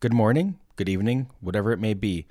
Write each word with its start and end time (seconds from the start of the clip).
good 0.00 0.14
morning, 0.14 0.58
good 0.76 0.88
evening, 0.88 1.28
whatever 1.42 1.72
it 1.72 1.78
may 1.78 1.92
be. 1.92 2.26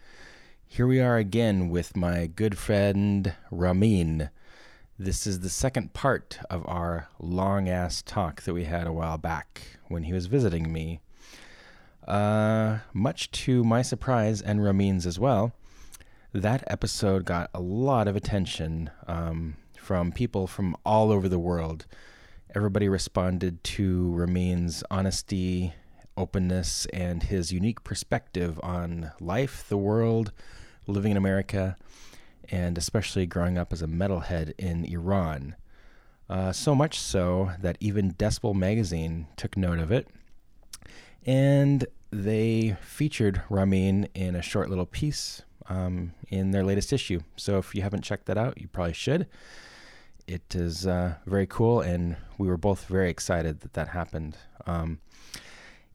Here 0.66 0.88
we 0.88 1.00
are 1.00 1.18
again 1.18 1.70
with 1.70 1.96
my 1.96 2.26
good 2.26 2.58
friend 2.58 3.36
Ramin. 3.52 4.32
This 4.98 5.28
is 5.28 5.42
the 5.42 5.50
second 5.50 5.94
part 5.94 6.40
of 6.50 6.68
our 6.68 7.10
long 7.20 7.70
ass 7.70 8.02
talk 8.02 8.42
that 8.42 8.56
we 8.56 8.64
had 8.64 8.88
a 8.88 8.92
while 8.92 9.20
back 9.20 9.62
when 9.88 10.02
he 10.02 10.14
was 10.14 10.26
visiting 10.26 10.74
me. 10.74 11.00
Uh, 12.08 12.80
much 12.92 13.30
to 13.30 13.64
my 13.64 13.84
surprise 13.84 14.42
and 14.42 14.64
Ramin's 14.64 15.06
as 15.06 15.20
well, 15.20 15.54
that 16.34 16.64
episode 16.66 17.24
got 17.24 17.52
a 17.54 17.62
lot 17.62 18.08
of 18.08 18.16
attention 18.16 18.90
um, 19.06 19.58
from 19.78 20.12
people 20.12 20.48
from 20.48 20.76
all 20.84 21.12
over 21.12 21.30
the 21.30 21.38
world. 21.38 21.86
Everybody 22.56 22.90
responded 22.90 23.64
to 23.64 24.12
Ramin's 24.16 24.84
honesty, 24.90 25.76
openness, 26.20 26.86
and 26.94 27.24
his 27.24 27.52
unique 27.52 27.84
perspective 27.84 28.60
on 28.62 29.12
life, 29.20 29.68
the 29.70 29.78
world, 29.78 30.32
living 30.86 31.12
in 31.12 31.18
America, 31.18 31.78
and 32.50 32.78
especially 32.78 33.26
growing 33.26 33.58
up 33.58 33.72
as 33.74 33.82
a 33.82 33.88
metalhead 33.88 34.54
in 34.58 34.86
Iran. 34.86 35.56
Uh, 36.30 36.52
so 36.52 36.76
much 36.76 37.00
so 37.00 37.52
that 37.60 37.78
even 37.80 38.14
Decibel 38.14 38.54
magazine 38.54 39.28
took 39.36 39.58
note 39.58 39.80
of 39.80 39.92
it. 39.92 40.08
And 41.26 41.86
they 42.12 42.78
featured 42.82 43.42
Ramin 43.50 44.08
in 44.14 44.36
a 44.36 44.42
short 44.42 44.70
little 44.70 44.86
piece 44.86 45.42
um, 45.68 46.14
in 46.30 46.52
their 46.52 46.64
latest 46.64 46.92
issue. 46.94 47.22
So 47.36 47.58
if 47.58 47.74
you 47.74 47.82
haven't 47.82 48.04
checked 48.04 48.26
that 48.26 48.38
out, 48.38 48.60
you 48.60 48.68
probably 48.68 48.94
should. 48.94 49.28
It 50.28 50.56
is 50.56 50.86
uh, 50.86 51.16
very 51.26 51.48
cool, 51.48 51.82
and 51.82 52.16
we 52.38 52.48
were 52.48 52.58
both 52.58 52.86
very 52.86 53.10
excited 53.10 53.62
that 53.62 53.74
that 53.74 53.90
happened. 53.90 54.38
Um, 54.68 55.00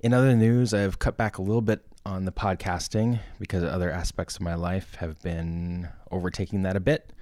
in 0.04 0.12
other 0.12 0.36
news, 0.36 0.74
I've 0.74 0.98
cut 0.98 1.16
back 1.16 1.38
a 1.38 1.42
little 1.42 1.62
bit 1.62 1.82
on 2.04 2.26
the 2.26 2.30
podcasting 2.30 3.20
because 3.38 3.64
other 3.64 3.90
aspects 3.90 4.36
of 4.36 4.42
my 4.42 4.54
life 4.54 4.96
have 4.96 5.18
been 5.22 5.88
overtaking 6.10 6.62
that 6.64 6.76
a 6.76 6.80
bit. 6.80 7.14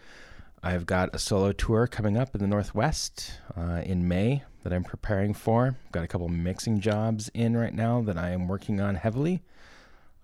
I've 0.65 0.85
got 0.85 1.15
a 1.15 1.19
solo 1.21 1.53
tour 1.53 1.87
coming 1.87 2.17
up 2.17 2.35
in 2.35 2.41
the 2.41 2.49
Northwest 2.49 3.39
uh, 3.57 3.83
in 3.85 4.09
May 4.09 4.43
that 4.65 4.73
I'm 4.73 4.83
preparing 4.83 5.33
for. 5.33 5.77
I've 5.87 5.93
got 5.93 6.03
a 6.03 6.09
couple 6.09 6.29
mixing 6.29 6.81
jobs 6.81 7.31
in 7.35 7.57
right 7.57 7.73
now 7.73 8.03
that 8.03 8.19
I 8.19 8.31
am 8.31 8.49
working 8.49 8.81
on 8.81 8.97
heavily. 8.97 9.45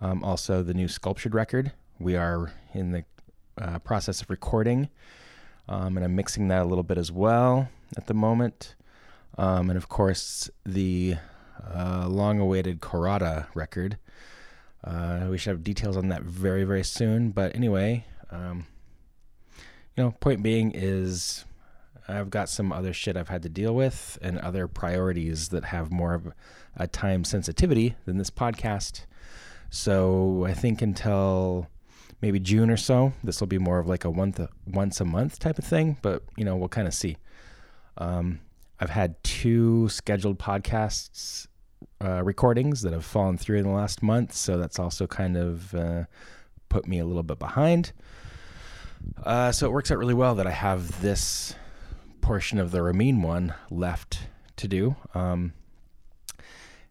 Um, 0.01 0.21
also, 0.21 0.61
the 0.61 0.73
new 0.73 0.89
sculptured 0.89 1.33
record. 1.33 1.71
We 1.97 2.17
are 2.17 2.51
in 2.73 2.91
the 2.91 3.05
uh, 3.57 3.79
process 3.79 4.21
of 4.21 4.29
recording, 4.29 4.89
um, 5.69 5.95
and 5.95 6.03
I'm 6.05 6.13
mixing 6.13 6.49
that 6.49 6.63
a 6.63 6.65
little 6.65 6.83
bit 6.83 6.97
as 6.97 7.09
well 7.09 7.69
at 7.95 8.07
the 8.07 8.13
moment. 8.13 8.75
Um, 9.37 9.69
and 9.69 9.77
of 9.77 9.87
course, 9.87 10.49
the 10.65 11.15
uh, 11.73 12.07
long 12.07 12.39
awaited 12.39 12.81
Khôrada 12.81 13.47
record. 13.53 13.97
Uh, 14.83 15.27
we 15.29 15.37
should 15.37 15.51
have 15.51 15.63
details 15.63 15.97
on 15.97 16.07
that 16.09 16.23
very, 16.23 16.63
very 16.63 16.83
soon. 16.83 17.31
But 17.31 17.55
anyway, 17.55 18.05
um, 18.31 18.65
you 19.95 20.03
know, 20.03 20.11
point 20.19 20.41
being 20.41 20.71
is 20.73 21.45
I've 22.07 22.29
got 22.29 22.49
some 22.49 22.71
other 22.71 22.93
shit 22.93 23.17
I've 23.17 23.29
had 23.29 23.43
to 23.43 23.49
deal 23.49 23.75
with 23.75 24.17
and 24.21 24.39
other 24.39 24.67
priorities 24.67 25.49
that 25.49 25.65
have 25.65 25.91
more 25.91 26.13
of 26.13 26.31
a 26.75 26.87
time 26.87 27.23
sensitivity 27.23 27.95
than 28.05 28.17
this 28.17 28.29
podcast. 28.29 29.05
So 29.69 30.45
I 30.47 30.53
think 30.53 30.81
until 30.81 31.67
maybe 32.21 32.39
June 32.39 32.69
or 32.69 32.77
so, 32.77 33.13
this 33.23 33.39
will 33.39 33.47
be 33.47 33.59
more 33.59 33.79
of 33.79 33.87
like 33.87 34.05
a 34.05 34.09
once 34.09 34.39
a, 34.39 34.49
once 34.65 34.99
a 34.99 35.05
month 35.05 35.39
type 35.39 35.59
of 35.59 35.65
thing. 35.65 35.97
But 36.01 36.23
you 36.35 36.45
know, 36.45 36.55
we'll 36.55 36.69
kind 36.69 36.87
of 36.87 36.93
see. 36.93 37.17
Um, 37.97 38.39
I've 38.79 38.89
had 38.89 39.21
two 39.23 39.89
scheduled 39.89 40.39
podcasts 40.39 41.47
uh, 42.01 42.23
recordings 42.23 42.81
that 42.81 42.93
have 42.93 43.05
fallen 43.05 43.37
through 43.37 43.57
in 43.57 43.63
the 43.63 43.69
last 43.69 44.01
month, 44.01 44.33
so 44.33 44.57
that's 44.57 44.79
also 44.79 45.07
kind 45.07 45.37
of 45.37 45.73
uh, 45.75 46.03
put 46.69 46.87
me 46.87 46.99
a 46.99 47.05
little 47.05 47.23
bit 47.23 47.39
behind. 47.39 47.91
Uh, 49.23 49.51
so 49.51 49.65
it 49.65 49.71
works 49.71 49.91
out 49.91 49.97
really 49.97 50.13
well 50.13 50.35
that 50.35 50.47
I 50.47 50.51
have 50.51 51.01
this 51.01 51.55
portion 52.21 52.59
of 52.59 52.71
the 52.71 52.81
Ramin 52.81 53.21
one 53.21 53.53
left 53.69 54.27
to 54.57 54.67
do. 54.67 54.95
Um, 55.13 55.53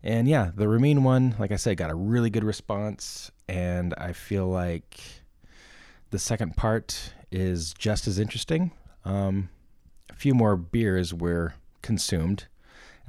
and 0.02 0.28
yeah, 0.28 0.50
the 0.54 0.68
Ramin 0.68 1.02
one, 1.02 1.34
like 1.38 1.52
I 1.52 1.56
said, 1.56 1.76
got 1.76 1.90
a 1.90 1.94
really 1.94 2.30
good 2.30 2.44
response, 2.44 3.30
and 3.48 3.94
I 3.98 4.12
feel 4.12 4.46
like 4.46 5.00
the 6.10 6.18
second 6.18 6.56
part 6.56 7.12
is 7.30 7.74
just 7.74 8.06
as 8.06 8.18
interesting. 8.18 8.72
Um, 9.04 9.50
a 10.10 10.14
few 10.14 10.34
more 10.34 10.56
beers 10.56 11.12
were 11.12 11.54
consumed 11.82 12.46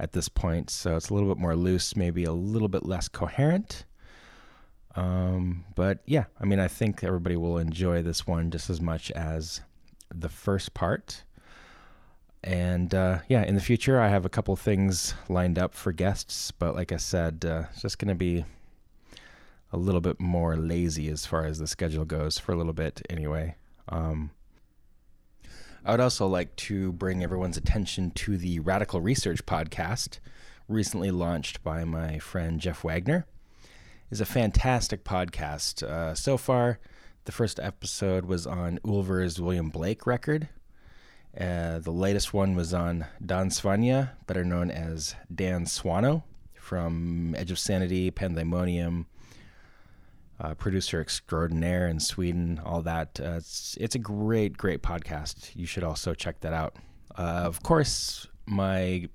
at 0.00 0.12
this 0.12 0.30
point, 0.30 0.70
so 0.70 0.96
it's 0.96 1.10
a 1.10 1.14
little 1.14 1.28
bit 1.28 1.40
more 1.40 1.54
loose, 1.54 1.94
maybe 1.94 2.24
a 2.24 2.32
little 2.32 2.68
bit 2.68 2.86
less 2.86 3.06
coherent. 3.06 3.84
Um, 4.96 5.66
but 5.76 6.00
yeah, 6.06 6.24
I 6.40 6.46
mean, 6.46 6.58
I 6.58 6.68
think 6.68 7.04
everybody 7.04 7.36
will 7.36 7.58
enjoy 7.58 8.02
this 8.02 8.26
one 8.26 8.50
just 8.50 8.70
as 8.70 8.80
much 8.80 9.10
as 9.10 9.60
the 10.12 10.30
first 10.30 10.72
part. 10.72 11.22
And 12.42 12.94
uh, 12.94 13.18
yeah, 13.28 13.44
in 13.44 13.54
the 13.54 13.60
future, 13.60 14.00
I 14.00 14.08
have 14.08 14.24
a 14.24 14.30
couple 14.30 14.56
things 14.56 15.14
lined 15.28 15.58
up 15.58 15.74
for 15.74 15.92
guests, 15.92 16.50
but 16.50 16.74
like 16.74 16.92
I 16.92 16.96
said, 16.96 17.44
uh, 17.46 17.64
it's 17.70 17.82
just 17.82 17.98
going 17.98 18.08
to 18.08 18.14
be 18.14 18.46
a 19.72 19.76
little 19.76 20.00
bit 20.00 20.18
more 20.18 20.56
lazy 20.56 21.08
as 21.08 21.26
far 21.26 21.44
as 21.44 21.58
the 21.58 21.66
schedule 21.66 22.06
goes 22.06 22.38
for 22.38 22.52
a 22.52 22.56
little 22.56 22.72
bit 22.72 23.02
anyway. 23.10 23.54
Um, 23.90 24.30
I 25.84 25.92
would 25.92 26.00
also 26.00 26.26
like 26.26 26.54
to 26.56 26.92
bring 26.92 27.22
everyone's 27.22 27.56
attention 27.56 28.10
to 28.12 28.36
the 28.36 28.60
Radical 28.60 29.00
Research 29.00 29.44
podcast, 29.46 30.18
recently 30.68 31.10
launched 31.10 31.62
by 31.62 31.84
my 31.84 32.18
friend 32.18 32.60
Jeff 32.60 32.84
Wagner. 32.84 33.26
is 34.10 34.20
a 34.20 34.26
fantastic 34.26 35.04
podcast. 35.04 35.82
Uh, 35.82 36.14
so 36.14 36.36
far, 36.36 36.78
the 37.24 37.32
first 37.32 37.58
episode 37.60 38.24
was 38.26 38.46
on 38.46 38.78
Ulver's 38.84 39.40
William 39.40 39.70
Blake 39.70 40.06
record, 40.06 40.48
uh, 41.38 41.78
the 41.78 41.92
latest 41.92 42.34
one 42.34 42.54
was 42.56 42.74
on 42.74 43.06
Dan 43.24 43.50
Svania, 43.50 44.10
better 44.26 44.44
known 44.44 44.70
as 44.70 45.14
Dan 45.32 45.64
Swano 45.64 46.24
from 46.54 47.34
Edge 47.36 47.52
of 47.52 47.58
Sanity, 47.58 48.10
Pandemonium, 48.10 49.06
uh, 50.40 50.54
producer 50.54 51.00
extraordinaire 51.00 51.86
in 51.86 52.00
Sweden, 52.00 52.60
all 52.64 52.82
that. 52.82 53.20
Uh, 53.22 53.34
it's, 53.36 53.76
it's 53.80 53.94
a 53.94 53.98
great, 53.98 54.56
great 54.56 54.82
podcast. 54.82 55.54
You 55.54 55.66
should 55.66 55.84
also 55.84 56.14
check 56.14 56.40
that 56.40 56.52
out. 56.52 56.76
Uh, 57.16 57.42
of 57.44 57.62
course, 57.62 58.26
my 58.46 59.08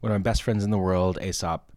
one 0.00 0.12
of 0.12 0.18
my 0.18 0.22
best 0.22 0.42
friends 0.42 0.64
in 0.64 0.70
the 0.70 0.78
world, 0.78 1.18
Aesop, 1.20 1.72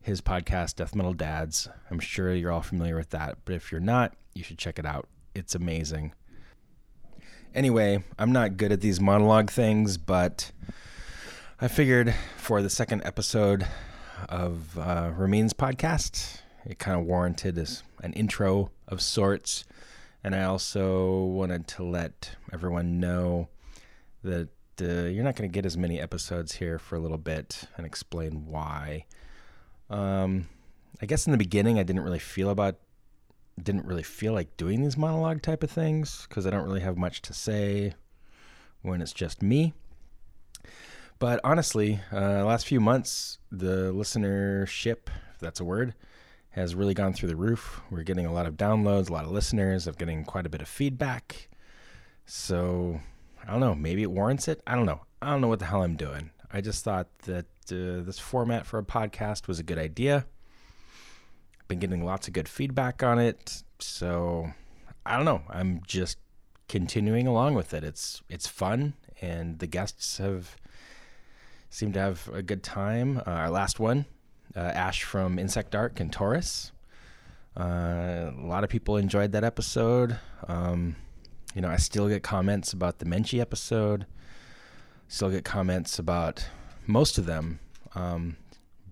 his 0.00 0.20
podcast, 0.20 0.76
Death 0.76 0.94
Metal 0.94 1.12
Dads. 1.12 1.68
I'm 1.90 1.98
sure 1.98 2.32
you're 2.32 2.52
all 2.52 2.62
familiar 2.62 2.96
with 2.96 3.10
that, 3.10 3.38
but 3.44 3.54
if 3.54 3.70
you're 3.70 3.80
not, 3.80 4.14
you 4.34 4.42
should 4.42 4.58
check 4.58 4.78
it 4.78 4.86
out. 4.86 5.08
It's 5.34 5.54
amazing. 5.54 6.14
Anyway, 7.54 8.04
I'm 8.18 8.32
not 8.32 8.56
good 8.56 8.72
at 8.72 8.80
these 8.80 9.00
monologue 9.00 9.50
things, 9.50 9.98
but 9.98 10.52
I 11.60 11.68
figured 11.68 12.14
for 12.36 12.62
the 12.62 12.70
second 12.70 13.02
episode 13.04 13.66
of 14.28 14.78
uh, 14.78 15.10
Ramin's 15.16 15.52
podcast, 15.52 16.40
it 16.66 16.78
kind 16.78 16.98
of 16.98 17.06
warranted 17.06 17.56
as 17.58 17.82
an 18.02 18.12
intro 18.12 18.70
of 18.88 19.00
sorts. 19.00 19.64
And 20.22 20.34
I 20.34 20.44
also 20.44 21.22
wanted 21.22 21.68
to 21.68 21.84
let 21.84 22.36
everyone 22.52 22.98
know 22.98 23.48
that 24.24 24.48
uh, 24.80 25.08
you're 25.08 25.24
not 25.24 25.36
going 25.36 25.48
to 25.48 25.54
get 25.54 25.64
as 25.64 25.76
many 25.76 26.00
episodes 26.00 26.56
here 26.56 26.78
for 26.78 26.96
a 26.96 26.98
little 26.98 27.18
bit 27.18 27.64
and 27.76 27.86
explain 27.86 28.46
why. 28.46 29.06
Um, 29.88 30.48
I 31.00 31.06
guess 31.06 31.26
in 31.26 31.32
the 31.32 31.38
beginning, 31.38 31.78
I 31.78 31.84
didn't 31.84 32.02
really 32.02 32.18
feel 32.18 32.50
about 32.50 32.76
didn't 33.62 33.86
really 33.86 34.02
feel 34.02 34.34
like 34.34 34.54
doing 34.58 34.82
these 34.82 34.98
monologue 34.98 35.40
type 35.40 35.62
of 35.62 35.70
things 35.70 36.26
because 36.28 36.46
I 36.46 36.50
don't 36.50 36.66
really 36.66 36.80
have 36.80 36.98
much 36.98 37.22
to 37.22 37.32
say 37.32 37.94
when 38.82 39.00
it's 39.00 39.14
just 39.14 39.42
me. 39.42 39.72
But 41.18 41.40
honestly, 41.42 42.00
uh, 42.12 42.44
last 42.44 42.66
few 42.66 42.80
months, 42.80 43.38
the 43.50 43.92
listenership, 43.94 45.08
if 45.32 45.40
that's 45.40 45.60
a 45.60 45.64
word, 45.64 45.94
has 46.56 46.74
really 46.74 46.94
gone 46.94 47.12
through 47.12 47.28
the 47.28 47.36
roof. 47.36 47.80
We're 47.90 48.02
getting 48.02 48.26
a 48.26 48.32
lot 48.32 48.46
of 48.46 48.56
downloads, 48.56 49.08
a 49.08 49.12
lot 49.12 49.24
of 49.24 49.30
listeners. 49.30 49.86
I'm 49.86 49.94
getting 49.94 50.24
quite 50.24 50.46
a 50.46 50.48
bit 50.48 50.62
of 50.62 50.68
feedback. 50.68 51.48
So 52.24 53.00
I 53.46 53.52
don't 53.52 53.60
know. 53.60 53.76
Maybe 53.76 54.02
it 54.02 54.10
warrants 54.10 54.48
it. 54.48 54.60
I 54.66 54.74
don't 54.74 54.86
know. 54.86 55.02
I 55.22 55.30
don't 55.30 55.40
know 55.40 55.48
what 55.48 55.60
the 55.60 55.66
hell 55.66 55.84
I'm 55.84 55.96
doing. 55.96 56.30
I 56.52 56.60
just 56.60 56.82
thought 56.82 57.06
that 57.20 57.46
uh, 57.70 58.02
this 58.04 58.18
format 58.18 58.66
for 58.66 58.78
a 58.78 58.84
podcast 58.84 59.46
was 59.46 59.60
a 59.60 59.62
good 59.62 59.78
idea 59.78 60.26
been 61.68 61.78
getting 61.78 62.04
lots 62.04 62.28
of 62.28 62.34
good 62.34 62.48
feedback 62.48 63.02
on 63.02 63.18
it. 63.18 63.62
So 63.78 64.50
I 65.04 65.16
don't 65.16 65.24
know. 65.24 65.42
I'm 65.48 65.80
just 65.86 66.18
continuing 66.68 67.26
along 67.26 67.54
with 67.54 67.74
it. 67.74 67.84
It's 67.84 68.22
it's 68.28 68.46
fun, 68.46 68.94
and 69.20 69.58
the 69.58 69.66
guests 69.66 70.18
have 70.18 70.56
seemed 71.70 71.94
to 71.94 72.00
have 72.00 72.28
a 72.32 72.42
good 72.42 72.62
time. 72.62 73.18
Uh, 73.18 73.30
our 73.30 73.50
last 73.50 73.80
one, 73.80 74.06
uh, 74.56 74.60
Ash 74.60 75.02
from 75.02 75.38
Insect 75.38 75.70
Dark 75.70 76.00
and 76.00 76.12
Taurus. 76.12 76.72
Uh, 77.58 78.30
a 78.36 78.46
lot 78.46 78.64
of 78.64 78.70
people 78.70 78.96
enjoyed 78.96 79.32
that 79.32 79.44
episode. 79.44 80.18
Um, 80.48 80.96
you 81.54 81.62
know, 81.62 81.68
I 81.68 81.76
still 81.76 82.08
get 82.08 82.22
comments 82.22 82.72
about 82.72 82.98
the 82.98 83.06
Menchie 83.06 83.40
episode. 83.40 84.06
Still 85.08 85.30
get 85.30 85.44
comments 85.44 85.98
about 85.98 86.46
most 86.86 87.18
of 87.18 87.26
them. 87.26 87.60
Um, 87.94 88.36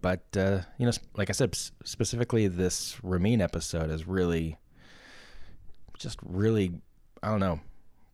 but 0.01 0.25
uh, 0.37 0.61
you 0.79 0.87
know, 0.87 0.93
like 1.17 1.31
I 1.31 1.33
said, 1.33 1.55
specifically 1.85 2.47
this 2.49 2.97
Ramin 3.03 3.41
episode 3.41 3.91
is 3.91 4.07
really, 4.07 4.57
just 5.99 6.19
really, 6.23 6.73
I 7.23 7.31
don't 7.31 7.41
know, 7.41 7.61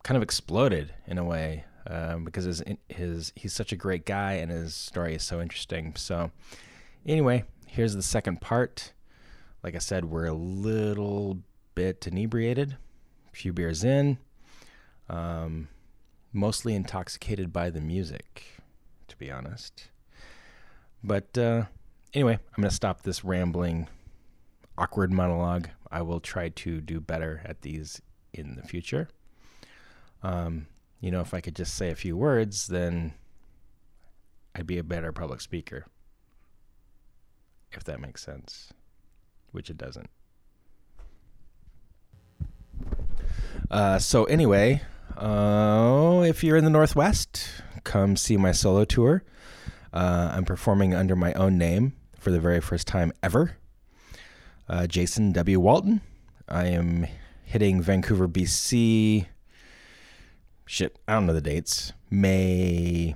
kind 0.03 0.15
of 0.17 0.23
exploded 0.23 0.93
in 1.07 1.17
a 1.17 1.23
way 1.23 1.65
um, 1.87 2.23
because 2.25 2.45
his 2.45 2.63
his 2.89 3.33
he's 3.35 3.53
such 3.53 3.71
a 3.71 3.75
great 3.75 4.05
guy 4.05 4.33
and 4.33 4.51
his 4.51 4.75
story 4.75 5.15
is 5.15 5.23
so 5.23 5.41
interesting. 5.41 5.93
So, 5.95 6.31
anyway, 7.05 7.43
here's 7.67 7.95
the 7.95 8.03
second 8.03 8.41
part. 8.41 8.93
Like 9.63 9.75
I 9.75 9.79
said, 9.79 10.05
we're 10.05 10.25
a 10.25 10.33
little 10.33 11.39
bit 11.75 12.07
inebriated, 12.07 12.77
a 13.31 13.35
few 13.35 13.53
beers 13.53 13.83
in, 13.83 14.17
um, 15.09 15.67
mostly 16.33 16.73
intoxicated 16.75 17.53
by 17.53 17.69
the 17.69 17.81
music, 17.81 18.43
to 19.07 19.17
be 19.17 19.31
honest. 19.31 19.89
But 21.03 21.37
uh, 21.37 21.65
anyway, 22.13 22.33
I'm 22.33 22.61
going 22.61 22.69
to 22.69 22.75
stop 22.75 23.03
this 23.03 23.23
rambling, 23.23 23.87
awkward 24.77 25.11
monologue. 25.11 25.69
I 25.91 26.01
will 26.01 26.19
try 26.19 26.49
to 26.49 26.81
do 26.81 26.99
better 26.99 27.41
at 27.45 27.61
these 27.61 28.01
in 28.33 28.55
the 28.55 28.63
future. 28.63 29.09
Um, 30.23 30.67
you 30.99 31.11
know, 31.11 31.21
if 31.21 31.33
I 31.33 31.41
could 31.41 31.55
just 31.55 31.75
say 31.75 31.89
a 31.89 31.95
few 31.95 32.15
words, 32.15 32.67
then 32.67 33.13
I'd 34.55 34.67
be 34.67 34.77
a 34.77 34.83
better 34.83 35.11
public 35.11 35.41
speaker. 35.41 35.85
If 37.73 37.83
that 37.85 37.99
makes 37.99 38.23
sense, 38.23 38.73
which 39.51 39.69
it 39.69 39.77
doesn't. 39.77 40.09
Uh, 43.69 43.99
so, 43.99 44.25
anyway, 44.25 44.81
uh, 45.17 46.23
if 46.25 46.43
you're 46.43 46.57
in 46.57 46.63
the 46.63 46.69
Northwest, 46.69 47.47
come 47.83 48.15
see 48.15 48.37
my 48.37 48.51
solo 48.51 48.85
tour. 48.85 49.23
Uh, 49.93 50.31
I'm 50.33 50.45
performing 50.45 50.93
under 50.93 51.15
my 51.15 51.33
own 51.33 51.57
name 51.57 51.93
for 52.17 52.31
the 52.31 52.39
very 52.39 52.61
first 52.61 52.87
time 52.87 53.11
ever. 53.23 53.57
Uh, 54.67 54.87
Jason 54.87 55.31
W. 55.31 55.59
Walton. 55.59 56.01
I 56.47 56.67
am 56.67 57.07
hitting 57.43 57.81
Vancouver, 57.81 58.27
BC. 58.27 59.25
Shit, 60.65 60.99
I 61.07 61.13
don't 61.13 61.25
know 61.25 61.33
the 61.33 61.41
dates. 61.41 61.93
May 62.09 63.15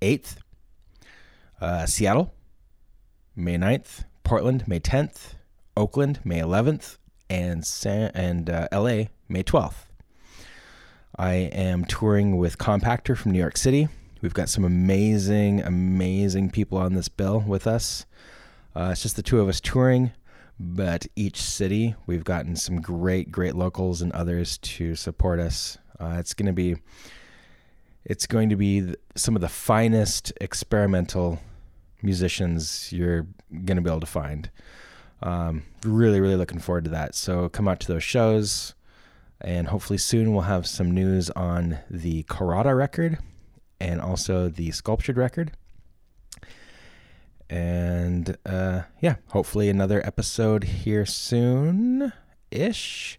8th. 0.00 0.36
Uh, 1.60 1.86
Seattle, 1.86 2.32
May 3.38 3.56
9th. 3.56 4.02
Portland, 4.24 4.66
May 4.66 4.80
10th. 4.80 5.34
Oakland, 5.76 6.18
May 6.24 6.40
11th. 6.40 6.98
And, 7.30 7.64
San- 7.64 8.10
and 8.12 8.50
uh, 8.50 8.66
LA, 8.72 9.04
May 9.28 9.44
12th. 9.44 9.86
I 11.16 11.34
am 11.34 11.84
touring 11.84 12.36
with 12.36 12.58
Compactor 12.58 13.16
from 13.16 13.30
New 13.30 13.38
York 13.38 13.56
City. 13.56 13.86
We've 14.20 14.34
got 14.34 14.48
some 14.48 14.64
amazing, 14.64 15.60
amazing 15.62 16.50
people 16.50 16.78
on 16.78 16.94
this 16.94 17.08
bill 17.08 17.38
with 17.46 17.68
us. 17.68 18.06
Uh, 18.74 18.88
it's 18.90 19.02
just 19.02 19.14
the 19.14 19.22
two 19.22 19.40
of 19.40 19.48
us 19.48 19.60
touring, 19.60 20.10
but 20.58 21.06
each 21.14 21.40
city 21.40 21.94
we've 22.06 22.24
gotten 22.24 22.56
some 22.56 22.80
great, 22.80 23.30
great 23.30 23.54
locals 23.54 24.02
and 24.02 24.10
others 24.12 24.58
to 24.58 24.96
support 24.96 25.38
us. 25.38 25.78
Uh, 26.00 26.16
it's 26.18 26.34
going 26.34 26.46
to 26.46 26.52
be, 26.52 26.74
it's 28.04 28.26
going 28.26 28.48
to 28.48 28.56
be 28.56 28.96
some 29.14 29.36
of 29.36 29.42
the 29.42 29.48
finest 29.48 30.32
experimental 30.40 31.38
musicians 32.02 32.92
you're 32.92 33.26
going 33.52 33.76
to 33.76 33.82
be 33.82 33.90
able 33.90 34.00
to 34.00 34.06
find. 34.06 34.50
Um, 35.22 35.64
really, 35.82 36.20
really 36.20 36.36
looking 36.36 36.60
forward 36.60 36.84
to 36.84 36.90
that. 36.90 37.14
So 37.14 37.48
come 37.48 37.66
out 37.66 37.80
to 37.80 37.88
those 37.88 38.04
shows, 38.04 38.74
and 39.40 39.68
hopefully 39.68 39.98
soon 39.98 40.32
we'll 40.32 40.42
have 40.42 40.66
some 40.66 40.90
news 40.90 41.30
on 41.30 41.78
the 41.90 42.22
Khôrada 42.24 42.76
record 42.76 43.18
and 43.80 44.00
also 44.00 44.48
the 44.48 44.70
sculptured 44.70 45.16
record. 45.16 45.52
And 47.50 48.36
uh, 48.44 48.82
yeah, 49.00 49.16
hopefully 49.28 49.68
another 49.68 50.06
episode 50.06 50.64
here 50.64 51.06
soon 51.06 52.12
ish. 52.50 53.18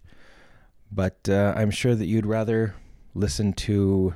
But 0.91 1.27
uh, 1.29 1.53
I'm 1.55 1.71
sure 1.71 1.95
that 1.95 2.05
you'd 2.05 2.25
rather 2.25 2.75
listen 3.13 3.53
to 3.53 4.13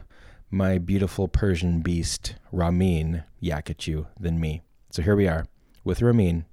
my 0.53 0.77
beautiful 0.77 1.27
Persian 1.27 1.79
beast, 1.79 2.35
Ramin, 2.51 3.23
yak 3.39 3.71
at 3.71 3.87
you 3.87 4.05
than 4.19 4.39
me. 4.39 4.61
So 4.91 5.01
here 5.01 5.15
we 5.15 5.27
are 5.27 5.47
with 5.83 5.99
Ramin 5.99 6.45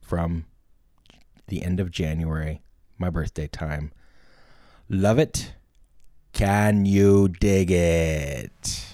from 0.00 0.46
the 1.46 1.62
end 1.62 1.78
of 1.78 1.92
January, 1.92 2.62
my 2.98 3.10
birthday 3.10 3.46
time. 3.46 3.92
Love 4.88 5.20
it. 5.20 5.54
Can 6.32 6.84
you 6.84 7.28
dig 7.28 7.70
it? 7.70 8.87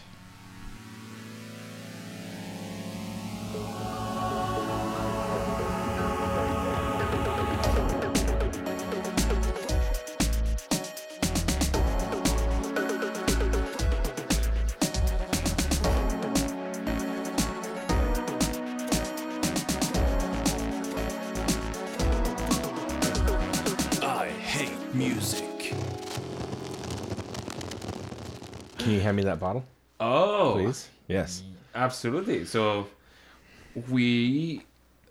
Hand 29.04 29.18
me 29.18 29.22
that 29.24 29.38
bottle, 29.38 29.66
Oh, 30.00 30.52
please? 30.54 30.88
Yes. 31.08 31.42
absolutely. 31.74 32.46
So 32.46 32.86
we 33.90 34.64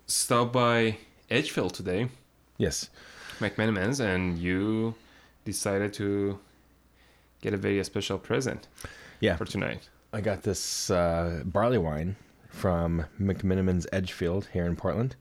stopped 0.06 0.52
by 0.52 0.96
Edgefield 1.30 1.74
today, 1.74 2.08
Yes. 2.58 2.90
McMenamins, 3.38 4.00
and 4.00 4.36
you 4.36 4.96
decided 5.44 5.92
to 5.94 6.40
get 7.40 7.54
a 7.54 7.56
very 7.56 7.84
special 7.84 8.18
present 8.18 8.66
Yeah. 9.20 9.36
for 9.36 9.44
tonight. 9.44 9.88
I 10.12 10.20
got 10.20 10.42
this 10.42 10.90
uh, 10.90 11.42
barley 11.44 11.78
wine 11.78 12.16
from 12.48 13.04
McMenamin's 13.20 13.86
Edgefield 13.92 14.48
here 14.52 14.66
in 14.66 14.74
Portland 14.74 15.14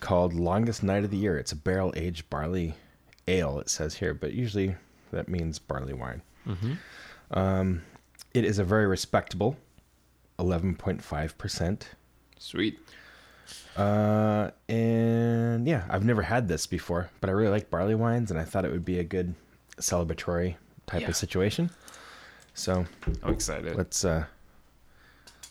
called 0.00 0.34
Longest 0.34 0.82
Night 0.82 1.04
of 1.04 1.10
the 1.10 1.16
Year. 1.16 1.38
It's 1.38 1.52
a 1.52 1.56
barrel 1.56 1.94
aged 1.96 2.28
barley 2.28 2.74
ale, 3.26 3.58
it 3.60 3.70
says 3.70 3.94
here, 3.94 4.12
but 4.12 4.34
usually 4.34 4.76
that 5.10 5.26
means 5.28 5.58
barley 5.58 5.94
wine. 5.94 6.20
Um, 7.30 7.82
it 8.34 8.44
is 8.44 8.58
a 8.58 8.64
very 8.64 8.86
respectable 8.86 9.56
11.5%. 10.38 11.82
Sweet. 12.38 12.78
Uh, 13.76 14.50
and 14.68 15.66
yeah, 15.66 15.84
I've 15.88 16.04
never 16.04 16.22
had 16.22 16.48
this 16.48 16.66
before, 16.66 17.10
but 17.20 17.30
I 17.30 17.32
really 17.32 17.50
like 17.50 17.70
barley 17.70 17.94
wines, 17.94 18.30
and 18.30 18.38
I 18.38 18.44
thought 18.44 18.64
it 18.64 18.70
would 18.72 18.84
be 18.84 18.98
a 18.98 19.04
good 19.04 19.34
celebratory 19.78 20.56
type 20.86 21.02
Yeah. 21.02 21.08
of 21.08 21.16
situation. 21.16 21.70
So 22.54 22.86
I'm 23.22 23.32
excited. 23.32 23.76
let's 23.76 24.04
uh, 24.04 24.24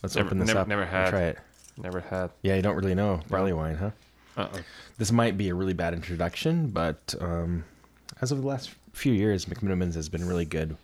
let's 0.03 0.15
Never- 0.15 0.27
open 0.27 0.39
this 0.39 0.47
never- 0.47 0.59
up. 0.59 0.67
never 0.67 0.85
had. 0.85 1.09
try 1.09 1.21
it. 1.23 1.39
Never 1.77 2.01
had. 2.01 2.31
Yeah, 2.41 2.55
you 2.55 2.61
don't 2.61 2.75
really 2.75 2.95
know 2.95 3.21
barley 3.29 3.53
wine, 3.53 3.75
huh? 3.75 3.91
Uh-uh. 4.35 4.59
This 4.97 5.11
might 5.11 5.37
be 5.37 5.49
a 5.49 5.55
really 5.55 5.73
bad 5.73 5.93
introduction, 5.93 6.67
but 6.69 7.15
um, 7.21 7.63
as 8.21 8.31
of 8.31 8.41
the 8.41 8.47
last 8.47 8.71
few 8.93 9.13
years, 9.13 9.45
McMenamins 9.45 9.93
has 9.95 10.09
been 10.09 10.27
really 10.27 10.45
good 10.45 10.75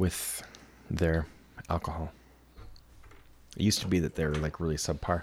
with 0.00 0.42
their 0.90 1.26
alcohol. 1.68 2.10
It 3.56 3.62
used 3.62 3.80
to 3.82 3.86
be 3.88 3.98
that 4.00 4.14
they 4.16 4.24
were 4.26 4.34
like 4.34 4.58
really 4.58 4.76
subpar. 4.76 5.22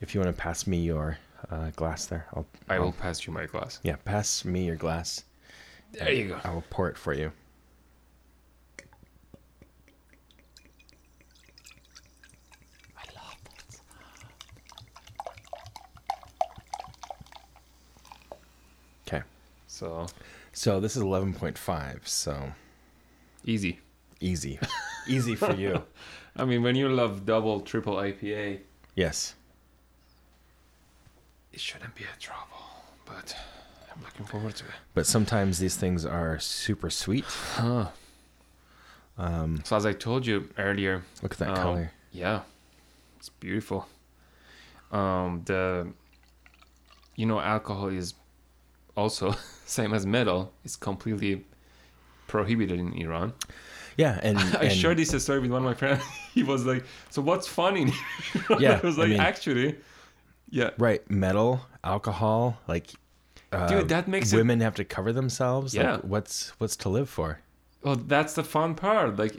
If 0.00 0.14
you 0.14 0.20
want 0.20 0.34
to 0.34 0.40
pass 0.40 0.66
me 0.66 0.78
your 0.78 1.18
uh, 1.50 1.70
glass 1.76 2.06
there, 2.06 2.26
I'll. 2.34 2.46
I 2.68 2.78
will 2.78 2.86
I'll- 2.86 2.92
pass 2.92 3.26
you 3.26 3.32
my 3.32 3.46
glass. 3.46 3.78
Yeah, 3.82 3.96
pass 4.04 4.44
me 4.44 4.64
your 4.66 4.76
glass. 4.76 5.24
There 5.92 6.10
you 6.12 6.28
go. 6.28 6.40
I 6.42 6.50
will 6.52 6.64
pour 6.70 6.88
it 6.88 6.98
for 6.98 7.12
you. 7.14 7.30
I 12.96 13.04
love 13.14 13.36
this. 13.68 13.80
Okay. 19.06 19.22
So 19.66 20.06
So 20.52 20.80
this 20.80 20.96
is 20.96 21.02
11.5, 21.02 22.06
so 22.06 22.52
easy. 23.44 23.78
easy. 24.20 24.58
easy 25.06 25.34
for 25.36 25.54
you. 25.54 25.82
I 26.36 26.44
mean, 26.44 26.62
when 26.62 26.74
you 26.76 26.88
love 26.88 27.24
double, 27.26 27.60
triple 27.60 27.94
IPA, 27.96 28.60
Yes. 28.96 29.34
it 31.52 31.60
shouldn't 31.60 31.94
be 31.94 32.04
a 32.04 32.20
trouble. 32.20 32.62
But 33.06 33.36
I'm 33.94 34.02
looking 34.02 34.26
forward 34.26 34.54
to 34.56 34.64
it. 34.64 34.70
But 34.94 35.06
sometimes 35.06 35.58
these 35.58 35.76
things 35.76 36.04
are 36.04 36.38
super 36.38 36.90
sweet. 36.90 37.24
Huh. 37.24 37.88
Um, 39.18 39.60
So 39.64 39.76
as 39.76 39.86
I 39.86 39.92
told 39.92 40.26
you 40.26 40.48
earlier, 40.58 41.04
look 41.22 41.32
at 41.32 41.38
that 41.38 41.50
Um, 41.50 41.56
color. 41.56 41.92
Yeah, 42.12 42.40
it's 43.18 43.28
beautiful. 43.28 43.86
Um, 44.90 45.42
the 45.44 45.92
you 47.16 47.26
know 47.26 47.40
alcohol 47.40 47.88
is 47.88 48.14
also 48.96 49.34
same 49.66 49.92
as 49.94 50.04
metal. 50.06 50.52
It's 50.64 50.76
completely 50.76 51.44
prohibited 52.38 52.78
in 52.80 52.92
Iran. 53.04 53.32
Yeah, 53.96 54.18
and, 54.28 54.36
I 54.60 54.64
and 54.64 54.72
shared 54.82 54.96
this 54.98 55.10
story 55.22 55.38
with 55.44 55.52
one 55.52 55.62
of 55.64 55.68
my 55.72 55.74
friends. 55.82 56.02
he 56.34 56.42
was 56.42 56.66
like, 56.66 56.82
"So 57.10 57.22
what's 57.22 57.46
funny?" 57.60 57.92
Yeah, 58.64 58.80
I 58.82 58.86
was 58.86 58.98
I 58.98 59.02
like, 59.02 59.10
mean- 59.10 59.20
"Actually, 59.20 59.68
yeah, 60.50 60.70
right 60.78 61.02
metal, 61.08 61.60
alcohol, 61.84 62.58
like 62.66 62.86
uh, 63.52 63.68
dude, 63.68 63.88
that 63.88 64.08
makes 64.08 64.32
it 64.32 64.36
women 64.36 64.60
have 64.60 64.74
to 64.82 64.84
cover 64.96 65.12
themselves. 65.12 65.74
Yeah. 65.74 65.92
Like, 65.92 66.00
what's 66.12 66.36
what's 66.60 66.76
to 66.84 66.88
live 66.88 67.08
for? 67.08 67.38
Well, 67.84 67.96
that's 68.14 68.34
the 68.34 68.42
fun 68.42 68.74
part. 68.74 69.16
Like, 69.16 69.34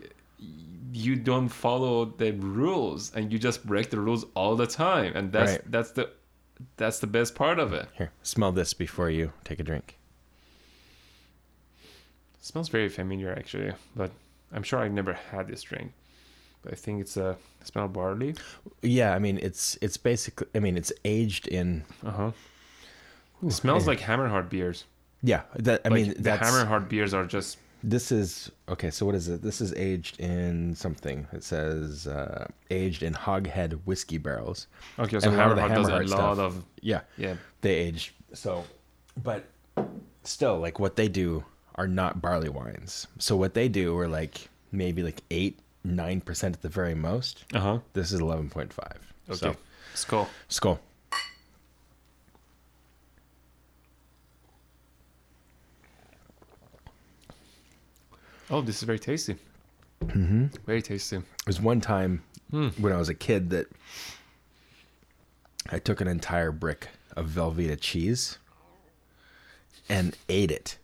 you 0.94 1.16
don't 1.18 1.50
follow 1.50 2.06
the 2.06 2.32
rules, 2.32 3.12
and 3.16 3.24
you 3.34 3.38
just 3.40 3.66
break 3.72 3.90
the 3.90 4.00
rules 4.00 4.24
all 4.36 4.56
the 4.56 4.68
time, 4.68 5.12
and 5.18 5.32
that's 5.36 5.52
Right. 5.52 5.72
that's 5.76 5.92
the 5.98 6.06
that's 6.78 7.00
the 7.00 7.08
best 7.08 7.36
part 7.36 7.60
of 7.60 7.74
it. 7.74 7.88
Here, 8.00 8.12
smell 8.24 8.54
this 8.54 8.74
before 8.74 9.10
you 9.10 9.34
take 9.44 9.60
a 9.60 9.64
drink. 9.64 9.98
Smells 12.46 12.70
very 12.70 12.90
familiar, 12.90 13.32
actually, 13.34 13.74
but 13.96 14.12
I'm 14.54 14.62
sure 14.62 14.78
I've 14.80 14.92
never 14.94 15.14
had 15.14 15.48
this 15.48 15.64
drink. 15.64 15.94
But 16.62 16.74
I 16.74 16.76
think 16.76 17.02
it's 17.02 17.18
a 17.18 17.38
smell 17.64 17.88
barley. 17.88 18.36
Yeah, 18.84 19.16
I 19.16 19.20
mean 19.20 19.40
it's 19.42 19.78
it's 19.82 19.98
basically 19.98 20.48
I 20.54 20.60
mean 20.60 20.78
it's 20.78 20.94
aged 21.04 21.48
in 21.48 21.84
Uh 22.06 22.12
huh. 22.12 22.32
It 23.46 23.52
smells 23.52 23.88
like 23.88 24.00
Hammerhead 24.00 24.50
beers. 24.50 24.86
yeah 25.24 25.42
that 25.56 25.82
I 25.86 25.90
Like, 25.90 25.96
mean 25.96 26.10
the 26.14 26.22
that's 26.22 26.48
Hammerhead 26.48 26.88
beers 26.88 27.14
are 27.16 27.26
just 27.26 27.58
this 27.84 28.12
is 28.12 28.52
okay 28.70 28.90
so 28.92 29.06
what 29.08 29.16
is 29.16 29.28
it 29.28 29.42
this 29.42 29.60
is 29.62 29.74
aged 29.74 30.20
in 30.20 30.76
something 30.76 31.28
it 31.34 31.44
says 31.44 32.06
uh, 32.08 32.46
aged 32.70 33.02
in 33.04 33.14
hogshead 33.14 33.72
whiskey 33.86 34.20
barrels 34.20 34.68
okay. 35.00 35.20
So 35.20 35.32
the 35.32 35.38
Hammerhead 35.38 35.74
does 35.76 35.88
a 35.88 35.92
Hammerhead 35.92 36.10
lot 36.10 36.36
stuff. 36.36 36.40
of 36.40 36.64
yeah 36.82 37.02
yeah. 37.18 37.36
they 37.62 37.74
aged 37.88 38.12
so 38.34 38.64
but 39.24 39.42
still 40.24 40.58
like 40.60 40.78
what 40.80 40.96
they 40.96 41.08
do 41.08 41.44
are 41.76 41.88
not 41.88 42.22
barley 42.22 42.50
wines 42.50 43.08
so 43.20 43.36
what 43.36 43.54
they 43.54 43.68
do 43.68 43.98
are 43.98 44.08
like 44.08 44.50
maybe 44.72 45.04
like 45.04 45.22
8 45.32 45.60
9% 45.86 46.44
at 46.46 46.62
the 46.62 46.70
very 46.70 46.96
most 46.96 47.46
Uh 47.54 47.60
huh. 47.60 47.80
this 47.94 48.12
is 48.12 48.20
11.5 48.20 48.72
Okay. 49.30 49.36
so 49.38 49.56
Skull. 49.94 50.30
skull 50.50 50.80
Oh, 58.50 58.62
this 58.62 58.78
is 58.78 58.84
very 58.84 59.00
tasty. 59.00 59.36
mm-hmm. 60.04 60.46
Very 60.66 60.82
tasty. 60.82 61.22
There's 61.46 61.62
one 61.62 61.82
time 61.82 62.24
Hmm. 62.52 62.68
when 62.78 62.94
I 62.94 62.98
was 62.98 63.10
a 63.10 63.16
kid 63.16 63.50
that 63.50 63.66
I 65.72 65.80
took 65.80 66.00
an 66.00 66.08
entire 66.08 66.52
brick 66.52 66.90
of 67.16 67.28
Velveeta 67.28 67.80
cheese 67.80 68.38
and 69.90 70.16
ate 70.30 70.52
it. 70.52 70.78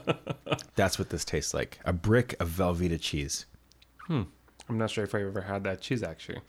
That's 0.74 0.98
what 0.98 1.10
this 1.10 1.24
tastes 1.24 1.52
like. 1.54 1.78
A 1.84 1.92
brick 1.92 2.34
of 2.40 2.48
Velveeta 2.48 3.00
cheese. 3.00 3.46
Hmm. 4.06 4.22
I'm 4.68 4.78
not 4.78 4.90
sure 4.90 5.04
if 5.04 5.14
I've 5.14 5.26
ever 5.26 5.42
had 5.42 5.64
that 5.64 5.80
cheese 5.80 6.02
actually. 6.02 6.40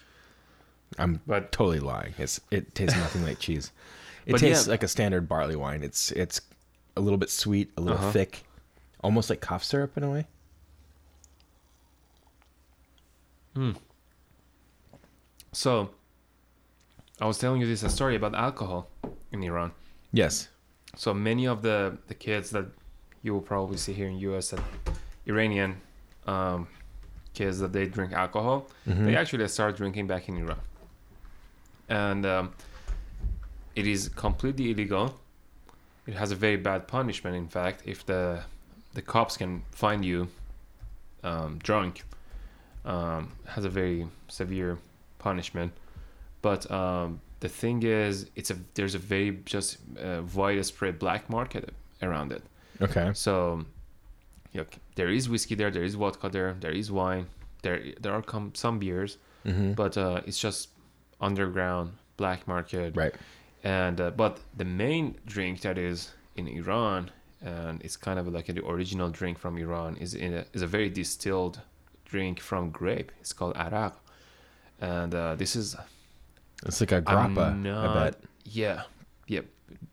I'm 0.97 1.19
But- 1.27 1.51
totally 1.51 1.79
lying. 1.79 2.13
It's 2.17 2.39
it 2.51 2.73
tastes 2.75 2.97
nothing 2.97 3.23
like 3.25 3.39
cheese. 3.39 3.71
It 4.25 4.37
tastes 4.37 4.67
yeah. 4.67 4.71
like 4.71 4.83
a 4.83 4.87
standard 4.87 5.27
barley 5.27 5.57
wine. 5.57 5.83
It's 5.83 6.09
it's 6.13 6.39
a 6.95 7.01
little 7.01 7.17
bit 7.17 7.29
sweet, 7.29 7.71
a 7.75 7.81
little 7.81 7.97
Uh-huh. 7.97 8.11
thick, 8.13 8.45
almost 9.03 9.29
like 9.29 9.41
cough 9.41 9.65
syrup 9.65 9.97
in 9.97 10.03
a 10.03 10.09
way. 10.09 10.27
Hmm. 13.55 13.71
So, 15.51 15.91
I 17.21 17.25
was 17.27 17.37
telling 17.37 17.61
you 17.61 17.67
this 17.67 17.81
story 17.93 18.15
about 18.15 18.33
alcohol 18.33 18.89
in 19.31 19.43
Iran. 19.43 19.71
Yes. 20.11 20.47
So 20.95 21.13
many 21.13 21.45
of 21.47 21.61
the 21.61 21.97
the 22.07 22.13
kids 22.15 22.49
that 22.51 22.67
you 23.23 23.33
will 23.33 23.41
probably 23.41 23.77
see 23.77 23.93
here 23.93 24.07
in 24.07 24.17
U.S. 24.19 24.49
that 24.51 24.61
Iranian 25.25 25.81
um, 26.27 26.67
kids 27.33 27.59
that 27.59 27.71
they 27.73 27.85
drink 27.87 28.13
alcohol, 28.13 28.67
Mhm. 28.87 29.05
they 29.05 29.15
actually 29.15 29.47
start 29.47 29.75
drinking 29.77 30.07
back 30.07 30.29
in 30.29 30.37
Iran, 30.37 30.59
and 31.89 32.25
um, 32.25 32.53
it 33.75 33.87
is 33.87 34.09
completely 34.09 34.71
illegal. 34.71 35.17
It 36.05 36.13
has 36.15 36.31
a 36.31 36.35
very 36.35 36.57
bad 36.57 36.87
punishment. 36.87 37.35
In 37.35 37.47
fact, 37.47 37.81
if 37.85 38.05
the 38.05 38.43
the 38.93 39.01
cops 39.01 39.37
can 39.37 39.63
find 39.71 40.05
you 40.05 40.27
um, 41.23 41.57
drunk, 41.63 42.03
um, 42.85 43.31
has 43.47 43.65
a 43.65 43.69
very 43.69 44.07
severe 44.27 44.77
punishment. 45.17 45.71
But 46.41 46.69
um, 46.69 47.21
the 47.39 47.49
thing 47.49 47.83
is, 47.83 48.29
it's 48.35 48.51
a 48.51 48.57
there's 48.75 48.95
a 48.95 48.99
very 48.99 49.39
just 49.45 49.77
uh, 49.99 50.21
widespread 50.35 50.99
black 50.99 51.29
market 51.29 51.73
around 52.01 52.31
it. 52.33 52.43
Okay. 52.83 53.11
So, 53.13 53.65
you 54.51 54.61
know, 54.61 54.67
there 54.95 55.09
is 55.09 55.27
whiskey 55.29 55.55
there, 55.55 55.71
there 55.71 55.83
is 55.83 55.95
vodka 55.95 56.29
there, 56.29 56.55
there 56.59 56.71
is 56.71 56.91
wine, 56.91 57.25
there 57.63 57.79
there 58.01 58.13
are 58.13 58.21
com- 58.21 58.53
some 58.55 58.79
beers, 58.79 59.17
hmm 59.43 59.73
but 59.73 59.97
uh, 59.97 60.21
it's 60.27 60.39
just 60.39 60.69
underground 61.19 61.91
black 62.17 62.47
market. 62.47 62.95
Right. 62.95 63.15
And 63.63 63.99
uh, 64.01 64.11
but 64.11 64.39
the 64.57 64.65
main 64.65 65.15
drink 65.25 65.61
that 65.61 65.77
is 65.77 66.11
in 66.35 66.47
Iran, 66.47 67.09
and 67.41 67.81
it's 67.81 67.95
kind 67.97 68.19
of 68.19 68.27
like 68.27 68.47
the 68.47 68.65
original 68.65 69.09
drink 69.09 69.37
from 69.39 69.57
Iran, 69.57 69.95
is 69.97 70.13
in 70.13 70.33
a, 70.33 70.45
is 70.53 70.61
a 70.61 70.67
very 70.67 70.89
distilled 70.89 71.61
drink 72.05 72.39
from 72.39 72.69
grape. 72.71 73.11
It's 73.21 73.33
called 73.33 73.55
arak, 73.55 73.93
and 74.81 75.15
uh, 75.15 75.35
this 75.35 75.55
is 75.55 75.75
It's 76.65 76.79
like 76.81 76.91
a 76.91 77.01
grappa, 77.01 77.51
I 77.51 77.55
not- 77.55 77.93
bet. 77.95 78.15
Yeah, 78.45 78.83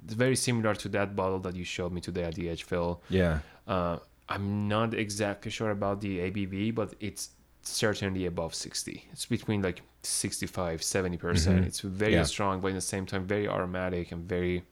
very 0.07 0.37
similar 0.37 0.75
to 0.75 0.89
that 0.91 1.15
bottle 1.17 1.39
that 1.41 1.55
you 1.57 1.65
showed 1.65 1.93
me 1.93 2.01
today 2.01 2.25
at 2.25 2.35
the 2.35 2.49
Edgefield. 2.49 3.01
Yeah. 3.09 3.41
Uh, 3.67 3.99
I'm 4.29 4.69
not 4.69 4.95
exactly 4.95 5.51
sure 5.51 5.71
about 5.71 6.01
the 6.01 6.19
ABV, 6.19 6.75
but 6.75 6.95
it's 7.01 7.31
certainly 7.63 8.27
above 8.27 8.55
60. 8.55 9.05
It's 9.13 9.27
between 9.27 9.63
like 9.63 9.83
65, 10.03 10.81
70%. 10.81 11.19
percent 11.19 11.63
Mhm. 11.63 11.67
It's 11.67 11.81
very 11.81 12.15
Yeah. 12.15 12.25
strong, 12.25 12.61
but 12.61 12.69
at 12.69 12.75
the 12.75 12.81
same 12.81 13.07
time, 13.07 13.27
very 13.27 13.47
aromatic 13.49 14.13
and 14.13 14.29
very 14.29 14.63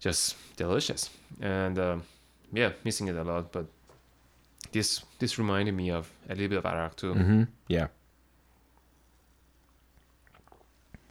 just 0.00 0.36
delicious. 0.56 1.10
And 1.40 1.78
um, 1.78 2.02
yeah, 2.52 2.72
missing 2.84 3.08
it 3.08 3.16
a 3.16 3.24
lot, 3.24 3.52
but 3.52 3.66
this 4.72 5.04
this 5.18 5.38
reminded 5.38 5.74
me 5.74 5.90
of 5.90 6.10
a 6.28 6.34
little 6.34 6.48
bit 6.48 6.58
of 6.58 6.66
arak 6.66 6.96
too. 6.96 7.14
hmm 7.14 7.42
Yeah. 7.68 7.88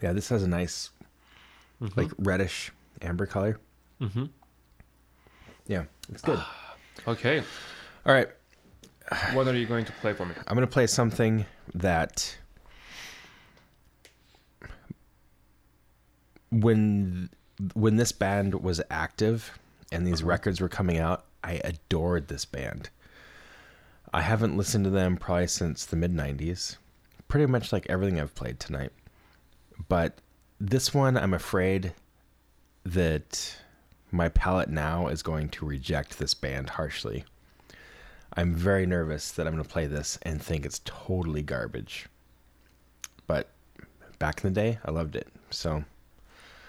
Yeah, 0.01 0.13
this 0.13 0.29
has 0.29 0.43
a 0.43 0.47
nice, 0.47 0.89
Mhm. 1.81 1.97
like 1.97 2.11
reddish 2.17 2.71
amber 3.01 3.25
color. 3.25 3.59
Mm-hmm. 4.01 4.25
Yeah, 5.67 5.83
it's 6.09 6.21
good. 6.21 6.39
Okay, 7.07 7.43
All 8.05 8.13
right, 8.13 8.29
what 9.33 9.47
are 9.47 9.53
you 9.53 9.67
going 9.67 9.83
to 9.85 9.91
play 9.91 10.13
for 10.13 10.25
me? 10.25 10.33
I'm 10.47 10.55
gonna 10.55 10.65
play 10.65 10.87
something 10.87 11.45
that 11.75 12.35
when 16.49 17.29
when 17.73 17.97
this 17.97 18.11
band 18.11 18.55
was 18.63 18.81
active 18.89 19.59
and 19.91 20.07
these 20.07 20.23
records 20.23 20.61
were 20.61 20.69
coming 20.69 20.97
out, 20.97 21.25
I 21.43 21.61
adored 21.63 22.27
this 22.27 22.45
band. 22.45 22.89
I 24.13 24.21
haven't 24.21 24.57
listened 24.57 24.85
to 24.85 24.89
them 24.89 25.17
probably 25.17 25.47
since 25.47 25.85
the 25.85 25.97
mid 25.97 26.13
'90s. 26.13 26.77
Pretty 27.27 27.45
much 27.45 27.73
like 27.73 27.85
everything 27.89 28.19
I've 28.19 28.35
played 28.35 28.59
tonight, 28.59 28.91
but 29.89 30.19
this 30.59 30.93
one 30.93 31.17
I'm 31.17 31.33
afraid 31.33 31.93
that 32.85 33.55
my 34.11 34.29
palate 34.29 34.69
now 34.69 35.07
is 35.07 35.23
going 35.23 35.49
to 35.49 35.65
reject 35.65 36.17
this 36.19 36.33
band 36.33 36.69
harshly. 36.71 37.25
I'm 38.37 38.53
very 38.53 38.85
nervous 38.85 39.31
that 39.31 39.47
I'm 39.47 39.53
going 39.53 39.63
to 39.63 39.69
play 39.69 39.87
this 39.87 40.19
and 40.23 40.41
think 40.41 40.65
it's 40.65 40.81
totally 40.85 41.41
garbage. 41.41 42.07
But 43.27 43.49
back 44.19 44.43
in 44.43 44.53
the 44.53 44.59
day, 44.61 44.79
I 44.85 44.91
loved 44.91 45.15
it. 45.15 45.27
So 45.49 45.83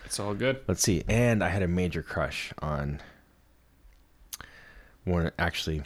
It's 0.04 0.18
all 0.20 0.34
good. 0.34 0.60
let's 0.68 0.82
see. 0.82 1.02
And 1.08 1.42
I 1.42 1.48
had 1.48 1.62
a 1.62 1.68
major 1.68 2.02
crush 2.02 2.52
on 2.60 3.00
one, 5.04 5.30
actually, 5.38 5.82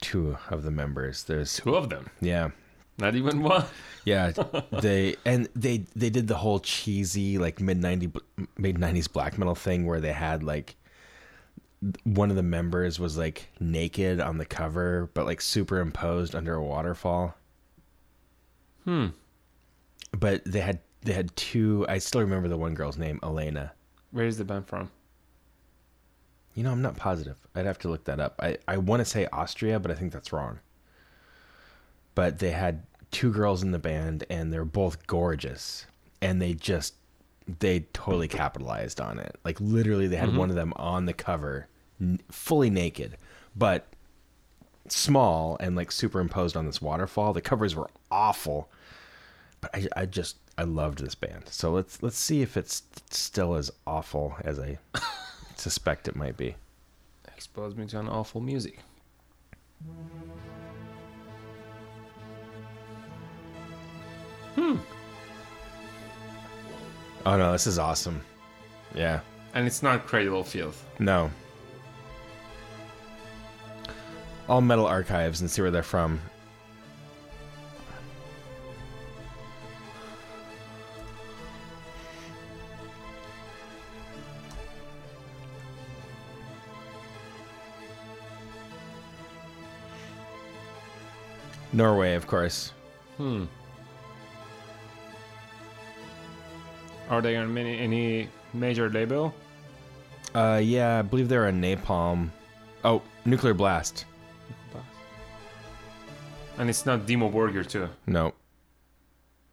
two 0.00 0.36
of 0.50 0.62
the 0.62 0.70
members. 0.70 1.24
There's, 1.24 1.56
Two 1.56 1.74
of 1.74 1.88
them, 1.90 2.10
yeah, 2.20 2.50
not 2.98 3.14
even 3.14 3.42
one. 3.42 3.64
yeah. 4.04 4.32
they 4.72 5.16
and 5.24 5.48
they 5.54 5.84
they 5.96 6.10
did 6.10 6.28
the 6.28 6.36
whole 6.36 6.58
cheesy 6.60 7.38
like 7.38 7.60
mid 7.60 7.78
ninety 7.78 8.10
mid 8.56 8.78
nineties 8.78 9.08
black 9.08 9.38
metal 9.38 9.54
thing 9.54 9.86
where 9.86 10.00
they 10.00 10.12
had 10.12 10.42
like 10.42 10.76
one 12.04 12.28
of 12.30 12.36
the 12.36 12.42
members 12.42 12.98
was 12.98 13.16
like 13.16 13.48
naked 13.60 14.20
on 14.20 14.38
the 14.38 14.44
cover, 14.44 15.10
but 15.14 15.26
like 15.26 15.40
superimposed 15.40 16.34
under 16.34 16.54
a 16.54 16.62
waterfall. 16.62 17.34
Hmm. 18.84 19.06
but 20.18 20.42
they 20.44 20.60
had 20.60 20.80
they 21.02 21.12
had 21.12 21.34
two 21.36 21.84
i 21.90 21.98
still 21.98 22.22
remember 22.22 22.48
the 22.48 22.56
one 22.56 22.72
girl's 22.74 22.96
name 22.96 23.20
elena 23.22 23.72
Where 24.12 24.24
is 24.24 24.38
the 24.38 24.44
band 24.46 24.66
from? 24.66 24.90
you 26.54 26.62
know 26.62 26.72
i'm 26.72 26.80
not 26.80 26.96
positive 26.96 27.36
i'd 27.54 27.66
have 27.66 27.78
to 27.80 27.88
look 27.88 28.04
that 28.04 28.18
up 28.18 28.34
i, 28.40 28.56
I 28.66 28.78
want 28.78 29.00
to 29.00 29.04
say 29.04 29.26
austria 29.30 29.78
but 29.78 29.90
i 29.90 29.94
think 29.94 30.12
that's 30.12 30.32
wrong 30.32 30.60
but 32.14 32.38
they 32.38 32.50
had 32.52 32.84
two 33.10 33.32
girls 33.32 33.62
in 33.62 33.70
the 33.70 33.78
band 33.78 34.24
and 34.30 34.52
they're 34.52 34.64
both 34.64 35.06
gorgeous 35.06 35.86
and 36.20 36.40
they 36.42 36.54
just 36.54 36.94
they 37.60 37.80
totally 37.94 38.28
capitalized 38.28 39.00
on 39.00 39.18
it 39.18 39.36
like 39.44 39.58
literally 39.60 40.06
they 40.06 40.16
had 40.16 40.28
Mhm. 40.30 40.36
one 40.36 40.50
of 40.50 40.56
them 40.56 40.72
on 40.76 41.06
the 41.06 41.14
cover 41.14 41.66
n- 42.00 42.20
fully 42.30 42.68
naked 42.70 43.16
but 43.56 43.86
small 44.88 45.56
and 45.60 45.74
like 45.76 45.92
superimposed 45.92 46.56
on 46.56 46.64
this 46.66 46.80
waterfall. 46.80 47.32
The 47.34 47.40
covers 47.42 47.74
were 47.74 47.90
awful, 48.10 48.70
but 49.60 49.74
I, 49.74 49.86
I 49.96 50.06
just 50.06 50.36
I 50.56 50.62
loved 50.62 50.98
this 51.04 51.14
band. 51.14 51.44
So 51.50 51.70
let's 51.72 52.02
let's 52.02 52.16
see 52.18 52.40
if 52.42 52.56
it's 52.56 52.82
still 53.10 53.54
as 53.54 53.70
awful 53.86 54.36
as 54.44 54.58
I 54.58 54.78
suspect 55.56 56.08
it 56.08 56.16
might 56.16 56.36
be. 56.38 56.54
Expose 57.36 57.74
me 57.74 57.84
to 57.86 57.98
an 58.00 58.08
awful 58.08 58.40
music. 58.40 58.80
Oh 67.28 67.36
no, 67.36 67.52
this 67.52 67.66
is 67.66 67.78
awesome. 67.78 68.22
Yeah. 68.94 69.20
And 69.54 69.66
it's 69.66 69.82
not 69.82 70.06
Cradle 70.06 70.40
of 70.40 70.48
Filth. 70.48 70.84
No. 70.98 71.30
All 74.48 74.60
metal 74.62 74.86
archives 74.86 75.40
and 75.42 75.50
see 75.50 75.60
where 75.60 75.70
they're 75.70 75.82
from. 75.82 76.20
Norway, 91.74 92.14
of 92.14 92.26
course. 92.26 92.72
Hmm. 93.18 93.44
Are 97.08 97.22
they 97.22 97.36
on 97.36 97.56
any, 97.56 97.78
any 97.78 98.28
major 98.52 98.88
label? 98.90 99.34
Uh, 100.34 100.60
yeah, 100.62 100.98
I 100.98 101.02
believe 101.02 101.28
they're 101.28 101.48
a 101.48 101.52
Napalm. 101.52 102.28
Oh, 102.84 103.02
Nuclear 103.24 103.54
Blast. 103.54 104.04
And 106.58 106.68
it's 106.68 106.84
not 106.84 107.06
Dimmu 107.06 107.32
Borgir 107.32 107.66
too. 107.68 107.88
No, 108.06 108.34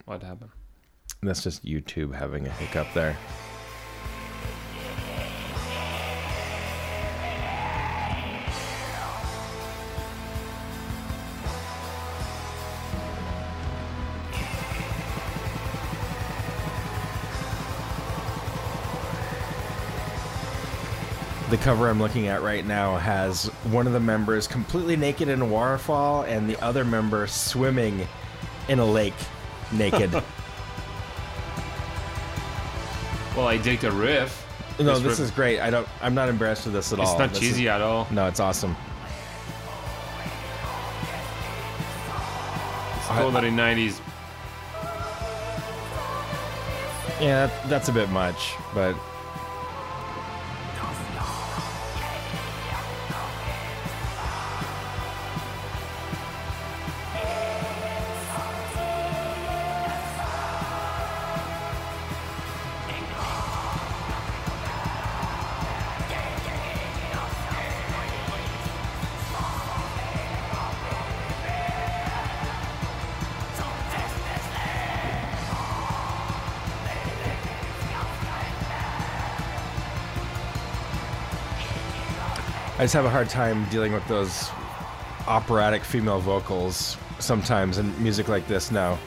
What 0.05 0.23
happened? 0.23 0.49
that's 1.21 1.43
just 1.43 1.63
YouTube 1.65 2.13
having 2.13 2.45
a 2.47 2.49
hiccup 2.51 2.87
there. 2.93 3.15
The 21.55 21.63
cover 21.63 21.87
I'm 21.87 22.01
looking 22.01 22.27
at 22.27 22.41
right 22.41 22.65
now 22.65 22.97
has 22.97 23.45
one 23.71 23.87
of 23.87 23.93
the 23.93 23.99
members 24.01 24.45
completely 24.45 24.97
naked 24.97 25.29
in 25.29 25.41
a 25.41 25.45
waterfall 25.45 26.23
and 26.23 26.49
the 26.49 26.61
other 26.61 26.83
member 26.83 27.27
swimming 27.27 28.05
in 28.67 28.79
a 28.79 28.85
lake 28.85 29.13
naked. 29.71 30.11
Well, 33.37 33.47
I 33.47 33.55
dig 33.57 33.79
the 33.81 33.91
riff. 33.91 34.45
No, 34.79 34.85
This 34.85 34.99
this 34.99 35.03
riff- 35.11 35.19
is 35.19 35.31
great. 35.31 35.59
I 35.61 35.69
don't. 35.69 35.87
I'm 36.01 36.13
not 36.13 36.27
embarrassed 36.29 36.65
with 36.65 36.73
this 36.73 36.91
at 36.93 36.99
It's 36.99 37.07
all. 37.09 37.13
It's 37.15 37.19
not 37.19 37.29
This 37.31 37.39
cheesy 37.39 37.63
is- 37.63 37.69
at 37.69 37.81
all. 37.81 38.07
no, 38.11 38.27
it's 38.27 38.39
awesome. 38.41 38.75
It's 42.97 43.07
totally 43.07 43.49
90s. 43.51 43.99
Yeah, 47.21 47.47
that, 47.47 47.69
that's 47.69 47.89
a 47.89 47.93
bit 47.93 48.09
much, 48.09 48.53
but 48.73 48.95
just 82.85 82.93
have 82.93 83.05
a 83.05 83.09
hard 83.09 83.27
time 83.27 83.67
dealing 83.69 83.93
with 83.93 84.07
those 84.07 84.47
operatic 85.25 85.83
female 85.83 86.19
vocals 86.19 86.97
sometimes 87.17 87.79
in 87.79 88.03
music 88.03 88.27
like 88.27 88.47
this 88.47 88.69
now. 88.69 88.99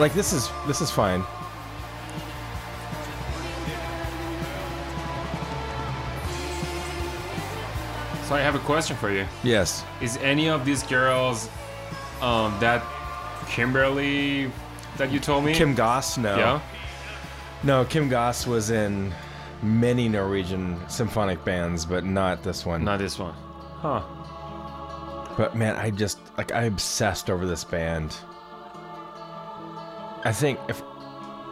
Like 0.00 0.14
this 0.14 0.32
is 0.32 0.50
this 0.66 0.80
is 0.80 0.90
fine. 0.90 1.20
So 8.24 8.34
I 8.34 8.40
have 8.40 8.56
a 8.56 8.64
question 8.64 8.96
for 8.96 9.12
you. 9.12 9.26
Yes. 9.44 9.84
Is 10.00 10.16
any 10.16 10.48
of 10.48 10.64
these 10.64 10.82
girls 10.82 11.48
um, 12.20 12.58
that 12.58 12.82
Kimberly 13.46 14.50
that 14.96 15.12
you 15.12 15.20
told 15.20 15.44
me? 15.44 15.54
Kim 15.54 15.76
Goss, 15.76 16.18
no. 16.18 16.36
Yeah. 16.36 16.60
No, 17.62 17.84
Kim 17.84 18.08
Goss 18.08 18.46
was 18.46 18.70
in 18.70 19.12
many 19.62 20.08
Norwegian 20.08 20.80
symphonic 20.88 21.44
bands, 21.44 21.84
but 21.84 22.04
not 22.04 22.42
this 22.42 22.64
one. 22.64 22.84
Not 22.84 22.98
this 22.98 23.18
one. 23.18 23.34
Huh. 23.34 24.02
But 25.36 25.56
man, 25.56 25.76
I 25.76 25.90
just 25.90 26.18
like 26.38 26.52
I 26.52 26.64
obsessed 26.64 27.28
over 27.30 27.46
this 27.46 27.64
band. 27.64 28.16
I 30.24 30.32
think 30.32 30.58
if 30.68 30.82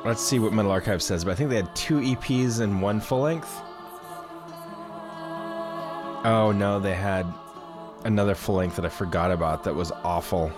let's 0.05 0.23
see 0.23 0.39
what 0.39 0.53
Metal 0.53 0.71
Archive 0.71 1.03
says, 1.03 1.25
but 1.25 1.33
I 1.33 1.35
think 1.35 1.51
they 1.51 1.57
had 1.57 1.75
two 1.75 2.01
EPs 2.01 2.61
and 2.61 2.81
one 2.81 3.01
full 3.01 3.21
length. 3.21 3.61
Oh 6.25 6.53
no, 6.55 6.81
they 6.81 6.95
had 6.95 7.27
another 8.05 8.35
full 8.35 8.57
length 8.57 8.77
that 8.77 8.85
I 8.85 8.89
forgot 8.89 9.31
about 9.31 9.65
that 9.65 9.75
was 9.75 9.93
awful. 10.05 10.53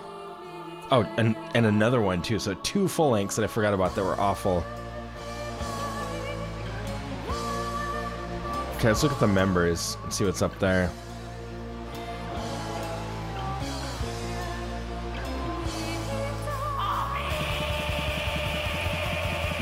Oh, 0.91 1.03
and 1.17 1.35
and 1.55 1.65
another 1.65 2.01
one 2.01 2.21
too. 2.21 2.39
So 2.39 2.53
two 2.55 2.87
full 2.87 3.11
lengths 3.11 3.35
that 3.35 3.43
I 3.43 3.47
forgot 3.47 3.73
about 3.73 3.95
that 3.95 4.03
were 4.03 4.19
awful. 4.19 4.63
Okay, 8.81 8.87
let's 8.87 9.03
look 9.03 9.11
at 9.11 9.19
the 9.19 9.27
members 9.27 9.95
and 10.03 10.11
see 10.11 10.25
what's 10.25 10.41
up 10.41 10.57
there. 10.57 10.89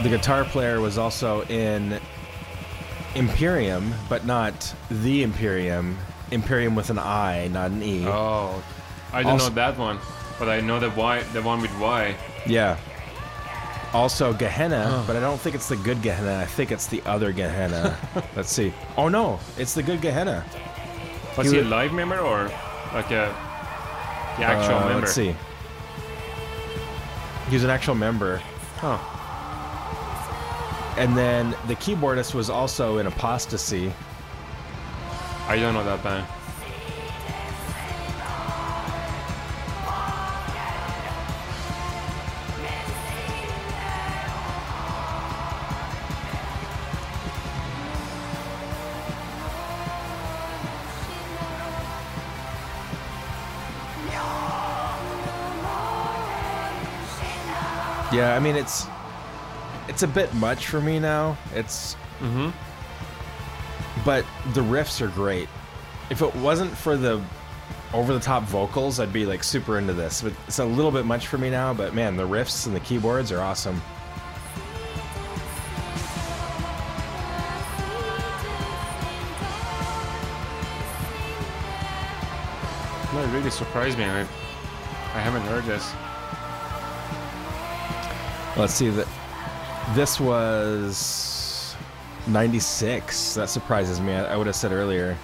The 0.03 0.07
guitar 0.09 0.45
player 0.45 0.79
was 0.79 0.97
also 0.97 1.41
in 1.47 1.99
Imperium, 3.15 3.93
but 4.07 4.25
not 4.25 4.73
the 4.89 5.23
Imperium. 5.23 5.97
Imperium 6.31 6.73
with 6.75 6.89
an 6.89 6.99
I, 6.99 7.49
not 7.51 7.71
an 7.71 7.83
E. 7.83 8.05
Oh, 8.07 8.63
I 9.11 9.23
don't 9.23 9.33
Also- 9.33 9.49
know 9.49 9.55
that 9.55 9.77
one, 9.77 9.99
but 10.37 10.47
I 10.47 10.61
know 10.61 10.79
the 10.79 10.89
Y, 10.91 11.21
the 11.33 11.41
one 11.41 11.59
with 11.59 11.77
Y. 11.79 12.15
Yeah. 12.45 12.77
Also 13.93 14.33
Gehenna, 14.33 15.03
but 15.07 15.15
I 15.15 15.19
don't 15.19 15.39
think 15.39 15.55
it's 15.55 15.67
the 15.69 15.75
good 15.77 16.01
Gehenna. 16.03 16.37
I 16.39 16.45
think 16.45 16.71
it's 16.71 16.85
the 16.87 17.01
other 17.05 17.31
Gehenna. 17.31 17.97
Let's 18.35 18.51
see. 18.51 18.71
Oh 18.97 19.09
no, 19.09 19.39
it's 19.57 19.73
the 19.73 19.81
good 19.81 19.99
Gehenna. 20.01 20.45
Was 21.37 21.47
He 21.49 21.53
he, 21.55 21.59
a 21.61 21.63
wa- 21.63 21.69
live 21.69 21.93
member 21.93 22.19
or 22.19 22.51
like 22.93 23.09
a 23.11 23.33
the 24.37 24.43
actual 24.45 24.75
Uh, 24.77 24.85
member? 24.85 24.99
Let's 25.01 25.13
see. 25.13 25.35
He 27.47 27.55
was 27.55 27.63
an 27.63 27.71
actual 27.71 27.95
member. 27.95 28.37
Huh. 28.77 28.97
And 30.99 31.17
then 31.17 31.55
the 31.67 31.75
keyboardist 31.75 32.33
was 32.35 32.49
also 32.51 32.99
in 32.99 33.07
Apostasy. 33.07 33.91
I 35.47 35.55
don't 35.57 35.73
know 35.73 35.83
that 35.83 36.03
band. 36.03 36.27
Yeah, 58.19 58.35
I 58.35 58.39
mean 58.39 58.57
it's 58.57 58.85
it's 59.87 60.03
a 60.03 60.07
bit 60.07 60.33
much 60.33 60.67
for 60.67 60.81
me 60.81 60.99
now. 60.99 61.37
It's 61.55 61.95
mm-hmm. 62.19 62.49
but 64.03 64.25
the 64.53 64.59
riffs 64.59 64.99
are 64.99 65.07
great. 65.07 65.47
If 66.09 66.21
it 66.21 66.35
wasn't 66.35 66.69
for 66.75 66.97
the 66.97 67.23
over 67.93 68.13
the 68.13 68.19
top 68.19 68.43
vocals, 68.43 68.99
I'd 68.99 69.13
be 69.13 69.25
like 69.25 69.41
super 69.41 69.77
into 69.77 69.93
this. 69.93 70.21
But 70.21 70.33
it's 70.49 70.59
a 70.59 70.65
little 70.65 70.91
bit 70.91 71.05
much 71.05 71.27
for 71.27 71.37
me 71.37 71.49
now, 71.49 71.73
but 71.73 71.95
man, 71.95 72.17
the 72.17 72.27
riffs 72.27 72.67
and 72.67 72.75
the 72.75 72.81
keyboards 72.81 73.31
are 73.31 73.39
awesome. 73.39 73.81
That 83.13 83.33
really 83.33 83.49
surprised 83.49 83.97
me. 83.97 84.03
I, 84.03 84.19
I 84.19 85.21
haven't 85.21 85.43
heard 85.43 85.63
this. 85.63 85.93
Let's 88.59 88.73
see 88.73 88.89
that 88.89 89.07
this 89.95 90.19
was 90.19 91.77
96. 92.27 93.35
That 93.35 93.49
surprises 93.49 94.01
me. 94.01 94.11
I, 94.11 94.33
I 94.33 94.35
would 94.35 94.47
have 94.47 94.55
said 94.57 94.73
earlier. 94.73 95.17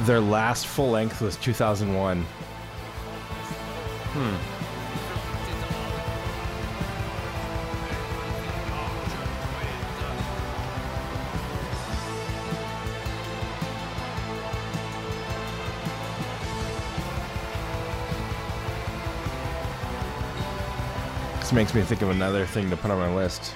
Their 0.00 0.20
last 0.20 0.68
full 0.68 0.90
length 0.90 1.20
was 1.20 1.34
2001. 1.38 2.22
Hmm. 4.12 4.55
This 21.46 21.52
makes 21.52 21.74
me 21.76 21.82
think 21.82 22.02
of 22.02 22.10
another 22.10 22.44
thing 22.44 22.70
to 22.70 22.76
put 22.76 22.90
on 22.90 22.98
my 22.98 23.14
list. 23.14 23.54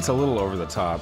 It's 0.00 0.08
a 0.08 0.12
little 0.14 0.38
over 0.38 0.56
the 0.56 0.64
top. 0.64 0.98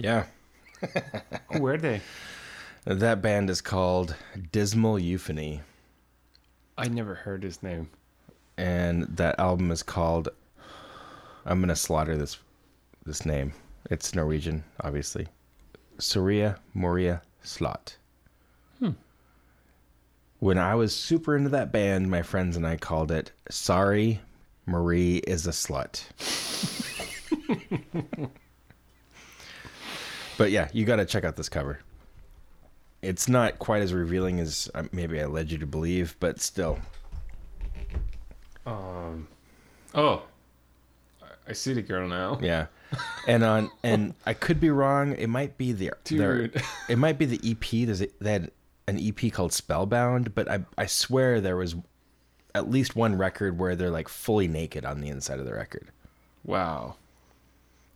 Yeah. 0.00 0.24
Who 1.52 1.60
were 1.60 1.76
they? 1.76 2.00
That 2.86 3.20
band 3.20 3.50
is 3.50 3.60
called 3.60 4.16
Dismal 4.50 4.98
Euphony, 4.98 5.60
I 6.78 6.88
never 6.88 7.14
heard 7.14 7.42
his 7.42 7.62
name. 7.62 7.90
and 8.56 9.02
that 9.16 9.38
album 9.38 9.70
is 9.70 9.82
called. 9.82 10.30
I'm 11.44 11.60
gonna 11.60 11.76
slaughter 11.76 12.16
this 12.16 12.38
this 13.04 13.26
name. 13.26 13.52
It's 13.90 14.14
Norwegian, 14.14 14.64
obviously. 14.80 15.26
Soria 15.98 16.58
Moria 16.72 17.20
Slott. 17.42 17.96
Hmm. 18.78 18.92
When 20.38 20.56
I 20.56 20.74
was 20.74 20.96
super 20.96 21.36
into 21.36 21.50
that 21.50 21.72
band, 21.72 22.10
my 22.10 22.22
friends 22.22 22.56
and 22.56 22.66
I 22.66 22.76
called 22.76 23.10
it 23.12 23.32
"Sorry, 23.50 24.20
Marie 24.64 25.18
is 25.18 25.46
a 25.46 25.50
slut." 25.50 26.04
but 30.40 30.50
yeah, 30.50 30.68
you 30.72 30.86
got 30.86 30.96
to 30.96 31.04
check 31.04 31.22
out 31.24 31.36
this 31.36 31.50
cover. 31.50 31.78
It's 33.02 33.28
not 33.28 33.58
quite 33.58 33.82
as 33.82 33.92
revealing 33.92 34.40
as 34.40 34.70
uh, 34.74 34.84
maybe 34.90 35.20
I 35.20 35.26
led 35.26 35.50
you 35.52 35.58
to 35.58 35.66
believe, 35.66 36.16
but 36.18 36.40
still, 36.40 36.78
Um. 38.66 39.28
Oh. 39.94 40.22
I- 41.48 41.52
see 41.52 41.72
the 41.72 41.82
girl 41.82 42.06
now. 42.08 42.38
yeah. 42.40 42.66
And 43.26 43.42
on 43.42 43.70
and 43.82 44.14
I 44.26 44.34
could 44.34 44.60
be 44.60 44.70
wrong. 44.70 45.12
It 45.16 45.26
might 45.28 45.58
be 45.58 45.72
the 45.72 45.92
their- 46.04 46.50
it 46.88 46.96
might 46.98 47.18
be 47.18 47.26
the 47.26 47.40
EP. 47.50 47.86
There's 47.86 48.02
a, 48.02 48.08
they 48.20 48.32
had 48.32 48.50
an 48.86 48.98
EP 48.98 49.32
called 49.32 49.52
Spellbound, 49.52 50.34
but 50.34 50.48
I 50.50 50.64
I 50.78 50.86
swear 50.86 51.40
there 51.40 51.56
was 51.56 51.74
at 52.54 52.70
least 52.70 52.94
one 52.96 53.16
record 53.16 53.58
where 53.58 53.74
they're 53.76 53.90
like 53.90 54.08
fully 54.08 54.46
naked 54.48 54.84
on 54.84 55.00
the 55.00 55.08
inside 55.08 55.38
of 55.40 55.44
the 55.46 55.54
record. 55.54 55.88
Wow. 56.44 56.96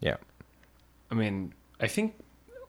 Yeah. 0.01 0.17
I 1.11 1.15
mean, 1.15 1.53
I 1.81 1.87
think 1.87 2.15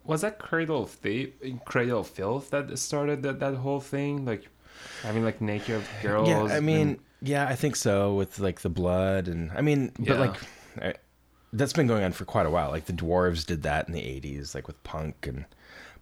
was 0.06 0.22
that 0.22 0.40
Cradle 0.40 0.84
of 0.84 0.90
Thief, 0.92 1.30
Cradle 1.66 2.00
of 2.02 2.08
Filth 2.08 2.50
that 2.52 2.78
started 2.80 3.24
that, 3.24 3.40
that 3.40 3.56
whole 3.56 3.80
thing, 3.80 4.26
like 4.26 4.48
having 5.04 5.24
like 5.24 5.42
naked 5.42 5.82
girls. 6.02 6.30
Yeah, 6.30 6.44
I 6.44 6.60
mean, 6.60 6.88
and- 6.90 7.00
yeah, 7.22 7.48
I 7.48 7.56
think 7.56 7.76
so 7.76 8.14
with 8.14 8.40
like 8.40 8.62
the 8.62 8.70
blood 8.70 9.28
and 9.28 9.52
I 9.52 9.62
mean, 9.62 9.92
but 9.98 10.08
Yeah. 10.08 10.20
like 10.20 10.36
I, 10.82 10.94
that's 11.54 11.74
been 11.74 11.88
going 11.88 12.04
on 12.04 12.12
for 12.12 12.26
quite 12.26 12.46
a 12.46 12.50
while. 12.52 12.70
Like 12.70 12.86
the 12.86 12.94
dwarves 12.94 13.46
did 13.46 13.64
that 13.64 13.88
in 13.88 13.94
the 13.94 14.02
80s 14.02 14.54
like 14.54 14.68
with 14.68 14.82
punk 14.84 15.26
and 15.28 15.46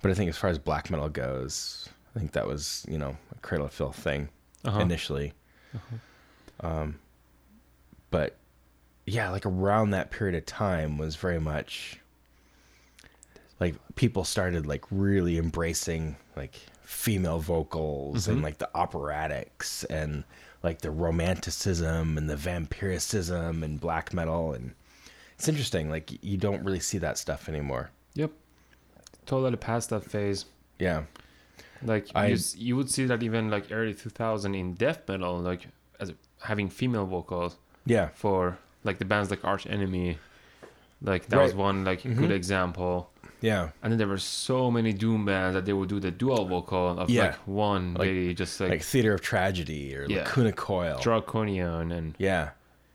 but 0.02 0.12
I 0.12 0.16
think 0.16 0.28
as 0.30 0.38
far 0.38 0.50
as 0.50 0.58
black 0.60 0.90
metal 0.90 1.08
goes, 1.08 1.88
I 2.16 2.20
think 2.20 2.34
that 2.34 2.46
was, 2.46 2.86
you 2.90 2.98
know, 2.98 3.16
a 3.32 3.40
Cradle 3.42 3.68
of 3.68 3.74
Filth 3.74 3.96
thing 3.96 4.28
Uh-huh. 4.66 4.80
initially. 4.82 5.34
Um 6.60 7.00
but 8.12 8.36
yeah, 9.06 9.30
like 9.30 9.46
around 9.46 9.92
that 9.92 10.12
period 10.12 10.36
of 10.36 10.46
time 10.46 10.98
was 10.98 11.16
very 11.16 11.40
much 11.40 12.00
like 13.64 13.76
people 13.96 14.26
started 14.26 14.66
like 14.68 14.84
really 14.92 15.38
embracing 15.38 16.18
like 16.36 16.56
female 16.82 17.40
vocals 17.40 18.28
and 18.28 18.38
mm-hmm. 18.38 18.44
like 18.44 18.58
the 18.58 18.70
operatics 18.76 19.86
and 19.90 20.26
like 20.64 20.82
the 20.82 20.92
romanticism 20.92 22.18
and 22.18 22.30
the 22.30 22.36
vampiricism 22.36 23.64
and 23.64 23.80
black 23.80 24.14
metal 24.14 24.52
and 24.52 24.74
it's 25.38 25.48
interesting 25.48 25.90
like 25.90 26.12
you 26.22 26.36
don't 26.36 26.62
really 26.66 26.80
see 26.90 26.98
that 26.98 27.18
stuff 27.18 27.48
anymore 27.48 27.90
Yep. 28.16 28.32
Totally 29.26 29.56
past 29.56 29.90
that 29.92 30.04
phase. 30.04 30.46
yeah 30.78 31.04
Like 31.82 32.08
I- 32.14 32.28
you, 32.28 32.38
you 32.58 32.76
would 32.76 32.90
see 32.90 33.06
that 33.06 33.24
even 33.24 33.50
like 33.50 33.72
early 33.72 33.94
2000 33.94 34.56
in 34.56 34.74
death 34.74 35.08
metal, 35.08 35.40
like 35.40 35.68
as 36.02 36.12
having 36.42 36.70
female 36.70 37.06
vocals 37.06 37.56
yeah 37.86 38.10
for 38.14 38.58
like 38.84 38.98
the 39.00 39.06
bands 39.06 39.30
like 39.30 39.46
Arch 39.46 39.66
Enemy. 39.68 40.18
Like 41.02 41.28
that 41.28 41.42
was 41.42 41.56
one 41.56 41.86
like 41.86 42.04
good 42.04 42.18
mm-hmm. 42.18 42.32
example. 42.32 43.10
Yeah 43.50 43.70
And 43.82 43.88
then 43.92 43.98
there 44.02 44.08
were 44.16 44.24
so 44.48 44.72
many 44.78 44.92
doom 45.04 45.26
bands 45.26 45.54
that 45.56 45.66
they 45.68 45.74
would 45.80 45.90
do 45.96 46.00
the 46.00 46.12
dual 46.22 46.46
vocal 46.54 46.88
of 47.02 47.10
Yeah. 47.10 47.22
like 47.28 47.36
one 47.48 47.86
Like- 47.94 48.08
lady 48.08 48.34
just 48.44 48.54
like, 48.62 48.70
like 48.76 48.84
theater 48.94 49.14
of 49.18 49.22
tragedy 49.22 49.84
or 49.98 50.04
Yeah. 50.10 50.20
lacuna 50.24 50.54
coil 50.54 50.98
Draconian 51.08 51.92
and 51.98 52.16
yeah 52.30 52.46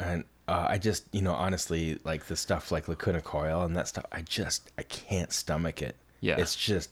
and 0.00 0.24
uh, 0.52 0.66
i 0.74 0.76
just 0.88 1.02
you 1.16 1.22
know 1.26 1.34
honestly 1.46 1.84
like 2.10 2.22
the 2.30 2.36
stuff 2.36 2.64
like 2.74 2.84
lacuna 2.92 3.20
coil 3.20 3.58
and 3.66 3.76
that 3.76 3.86
stuff 3.92 4.06
i 4.18 4.20
just 4.38 4.60
i 4.78 4.84
can't 4.84 5.32
stomach 5.42 5.78
it 5.88 5.94
yeah. 6.26 6.36
it's 6.42 6.56
just 6.56 6.90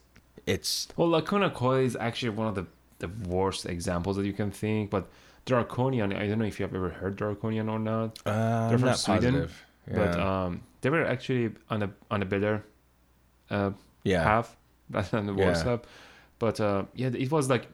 it's 0.54 0.86
Well, 0.96 1.08
Lacuna 1.08 1.50
Coil 1.50 1.80
is 1.90 1.96
actually 2.08 2.30
one 2.42 2.46
of 2.46 2.54
the, 2.54 2.66
the 3.04 3.08
worst 3.28 3.66
examples 3.66 4.14
that 4.16 4.26
you 4.30 4.32
can 4.32 4.52
think, 4.52 4.90
but 4.90 5.08
Draconian, 5.44 6.12
I 6.12 6.28
don't 6.28 6.38
know 6.38 6.44
if 6.52 6.60
you 6.60 6.64
have 6.66 6.74
ever 6.80 6.90
heard 7.00 7.16
Draconian 7.16 7.68
or 7.68 7.80
not, 7.80 8.08
uh, 8.24 8.68
They're 8.68 8.78
from 8.78 8.88
not 8.90 8.98
Sweden, 8.98 9.34
positive. 9.34 9.64
but 9.92 10.20
um, 10.20 10.60
they 10.82 10.90
were 10.90 11.04
actually 11.04 11.50
on 11.68 11.82
a 11.82 11.90
on 12.12 12.22
a 12.22 12.24
better 12.34 12.62
uh, 13.50 13.70
yeah. 14.04 14.22
half 14.22 14.56
than 15.10 15.26
the 15.26 15.34
worst 15.34 15.64
Yeah. 15.66 15.78
But 16.38 16.60
uh, 16.60 16.84
yeah, 16.94 17.08
it 17.08 17.30
was 17.30 17.48
like 17.48 17.66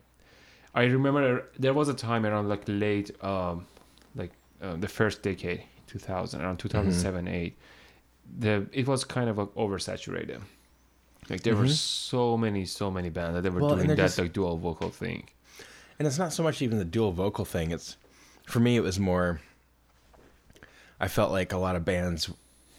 I 0.74 0.84
remember 0.84 1.44
there 1.58 1.74
was 1.74 1.88
a 1.88 1.94
time 1.94 2.24
around 2.24 2.48
like 2.48 2.62
late, 2.66 3.10
um, 3.24 3.66
like 4.14 4.30
uh, 4.62 4.76
the 4.76 4.88
first 4.88 5.22
decade, 5.22 5.62
2000, 5.88 6.40
around 6.40 6.58
2007, 6.58 7.24
Mm-hmm. 7.24 7.34
eight. 7.34 7.56
The 8.38 8.66
it 8.72 8.86
was 8.86 9.04
kind 9.04 9.28
of 9.28 9.36
like 9.38 9.48
oversaturated. 9.54 10.40
Like 11.28 11.42
there 11.42 11.54
were 11.56 11.64
Mhm. 11.66 11.70
so 12.10 12.36
many, 12.36 12.64
so 12.64 12.90
many 12.90 13.10
bands 13.10 13.34
that 13.34 13.42
they 13.42 13.50
were 13.50 13.60
Well, 13.60 13.76
doing 13.76 13.88
that 13.88 13.96
just- 13.96 14.18
like 14.18 14.32
dual 14.32 14.56
vocal 14.56 14.90
thing. 14.90 15.28
and 15.98 16.08
it's 16.08 16.18
not 16.18 16.32
so 16.32 16.42
much 16.42 16.62
even 16.62 16.78
the 16.78 16.84
dual 16.96 17.12
vocal 17.12 17.44
thing 17.44 17.70
it's 17.70 17.96
for 18.46 18.58
me 18.60 18.76
it 18.76 18.80
was 18.82 18.98
more 18.98 19.40
i 21.00 21.06
felt 21.06 21.30
like 21.30 21.52
a 21.52 21.56
lot 21.58 21.76
of 21.76 21.84
bands 21.84 22.30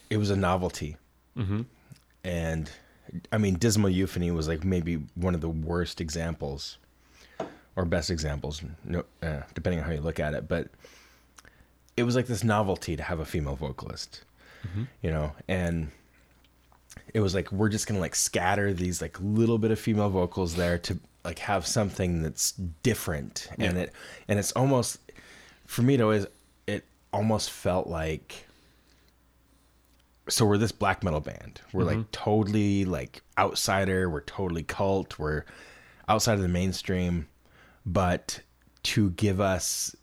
it 0.10 0.18
was 0.18 0.30
a 0.30 0.36
novelty 0.36 0.98
Mm-hmm. 1.38 1.62
and 2.24 2.70
i 3.32 3.38
mean 3.38 3.56
dismal 3.56 3.90
euphony 3.90 4.32
was 4.32 4.48
like 4.48 4.64
maybe 4.64 4.96
one 5.16 5.36
of 5.36 5.42
the 5.42 5.50
worst 5.50 6.02
examples 6.02 6.78
or 7.76 7.86
best 7.86 8.10
examples 8.10 8.62
no 8.86 9.04
uh, 9.22 9.42
depending 9.54 9.80
on 9.80 9.86
how 9.86 9.92
you 9.92 10.02
look 10.02 10.20
at 10.20 10.34
it 10.34 10.48
but 10.48 10.68
it 11.96 12.04
was 12.04 12.16
like 12.16 12.28
this 12.28 12.44
novelty 12.44 12.96
to 12.96 13.04
have 13.04 13.20
a 13.20 13.26
female 13.26 13.56
vocalist 13.56 14.24
Mm-hmm. 14.66 14.84
you 15.02 15.12
know 15.12 15.34
and 15.50 15.92
it 17.14 17.20
was 17.20 17.36
like 17.36 17.52
we're 17.52 17.68
just 17.68 17.86
gonna 17.86 18.00
like 18.00 18.16
scatter 18.16 18.72
these 18.74 19.02
like 19.02 19.18
little 19.20 19.58
bit 19.58 19.72
of 19.72 19.78
female 19.80 20.10
vocals 20.10 20.56
there 20.56 20.78
to 20.78 20.98
like 21.26 21.40
have 21.40 21.68
something 21.68 22.22
that's 22.24 22.54
different 22.82 23.50
and 23.60 23.78
it 23.78 23.92
and 24.30 24.40
it's 24.40 24.54
almost 24.54 25.00
for 25.68 25.82
me 25.82 25.96
it 25.96 26.02
always 26.02 26.26
it 26.66 26.86
almost 27.12 27.52
felt 27.52 27.88
like 27.88 28.48
so 30.30 30.46
we're 30.46 30.58
this 30.58 30.72
black 30.72 31.04
metal 31.04 31.20
band. 31.20 31.62
We're 31.74 31.84
like 31.84 31.98
mm-hmm. 31.98 32.12
totally 32.12 32.86
like 32.86 33.22
outsider. 33.38 34.10
We're 34.10 34.22
totally 34.22 34.64
cult. 34.64 35.20
We're 35.20 35.46
outside 36.08 36.36
of 36.36 36.42
the 36.42 36.48
mainstream. 36.48 37.28
But 37.86 38.40
to 38.84 39.12
give 39.12 39.42
us 39.42 39.96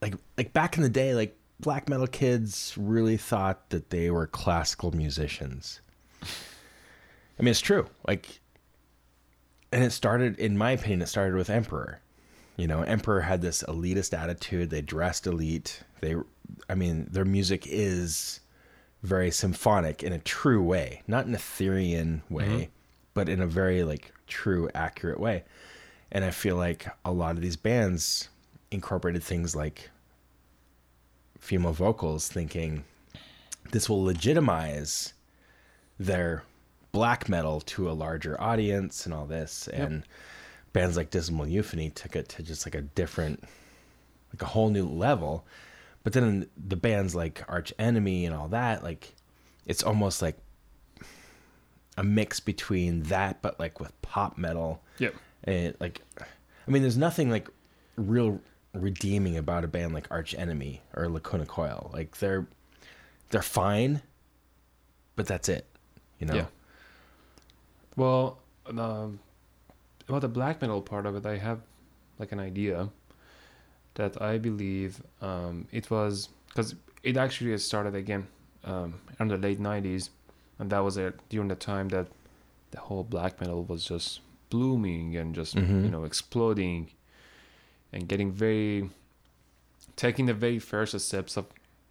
like 0.00 0.14
like 0.36 0.52
back 0.52 0.76
in 0.76 0.82
the 0.82 0.88
day 0.88 1.14
like 1.14 1.36
black 1.60 1.88
metal 1.88 2.06
kids 2.06 2.74
really 2.76 3.16
thought 3.16 3.68
that 3.70 3.90
they 3.90 4.10
were 4.10 4.26
classical 4.26 4.92
musicians. 4.92 5.80
I 6.22 7.42
mean 7.42 7.48
it's 7.48 7.60
true. 7.60 7.86
Like 8.06 8.40
and 9.70 9.84
it 9.84 9.90
started 9.92 10.38
in 10.38 10.56
my 10.56 10.70
opinion 10.72 11.02
it 11.02 11.08
started 11.08 11.34
with 11.34 11.50
emperor. 11.50 12.00
You 12.56 12.66
know 12.66 12.82
emperor 12.82 13.20
had 13.20 13.42
this 13.42 13.62
elitist 13.68 14.16
attitude. 14.16 14.70
They 14.70 14.80
dressed 14.80 15.26
elite. 15.26 15.82
They 16.00 16.16
i 16.70 16.74
mean 16.74 17.06
their 17.10 17.26
music 17.26 17.66
is 17.66 18.40
very 19.02 19.30
symphonic 19.30 20.02
in 20.02 20.12
a 20.12 20.18
true 20.18 20.62
way 20.62 21.02
not 21.06 21.26
an 21.26 21.34
ethereal 21.34 22.20
way 22.28 22.44
mm-hmm. 22.44 22.62
but 23.14 23.28
in 23.28 23.40
a 23.40 23.46
very 23.46 23.82
like 23.84 24.12
true 24.26 24.68
accurate 24.74 25.20
way. 25.20 25.44
And 26.10 26.24
i 26.24 26.30
feel 26.30 26.56
like 26.56 26.86
a 27.04 27.12
lot 27.12 27.36
of 27.36 27.42
these 27.42 27.56
bands 27.56 28.28
incorporated 28.70 29.22
things 29.22 29.54
like 29.54 29.90
female 31.38 31.72
vocals 31.72 32.28
thinking 32.28 32.84
this 33.70 33.88
will 33.88 34.02
legitimize 34.02 35.12
their 35.98 36.42
black 36.92 37.28
metal 37.28 37.60
to 37.60 37.90
a 37.90 37.92
larger 37.92 38.40
audience 38.40 39.04
and 39.04 39.14
all 39.14 39.26
this. 39.26 39.68
And 39.68 40.04
bands 40.72 40.96
like 40.96 41.10
dismal 41.10 41.46
euphony 41.46 41.90
took 41.90 42.16
it 42.16 42.28
to 42.30 42.42
just 42.42 42.66
like 42.66 42.74
a 42.74 42.82
different 42.82 43.44
like 44.32 44.42
a 44.42 44.46
whole 44.46 44.70
new 44.70 44.86
level 44.86 45.44
but 46.04 46.12
then 46.12 46.48
the 46.56 46.76
bands 46.76 47.14
like 47.14 47.42
arch 47.48 47.72
enemy 47.78 48.24
and 48.26 48.34
all 48.34 48.48
that 48.48 48.82
like 48.82 49.14
it's 49.66 49.82
almost 49.82 50.22
like 50.22 50.36
a 51.96 52.02
mix 52.04 52.40
between 52.40 53.02
that 53.04 53.42
but 53.42 53.58
like 53.58 53.80
with 53.80 53.92
pop 54.02 54.38
metal 54.38 54.82
Yep. 54.98 55.14
and 55.44 55.74
like 55.80 56.00
i 56.20 56.70
mean 56.70 56.82
there's 56.82 56.96
nothing 56.96 57.30
like 57.30 57.48
real 57.96 58.40
redeeming 58.74 59.36
about 59.36 59.64
a 59.64 59.68
band 59.68 59.92
like 59.94 60.06
arch 60.10 60.34
enemy 60.34 60.82
or 60.94 61.08
lacuna 61.08 61.44
coil 61.46 61.90
like 61.92 62.18
they're 62.18 62.46
they're 63.30 63.42
fine 63.42 64.00
but 65.16 65.26
that's 65.26 65.48
it 65.48 65.66
you 66.20 66.26
know 66.26 66.34
Yeah. 66.34 66.46
Well, 67.96 68.38
um, 68.68 69.18
about 70.08 70.20
the 70.20 70.28
black 70.28 70.60
metal 70.60 70.80
part 70.80 71.04
of 71.04 71.16
it, 71.16 71.26
I 71.26 71.36
have 71.36 71.60
like 72.20 72.30
an 72.30 72.38
idea 72.38 72.88
that 73.98 74.12
I 74.22 74.38
believe 74.38 75.02
um, 75.20 75.66
it 75.78 75.90
was 75.90 76.28
because 76.48 76.74
it 77.02 77.16
actually 77.16 77.56
started 77.58 77.94
again 77.94 78.26
um, 78.64 78.94
in 79.20 79.28
the 79.28 79.36
late 79.36 79.60
'90s, 79.60 80.10
and 80.58 80.70
that 80.70 80.80
was 80.80 80.98
during 81.28 81.48
the 81.48 81.54
time 81.72 81.88
that 81.90 82.06
the 82.70 82.80
whole 82.86 83.04
black 83.04 83.40
metal 83.40 83.64
was 83.64 83.84
just 83.84 84.20
blooming 84.50 85.16
and 85.20 85.34
just 85.34 85.54
Mhm. 85.56 85.84
you 85.84 85.90
know 85.94 86.04
exploding 86.04 86.82
and 87.92 88.08
getting 88.08 88.30
very 88.32 88.88
taking 89.96 90.26
the 90.26 90.34
very 90.46 90.58
first 90.58 90.98
steps 91.00 91.36
of 91.36 91.44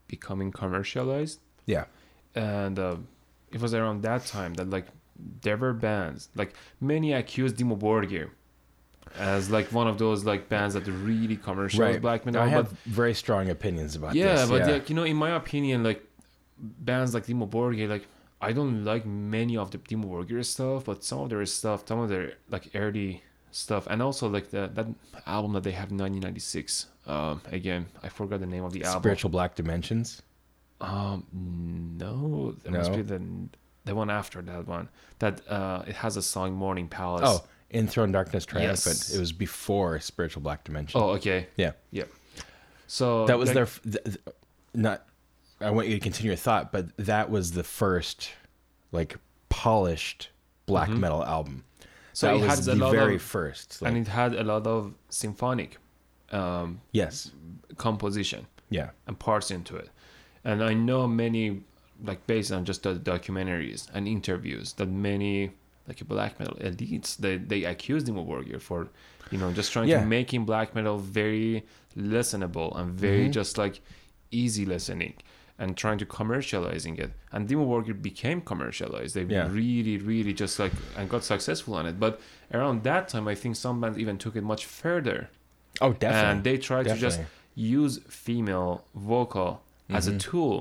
becoming 0.07 0.51
commercialized 0.51 1.39
yeah 1.65 1.85
and 2.35 2.79
uh, 2.79 2.95
it 3.51 3.59
was 3.61 3.73
around 3.73 4.01
that 4.03 4.25
time 4.25 4.53
that 4.55 4.69
like 4.69 4.87
there 5.45 5.57
were 5.57 5.73
bands 5.73 6.29
like 6.35 6.51
many 6.79 7.13
accused 7.13 7.57
Dimmu 7.57 7.77
Borgir 7.85 8.29
as 9.17 9.49
like 9.49 9.71
one 9.71 9.87
of 9.87 9.97
those 9.97 10.23
like 10.25 10.49
bands 10.49 10.73
that 10.73 10.85
really 10.87 11.35
commercialized 11.35 11.95
right 11.95 12.01
black 12.01 12.25
metal 12.25 12.41
i 12.41 12.47
have 12.47 12.69
but 12.69 12.77
very 12.85 13.13
strong 13.13 13.49
opinions 13.49 13.95
about 13.95 14.15
yeah 14.15 14.35
this 14.35 14.49
but 14.49 14.67
like 14.67 14.89
you 14.89 14.95
know 14.95 15.03
in 15.03 15.15
my 15.15 15.35
opinion 15.35 15.83
like 15.83 16.03
bands 16.59 17.13
like 17.13 17.25
Dimmu 17.25 17.49
Borgir 17.49 17.87
like 17.87 18.07
I 18.39 18.51
don't 18.51 18.83
like 18.83 19.05
many 19.05 19.57
of 19.57 19.71
the 19.71 19.77
Dimmu 19.77 20.05
Borgir 20.05 20.43
stuff 20.43 20.85
but 20.85 21.03
some 21.03 21.19
of 21.19 21.29
their 21.29 21.45
stuff 21.45 21.87
some 21.87 21.99
of 21.99 22.09
their 22.09 22.33
like 22.49 22.69
early 22.73 23.23
stuff 23.51 23.87
and 23.87 24.01
also 24.01 24.27
like 24.27 24.49
the 24.49 24.69
that 24.73 24.87
album 25.25 25.53
that 25.53 25.63
they 25.63 25.71
have 25.71 25.91
in 25.91 25.97
1996 25.97 26.87
um 27.05 27.41
again 27.51 27.87
I 28.03 28.09
forgot 28.09 28.39
the 28.39 28.45
name 28.45 28.63
of 28.63 28.73
the 28.73 28.83
album 28.83 29.01
spiritual 29.01 29.29
black 29.29 29.55
dimensions 29.55 30.21
um, 30.79 31.25
no, 31.97 32.53
that 32.63 32.71
must 32.71 32.93
be 32.93 33.01
the 33.01 33.21
the 33.85 33.95
one 33.95 34.09
after 34.09 34.41
that 34.41 34.67
one. 34.67 34.89
That 35.19 35.41
uh, 35.49 35.83
it 35.87 35.95
has 35.95 36.17
a 36.17 36.21
song 36.21 36.53
"Morning 36.53 36.87
Palace." 36.87 37.23
oh 37.25 37.47
enthrone 37.71 38.11
darkness 38.11 38.45
triumphant 38.45 38.95
Yes. 38.97 39.13
it 39.13 39.19
was 39.19 39.31
before 39.31 39.99
spiritual 39.99 40.41
black 40.41 40.63
dimension 40.63 40.99
oh, 41.01 41.09
okay, 41.11 41.47
yeah 41.57 41.71
yeah. 41.91 42.05
So 42.87 43.25
that 43.25 43.37
was 43.37 43.51
their 43.53 43.63
f- 43.63 43.81
th- 43.83 44.03
th- 44.03 44.17
not 44.73 45.05
i 45.59 45.69
want 45.69 45.87
you 45.87 45.95
to 45.95 45.99
continue 45.99 46.29
your 46.29 46.37
thought 46.37 46.71
but 46.71 46.95
that 46.97 47.29
was 47.29 47.51
the 47.51 47.63
first 47.63 48.29
like 48.91 49.17
polished 49.49 50.29
black 50.65 50.89
metal 50.89 51.23
album 51.23 51.63
Mm-hmm. 51.63 51.63
So 52.13 52.27
that 52.27 52.35
it 52.35 52.39
was 52.39 52.49
has 52.49 52.65
the 52.65 52.89
very 52.89 53.15
of, 53.15 53.21
first 53.21 53.79
like, 53.81 53.91
and 53.91 53.97
it 54.01 54.09
had 54.09 54.33
a 54.33 54.43
lot 54.43 54.65
of 54.65 54.93
symphonic 55.09 55.77
um, 56.31 56.81
yes 56.91 57.31
composition 57.77 58.47
yeah 58.69 58.89
and 59.05 59.19
parts 59.19 59.51
into 59.51 59.75
it. 59.75 59.89
And 60.43 60.63
I 60.63 60.73
know 60.73 61.05
many, 61.07 61.61
like 62.03 62.25
based 62.25 62.51
on 62.51 62.65
just 62.65 62.83
the 62.83 62.95
documentaries 62.95 63.87
and 63.93 64.07
interviews, 64.07 64.73
that 64.73 64.87
many 64.89 65.51
like 65.87 66.01
a 66.01 66.05
black 66.05 66.39
metal 66.39 66.55
elites 66.69 67.17
they 67.17 67.37
they 67.37 67.63
accuse 67.63 68.03
Dimmu 68.03 68.25
Borgir 68.27 68.59
for, 68.61 68.89
you 69.31 69.37
know, 69.37 69.51
just 69.53 69.71
trying 69.71 69.87
Yeah. 69.89 70.01
to 70.01 70.05
making 70.05 70.45
black 70.45 70.75
metal 70.75 70.97
very 70.97 71.65
listenable 71.97 72.69
and 72.79 72.87
very 72.93 73.23
Mm-hmm. 73.25 73.31
just 73.39 73.57
like 73.57 73.81
easy 74.31 74.65
listening 74.65 75.13
and 75.59 75.75
trying 75.75 75.97
to 75.97 76.05
commercializing 76.05 76.99
it. 76.99 77.11
And 77.31 77.47
Dimmu 77.47 77.65
Borgir 77.67 77.99
became 78.09 78.41
commercialized. 78.41 79.15
They 79.15 79.23
Yeah. 79.23 79.47
really, 79.51 79.97
really 79.97 80.33
just 80.33 80.59
like 80.59 80.73
and 80.97 81.09
got 81.09 81.23
successful 81.23 81.73
on 81.75 81.85
it. 81.85 81.99
But 81.99 82.19
around 82.53 82.83
that 82.83 83.07
time, 83.07 83.27
I 83.27 83.35
think 83.35 83.55
some 83.55 83.81
bands 83.81 83.97
even 83.97 84.17
took 84.17 84.35
it 84.35 84.43
much 84.43 84.65
further 84.65 85.29
oh 85.81 85.93
definitely 85.93 86.31
and 86.31 86.43
they 86.43 86.57
try 86.57 86.81
to 86.83 86.95
just 86.95 87.19
use 87.55 87.99
female 88.09 88.83
vocal 88.95 89.61
as 89.89 90.07
a 90.07 90.11
Mhm. 90.13 90.19
tool 90.19 90.55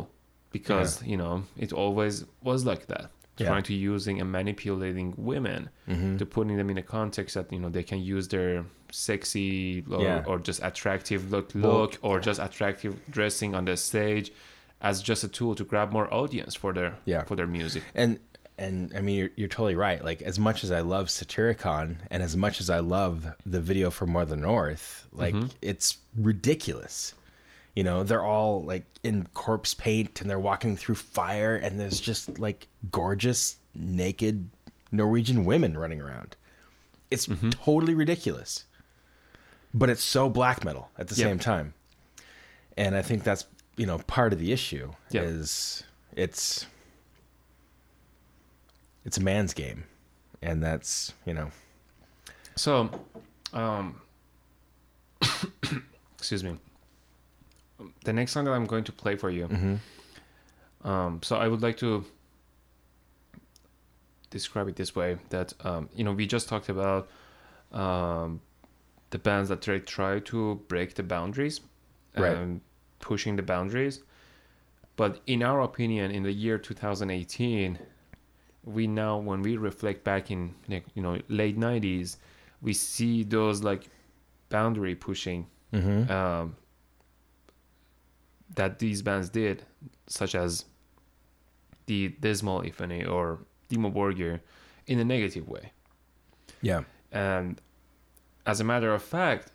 because 0.57 1.03
you 1.13 1.17
know 1.23 1.35
it 1.65 1.73
always 1.73 2.25
was 2.43 2.65
like 2.71 2.87
that 2.93 3.11
Yeah. 3.39 3.49
trying 3.49 3.65
to 3.65 3.75
using 3.75 4.21
and 4.21 4.31
manipulating 4.33 5.13
women 5.17 5.69
Mhm. 5.89 6.19
to 6.19 6.25
putting 6.27 6.57
them 6.57 6.71
in 6.71 6.79
a 6.79 6.83
context 6.83 7.35
that 7.35 7.53
you 7.53 7.59
know 7.59 7.69
they 7.69 7.83
can 7.83 8.01
use 8.01 8.29
their 8.29 8.65
sexy 8.91 9.85
or, 9.91 10.03
Yeah. 10.03 10.25
or 10.27 10.39
just 10.39 10.61
attractive 10.63 11.31
look 11.31 11.55
look 11.55 11.99
or 12.03 12.19
just 12.21 12.41
attractive 12.41 12.95
dressing 13.11 13.55
on 13.55 13.65
the 13.67 13.77
stage 13.77 14.33
as 14.81 15.03
just 15.03 15.23
a 15.25 15.29
tool 15.29 15.55
to 15.55 15.65
grab 15.65 15.93
more 15.93 16.13
audience 16.13 16.55
for 16.55 16.73
their 16.73 16.95
Yeah. 17.05 17.25
for 17.25 17.37
their 17.37 17.47
music 17.47 17.83
and 17.95 18.19
and 18.59 18.91
I 18.97 19.01
mean 19.03 19.17
you're, 19.19 19.31
you're 19.37 19.49
totally 19.49 19.75
right. 19.75 20.03
Like 20.03 20.23
as 20.23 20.39
much 20.39 20.65
as 20.65 20.71
I 20.73 20.81
love 20.81 21.09
Satyricon 21.09 21.97
and 22.11 22.23
as 22.23 22.35
much 22.39 22.59
as 22.63 22.71
I 22.71 22.79
love 22.81 23.27
the 23.45 23.61
video 23.61 23.91
for 23.91 24.07
Mother 24.07 24.37
North, 24.37 25.07
like 25.13 25.35
Mm-hmm. 25.35 25.49
it's 25.61 25.99
ridiculous. 26.17 27.13
You 27.77 27.85
know, 27.85 28.03
they're 28.03 28.25
all 28.25 28.65
like 28.65 28.85
in 29.05 29.27
corpse 29.35 29.75
paint 29.75 30.21
and 30.23 30.29
they're 30.31 30.39
walking 30.41 30.77
through 30.77 30.95
fire 30.97 31.55
and 31.57 31.79
there's 31.79 32.01
just 32.01 32.39
like 32.39 32.67
gorgeous 32.91 33.57
naked 33.75 34.49
Norwegian 34.91 35.45
women 35.45 35.77
running 35.79 36.01
around. 36.01 36.35
it's 37.09 37.29
Mhm. 37.29 37.53
totally 37.53 37.95
ridiculous. 37.95 38.65
But 39.73 39.91
it's 39.91 40.03
so 40.03 40.29
black 40.29 40.65
metal 40.65 40.91
at 40.99 41.07
the 41.07 41.15
Yeah. 41.15 41.27
same 41.27 41.39
time. 41.39 41.73
And 42.77 42.97
I 42.97 43.03
think 43.03 43.23
that's, 43.23 43.45
you 43.77 43.87
know, 43.87 43.99
part 43.99 44.33
of 44.33 44.41
the 44.41 44.51
issue 44.51 44.93
Yeah. 45.11 45.23
is 45.23 45.85
it's 46.17 46.67
it's 49.05 49.19
a 49.19 49.21
man's 49.23 49.55
game. 49.55 49.85
And 50.43 50.61
that's, 50.63 51.13
you 51.25 51.33
know, 51.35 51.53
So, 52.57 52.91
um, 53.53 54.01
excuse 56.19 56.43
me. 56.43 56.59
The 58.05 58.13
next 58.13 58.33
song 58.33 58.45
that 58.47 58.53
I'm 58.53 58.67
going 58.67 58.85
to 58.85 58.93
play 58.93 59.17
for 59.17 59.31
you. 59.31 59.49
mhm. 59.49 59.79
Um, 60.85 61.21
so 61.23 61.37
I 61.37 61.49
would 61.49 61.63
like 61.63 61.77
to 61.79 62.05
describe 64.31 64.69
it 64.69 64.77
this 64.77 64.95
way: 64.95 65.19
that 65.31 65.53
um, 65.65 65.89
you 65.95 66.05
know 66.05 66.13
we 66.13 66.27
just 66.27 66.49
talked 66.49 66.69
about 66.69 67.09
um, 67.73 68.41
the 69.11 69.19
bands 69.19 69.49
that 69.49 69.63
try 69.63 69.79
try 69.79 70.21
to 70.21 70.57
break 70.69 70.95
the 70.95 71.03
boundaries, 71.03 71.61
Right. 72.17 72.37
um, 72.37 72.61
pushing 73.01 73.37
the 73.37 73.43
boundaries. 73.43 74.03
But 74.97 75.21
in 75.27 75.43
our 75.43 75.61
opinion, 75.61 76.11
in 76.11 76.23
the 76.23 76.33
year 76.33 76.59
2018, 76.59 77.79
we 78.65 78.87
now 78.87 79.19
when 79.19 79.43
we 79.43 79.57
reflect 79.57 80.05
back 80.05 80.31
in 80.31 80.55
like, 80.69 80.85
you 80.95 81.03
know 81.03 81.19
late 81.29 81.59
90s, 81.59 82.17
we 82.63 82.73
see 82.73 83.23
those 83.23 83.63
like 83.63 83.89
boundary 84.49 84.95
pushing 84.95 85.47
Mhm. 85.73 86.09
um, 86.11 86.57
that 88.55 88.79
these 88.79 89.03
bands 89.03 89.29
did, 89.29 89.65
such 90.07 90.35
as 90.35 90.65
the 91.87 92.09
Dismal 92.21 92.61
Epiphany 92.63 93.05
or 93.05 93.39
Dimmu 93.71 93.93
Borgir, 93.93 94.41
in 94.87 94.99
a 94.99 95.05
negative 95.05 95.49
way. 95.49 95.73
Yeah. 96.63 96.83
And 97.13 97.61
as 98.47 98.61
a 98.61 98.65
matter 98.65 98.93
of 98.95 99.03
fact, 99.03 99.51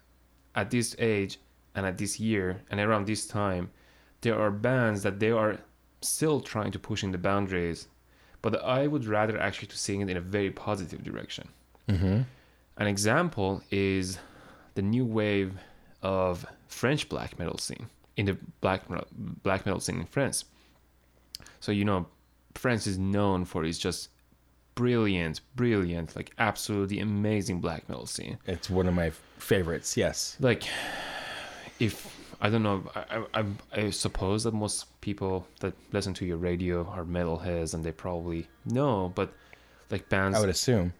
at 0.55 0.69
this 0.69 0.95
age 0.99 1.39
and 1.75 1.85
at 1.85 1.97
this 1.97 2.19
year 2.19 2.61
and 2.69 2.79
around 2.79 3.07
this 3.07 3.25
time, 3.25 3.69
there 4.21 4.39
are 4.39 4.51
bands 4.51 5.03
that 5.03 5.19
they 5.19 5.31
are 5.31 5.57
still 6.01 6.41
trying 6.41 6.71
to 6.71 6.79
push 6.79 7.03
in 7.03 7.11
the 7.11 7.17
boundaries, 7.17 7.87
but 8.41 8.61
I 8.63 8.87
would 8.87 9.05
rather 9.05 9.39
actually 9.39 9.67
to 9.69 9.77
seeing 9.77 10.01
it 10.01 10.09
in 10.09 10.17
a 10.17 10.21
very 10.21 10.51
positive 10.51 11.03
direction. 11.03 11.47
Mhm. 11.87 12.25
An 12.77 12.87
example 12.87 13.63
is 13.71 14.19
the 14.75 14.81
new 14.81 15.05
wave 15.05 15.53
of 16.01 16.45
French 16.67 17.07
black 17.09 17.37
metal 17.37 17.57
scene 17.57 17.87
in 18.21 18.27
the 18.27 18.37
black 18.61 18.89
metal, 18.89 19.07
black 19.43 19.65
metal 19.65 19.79
scene 19.79 19.99
in 19.99 20.05
France. 20.05 20.45
So 21.59 21.71
you 21.71 21.85
know, 21.85 22.07
France 22.53 22.87
is 22.87 22.97
known 22.97 23.45
for 23.45 23.65
its 23.65 23.77
just 23.77 24.09
brilliant, 24.75 25.41
brilliant, 25.55 26.15
like 26.15 26.31
absolutely 26.37 26.99
amazing 26.99 27.59
black 27.59 27.89
metal 27.89 28.05
scene. 28.05 28.37
It's 28.45 28.69
one 28.69 28.87
of 28.87 28.93
my 28.93 29.11
favorites. 29.37 29.97
Yes. 29.97 30.37
Like, 30.39 30.63
if 31.79 32.15
I 32.41 32.49
don't 32.49 32.63
know, 32.63 32.83
I, 32.95 33.23
I, 33.33 33.45
I 33.73 33.89
suppose 33.89 34.43
that 34.43 34.53
most 34.53 34.85
people 35.01 35.47
that 35.59 35.73
listen 35.91 36.13
to 36.15 36.25
your 36.25 36.37
radio 36.37 36.85
are 36.87 37.03
metalheads 37.03 37.73
and 37.73 37.83
they 37.83 37.91
probably 37.91 38.47
know, 38.65 39.11
but 39.15 39.33
like 39.89 40.07
bands 40.09 40.37
I 40.37 40.41
would 40.41 40.49
assume. 40.49 40.93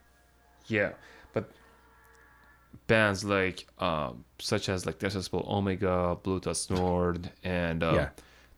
Yeah, 0.68 0.92
bands 2.88 3.24
like 3.24 3.68
um, 3.80 4.24
such 4.40 4.70
as 4.70 4.86
like 4.86 5.00
Deathspell 5.00 5.48
Omega, 5.48 6.18
Blut 6.24 6.48
Aus 6.48 6.70
Nord, 6.70 7.30
and 7.44 7.84
uh, 7.84 7.94
Yeah. 7.94 8.10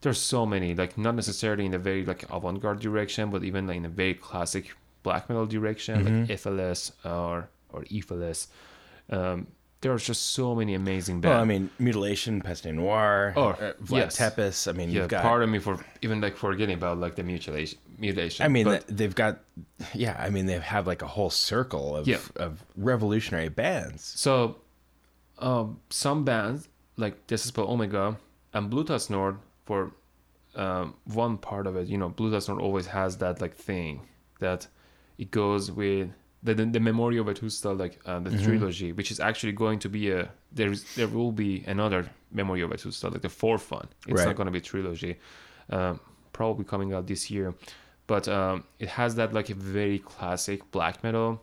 there's 0.01 0.19
so 0.19 0.45
many 0.45 0.73
like 0.75 0.97
not 0.97 1.15
necessarily 1.15 1.65
in 1.65 1.71
the 1.71 1.77
very 1.79 2.05
like 2.05 2.23
avant-garde 2.31 2.79
direction, 2.79 3.29
but 3.31 3.43
even 3.43 3.67
like 3.67 3.77
in 3.77 3.85
a 3.85 3.89
very 3.89 4.13
classic 4.13 4.73
black 5.03 5.29
metal 5.29 5.45
direction, 5.45 5.95
Mhm. 6.03 6.05
like 6.05 6.29
Epheles 6.29 6.91
or 7.05 7.49
or 7.71 7.83
Epheles. 7.91 8.47
Um, 9.09 9.47
there's 9.83 10.03
just 10.05 10.31
so 10.31 10.55
many 10.55 10.73
amazing 10.73 11.21
bands. 11.21 11.33
Well. 11.33 11.41
I 11.41 11.45
mean, 11.45 11.69
Mutilation, 11.77 12.41
Peste 12.41 12.65
Noir, 12.73 13.33
Oh, 13.35 13.49
uh, 13.49 13.73
Vlad 13.83 13.97
yes. 13.97 14.17
Tepes. 14.17 14.67
I 14.67 14.71
mean, 14.71 14.89
yeah, 14.89 15.01
you've 15.01 15.09
got. 15.09 15.21
pardon 15.21 15.51
me 15.51 15.59
for 15.59 15.77
even 16.01 16.19
like 16.21 16.35
forgetting 16.35 16.75
about 16.75 16.97
like 16.97 17.15
the 17.15 17.23
mutilation. 17.23 17.77
Mutilation. 17.99 18.43
I 18.45 18.49
mean, 18.49 18.65
but, 18.65 18.85
they've 18.87 19.13
got, 19.13 19.39
yeah. 19.93 20.15
I 20.19 20.29
mean, 20.31 20.47
they 20.47 20.57
have 20.57 20.87
like 20.87 21.01
a 21.03 21.07
whole 21.07 21.29
circle 21.29 21.95
of 21.95 22.07
Yeah. 22.07 22.17
of 22.37 22.63
revolutionary 22.75 23.49
bands. 23.49 24.03
So, 24.03 24.57
um, 25.37 25.79
some 25.89 26.23
bands 26.25 26.69
like 26.97 27.27
Deathspell 27.27 27.67
Omega 27.69 28.17
and 28.53 28.69
Blut 28.69 28.89
Aus 28.89 29.09
Nord 29.09 29.37
for 29.65 29.91
um, 30.55 30.95
one 31.05 31.37
part 31.37 31.67
of 31.67 31.75
it, 31.75 31.87
you 31.87 31.97
know, 31.97 32.09
Blut 32.09 32.33
Aus 32.33 32.47
Nord 32.47 32.61
always 32.61 32.87
has 32.87 33.17
that 33.17 33.41
like 33.41 33.55
thing 33.55 34.01
that 34.39 34.67
it 35.17 35.29
goes 35.31 35.71
with 35.71 36.09
the 36.43 36.53
the, 36.53 36.65
the 36.65 36.79
Memoria 36.79 37.23
Vetusta, 37.23 37.77
like 37.83 37.99
uh, 38.05 38.19
the 38.19 38.29
Mhm. 38.31 38.43
trilogy, 38.43 38.91
which 38.91 39.11
is 39.11 39.19
actually 39.19 39.53
going 39.53 39.79
to 39.79 39.89
be 39.89 40.11
a 40.11 40.29
there's 40.51 40.85
there 40.95 41.07
will 41.07 41.31
be 41.31 41.63
another 41.67 42.01
Memoria 42.31 42.67
Vetusta, 42.67 43.11
like 43.11 43.21
the 43.21 43.29
fourth 43.29 43.71
one. 43.71 43.87
It's 44.07 44.17
Right. 44.19 44.27
not 44.27 44.35
going 44.35 44.47
to 44.47 44.51
be 44.51 44.59
a 44.59 44.61
trilogy, 44.73 45.13
um, 45.69 45.99
probably 46.33 46.65
coming 46.65 46.93
out 46.93 47.07
this 47.07 47.29
year. 47.31 47.53
But 48.07 48.27
um, 48.27 48.63
it 48.79 48.89
has 48.89 49.15
that 49.15 49.33
like 49.33 49.49
a 49.49 49.55
very 49.55 49.99
classic 49.99 50.59
black 50.71 51.03
metal 51.03 51.41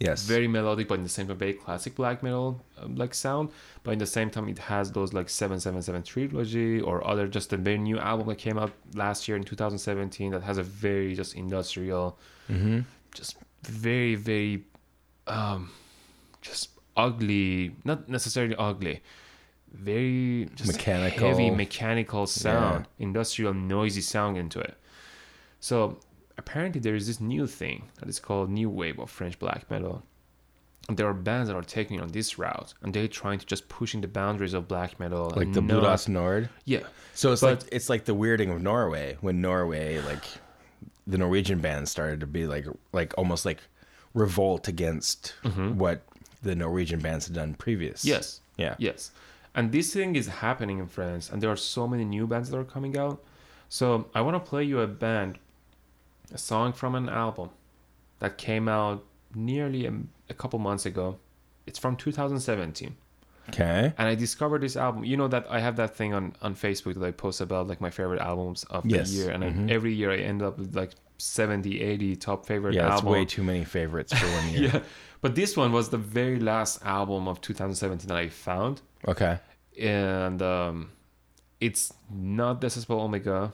Yes. 0.00 0.26
very 0.26 0.48
melodic, 0.48 0.88
but 0.88 0.96
in 0.98 1.04
the 1.04 1.08
same 1.08 1.28
time, 1.28 1.38
very 1.38 1.54
classic 1.54 1.94
black 1.94 2.22
metal 2.22 2.60
um, 2.80 2.96
like 2.96 3.14
sound. 3.14 3.48
But 3.84 3.92
in 3.92 3.98
the 4.00 4.06
same 4.06 4.28
time, 4.28 4.48
it 4.48 4.58
has 4.58 4.90
those 4.90 5.12
like 5.14 5.28
seven 5.30 5.60
seven 5.60 5.80
seven 5.82 6.02
trilogy 6.02 6.80
or 6.80 7.06
other 7.06 7.26
just 7.28 7.52
a 7.52 7.56
very 7.56 7.78
new 7.78 7.98
album 7.98 8.26
that 8.26 8.36
came 8.38 8.58
out 8.58 8.72
last 8.94 9.28
year 9.28 9.36
in 9.36 9.44
2017 9.44 10.32
that 10.32 10.42
has 10.42 10.58
a 10.58 10.62
very 10.64 11.14
just 11.14 11.34
industrial, 11.36 12.18
hmm 12.48 12.80
just 13.14 13.36
very 13.66 14.14
very, 14.14 14.64
um, 15.26 15.70
just 16.42 16.70
ugly, 16.96 17.74
not 17.84 18.08
necessarily 18.08 18.54
ugly, 18.56 19.02
very 19.72 20.48
just 20.54 20.72
Mechanical. 20.72 21.28
heavy 21.28 21.50
mechanical 21.50 22.26
sound, 22.26 22.86
industrial 22.98 23.52
noisy 23.54 24.00
sound 24.00 24.36
into 24.36 24.60
it. 24.60 24.76
So 25.60 25.98
apparently 26.38 26.80
there 26.80 26.94
is 26.94 27.06
this 27.06 27.20
new 27.20 27.46
thing 27.46 27.90
that 27.98 28.08
is 28.08 28.20
called 28.20 28.50
new 28.50 28.68
wave 28.70 28.98
of 28.98 29.10
French 29.10 29.38
black 29.38 29.70
metal. 29.70 30.02
And 30.86 30.98
there 30.98 31.06
are 31.08 31.14
bands 31.14 31.48
that 31.48 31.56
are 31.56 31.62
taking 31.62 31.98
on 31.98 32.08
this 32.08 32.38
route, 32.38 32.74
and 32.82 32.92
they're 32.92 33.08
trying 33.08 33.38
to 33.38 33.46
just 33.46 33.70
pushing 33.70 34.02
the 34.02 34.06
boundaries 34.08 34.52
of 34.52 34.68
black 34.68 35.00
metal. 35.00 35.32
Like 35.34 35.50
the 35.54 35.62
not- 35.62 35.80
Blut 35.80 35.84
Aus 35.92 36.08
Nord. 36.08 36.50
Yeah, 36.66 36.80
So 37.14 37.32
it's 37.32 37.40
But- 37.40 37.62
like 37.62 37.72
it's 37.72 37.88
like 37.88 38.04
the 38.04 38.14
weirding 38.14 38.54
of 38.54 38.60
Norway 38.60 39.16
when 39.22 39.40
Norway 39.40 39.98
like 40.02 40.24
the 41.06 41.18
Norwegian 41.18 41.60
bands 41.60 41.90
started 41.90 42.20
to 42.20 42.26
be 42.26 42.46
like 42.46 42.66
like 42.92 43.12
almost 43.18 43.44
like 43.44 43.60
revolt 44.14 44.68
against 44.68 45.34
Mhm. 45.42 45.74
what 45.74 46.02
the 46.42 46.54
Norwegian 46.54 47.00
bands 47.00 47.26
had 47.26 47.34
done 47.34 47.54
previous. 47.54 48.04
yes, 48.04 48.40
Yeah. 48.56 48.74
yes. 48.78 49.10
And 49.54 49.70
this 49.72 49.92
thing 49.92 50.16
is 50.16 50.26
happening 50.28 50.78
in 50.78 50.86
France, 50.88 51.30
and 51.30 51.40
there 51.42 51.50
are 51.50 51.56
so 51.56 51.86
many 51.86 52.04
new 52.04 52.26
bands 52.26 52.50
that 52.50 52.58
are 52.58 52.64
coming 52.64 52.96
out. 52.98 53.22
So 53.68 54.08
I 54.14 54.20
want 54.20 54.34
to 54.42 54.48
play 54.50 54.64
you 54.64 54.80
a 54.80 54.86
band, 54.86 55.38
a 56.32 56.38
song 56.38 56.72
from 56.72 56.94
an 56.94 57.08
album 57.08 57.50
that 58.18 58.36
came 58.38 58.68
out 58.68 59.04
nearly 59.34 59.86
a, 59.86 59.92
a 60.28 60.34
couple 60.34 60.58
months 60.58 60.86
ago. 60.86 61.18
It's 61.66 61.78
from 61.78 61.96
2017. 61.96 62.96
Okay. 63.50 63.92
and 63.98 64.08
I 64.08 64.14
discovered 64.14 64.62
this 64.62 64.76
album. 64.76 65.04
You 65.04 65.16
know 65.16 65.28
that 65.28 65.46
I 65.50 65.60
have 65.60 65.76
that 65.76 65.94
thing 65.96 66.14
on 66.14 66.34
on 66.42 66.54
Facebook 66.54 66.94
that 66.94 67.04
I 67.06 67.10
post 67.12 67.40
about 67.40 67.68
like 67.68 67.80
my 67.80 67.90
favorite 67.90 68.20
albums 68.20 68.64
of 68.64 68.84
Yes. 68.86 69.10
the 69.10 69.16
year, 69.16 69.30
and 69.30 69.42
Mhm. 69.44 69.70
I, 69.70 69.74
every 69.74 69.92
year 69.94 70.10
I 70.10 70.16
end 70.18 70.40
up 70.42 70.58
with 70.58 70.74
like 70.74 70.92
70, 71.18 71.80
80 71.80 72.16
top 72.16 72.46
favorite 72.46 72.74
Yeah, 72.74 72.88
album. 72.94 73.12
way 73.12 73.24
too 73.24 73.42
many 73.42 73.64
favorites 73.64 74.12
for 74.12 74.26
one 74.26 74.48
year. 74.52 74.70
yeah, 74.74 74.80
but 75.20 75.34
this 75.34 75.56
one 75.56 75.70
was 75.72 75.88
the 75.90 75.98
very 75.98 76.40
last 76.40 76.84
album 76.84 77.28
of 77.28 77.40
2017 77.40 78.08
that 78.08 78.16
I 78.18 78.28
found, 78.28 78.80
Okay. 79.06 79.38
and 79.80 80.42
um, 80.42 80.90
it's 81.60 81.92
not 82.10 82.60
Deathspell 82.60 83.00
Omega, 83.00 83.52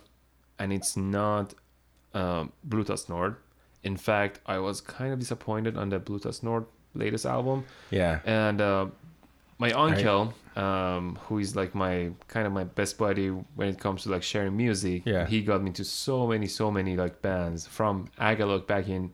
and 0.58 0.72
it's 0.72 0.96
not 0.96 1.54
um, 2.14 2.52
Blut 2.64 2.90
Aus 2.90 3.08
Nord. 3.08 3.36
In 3.84 3.96
fact, 3.96 4.40
I 4.46 4.58
was 4.58 4.80
kind 4.80 5.12
of 5.12 5.18
disappointed 5.18 5.76
on 5.76 5.88
the 5.90 5.98
Blut 5.98 6.26
Aus 6.26 6.42
Nord 6.42 6.64
latest 6.94 7.24
album 7.24 7.64
Yeah. 7.90 8.18
and 8.24 8.60
uh, 8.60 8.86
my 9.60 9.70
uncle 9.72 10.22
um, 10.56 11.16
who 11.24 11.38
is 11.38 11.54
like 11.54 11.72
my 11.74 12.10
kind 12.34 12.46
of 12.48 12.52
my 12.60 12.64
best 12.64 12.98
buddy 12.98 13.28
when 13.28 13.68
it 13.68 13.78
comes 13.78 14.02
to 14.04 14.08
like 14.14 14.22
sharing 14.32 14.56
music 14.56 15.02
Yeah. 15.04 15.26
he 15.26 15.38
got 15.42 15.62
me 15.62 15.70
to 15.80 15.84
so 15.84 16.26
many 16.26 16.46
so 16.48 16.70
many 16.78 16.96
like 16.96 17.14
bands 17.22 17.66
from 17.76 17.94
agalog 18.18 18.66
back 18.66 18.88
in 18.88 19.12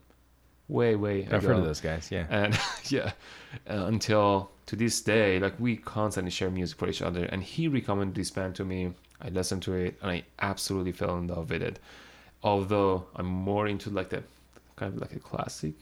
way 0.69 0.97
way 0.97 1.19
I've 1.27 1.35
ago. 1.45 1.49
heard 1.49 1.59
of 1.59 1.65
those 1.71 1.81
guys. 1.81 2.05
Yeah. 2.11 2.27
and 2.31 2.59
yeah 2.97 3.13
uh, 3.71 3.85
until 3.93 4.51
to 4.67 4.75
this 4.77 5.01
day 5.01 5.39
like 5.39 5.55
we 5.61 5.77
constantly 5.77 6.31
share 6.39 6.51
music 6.51 6.79
for 6.79 6.89
each 6.89 7.03
other 7.03 7.25
and 7.33 7.43
he 7.43 7.69
recommended 7.69 8.15
this 8.17 8.31
band 8.31 8.55
to 8.57 8.65
me 8.65 8.81
i 9.21 9.29
listened 9.29 9.63
to 9.63 9.73
it 9.75 9.93
and 10.03 10.11
i 10.11 10.23
absolutely 10.41 10.93
fell 10.93 11.17
in 11.19 11.27
love 11.29 11.51
with 11.51 11.63
it 11.63 11.79
although 12.43 13.07
i'm 13.17 13.27
more 13.27 13.67
into 13.69 13.91
like 13.91 14.09
the 14.11 14.23
kind 14.77 14.93
of 14.95 15.01
like 15.01 15.13
a 15.13 15.21
classic 15.21 15.75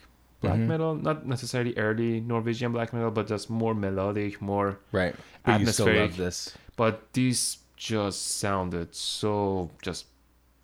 black 0.44 0.58
Mhm. 0.58 0.66
metal 0.72 0.94
not 1.08 1.26
necessarily 1.34 1.72
early 1.86 2.12
norwegian 2.20 2.70
black 2.76 2.92
metal 2.92 3.10
but 3.18 3.26
just 3.34 3.48
more 3.62 3.74
melodic 3.74 4.40
more 4.40 4.68
Right. 4.92 5.14
But 5.44 5.60
you 5.60 5.66
still 5.66 5.92
love 6.02 6.16
this. 6.16 6.36
but 6.76 6.94
this 7.12 7.58
just 7.76 8.20
sounded 8.44 8.88
so 8.94 9.70
just 9.82 10.06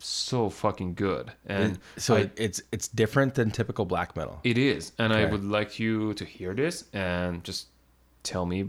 so 0.03 0.49
fucking 0.49 0.95
good. 0.95 1.31
And 1.45 1.77
so 1.97 2.15
I- 2.15 2.31
it's 2.45 2.59
it's 2.75 2.87
different 3.01 3.35
than 3.35 3.51
typical 3.51 3.85
black 3.85 4.09
metal. 4.19 4.39
it 4.43 4.57
is, 4.57 4.83
and 4.97 5.13
I 5.13 5.25
would 5.31 5.43
like 5.57 5.71
you 5.83 6.13
to 6.15 6.25
hear 6.25 6.53
this 6.55 6.75
and 6.93 7.43
just 7.43 7.67
tell 8.23 8.45
me 8.53 8.59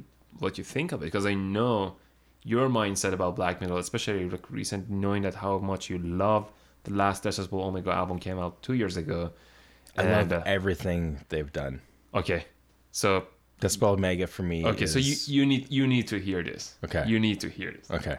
what 0.42 0.58
you 0.58 0.64
think 0.64 0.92
of 0.92 0.98
it, 1.02 1.06
because 1.06 1.24
I 1.24 1.34
know 1.34 1.96
your 2.44 2.68
mindset 2.68 3.12
about 3.18 3.36
black 3.36 3.60
metal, 3.62 3.78
especially 3.78 4.28
like 4.28 4.50
recent, 4.50 4.90
knowing 4.90 5.22
that 5.22 5.36
how 5.36 5.58
much 5.58 5.88
you 5.90 5.98
love 6.24 6.50
the 6.84 6.92
last 6.92 7.24
Deathspell 7.24 7.62
Omega 7.68 7.92
album 7.92 8.18
came 8.18 8.38
out 8.44 8.62
two 8.62 8.74
years 8.74 8.96
ago. 8.96 9.30
I 9.96 10.02
And, 10.02 10.30
love 10.30 10.32
uh, 10.32 10.42
everything 10.46 11.18
they've 11.28 11.52
done. 11.52 11.80
okay, 12.14 12.44
so 12.92 13.26
Dispel 13.60 13.96
Mega 13.96 14.26
for 14.26 14.42
me. 14.42 14.64
okay, 14.66 14.86
so 14.86 14.98
you 14.98 15.14
you 15.26 15.46
need 15.46 15.70
you 15.70 15.86
need 15.86 16.08
to 16.08 16.18
hear 16.18 16.42
this. 16.42 16.74
Okay. 16.84 17.04
you 17.06 17.18
need 17.20 17.40
to 17.40 17.48
hear 17.48 17.70
this. 17.72 17.90
okay. 17.90 18.18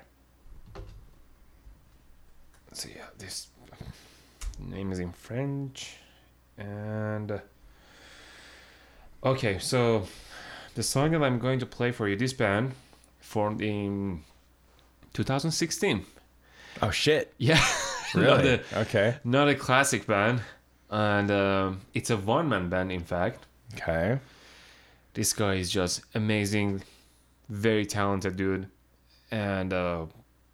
So 2.74 2.90
yeah, 2.96 3.06
this 3.18 3.48
name 4.60 4.92
is 4.92 5.00
in 5.00 5.12
French, 5.12 5.98
and 6.58 7.32
uh, 7.32 7.40
okay, 9.24 9.60
so 9.60 10.08
the 10.76 10.82
song 10.84 11.12
that 11.12 11.22
I'm 11.24 11.38
going 11.40 11.60
to 11.60 11.66
play 11.68 11.92
for 11.92 12.08
you, 12.08 12.16
this 12.16 12.34
band 12.34 12.72
formed 13.20 13.62
in 13.62 14.24
2016. 15.14 16.06
Oh 16.82 16.90
shit! 16.90 17.34
Yeah, 17.38 17.64
not 18.16 18.44
a 18.46 18.62
okay. 18.82 19.18
not 19.24 19.48
a 19.50 19.56
classic 19.56 20.08
band, 20.08 20.42
and 20.94 21.30
um, 21.32 21.82
it's 21.94 22.10
a 22.10 22.18
one 22.18 22.48
man 22.50 22.70
band. 22.70 22.92
In 22.92 23.04
fact, 23.04 23.46
Okay. 23.76 24.20
this 25.14 25.34
guy 25.34 25.56
is 25.56 25.70
just 25.70 26.02
amazing, 26.16 26.82
very 27.50 27.86
talented 27.86 28.36
dude, 28.38 28.68
and 29.32 29.74
uh, 29.74 30.06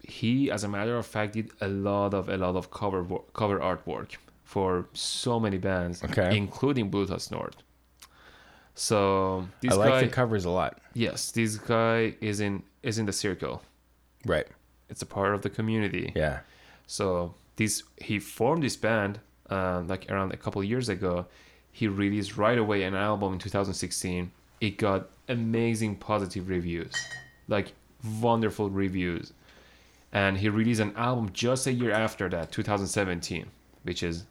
he, 0.01 0.49
as 0.51 0.63
a 0.63 0.67
matter 0.67 0.95
of 0.97 1.05
fact, 1.05 1.33
did 1.33 1.51
a 1.61 1.67
lot 1.67 2.13
of 2.13 2.29
a 2.29 2.37
lot 2.37 2.55
of 2.55 2.71
cover 2.71 3.03
wo- 3.03 3.25
cover 3.33 3.59
artwork 3.59 4.09
for 4.43 4.85
so 4.93 5.39
many 5.39 5.57
bands, 5.57 6.03
Okay. 6.03 6.35
including 6.35 6.89
Blut 6.89 7.11
Aus 7.11 7.29
Nord. 7.31 7.55
So 8.75 9.47
this 9.61 9.73
I 9.73 9.75
like 9.75 9.89
guy, 9.89 10.01
the 10.03 10.07
covers 10.07 10.45
a 10.45 10.49
lot. 10.49 10.79
yes, 10.93 11.31
this 11.31 11.57
guy 11.57 12.15
is 12.21 12.39
in 12.39 12.63
is 12.81 12.97
in 12.97 13.05
the 13.05 13.13
circle. 13.13 13.61
Right. 14.25 14.47
It's 14.89 15.01
a 15.01 15.05
part 15.05 15.33
of 15.35 15.41
the 15.41 15.49
community. 15.49 16.11
Yeah. 16.15 16.39
So 16.87 17.33
this 17.57 17.83
he 18.01 18.19
formed 18.19 18.63
this 18.63 18.77
band 18.77 19.19
uh, 19.49 19.81
like 19.87 20.09
around 20.11 20.33
a 20.33 20.37
couple 20.37 20.63
years 20.63 20.89
ago. 20.89 21.25
He 21.71 21.87
released 21.87 22.37
right 22.37 22.57
away 22.57 22.83
an 22.83 22.95
album 22.95 23.33
in 23.33 23.39
2016. 23.39 24.31
It 24.61 24.77
got 24.77 25.07
amazing 25.27 25.95
positive 25.97 26.49
reviews, 26.49 26.93
like 27.47 27.73
wonderful 28.19 28.69
reviews. 28.69 29.33
And 30.11 30.37
he 30.37 30.49
released 30.49 30.81
an 30.81 30.93
album 30.95 31.29
just 31.33 31.67
a 31.67 31.71
year 31.71 31.91
after 31.91 32.27
that, 32.29 32.51
2017, 32.51 33.45
which 33.83 34.01
is 34.03 34.25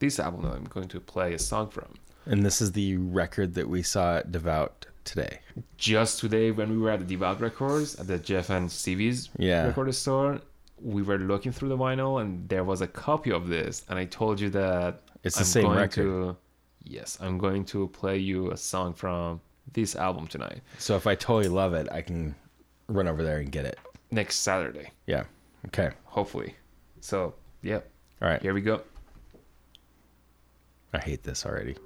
this 0.00 0.18
album 0.18 0.42
that 0.42 0.52
I'm 0.54 0.64
going 0.64 0.88
to 0.88 1.00
play 1.00 1.32
a 1.34 1.38
song 1.38 1.68
from. 1.70 1.94
And 2.26 2.44
this 2.44 2.60
is 2.60 2.72
the 2.72 2.96
record 2.96 3.54
that 3.54 3.68
we 3.68 3.82
saw 3.82 4.16
at 4.18 4.32
Devout 4.32 4.86
today. 5.04 5.38
Just 5.76 6.18
today, 6.20 6.50
when 6.50 6.70
we 6.70 6.78
were 6.78 6.90
at 6.90 6.98
the 7.00 7.04
Devout 7.06 7.40
Records 7.40 7.94
at 7.96 8.06
the 8.08 8.18
Jeff 8.18 8.50
and 8.50 8.70
Stevie's 8.70 9.30
Yeah. 9.38 9.66
record 9.66 9.92
store, 9.94 10.40
we 10.82 11.02
were 11.02 11.18
looking 11.18 11.52
through 11.52 11.68
the 11.68 11.76
vinyl 11.76 12.20
and 12.20 12.48
there 12.48 12.64
was 12.64 12.80
a 12.80 12.86
copy 12.86 13.30
of 13.32 13.48
this. 13.48 13.84
And 13.88 13.98
I 13.98 14.04
told 14.06 14.40
you 14.40 14.50
that 14.50 15.00
It's 15.22 15.38
the 15.38 15.44
same 15.44 15.64
going 15.64 15.76
record. 15.76 15.94
To, 16.04 16.36
yes, 16.84 17.18
I'm 17.20 17.38
going 17.38 17.64
to 17.66 17.88
play 17.88 18.18
you 18.18 18.50
a 18.50 18.56
song 18.56 18.92
from 18.94 19.40
this 19.72 19.94
album 19.94 20.26
tonight, 20.26 20.60
So 20.78 20.96
if 20.96 21.06
I 21.06 21.14
totally 21.14 21.48
love 21.48 21.72
it, 21.72 21.88
I 21.92 22.02
can 22.02 22.34
run 22.88 23.06
over 23.06 23.22
there 23.22 23.38
and 23.38 23.50
get 23.50 23.64
it. 23.64 23.78
next 24.10 24.36
Saturday, 24.38 24.90
Yeah. 25.06 25.24
Okay. 25.66 25.90
hopefully. 26.04 26.56
So, 27.00 27.34
yeah, 27.62 27.80
All 28.20 28.28
right. 28.28 28.42
here 28.42 28.52
we 28.54 28.60
go. 28.60 28.82
I 30.92 30.98
hate 30.98 31.22
this 31.22 31.46
already. 31.46 31.76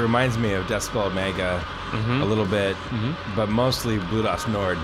Reminds 0.00 0.38
me 0.38 0.52
of 0.54 0.66
Decibel 0.66 1.12
Mega 1.14 1.62
Mm-hmm. 1.90 2.22
a 2.22 2.24
little 2.24 2.46
bit, 2.46 2.76
but 3.34 3.48
mostly 3.48 3.98
Blut 3.98 4.24
Aus 4.24 4.46
Nord. 4.46 4.78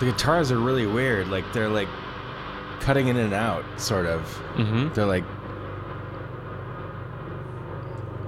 The 0.00 0.06
guitars 0.06 0.52
are 0.52 0.58
really 0.58 0.86
weird. 0.86 1.28
Like 1.28 1.52
they're 1.52 1.68
like 1.68 1.88
cutting 2.80 3.08
in 3.08 3.16
and 3.16 3.34
out, 3.34 3.64
sort 3.80 4.06
of. 4.06 4.22
Mm-hmm. 4.54 4.94
They're 4.94 5.06
like, 5.06 5.24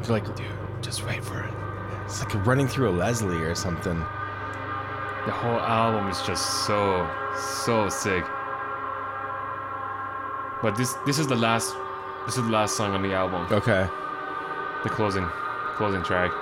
they're 0.03 0.13
like, 0.13 0.37
dude, 0.37 0.47
just 0.83 1.07
wait 1.07 1.25
for 1.25 1.41
it. 1.41 1.55
It's 2.05 2.25
like 2.25 2.47
running 2.47 2.67
through 2.67 2.89
a 2.89 2.91
Leslie 2.91 3.43
or 3.43 3.55
something. 3.55 3.99
The 5.27 5.33
whole 5.33 5.61
album 5.61 6.09
is 6.09 6.21
just 6.23 6.67
so 6.67 7.09
so 7.37 7.89
sick. 7.89 8.25
But 10.63 10.77
this 10.77 10.95
this 11.07 11.19
is 11.19 11.27
the 11.27 11.37
last 11.37 11.75
this 12.27 12.37
is 12.37 12.45
the 12.45 12.51
last 12.51 12.77
song 12.77 12.95
on 12.95 13.03
the 13.03 13.13
album. 13.13 13.47
Okay. 13.51 13.89
The 14.83 14.89
closing 14.91 15.27
closing 15.77 16.03
track. 16.03 16.33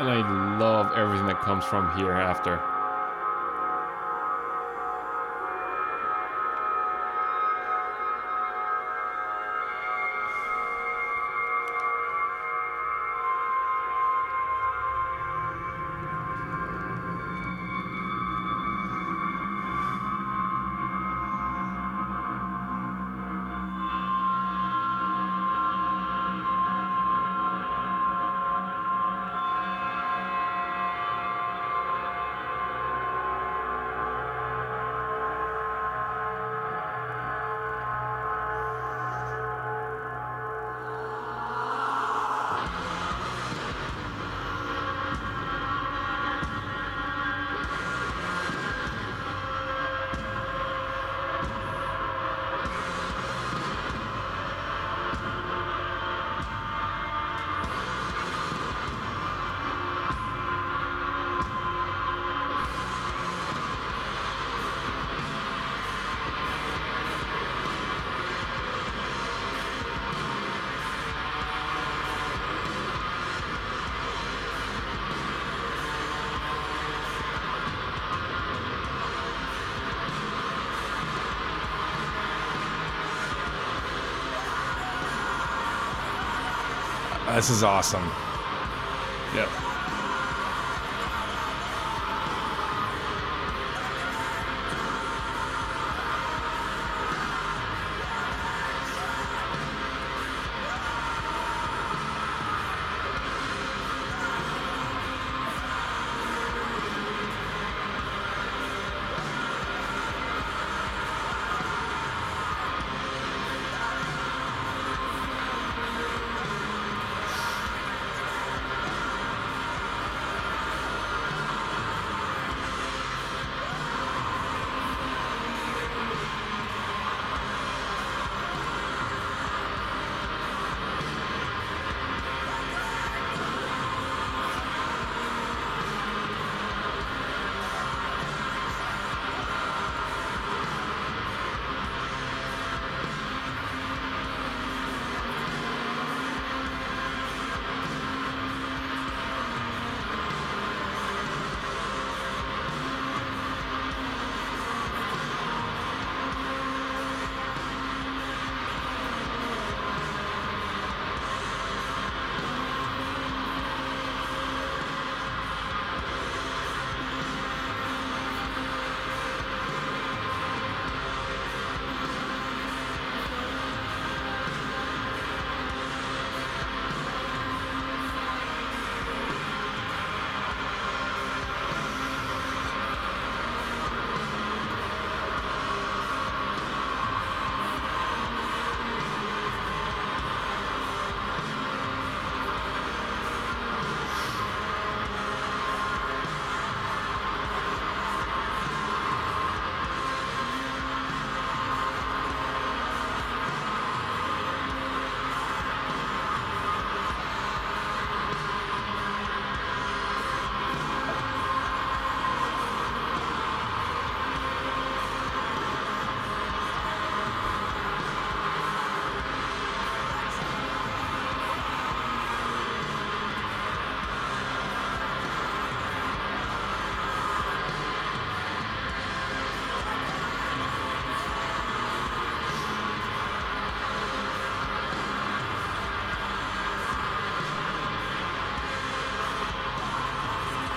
And 0.00 0.08
I 0.08 0.56
love 0.56 0.92
everything 0.92 1.26
that 1.26 1.42
comes 1.42 1.62
from 1.66 1.94
here 1.94 2.12
after. 2.12 2.79
This 87.40 87.48
is 87.48 87.62
awesome. 87.62 88.29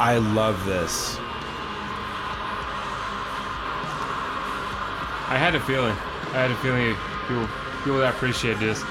I 0.04 0.18
love 0.18 0.66
this. 0.66 1.18
I 5.32 5.38
had 5.40 5.56
a 5.56 5.62
feeling. 5.62 5.96
I 6.34 6.42
had 6.42 6.52
a 6.52 6.58
feeling 6.58 6.94
you 7.30 7.48
you 7.86 7.94
would 7.94 8.04
appreciate 8.04 8.60
this. 8.60 8.82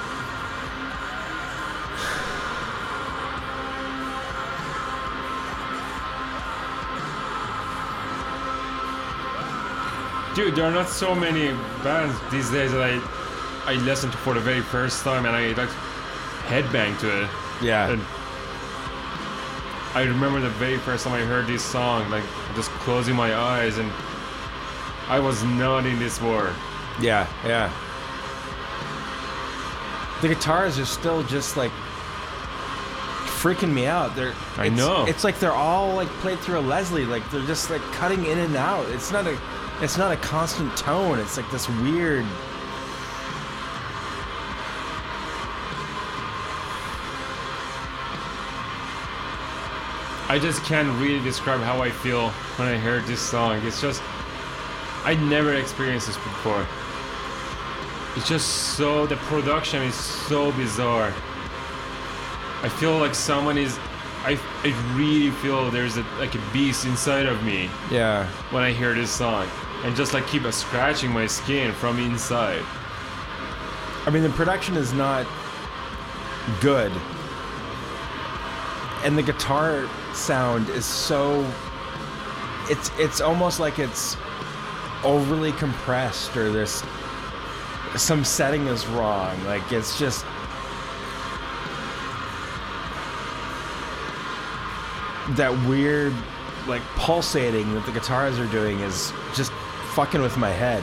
Dude, 10.35 10.57
there 10.57 10.65
are 10.65 10.71
not 10.71 10.89
so 10.89 11.15
many 11.15 11.49
bands 11.85 12.19
these 12.31 12.51
days 12.51 12.73
that 12.73 12.81
I 12.81 13.71
I 13.71 13.75
listen 13.85 14.11
to 14.11 14.17
for 14.17 14.33
the 14.33 14.41
very 14.41 14.63
first 14.63 15.05
time 15.05 15.27
and 15.27 15.37
I 15.37 15.49
like 15.49 15.69
headbang 16.49 16.99
to 17.01 17.25
it. 17.25 17.31
Yeah. 17.61 17.91
And 17.91 18.03
I 19.95 20.03
remember 20.05 20.41
the 20.41 20.49
very 20.51 20.79
first 20.79 21.05
time 21.05 21.15
I 21.15 21.25
heard 21.25 21.47
this 21.47 21.63
song, 21.63 22.09
like 22.11 22.25
just 22.55 22.71
closing 22.71 23.15
my 23.15 23.35
eyes 23.35 23.77
and 23.79 23.91
I 25.09 25.19
was 25.21 25.43
not 25.45 25.85
in 25.85 25.99
this 25.99 26.21
war. 26.21 26.51
Yeah, 27.01 27.27
yeah. 27.45 27.71
The 30.23 30.29
guitars 30.29 30.79
are 30.79 30.85
still 30.87 31.23
just 31.25 31.57
like 31.57 31.73
freaking 33.41 33.73
me 33.73 33.87
out. 33.87 34.15
They're 34.15 34.35
I 34.57 34.67
it's- 34.67 34.77
know. 34.79 35.05
It's 35.07 35.25
like 35.25 35.39
they're 35.41 35.53
all 35.53 35.95
like 35.95 36.09
played 36.21 36.39
through 36.39 36.59
a 36.59 36.61
Leslie. 36.61 37.05
Like 37.05 37.29
they're 37.31 37.45
just 37.47 37.71
like 37.71 37.83
cutting 37.93 38.25
in 38.27 38.39
and 38.39 38.57
out. 38.57 38.89
It's 38.91 39.11
not 39.11 39.27
a 39.27 39.37
it's 39.81 39.99
not 39.99 40.13
a 40.13 40.17
constant 40.19 40.75
tone. 40.77 41.19
It's 41.19 41.37
like 41.37 41.51
this 41.51 41.69
weird 41.69 42.25
I 50.33 50.39
just 50.39 50.65
can't 50.65 50.89
really 50.99 51.23
describe 51.23 51.61
how 51.61 51.83
I 51.83 51.91
feel 51.91 52.31
when 52.57 52.67
I 52.67 52.79
hear 52.79 53.01
this 53.01 53.21
song. 53.21 53.61
It's 53.67 53.83
just 53.83 54.03
I 55.05 55.15
never 55.15 55.53
experienced 55.53 56.07
this 56.07 56.17
before. 56.17 56.67
It's 58.17 58.27
just 58.27 58.49
so 58.79 59.05
the 59.05 59.17
production 59.17 59.83
is 59.83 59.95
so 59.95 60.51
bizarre. 60.53 61.13
I 62.63 62.71
feel 62.71 62.97
like 62.97 63.15
someone 63.15 63.59
is 63.59 63.79
I, 64.25 64.41
I 64.65 64.95
really 64.97 65.33
feel 65.43 65.71
there's 65.71 65.99
a, 65.99 66.03
like 66.19 66.35
a 66.35 66.41
beast 66.51 66.87
inside 66.87 67.27
of 67.27 67.45
me 67.45 67.69
Yeah. 67.91 68.27
when 68.53 68.63
I 68.63 68.73
hear 68.73 68.95
this 68.95 69.11
song 69.11 69.47
and 69.85 69.95
just 69.95 70.15
like 70.15 70.27
keep 70.29 70.51
scratching 70.51 71.11
my 71.11 71.27
skin 71.27 71.73
from 71.75 71.99
inside. 71.99 72.63
I 74.07 74.11
mean 74.11 74.23
the 74.23 74.31
production 74.31 74.79
is 74.79 74.95
not 74.95 75.27
good. 76.63 76.91
And 79.05 79.19
the 79.19 79.23
guitar 79.23 79.87
sound 80.15 80.69
is 80.71 80.85
so 80.85 81.45
it's 82.69 82.91
it's 82.99 83.21
almost 83.21 83.59
like 83.61 83.79
it's 83.79 84.17
overly 85.05 85.53
compressed 85.53 86.37
or 86.37 86.51
this 86.53 86.83
some 87.97 88.25
setting 88.25 88.67
is 88.69 88.87
wrong. 88.87 89.43
Like 89.45 89.71
it's 89.73 89.99
just 89.99 90.25
that 95.37 95.53
weird 95.69 96.13
like 96.67 96.83
pulsating 96.97 97.73
that 97.75 97.85
the 97.87 97.93
guitars 97.93 98.39
are 98.39 98.47
doing 98.47 98.79
is 98.81 99.13
just 99.35 99.53
fucking 99.95 100.21
with 100.23 100.37
my 100.37 100.51
head. 100.51 100.83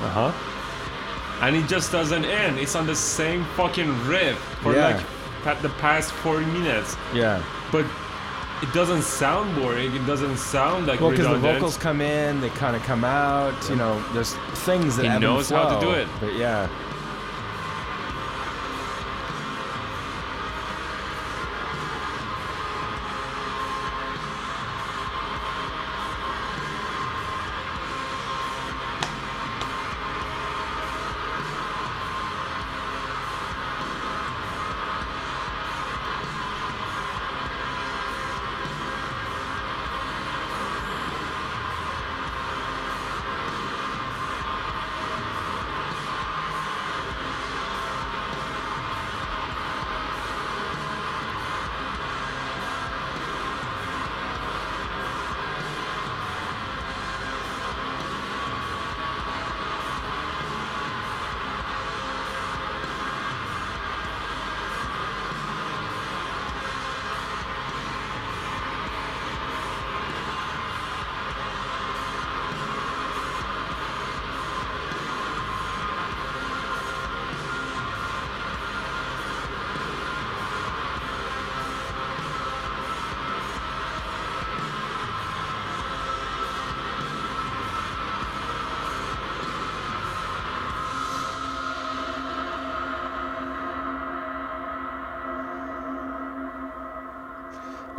Uh 0.00 0.30
huh. 0.30 1.42
And 1.44 1.54
it 1.56 1.66
just 1.68 1.92
doesn't 1.92 2.24
end. 2.24 2.58
It's 2.58 2.74
on 2.74 2.86
the 2.86 2.96
same 2.96 3.44
fucking 3.56 4.06
riff 4.06 4.38
for 4.62 4.74
Yeah. 4.74 5.02
like 5.44 5.62
the 5.62 5.68
past 5.80 6.10
40 6.12 6.46
minutes. 6.46 6.96
Yeah. 7.14 7.42
But 7.70 7.84
it 8.62 8.72
doesn't 8.72 9.02
sound 9.02 9.54
boring. 9.56 9.94
It 9.94 10.06
doesn't 10.06 10.38
sound 10.38 10.86
like 10.86 11.00
Well, 11.00 11.10
because 11.10 11.28
the 11.28 11.38
vocals 11.38 11.76
come 11.76 12.00
in, 12.00 12.40
they 12.40 12.48
kind 12.50 12.74
of 12.74 12.82
come 12.82 13.04
out. 13.04 13.54
You 13.68 13.76
know, 13.76 14.02
there's 14.12 14.34
things 14.64 14.96
that 14.96 15.04
He 15.12 15.18
knows 15.18 15.50
how 15.50 15.78
to 15.78 15.84
do 15.84 15.92
it. 15.92 16.08
But 16.20 16.34
yeah, 16.34 16.68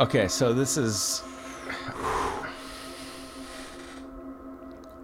Okay, 0.00 0.28
so 0.28 0.52
this 0.52 0.76
is. 0.76 1.22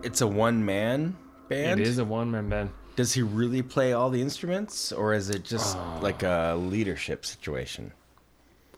It's 0.02 0.20
a 0.20 0.26
one 0.26 0.64
man 0.64 1.16
band. 1.48 1.80
It 1.80 1.86
is 1.86 1.98
a 1.98 2.04
one 2.04 2.30
man 2.30 2.48
band. 2.48 2.70
Does 2.96 3.12
he 3.12 3.22
really 3.22 3.62
play 3.62 3.92
all 3.92 4.08
the 4.10 4.20
instruments, 4.22 4.92
or 4.92 5.14
is 5.14 5.30
it 5.30 5.42
just 5.42 5.76
Oh. 5.76 5.98
like 6.00 6.22
a 6.22 6.54
leadership 6.56 7.26
situation? 7.26 7.92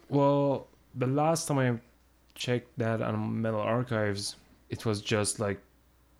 Well, 0.09 0.69
the 0.95 1.07
last 1.07 1.49
time 1.49 1.59
I 1.59 1.79
checked 2.35 2.79
that 2.79 3.03
on 3.03 3.43
Metal 3.43 3.61
Archives, 3.61 4.37
it 4.71 4.87
was 4.87 5.03
just 5.03 5.39
like 5.39 5.61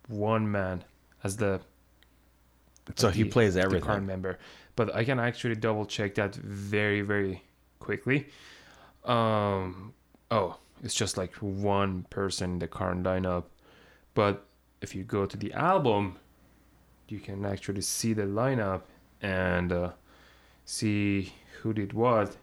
one 0.07 0.51
man 0.51 0.83
as 1.23 1.37
the 1.37 1.59
So 2.95 3.09
he 3.09 3.23
the- 3.23 3.29
plays 3.29 3.55
the 3.55 3.61
everything. 3.61 3.87
current 3.87 4.05
member. 4.05 4.37
But 4.75 4.93
I 4.93 5.03
can 5.03 5.19
actually 5.19 5.55
double 5.55 5.85
check 5.87 6.13
that 6.15 6.35
very 6.35 7.01
very 7.01 7.41
quickly. 7.79 8.27
Um, 9.07 9.93
oh, 10.29 10.57
it's 10.83 10.93
just 10.93 11.17
like 11.17 11.33
one 11.35 12.05
person 12.09 12.53
in 12.53 12.59
the 12.59 12.67
current 12.67 13.03
lineup. 13.03 13.45
But 14.13 14.45
if 14.81 14.93
you 14.93 15.03
go 15.03 15.25
to 15.25 15.37
the 15.37 15.53
album, 15.53 16.17
you 17.07 17.19
can 17.19 17.45
actually 17.45 17.81
see 17.81 18.13
the 18.13 18.23
lineup 18.23 18.81
and 19.21 19.71
uh, 19.71 19.91
see 20.65 21.33
who 21.61 21.73
did 21.73 21.93
what. 21.93 22.35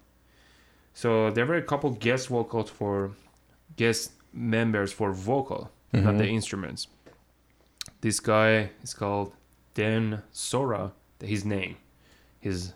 So 0.94 1.30
there 1.30 1.46
were 1.46 1.56
a 1.56 1.62
couple 1.62 1.90
guest 1.90 2.28
vocals 2.28 2.70
for 2.70 3.12
guest 3.76 4.12
members 4.32 4.92
for 4.92 5.12
vocal, 5.12 5.70
not 5.92 6.18
the 6.18 6.26
instruments. 6.26 6.88
This 8.00 8.20
guy 8.20 8.70
is 8.82 8.94
called 8.94 9.32
Dehn 9.74 10.22
Sora. 10.32 10.92
His 11.20 11.44
name, 11.44 11.76
his 12.40 12.72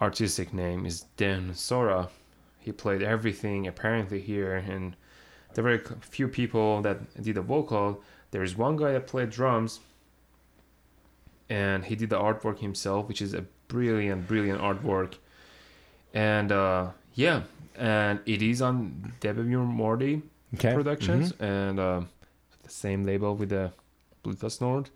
artistic 0.00 0.52
name 0.52 0.86
is 0.86 1.06
Dehn 1.16 1.54
Sora. 1.54 2.08
He 2.62 2.72
played 2.72 3.02
everything 3.02 3.66
apparently 3.66 4.20
here, 4.20 4.54
and 4.56 4.96
there 5.54 5.64
were 5.64 5.74
a 5.74 5.84
c- 5.86 5.94
few 6.00 6.28
people 6.28 6.80
that 6.82 7.20
did 7.22 7.34
the 7.34 7.42
vocal. 7.42 8.00
There's 8.30 8.56
one 8.56 8.76
guy 8.76 8.92
that 8.92 9.06
played 9.06 9.30
drums, 9.30 9.80
and 11.50 11.84
he 11.84 11.94
did 11.96 12.10
the 12.10 12.18
artwork 12.18 12.58
himself, 12.60 13.08
which 13.08 13.20
is 13.20 13.34
a 13.34 13.42
brilliant, 13.68 14.26
brilliant 14.26 14.60
artwork. 14.60 15.14
And 16.14 16.52
uh, 16.52 16.90
yeah, 17.14 17.42
and 17.76 18.20
it 18.26 18.42
is 18.42 18.62
on 18.62 19.12
Debemur 19.20 19.66
Morti 19.66 20.22
Okay. 20.54 20.74
Productions, 20.74 21.32
and 21.40 21.80
uh, 21.80 22.02
the 22.62 22.68
same 22.70 23.04
label 23.04 23.34
with 23.34 23.48
the 23.48 23.72
Blut 24.22 24.44
Aus 24.44 24.60
Nord. 24.60 24.90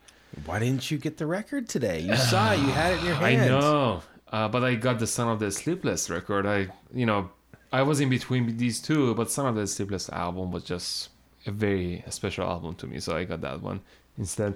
Why 0.45 0.59
didn't 0.59 0.91
you 0.91 0.99
get 0.99 1.17
the 1.17 1.25
record 1.27 1.67
today? 1.67 2.01
You 2.01 2.15
saw 2.17 2.53
it. 2.53 2.59
You 2.59 2.67
had 2.67 2.93
it 2.93 2.99
in 3.01 3.07
your 3.07 3.15
hand. 3.15 3.41
I 3.43 3.49
know, 3.49 4.03
uh, 4.31 4.49
but 4.49 4.63
I 4.63 4.75
got 4.75 4.99
the 4.99 5.07
Son 5.07 5.29
of 5.29 5.39
the 5.39 5.51
Sleepless 5.51 6.11
record. 6.11 6.45
I, 6.45 6.69
you 6.93 7.07
know, 7.07 7.31
I 7.73 7.83
was 7.83 8.01
in 8.01 8.09
between 8.09 8.57
these 8.57 8.81
two, 8.81 9.15
but 9.15 9.31
Son 9.31 9.47
of 9.47 9.55
the 9.57 9.67
Sleepless 9.67 10.09
album 10.11 10.53
was 10.53 10.65
just 10.65 11.11
a 11.47 11.51
very 11.51 12.05
special 12.11 12.45
album 12.49 12.75
to 12.77 12.87
me, 12.87 13.01
so 13.01 13.17
I 13.17 13.25
got 13.25 13.41
that 13.43 13.61
one 13.63 13.81
instead. 14.19 14.55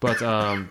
But 0.00 0.20
um, 0.22 0.70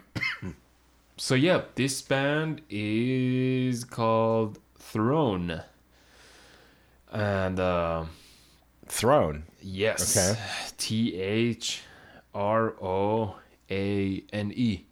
so 1.18 1.36
yeah, 1.36 1.62
this 1.76 2.02
band 2.02 2.62
is 2.70 3.84
called 3.84 4.60
Throane, 4.80 5.64
and 7.12 7.60
uh, 7.60 8.06
Throane. 8.88 9.44
yes, 9.62 10.16
Okay. 10.18 10.40
T 10.78 11.16
H 11.16 11.82
R 12.34 12.74
O 12.82 13.36
A 13.70 14.24
N 14.34 14.52
E. 14.56 14.86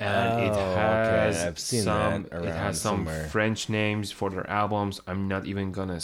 And 0.00 0.40
it 0.46 0.52
Oh, 0.52 0.70
okay. 0.70 1.32
has 1.32 1.58
seen 1.58 1.82
some 1.82 2.26
it 2.26 2.44
has 2.54 2.80
some 2.80 2.98
somewhere. 2.98 3.26
French 3.28 3.68
names 3.68 4.12
for 4.12 4.30
their 4.30 4.48
albums. 4.48 5.00
I'm 5.08 5.26
not 5.28 5.44
even 5.46 5.72
gonna 5.72 6.00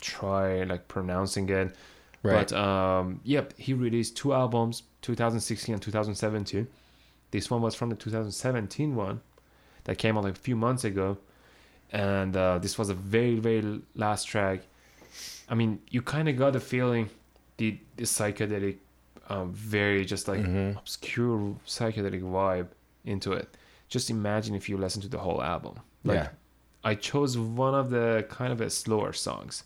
try 0.00 0.64
like 0.64 0.86
pronouncing 0.88 1.48
it. 1.48 1.74
Right. 2.22 2.48
But 2.48 2.52
um, 2.52 3.20
yep, 3.24 3.54
he 3.56 3.72
released 3.74 4.16
two 4.16 4.34
albums, 4.34 4.82
2016 5.02 5.72
and 5.74 5.82
2017. 5.82 6.66
This 7.30 7.50
one 7.50 7.62
was 7.62 7.74
from 7.74 7.88
the 7.90 7.96
2017 7.96 8.94
one 8.94 9.20
that 9.84 9.96
came 9.98 10.18
out 10.18 10.24
like 10.24 10.34
a 10.34 10.38
few 10.38 10.56
months 10.56 10.84
ago, 10.84 11.16
and 11.92 12.36
uh, 12.36 12.58
this 12.58 12.76
was 12.78 12.90
a 12.90 12.94
very 12.94 13.36
very 13.36 13.80
last 13.94 14.24
track. 14.28 14.60
I 15.48 15.54
mean, 15.54 15.80
you 15.90 16.02
kind 16.02 16.28
of 16.28 16.36
got 16.36 16.52
the 16.52 16.60
feeling 16.60 17.08
the 17.56 17.78
the 17.96 18.04
psychedelic, 18.04 18.76
um, 19.30 19.52
very 19.52 20.04
just 20.04 20.28
like 20.28 20.40
Mhm. 20.40 20.76
obscure 20.76 21.56
psychedelic 21.66 22.22
vibe 22.22 22.68
into 23.08 23.32
it. 23.32 23.56
Just 23.88 24.10
imagine 24.10 24.54
if 24.54 24.68
you 24.68 24.76
listen 24.76 25.02
to 25.02 25.08
the 25.08 25.18
whole 25.18 25.42
album. 25.42 25.80
Like 26.04 26.16
yeah. 26.16 26.28
I 26.84 26.94
chose 26.94 27.36
one 27.36 27.74
of 27.74 27.90
the 27.90 28.26
kind 28.28 28.52
of 28.52 28.60
a 28.60 28.70
slower 28.70 29.12
songs, 29.12 29.64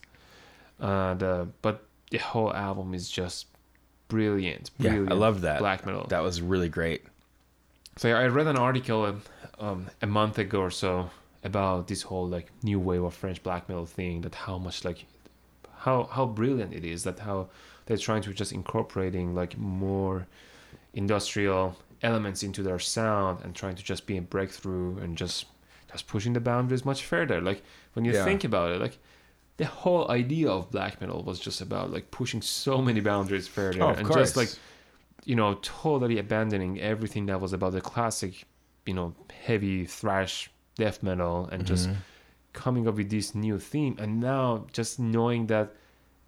and 0.78 1.22
uh, 1.22 1.46
but 1.60 1.84
the 2.10 2.18
whole 2.18 2.54
album 2.54 2.94
is 2.94 3.10
just 3.10 3.46
brilliant. 4.08 4.70
Yeah. 4.78 4.92
I 4.92 5.14
love 5.14 5.40
that. 5.42 5.58
black 5.58 5.84
metal. 5.86 6.06
That 6.08 6.22
was 6.22 6.40
really 6.40 6.68
great. 6.68 7.04
So 7.96 8.08
yeah, 8.08 8.18
I 8.18 8.26
read 8.26 8.46
an 8.46 8.56
article 8.56 9.04
um, 9.04 9.22
um, 9.58 9.90
a 10.00 10.06
month 10.06 10.38
ago 10.38 10.60
or 10.60 10.70
so 10.70 11.10
about 11.44 11.88
this 11.88 12.02
whole 12.02 12.26
like 12.26 12.50
new 12.62 12.78
wave 12.78 13.02
of 13.02 13.14
French 13.14 13.42
black 13.42 13.68
metal 13.68 13.86
thing. 13.86 14.22
That 14.22 14.34
how 14.34 14.58
much 14.58 14.84
like 14.84 15.04
how 15.78 16.04
how 16.04 16.26
brilliant 16.26 16.72
it 16.72 16.84
is. 16.84 17.04
That 17.04 17.18
how 17.18 17.48
they're 17.86 17.96
trying 17.96 18.22
to 18.22 18.32
just 18.32 18.52
incorporating 18.52 19.34
like 19.34 19.58
more 19.58 20.26
industrial 20.94 21.76
elements 22.02 22.42
into 22.42 22.62
their 22.62 22.78
sound 22.78 23.44
and 23.44 23.54
trying 23.54 23.76
to 23.76 23.82
just 23.82 24.06
be 24.06 24.16
a 24.16 24.22
breakthrough 24.22 24.98
and 24.98 25.16
just 25.16 25.46
just 25.90 26.06
pushing 26.06 26.32
the 26.32 26.40
boundaries 26.40 26.84
much 26.84 27.04
further. 27.04 27.40
Like 27.40 27.62
when 27.92 28.04
you 28.04 28.12
Yeah. 28.12 28.24
think 28.24 28.44
about 28.44 28.70
it, 28.70 28.80
like 28.80 28.98
the 29.58 29.66
whole 29.66 30.10
idea 30.10 30.48
of 30.50 30.70
black 30.70 31.00
metal 31.00 31.22
was 31.22 31.38
just 31.38 31.60
about 31.60 31.92
like 31.92 32.10
pushing 32.10 32.40
so 32.40 32.80
many 32.80 33.00
boundaries 33.00 33.46
further 33.46 33.82
Oh, 33.82 33.90
and 33.90 34.06
course. 34.06 34.16
just 34.16 34.36
like 34.36 34.48
you 35.24 35.36
know 35.36 35.58
totally 35.62 36.18
abandoning 36.18 36.80
everything 36.80 37.26
that 37.26 37.40
was 37.40 37.52
about 37.52 37.72
the 37.72 37.80
classic 37.80 38.44
you 38.86 38.94
know 38.94 39.14
heavy 39.44 39.84
thrash 39.84 40.50
death 40.76 41.02
metal 41.02 41.48
and 41.52 41.66
just 41.66 41.88
Mhm. 41.90 41.96
coming 42.54 42.88
up 42.88 42.96
with 42.96 43.10
this 43.10 43.34
new 43.34 43.58
theme 43.58 43.94
and 43.98 44.18
now 44.20 44.66
just 44.72 44.98
knowing 44.98 45.46
that 45.46 45.72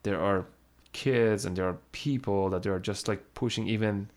there 0.05 0.21
are 0.21 0.45
kids 0.93 1.45
and 1.45 1.57
there 1.57 1.67
are 1.67 1.79
people 1.93 2.51
that 2.51 2.63
they 2.63 2.71
are 2.71 2.79
just 2.79 3.09
like 3.09 3.23
pushing 3.35 3.67
even 3.67 4.09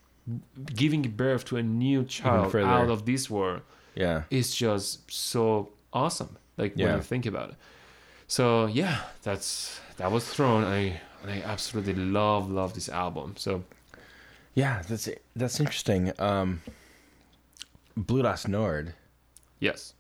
giving 0.76 1.02
birth 1.04 1.46
to 1.46 1.58
a 1.58 1.64
new 1.64 2.04
child 2.04 2.54
out 2.56 2.90
of 2.90 3.06
this 3.06 3.30
world 3.30 3.62
yeah. 3.96 4.24
is 4.30 4.54
just 4.54 5.10
so 5.12 5.70
awesome 5.94 6.38
like 6.58 6.76
when 6.76 6.88
Yeah. 6.88 6.96
you 6.98 7.02
think 7.02 7.26
about 7.26 7.50
it 7.52 7.56
so 8.28 8.66
yeah 8.66 9.00
that's 9.24 9.80
that 9.98 10.12
was 10.12 10.24
Throane 10.26 10.66
i 10.66 11.00
i 11.26 11.42
absolutely 11.44 11.94
love 11.96 12.50
love 12.52 12.74
this 12.74 12.90
album 12.90 13.36
so 13.38 13.64
Yeah, 14.56 14.82
that's 14.90 15.08
that's 15.36 15.60
interesting. 15.60 16.12
Um, 16.20 16.62
Blut 17.96 18.26
Aus 18.26 18.48
Nord, 18.48 18.94
yes 19.60 19.94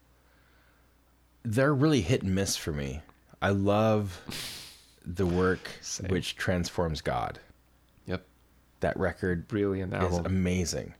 they're 1.43 1.73
really 1.73 2.01
hit 2.01 2.23
and 2.23 2.35
miss 2.35 2.57
for 2.57 2.73
me. 2.73 3.01
I 3.41 3.49
love 3.51 4.19
the 5.05 5.25
work 5.25 5.69
Same. 5.81 6.09
which 6.09 6.35
transforms 6.35 7.01
God. 7.01 7.39
That 8.79 8.97
record 8.97 9.47
brilliant 9.47 9.93
is 9.93 9.99
album 9.99 10.25
amazing. 10.25 10.93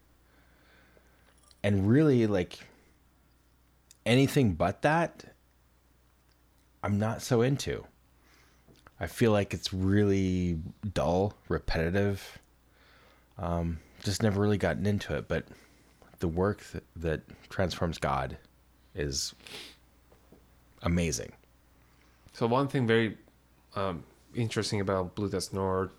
And 1.63 1.89
really 1.89 2.28
like 2.28 2.59
anything 4.05 4.53
but 4.53 4.82
that 4.84 5.25
I'm 6.84 6.97
not 6.97 7.21
so 7.21 7.41
into. 7.41 7.86
I 8.99 9.07
feel 9.07 9.32
like 9.32 9.53
it's 9.53 9.73
really 9.73 10.59
dull, 10.93 11.34
repetitive. 11.49 12.39
Um, 13.38 13.80
just 14.03 14.23
never 14.23 14.41
really 14.41 14.57
gotten 14.57 14.86
into 14.86 15.15
it, 15.15 15.28
but 15.28 15.45
the 16.19 16.28
work 16.28 16.63
that, 16.71 16.84
that 16.95 17.21
transforms 17.49 17.97
God 17.97 18.38
is 18.95 19.36
amazing. 20.82 21.32
So 22.34 22.47
one 22.47 22.67
thing 22.67 22.88
very 22.88 23.17
um, 23.75 24.03
interesting 24.34 24.82
about 24.82 25.15
Blut 25.15 25.34
Aus 25.34 25.53
Nord 25.53 25.91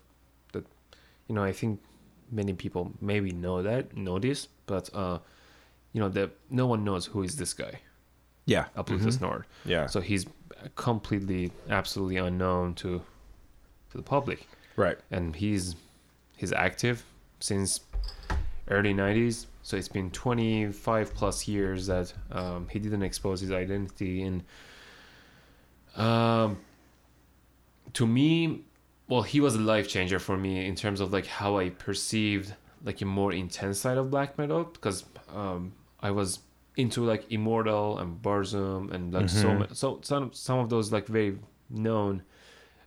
you 1.29 1.35
know 1.35 1.43
I 1.43 1.53
think 1.53 1.79
many 2.31 2.53
people 2.53 2.91
maybe 2.99 3.31
know 3.31 3.63
that 3.63 3.95
know 3.95 4.19
this, 4.19 4.47
but 4.65 4.89
uh, 4.93 5.19
you 5.93 6.01
know 6.01 6.09
that 6.09 6.31
no 6.49 6.67
one 6.67 6.83
knows 6.83 7.05
who 7.05 7.23
is 7.23 7.37
this 7.37 7.53
guy, 7.53 7.79
Yeah. 8.45 8.65
Dust 9.05 9.21
Nord. 9.21 9.45
Yeah. 9.63 9.87
So 9.87 10.01
he's 10.01 10.25
completely, 10.75 11.51
absolutely 11.69 12.17
unknown 12.17 12.73
to 12.75 13.01
to 13.91 13.97
the 13.97 14.03
public, 14.03 14.47
right. 14.75 14.97
and 15.11 15.35
he's 15.35 15.75
he's 16.35 16.51
active 16.51 17.05
since 17.39 17.79
early 18.67 18.93
'90s. 18.93 19.45
So 19.61 19.77
it's 19.77 19.87
been 19.87 20.09
25 20.09 21.13
plus 21.13 21.47
years 21.47 21.85
that 21.87 22.11
um, 22.31 22.67
he 22.71 22.79
didn't 22.79 23.03
expose 23.03 23.39
his 23.39 23.51
identity 23.51 24.23
and 24.23 24.43
um, 25.95 26.57
to 27.93 28.07
me, 28.07 28.63
well, 29.09 29.23
he 29.23 29.39
was 29.41 29.55
a 29.55 29.59
life 29.59 29.87
changer 29.89 30.19
for 30.19 30.37
me 30.37 30.65
in 30.67 30.75
terms 30.75 30.99
of 31.01 31.11
like 31.11 31.25
how 31.25 31.57
I 31.57 31.69
perceived 31.71 32.53
like 32.83 33.01
a 33.01 33.05
more 33.05 33.33
intense 33.33 33.79
side 33.79 33.97
of 33.97 34.09
black 34.09 34.37
metal 34.37 34.63
because 34.63 35.03
um, 35.35 35.73
I 35.99 36.11
was 36.11 36.39
into 36.77 37.03
like 37.03 37.29
Immortal 37.31 37.97
and 37.99 38.21
Burzum 38.21 38.91
and 38.93 39.13
like 39.13 39.27
so 39.29 39.47
Mhm. 39.49 39.59
ma- 39.59 39.73
so 39.73 39.99
some 40.03 40.31
some 40.31 40.59
of 40.59 40.69
those 40.69 40.91
like 40.93 41.07
very 41.07 41.37
known 41.69 42.23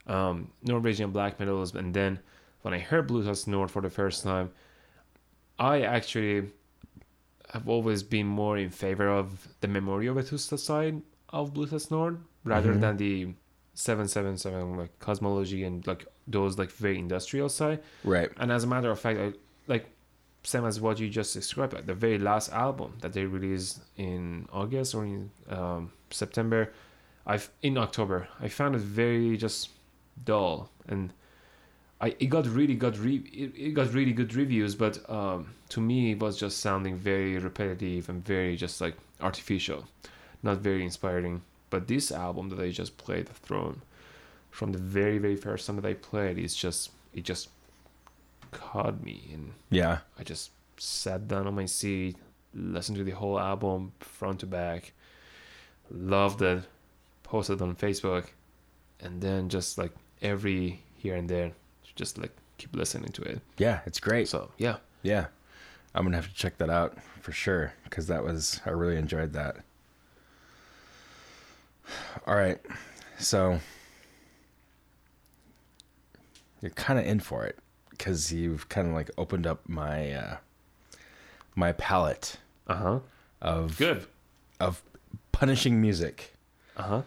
um, 0.07 0.51
Norwegian 0.62 1.11
black 1.11 1.39
metals 1.41 1.75
and 1.75 1.93
then 1.93 2.18
when 2.62 2.73
I 2.75 2.79
heard 2.79 3.07
Blut 3.09 3.27
Aus 3.29 3.47
Nord 3.47 3.70
for 3.70 3.83
the 3.83 3.91
first 3.91 4.23
time, 4.23 4.51
I 5.59 5.83
actually 5.83 6.51
have 7.53 7.68
always 7.68 8.03
been 8.03 8.27
more 8.27 8.57
in 8.57 8.70
favor 8.70 9.09
of 9.09 9.49
the 9.61 9.68
Memoria 9.68 10.12
Vetusta 10.14 10.59
side 10.59 11.03
of 11.31 11.53
Blut 11.53 11.73
Aus 11.73 11.91
Nord 11.91 12.20
rather 12.45 12.73
Mhm. 12.75 12.81
than 12.81 12.97
the 12.97 13.35
777 13.75 14.77
like 14.77 14.99
cosmology 14.99 15.64
and 15.64 15.87
like 15.87 16.07
those 16.27 16.59
like 16.59 16.70
very 16.70 16.99
industrial 16.99 17.49
side. 17.49 17.81
Right. 18.05 18.31
And 18.37 18.53
as 18.53 18.64
a 18.64 18.66
matter 18.66 18.91
of 18.91 19.01
fact, 19.01 19.18
I 19.18 19.33
like 19.66 19.87
same 20.45 20.64
as 20.64 20.81
what 20.81 20.99
you 20.99 21.09
just 21.09 21.35
described, 21.35 21.73
like 21.73 21.87
the 21.87 21.95
very 21.95 22.18
last 22.18 22.53
album 22.53 22.95
that 23.01 23.12
they 23.12 23.25
released 23.25 23.81
in 23.97 24.49
August 24.53 24.95
or 24.95 25.05
in 25.05 25.31
um, 25.49 25.93
September, 26.11 26.73
I've 27.27 27.51
in 27.62 27.79
October, 27.79 28.29
I 28.41 28.49
found 28.49 28.75
it 28.75 28.81
very 28.81 29.37
just 29.37 29.70
dull 30.25 30.70
and 30.89 31.12
I 32.01 32.16
it 32.18 32.27
got 32.27 32.47
really 32.49 32.75
got 32.75 32.99
re- 32.99 33.31
it, 33.33 33.53
it 33.57 33.75
got 33.75 33.95
really 33.95 34.12
good 34.12 34.35
reviews, 34.35 34.75
but 34.75 35.09
um, 35.09 35.55
to 35.68 35.81
me 35.81 36.12
it 36.12 36.20
was 36.20 36.37
just 36.37 36.59
sounding 36.59 36.97
very 36.97 37.39
repetitive 37.39 38.09
and 38.09 38.25
very 38.25 38.57
just 38.57 38.81
like 38.81 38.97
artificial, 39.20 39.87
not 40.43 40.59
very 40.59 40.83
inspiring. 40.83 41.43
But 41.70 41.87
this 41.87 42.11
album 42.11 42.51
that 42.51 42.59
I 42.59 42.70
just 42.70 42.99
played, 42.99 43.27
The 43.27 43.35
Throane, 43.35 43.79
from 44.53 44.70
the 44.70 44.78
very 44.78 45.18
very 45.18 45.34
first 45.36 45.66
time 45.66 45.74
that 45.76 45.84
I 45.84 45.94
played, 45.94 46.38
is 46.38 46.55
just 46.55 46.92
it 47.12 47.24
just 47.24 47.48
caught 48.53 49.03
me 49.03 49.30
and 49.32 49.53
Yeah. 49.70 49.98
I 50.18 50.22
just 50.22 50.50
sat 50.76 51.26
down 51.26 51.46
on 51.48 51.55
my 51.55 51.66
seat, 51.66 52.16
listened 52.55 52.98
to 52.98 53.05
the 53.05 53.11
whole 53.12 53.38
album 53.40 53.92
front 54.00 54.40
to 54.40 54.46
back, 54.46 54.92
loved 55.90 56.42
it, 56.42 56.64
posted 57.22 57.61
on 57.62 57.74
Facebook, 57.76 58.26
and 59.00 59.20
then 59.22 59.48
just 59.48 59.78
like 59.78 59.92
every 60.20 60.82
here 60.96 61.16
and 61.16 61.28
there, 61.28 61.53
just 61.94 62.18
like 62.18 62.32
keep 62.59 62.74
listening 62.76 63.11
to 63.12 63.22
it. 63.22 63.40
Yeah. 63.59 63.80
It's 63.86 64.00
great. 64.00 64.28
So 64.28 64.50
yeah, 64.59 64.76
Yeah. 65.03 65.26
I'm 65.94 66.05
going 66.05 66.12
to 66.12 66.18
have 66.18 66.28
to 66.28 66.34
check 66.34 66.57
that 66.59 66.70
out 66.70 66.96
for 67.20 67.32
sure 67.32 67.74
because 67.84 68.07
that 68.07 68.22
was, 68.24 68.61
I 68.64 68.70
really 68.70 68.96
enjoyed 68.96 69.32
that. 69.34 69.57
All 72.26 72.34
right. 72.34 72.59
So 73.18 73.61
you're 76.62 76.70
kind 76.70 76.98
of 76.98 77.04
in 77.04 77.20
for 77.20 77.44
it 77.44 77.58
because 77.90 78.32
you've 78.32 78.68
kind 78.68 78.88
of 78.88 78.94
like 78.94 79.10
opened 79.18 79.46
up 79.46 79.68
my, 79.68 80.12
uh, 80.12 80.36
my 81.54 81.72
palette 81.72 82.36
uh 82.66 82.74
huh, 82.76 82.98
of, 83.42 83.76
good, 83.76 84.06
of 84.60 84.82
punishing 85.32 85.80
music. 85.80 86.34
uh 86.76 86.82
huh. 86.82 87.02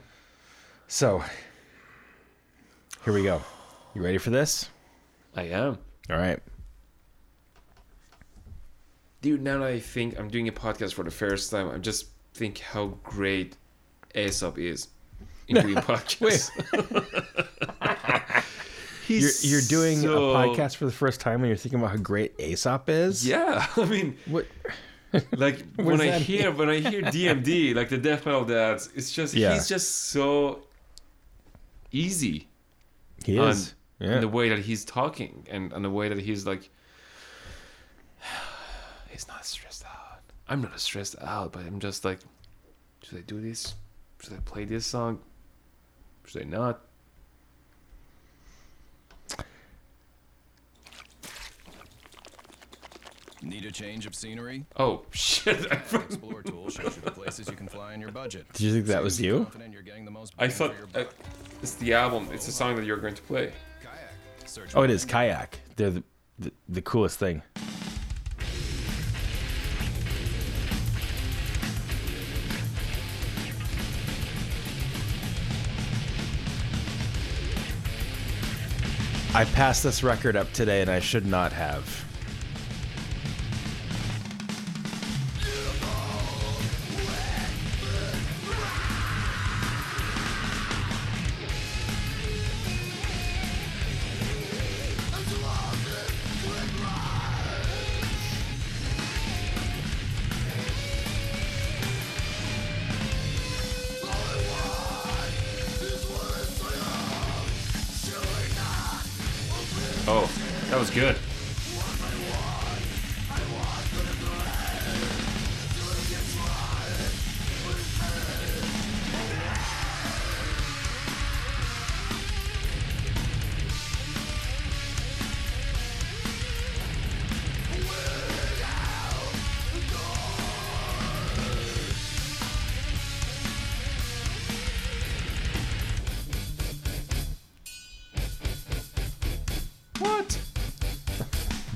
So 0.87 1.23
here 3.03 3.13
we 3.13 3.23
go. 3.23 3.41
You 3.95 4.03
ready 4.03 4.17
for 4.19 4.29
this? 4.29 4.69
I 5.35 5.43
am. 5.43 5.77
All 6.09 6.17
right. 6.17 6.39
Dude, 9.21 9.41
now 9.41 9.59
that 9.59 9.67
I 9.67 9.79
think 9.79 10.19
I'm 10.19 10.27
doing 10.27 10.47
a 10.47 10.51
podcast 10.51 10.93
for 10.93 11.03
the 11.03 11.09
first 11.11 11.49
time, 11.49 11.69
I 11.71 11.77
just 11.79 12.07
think 12.35 12.59
how 12.59 12.97
great 13.03 13.57
Aesop 14.13 14.59
is 14.59 14.89
in 15.47 15.55
doing 15.61 15.75
podcasts. 15.75 16.51
You're, 19.07 19.29
you're 19.41 19.61
doing 19.61 19.99
so- 20.01 20.31
a 20.31 20.35
podcast 20.35 20.75
for 20.77 20.85
the 20.85 20.91
first 20.91 21.19
time 21.21 21.41
and 21.41 21.47
you're 21.47 21.57
thinking 21.57 21.79
about 21.79 21.91
how 21.91 21.97
great 21.97 22.33
Aesop 22.39 22.89
is? 22.89 23.27
Yeah, 23.27 23.65
I 23.77 23.85
mean, 23.85 24.17
What? 24.25 24.47
like 25.37 25.63
when 25.75 26.01
I 26.01 26.17
hear 26.19 26.51
when 26.51 26.69
I 26.69 26.79
hear 26.79 27.01
DMD, 27.01 27.73
like 27.75 27.89
the 27.89 27.97
death 27.97 28.25
metal 28.25 28.43
dads, 28.45 28.89
it's 28.95 29.11
just 29.11 29.33
Yeah. 29.33 29.53
he's 29.53 29.67
just 29.67 30.09
so 30.09 30.63
easy. 31.91 32.47
He 33.25 33.37
on- 33.39 33.49
is. 33.49 33.73
Yeah. 33.99 34.09
and 34.15 34.23
the 34.23 34.27
way 34.27 34.49
that 34.49 34.59
he's 34.59 34.83
talking 34.83 35.47
and, 35.49 35.71
and 35.71 35.83
the 35.85 35.89
way 35.89 36.09
that 36.09 36.19
he's 36.19 36.45
like 36.45 36.69
he's 39.09 39.25
not 39.27 39.45
stressed 39.45 39.85
out 39.85 40.19
i'm 40.49 40.61
not 40.61 40.77
stressed 40.81 41.15
out 41.21 41.53
but 41.53 41.61
i'm 41.65 41.79
just 41.79 42.03
like 42.03 42.19
should 43.03 43.17
i 43.17 43.21
do 43.21 43.39
this 43.39 43.73
should 44.19 44.33
i 44.33 44.37
play 44.43 44.65
this 44.65 44.85
song 44.85 45.19
should 46.25 46.41
i 46.41 46.45
not 46.45 46.81
Need 53.45 53.65
a 53.65 53.71
change 53.71 54.07
of 54.07 54.15
scenery? 54.15 54.65
oh 54.75 55.03
shit 55.11 55.71
I 55.71 55.75
forgot- 55.75 56.05
Explore 56.05 56.41
tool 56.41 56.69
shows 56.71 56.95
you 56.95 57.01
the 57.03 57.11
places 57.11 57.47
you 57.47 57.55
can 57.55 57.67
fly 57.67 57.93
in 57.93 58.01
your 58.01 58.11
budget. 58.11 58.51
Did 58.53 58.61
you 58.63 58.73
think 58.73 58.87
that 58.87 59.03
was 59.03 59.21
you? 59.21 59.47
you're 59.71 59.83
the 60.03 60.11
most 60.11 60.33
i 60.39 60.47
thought 60.47 60.73
for 60.73 60.97
your 60.97 61.05
uh, 61.05 61.09
it's 61.61 61.75
the 61.75 61.93
album 61.93 62.27
it's 62.31 62.47
the 62.47 62.51
song 62.51 62.75
that 62.75 62.85
you're 62.85 62.97
going 62.97 63.13
to 63.13 63.21
play 63.21 63.53
Kayak. 63.83 64.69
Oh, 64.75 64.81
it 64.81 64.89
is 64.89 65.05
kayak. 65.05 65.59
They're 65.75 65.91
the, 65.91 66.03
the, 66.39 66.51
the 66.69 66.81
coolest 66.81 67.19
thing. 67.19 67.43
I 79.35 79.43
passed 79.43 79.83
this 79.83 80.01
record 80.01 80.37
up 80.37 80.51
today 80.53 80.81
and 80.81 80.89
I 80.89 81.01
should 81.01 81.25
not 81.25 81.51
have. 81.51 82.04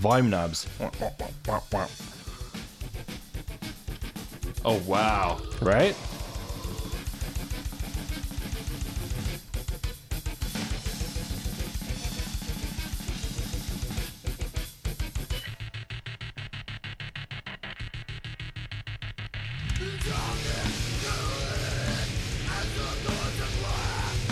Volume 0.09 0.31
knobs. 0.31 0.65
oh 4.65 4.81
wow 4.87 5.39
Right? 5.61 5.95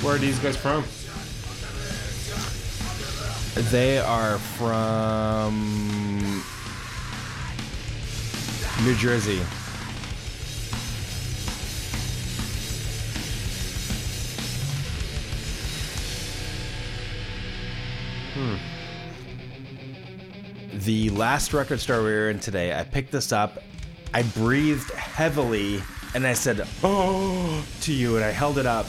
where 0.01 0.15
are 0.15 0.17
these 0.17 0.39
guys 0.39 0.55
from 0.57 0.83
They 3.71 3.97
are 3.97 4.37
from 4.37 5.53
New 8.85 8.95
Jersey. 8.95 9.41
Hmm. 18.33 18.55
The 20.71 21.09
last 21.09 21.53
record 21.53 21.81
store 21.81 21.97
we 21.97 22.03
were 22.03 22.29
in 22.29 22.39
today, 22.39 22.73
I 22.73 22.85
picked 22.85 23.11
this 23.11 23.33
up. 23.33 23.61
I 24.13 24.23
breathed 24.23 24.91
heavily 24.91 25.83
and 26.15 26.25
I 26.25 26.31
said, 26.31 26.65
Oh, 26.83 27.65
to 27.81 27.91
you. 27.91 28.15
And 28.15 28.23
I 28.23 28.31
held 28.31 28.59
it 28.59 28.65
up 28.65 28.85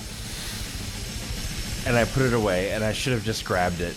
and 1.85 1.97
I 1.97 2.05
put 2.05 2.23
it 2.23 2.33
away. 2.33 2.71
And 2.71 2.85
I 2.85 2.93
should 2.93 3.13
have 3.13 3.25
just 3.25 3.45
grabbed 3.45 3.81
it 3.81 3.97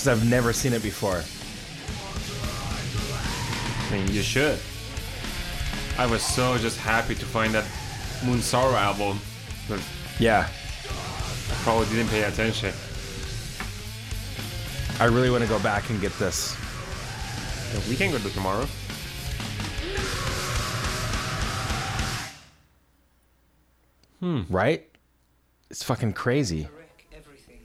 because 0.00 0.18
I've 0.18 0.30
never 0.30 0.54
seen 0.54 0.72
it 0.72 0.82
before. 0.82 1.22
I 3.90 3.92
mean, 3.92 4.08
you 4.14 4.22
should. 4.22 4.58
I 5.98 6.06
was 6.06 6.22
so 6.22 6.56
just 6.56 6.78
happy 6.78 7.14
to 7.14 7.26
find 7.26 7.52
that 7.52 7.64
Moonsorrow 8.24 8.72
album, 8.72 9.20
but 9.68 9.78
Yeah. 10.18 10.48
probably 11.64 11.84
didn't 11.94 12.08
pay 12.08 12.22
attention. 12.22 12.72
I 14.98 15.04
really 15.04 15.28
want 15.28 15.42
to 15.42 15.48
go 15.50 15.58
back 15.58 15.90
and 15.90 16.00
get 16.00 16.18
this. 16.18 16.56
Yeah, 17.74 17.80
We 17.90 17.96
can 17.96 18.10
go 18.10 18.16
to 18.18 18.30
tomorrow. 18.30 18.66
Hmm. 24.20 24.42
Right? 24.48 24.88
It's 25.70 25.82
fucking 25.82 26.12
crazy. 26.14 26.68
wreck 26.76 27.04
everything. 27.12 27.60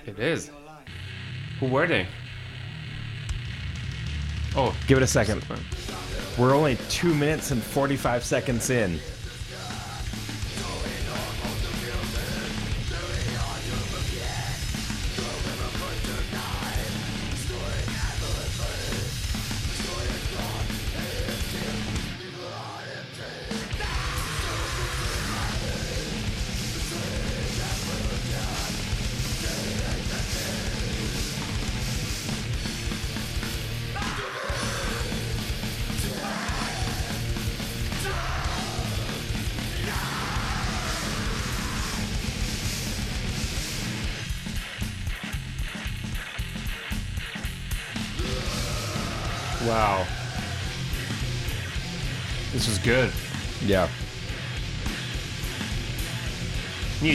and 0.00 0.08
It 0.08 0.18
ruin 0.18 0.32
is. 0.32 0.50
Who 1.60 1.66
were 1.66 1.86
they? 1.86 2.06
Oh, 4.54 4.74
Give 4.86 4.98
it 4.98 5.02
a 5.04 5.06
second. 5.06 5.44
We're 6.38 6.54
only 6.54 6.76
two 6.88 7.14
minutes 7.14 7.50
and 7.50 7.62
45 7.62 8.24
seconds 8.24 8.70
in. 8.70 8.98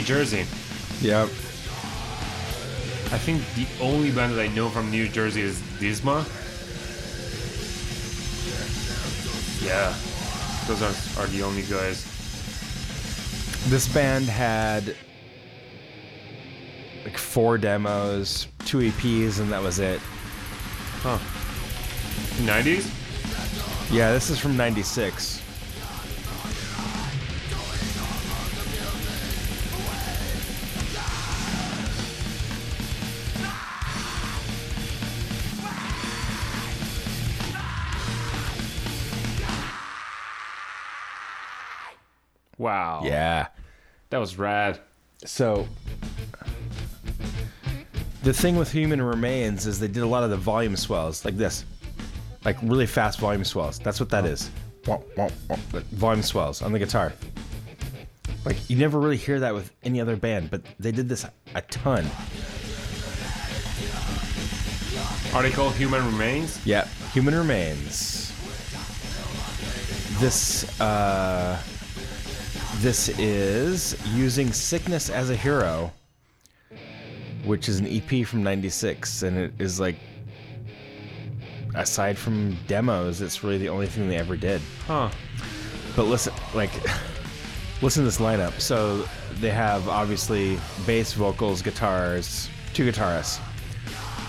New 0.02 0.08
Jersey. 0.08 0.48
Yep. 1.02 1.28
I 3.14 3.20
think 3.20 3.44
the 3.54 3.68
only 3.80 4.10
band 4.10 4.34
that 4.34 4.42
I 4.42 4.48
know 4.48 4.68
from 4.68 4.90
New 4.90 5.08
Jersey 5.08 5.42
is 5.42 5.60
Disma. 5.80 6.26
Yeah, 9.64 9.94
those 10.66 10.82
are, 10.82 11.22
are 11.22 11.28
the 11.28 11.44
only 11.44 11.62
guys. 11.62 12.04
This 13.70 13.88
band 13.94 14.26
had 14.26 14.96
like 17.06 17.20
four 17.20 17.60
demos, 17.60 18.48
two 18.66 18.80
EPs, 18.80 19.40
and 19.40 19.52
that 19.52 19.62
was 19.62 19.78
it. 19.78 20.00
Huh. 21.04 21.20
90s? 22.44 22.90
Yeah, 23.94 24.12
this 24.14 24.32
is 24.32 24.40
from 24.40 24.58
96. 24.58 25.41
Wow. 43.02 43.08
Yeah. 43.08 43.48
That 44.10 44.18
was 44.20 44.38
rad. 44.38 44.80
So 45.26 45.68
The 48.24 48.34
thing 48.34 48.56
with 48.56 48.72
Human 48.72 49.02
Remains 49.02 49.66
is 49.66 49.80
they 49.80 49.88
did 49.88 50.04
a 50.04 50.08
lot 50.08 50.24
of 50.24 50.30
the 50.30 50.38
volume 50.38 50.76
swells, 50.76 51.26
like 51.26 51.38
this, 51.38 51.66
like 52.46 52.58
really 52.62 52.86
fast 52.86 53.20
volume 53.20 53.44
swells. 53.44 53.80
That's 53.80 54.00
what 54.00 54.10
that 54.10 54.26
is. 54.26 54.50
Volume 55.94 56.24
swells 56.24 56.62
on 56.62 56.72
the 56.72 56.80
guitar. 56.80 57.14
Like 58.46 58.70
you 58.70 58.78
never 58.78 59.00
really 59.00 59.18
hear 59.18 59.40
that 59.40 59.54
with 59.54 59.72
any 59.84 60.02
other 60.02 60.16
band, 60.16 60.50
but 60.52 60.62
they 60.80 60.92
did 60.92 61.08
this 61.10 61.26
a 61.56 61.62
ton. 61.64 62.06
Are 65.34 65.42
they 65.44 65.52
called 65.52 65.74
Human 65.76 66.06
Remains? 66.06 66.60
Yeah, 66.66 66.88
Human 67.14 67.36
Remains. 67.36 68.34
This 70.20 70.80
uh, 70.82 71.60
this 72.82 73.10
is 73.20 73.96
using 74.08 74.52
Sickness 74.52 75.12
as 75.12 75.30
a 75.30 75.36
Hero, 75.36 75.94
which 77.46 77.70
is 77.70 77.80
an 77.80 77.86
EP 77.86 78.26
from 78.26 78.42
'96, 78.42 79.22
and 79.22 79.38
it 79.38 79.54
is 79.60 79.80
like, 79.80 79.98
aside 81.76 82.18
from 82.18 82.58
demos, 82.68 83.22
it's 83.22 83.44
really 83.44 83.60
the 83.60 83.70
only 83.70 83.86
thing 83.86 84.10
they 84.10 84.18
ever 84.18 84.36
did. 84.36 84.62
Huh. 84.88 85.12
But 85.96 86.06
listen, 86.06 86.34
like, 86.56 86.72
listen 87.84 88.02
to 88.02 88.06
this 88.06 88.18
lineup. 88.18 88.60
So 88.60 89.08
they 89.36 89.52
have 89.52 89.88
obviously 89.88 90.60
bass, 90.88 91.14
vocals, 91.14 91.62
guitars, 91.62 92.50
two 92.74 92.90
guitarists. 92.90 93.40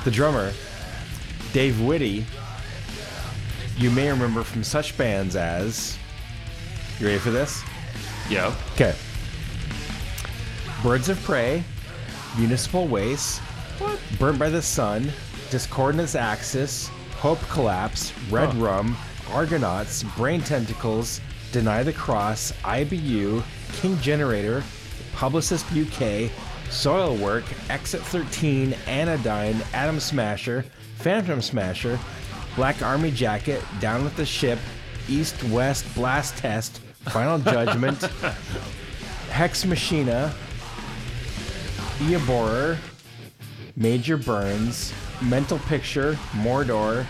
The 0.04 0.10
drummer, 0.10 0.52
Dave 1.54 1.80
Witte, 1.80 2.24
you 3.78 3.90
may 3.92 4.10
remember 4.10 4.42
from 4.42 4.62
such 4.62 4.98
bands 4.98 5.36
as. 5.36 5.96
You 7.00 7.06
ready 7.06 7.18
for 7.18 7.30
this? 7.30 7.62
Yeah. 8.32 8.54
Okay. 8.72 8.94
Birds 10.82 11.10
of 11.10 11.22
Prey, 11.22 11.62
Municipal 12.38 12.88
Waste, 12.88 13.40
what? 13.78 13.98
Burnt 14.18 14.38
by 14.38 14.48
the 14.48 14.62
Sun, 14.62 15.12
Discordance 15.50 16.14
Axis, 16.14 16.88
Hope 17.18 17.40
Collapse, 17.50 18.12
Red 18.30 18.54
Huh. 18.54 18.64
Rum, 18.64 18.96
Argonauts, 19.32 20.02
Brain 20.16 20.40
Tentacles, 20.40 21.20
Deny 21.52 21.82
the 21.82 21.92
Cross, 21.92 22.52
IBU, 22.64 23.42
King 23.74 23.98
Generator, 24.00 24.64
Publicist 25.12 25.66
UK, 25.76 26.30
Soil 26.70 27.14
Work, 27.16 27.44
Exit 27.68 28.00
13, 28.00 28.72
Anodyne, 28.86 29.62
Atom 29.74 30.00
Smasher, 30.00 30.64
Phantom 30.96 31.42
Smasher, 31.42 31.98
Black 32.56 32.80
Army 32.80 33.10
Jacket, 33.10 33.62
Down 33.78 34.02
with 34.04 34.16
the 34.16 34.24
Ship, 34.24 34.58
East 35.06 35.42
West 35.44 35.84
Blast 35.94 36.36
Test, 36.38 36.80
Final 37.10 37.38
Judgment, 37.38 38.00
Hex 39.30 39.64
Machina, 39.64 40.34
Eoborer, 41.98 42.78
Major 43.76 44.16
Burns, 44.16 44.92
Mental 45.20 45.58
Picture, 45.60 46.14
Mordor, 46.32 47.06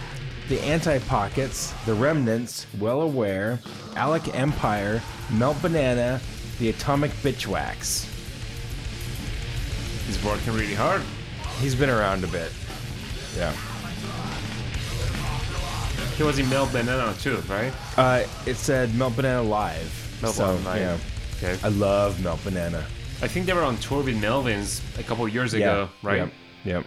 The 0.49 0.61
Anti 0.61 0.99
Pockets, 1.01 1.73
The 1.87 1.95
Remnants, 1.95 2.67
Well 2.79 3.03
Aware, 3.03 3.59
Alec 3.97 4.35
Empire, 4.35 5.03
Melt 5.33 5.61
Banana, 5.63 6.21
The 6.59 6.71
Atomic 6.71 7.11
Bitchwax. 7.23 8.09
He's 10.07 10.23
working 10.25 10.53
really 10.53 10.75
hard. 10.75 11.03
He's 11.61 11.75
been 11.75 11.91
around 11.91 12.25
a 12.25 12.29
bit. 12.29 12.53
Yeah. 13.37 13.55
He 16.17 16.23
was 16.23 16.39
in 16.39 16.49
Melt 16.49 16.73
Banana 16.73 17.15
too, 17.19 17.37
right? 17.49 17.73
Uh, 17.97 18.25
it 18.47 18.57
said 18.57 18.95
Melt 18.95 19.17
Banana 19.17 19.43
Live. 19.43 20.19
Melt 20.23 20.35
so, 20.35 20.47
Banana 20.57 20.65
Live. 20.65 21.39
Yeah. 21.43 21.49
Okay. 21.51 21.67
I 21.67 21.69
love 21.71 22.23
Melt 22.23 22.43
Banana. 22.45 22.85
I 23.23 23.29
think 23.29 23.47
they 23.47 23.53
were 23.53 23.63
on 23.63 23.77
tour 23.79 24.03
with 24.03 24.21
Melvins 24.21 24.81
a 24.99 25.03
couple 25.03 25.27
years 25.29 25.55
yeah. 25.55 25.59
ago, 25.59 25.89
right? 26.03 26.19
Yep. 26.19 26.33
Yep. 26.65 26.85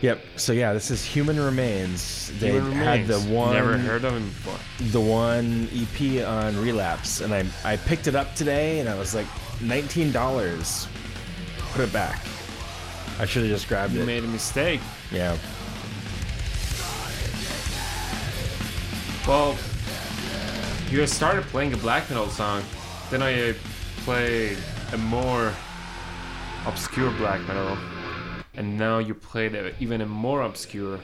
Yep. 0.00 0.20
So 0.36 0.52
yeah, 0.52 0.72
this 0.72 0.90
is 0.90 1.04
Human 1.04 1.38
Remains. 1.38 2.32
They 2.40 2.52
Human 2.52 2.72
had 2.72 3.06
the 3.06 3.14
Remains. 3.14 3.30
one 3.32 3.54
Never 3.54 3.78
heard 3.78 4.04
of 4.04 4.12
him 4.14 4.24
before. 4.28 4.58
the 4.90 5.00
one 5.00 5.68
EP 5.72 6.26
on 6.26 6.60
Relapse, 6.60 7.20
and 7.20 7.32
I 7.32 7.44
I 7.64 7.76
picked 7.76 8.08
it 8.08 8.16
up 8.16 8.34
today, 8.34 8.80
and 8.80 8.88
I 8.88 8.98
was 8.98 9.14
like 9.14 9.26
nineteen 9.60 10.10
dollars. 10.10 10.88
Put 11.72 11.82
it 11.82 11.92
back. 11.92 12.20
I 13.20 13.24
should 13.26 13.42
have 13.42 13.52
just 13.52 13.68
grabbed 13.68 13.92
You 13.92 14.02
it. 14.02 14.06
made 14.06 14.24
a 14.24 14.28
mistake. 14.28 14.80
Yeah. 15.12 15.36
Well, 19.26 19.56
you 20.90 21.06
started 21.06 21.44
playing 21.44 21.72
a 21.74 21.76
black 21.76 22.10
metal 22.10 22.28
song, 22.28 22.62
then 23.10 23.22
I 23.22 23.54
played 23.98 24.58
a 24.92 24.98
more 24.98 25.52
obscure 26.66 27.10
black 27.12 27.40
metal, 27.46 27.78
and 28.54 28.76
now 28.76 28.98
you 28.98 29.14
played 29.14 29.54
a, 29.54 29.72
even 29.80 30.00
a 30.00 30.06
more 30.06 30.42
obscure. 30.42 30.98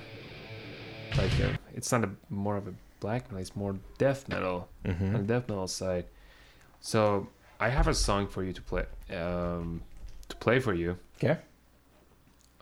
Like 1.16 1.32
uh 1.40 1.52
it's 1.74 1.90
not 1.92 2.04
a 2.04 2.10
more 2.28 2.56
of 2.56 2.66
a 2.66 2.74
black 3.00 3.24
metal; 3.30 3.38
it's 3.38 3.54
more 3.56 3.76
death 3.98 4.28
metal 4.28 4.68
on 4.84 5.12
the 5.12 5.18
death 5.34 5.48
metal 5.48 5.68
side. 5.68 6.04
So 6.80 7.28
I 7.60 7.68
have 7.70 7.86
a 7.88 7.94
song 7.94 8.26
for 8.26 8.42
you 8.44 8.52
to 8.52 8.62
play, 8.62 8.84
um, 9.16 9.82
to 10.28 10.36
play 10.36 10.58
for 10.60 10.74
you. 10.74 10.98
Okay. 11.16 11.38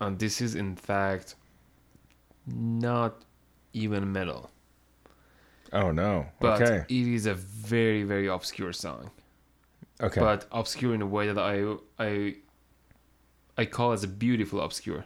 and 0.00 0.18
this 0.18 0.40
is 0.40 0.54
in 0.54 0.76
fact 0.76 1.34
not 2.46 3.22
even 3.72 4.12
metal 4.12 4.50
Oh 5.72 5.90
no. 5.90 6.26
but 6.40 6.60
okay. 6.62 6.84
it 6.88 7.06
is 7.08 7.26
a 7.26 7.34
very 7.34 8.02
very 8.04 8.26
obscure 8.28 8.72
song 8.72 9.10
Okay. 10.00 10.20
but 10.20 10.46
obscure 10.52 10.94
in 10.94 11.00
a 11.02 11.06
way 11.06 11.26
that 11.32 11.38
i 11.38 11.74
i 11.98 12.36
i 13.56 13.64
call 13.64 13.92
as 13.92 14.04
a 14.04 14.08
beautiful 14.08 14.60
obscure 14.60 15.04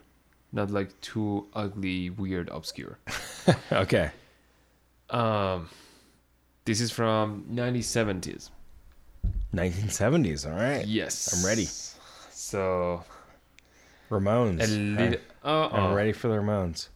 not 0.52 0.70
like 0.70 1.00
too 1.00 1.46
ugly 1.54 2.10
weird 2.10 2.48
obscure 2.48 2.98
okay. 3.72 4.10
um 5.10 5.68
this 6.64 6.80
is 6.80 6.90
from 6.90 7.44
1970s 7.52 8.50
1970s. 9.54 10.46
All 10.46 10.56
right. 10.58 10.86
yes 10.86 11.32
I'm 11.34 11.44
ready. 11.46 11.66
so 12.30 13.04
Ramones. 14.10 14.62
a 14.62 14.66
little 14.66 15.20
uh 15.44 15.68
I'm 15.72 15.94
ready 15.94 16.12
for 16.12 16.28
the 16.28 16.34
Ramones. 16.34 16.88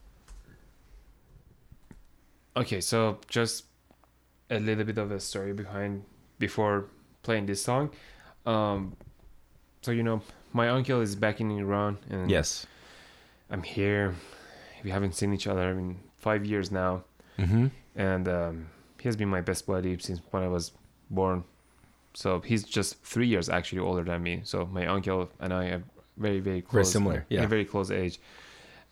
Okay, 2.56 2.80
so 2.80 3.18
just 3.28 3.64
a 4.50 4.58
little 4.60 4.84
bit 4.84 4.98
of 4.98 5.10
a 5.10 5.18
story 5.20 5.52
behind 5.52 6.04
before 6.38 6.86
playing 7.22 7.46
this 7.46 7.62
song. 7.62 7.90
Um, 8.46 8.96
so 9.82 9.90
you 9.90 10.02
know, 10.02 10.22
my 10.52 10.68
uncle 10.68 11.00
is 11.00 11.16
back 11.16 11.40
in 11.40 11.50
Iran, 11.50 11.98
and 12.10 12.30
Yes. 12.30 12.66
I'm 13.50 13.62
here. 13.62 14.14
We 14.84 14.90
haven't 14.90 15.14
seen 15.14 15.32
each 15.32 15.46
other 15.46 15.70
in 15.70 15.98
five 16.16 16.44
years 16.44 16.70
now, 16.70 17.04
Mm-hmm. 17.38 17.66
and 17.96 18.28
um, 18.28 18.66
he 19.00 19.08
has 19.08 19.16
been 19.16 19.28
my 19.28 19.40
best 19.40 19.66
buddy 19.66 19.98
since 19.98 20.20
when 20.30 20.42
I 20.44 20.48
was 20.48 20.70
born. 21.10 21.42
So 22.14 22.38
he's 22.40 22.62
just 22.62 23.02
three 23.02 23.26
years 23.26 23.48
actually 23.48 23.80
older 23.80 24.04
than 24.04 24.22
me. 24.22 24.42
So 24.44 24.66
my 24.66 24.86
uncle 24.86 25.28
and 25.40 25.52
I 25.52 25.64
are 25.70 25.82
very, 26.16 26.38
very 26.38 26.62
close. 26.62 26.72
Very 26.74 26.84
similar, 26.92 27.26
in 27.28 27.38
yeah. 27.38 27.42
a 27.44 27.48
very 27.48 27.64
close 27.64 27.90
age, 27.90 28.20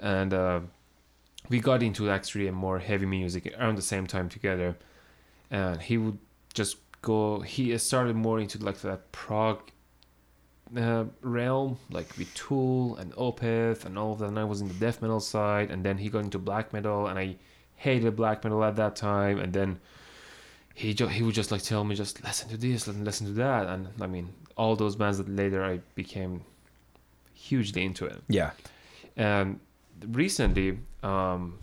and 0.01 0.35
uh, 0.35 0.61
we 1.49 1.61
got 1.61 1.83
into 1.83 2.11
actually 2.11 2.49
a 2.49 2.53
more 2.53 2.79
heavy 2.79 3.07
music 3.07 3.55
around 3.59 3.77
the 3.77 3.83
same 3.83 4.07
time 4.07 4.29
together. 4.29 4.77
And 5.51 5.81
he 5.81 5.99
would 5.99 6.19
just 6.55 6.77
go. 7.03 7.41
He 7.41 7.77
started 7.79 8.17
more 8.17 8.41
into 8.41 8.59
like 8.59 8.81
that 8.81 9.13
prog 9.13 9.61
uh, 10.77 11.05
realm, 11.21 11.79
like 11.91 12.17
with 12.17 12.33
Tool 12.35 12.97
and 12.97 13.13
Opeth 13.15 13.85
and 13.85 13.99
all 13.99 14.13
of 14.13 14.21
that. 14.21 14.27
And 14.27 14.39
I 14.39 14.45
was 14.45 14.61
in 14.61 14.69
the 14.69 14.75
death 14.75 15.03
metal 15.03 15.21
side, 15.21 15.71
and 15.71 15.85
then 15.85 15.99
he 15.99 16.09
got 16.09 16.21
into 16.21 16.39
black 16.39 16.73
metal, 16.73 17.07
and 17.07 17.19
I 17.19 17.37
hated 17.77 18.17
black 18.17 18.45
metal 18.45 18.65
at 18.65 18.77
that 18.77 18.97
time. 18.97 19.39
And 19.39 19.53
then 19.53 19.81
he 20.75 20.95
ju- 20.95 21.09
he 21.09 21.23
would 21.23 21.35
just 21.35 21.51
like 21.53 21.63
tell 21.63 21.85
me 21.85 21.95
just 21.95 22.23
listen 22.25 22.49
to 22.49 22.57
this, 22.57 22.87
listen 22.87 23.05
listen 23.05 23.27
to 23.27 23.33
that, 23.35 23.67
and 23.67 23.89
I 24.01 24.07
mean 24.07 24.31
all 24.57 24.77
those 24.77 24.97
bands 24.97 25.19
that 25.19 25.29
later 25.29 25.65
I 25.65 25.81
became 25.95 26.45
hugely 27.35 27.85
into 27.85 28.07
it. 28.07 28.23
Yeah. 28.29 28.51
And 29.17 29.61
recently, 30.09 30.79
um, 31.03 31.59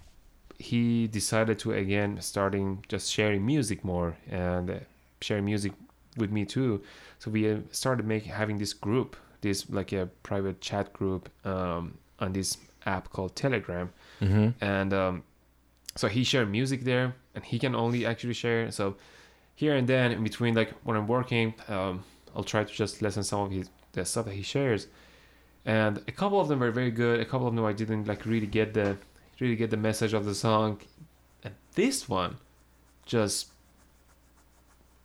he 0.57 1.07
decided 1.07 1.57
to 1.59 1.71
again 1.73 2.17
starting 2.21 2.83
just 2.89 3.11
sharing 3.11 3.45
music 3.45 3.83
more 3.83 4.17
and 4.29 4.69
uh, 4.69 4.73
sharing 5.21 5.45
music 5.45 5.73
with 6.17 6.31
me 6.31 6.45
too. 6.45 6.81
So 7.19 7.31
we 7.31 7.49
uh, 7.51 7.57
started 7.71 8.05
making 8.05 8.31
having 8.33 8.57
this 8.57 8.73
group, 8.73 9.15
this 9.41 9.69
like 9.69 9.91
a 9.93 10.07
private 10.23 10.59
chat 10.61 10.91
group 10.93 11.29
um, 11.45 11.97
on 12.19 12.33
this 12.33 12.57
app 12.85 13.09
called 13.11 13.35
Telegram, 13.35 13.89
Mm-hmm. 14.21 14.49
and 14.61 14.93
um, 14.93 15.23
so 15.95 16.07
he 16.07 16.23
shared 16.25 16.49
music 16.51 16.83
there, 16.83 17.15
and 17.35 17.43
he 17.43 17.57
can 17.59 17.73
only 17.75 18.05
actually 18.05 18.33
share. 18.33 18.69
So 18.71 18.95
here 19.55 19.75
and 19.75 19.87
then 19.87 20.11
in 20.11 20.23
between, 20.23 20.55
like 20.55 20.71
when 20.83 20.97
I'm 20.97 21.07
working, 21.07 21.53
um, 21.69 22.03
I'll 22.35 22.43
try 22.43 22.63
to 22.65 22.73
just 22.73 23.01
listen 23.01 23.23
some 23.23 23.41
of 23.41 23.51
his 23.51 23.69
the 23.93 24.03
stuff 24.05 24.25
that 24.25 24.33
he 24.35 24.43
shares, 24.43 24.87
and 25.69 26.01
a 26.07 26.11
couple 26.11 26.41
of 26.41 26.47
them 26.47 26.59
were 26.59 26.71
very 26.71 26.89
good. 26.89 27.19
A 27.19 27.25
couple 27.25 27.47
of 27.47 27.53
them 27.55 27.63
I 27.63 27.73
didn't 27.73 28.07
like 28.07 28.25
really 28.25 28.47
get 28.47 28.73
the 28.73 28.97
really 29.39 29.55
get 29.55 29.69
the 29.69 29.77
message 29.77 30.13
of 30.15 30.25
the 30.25 30.33
song, 30.33 30.81
and 31.43 31.53
this 31.75 32.09
one 32.09 32.37
just 33.05 33.51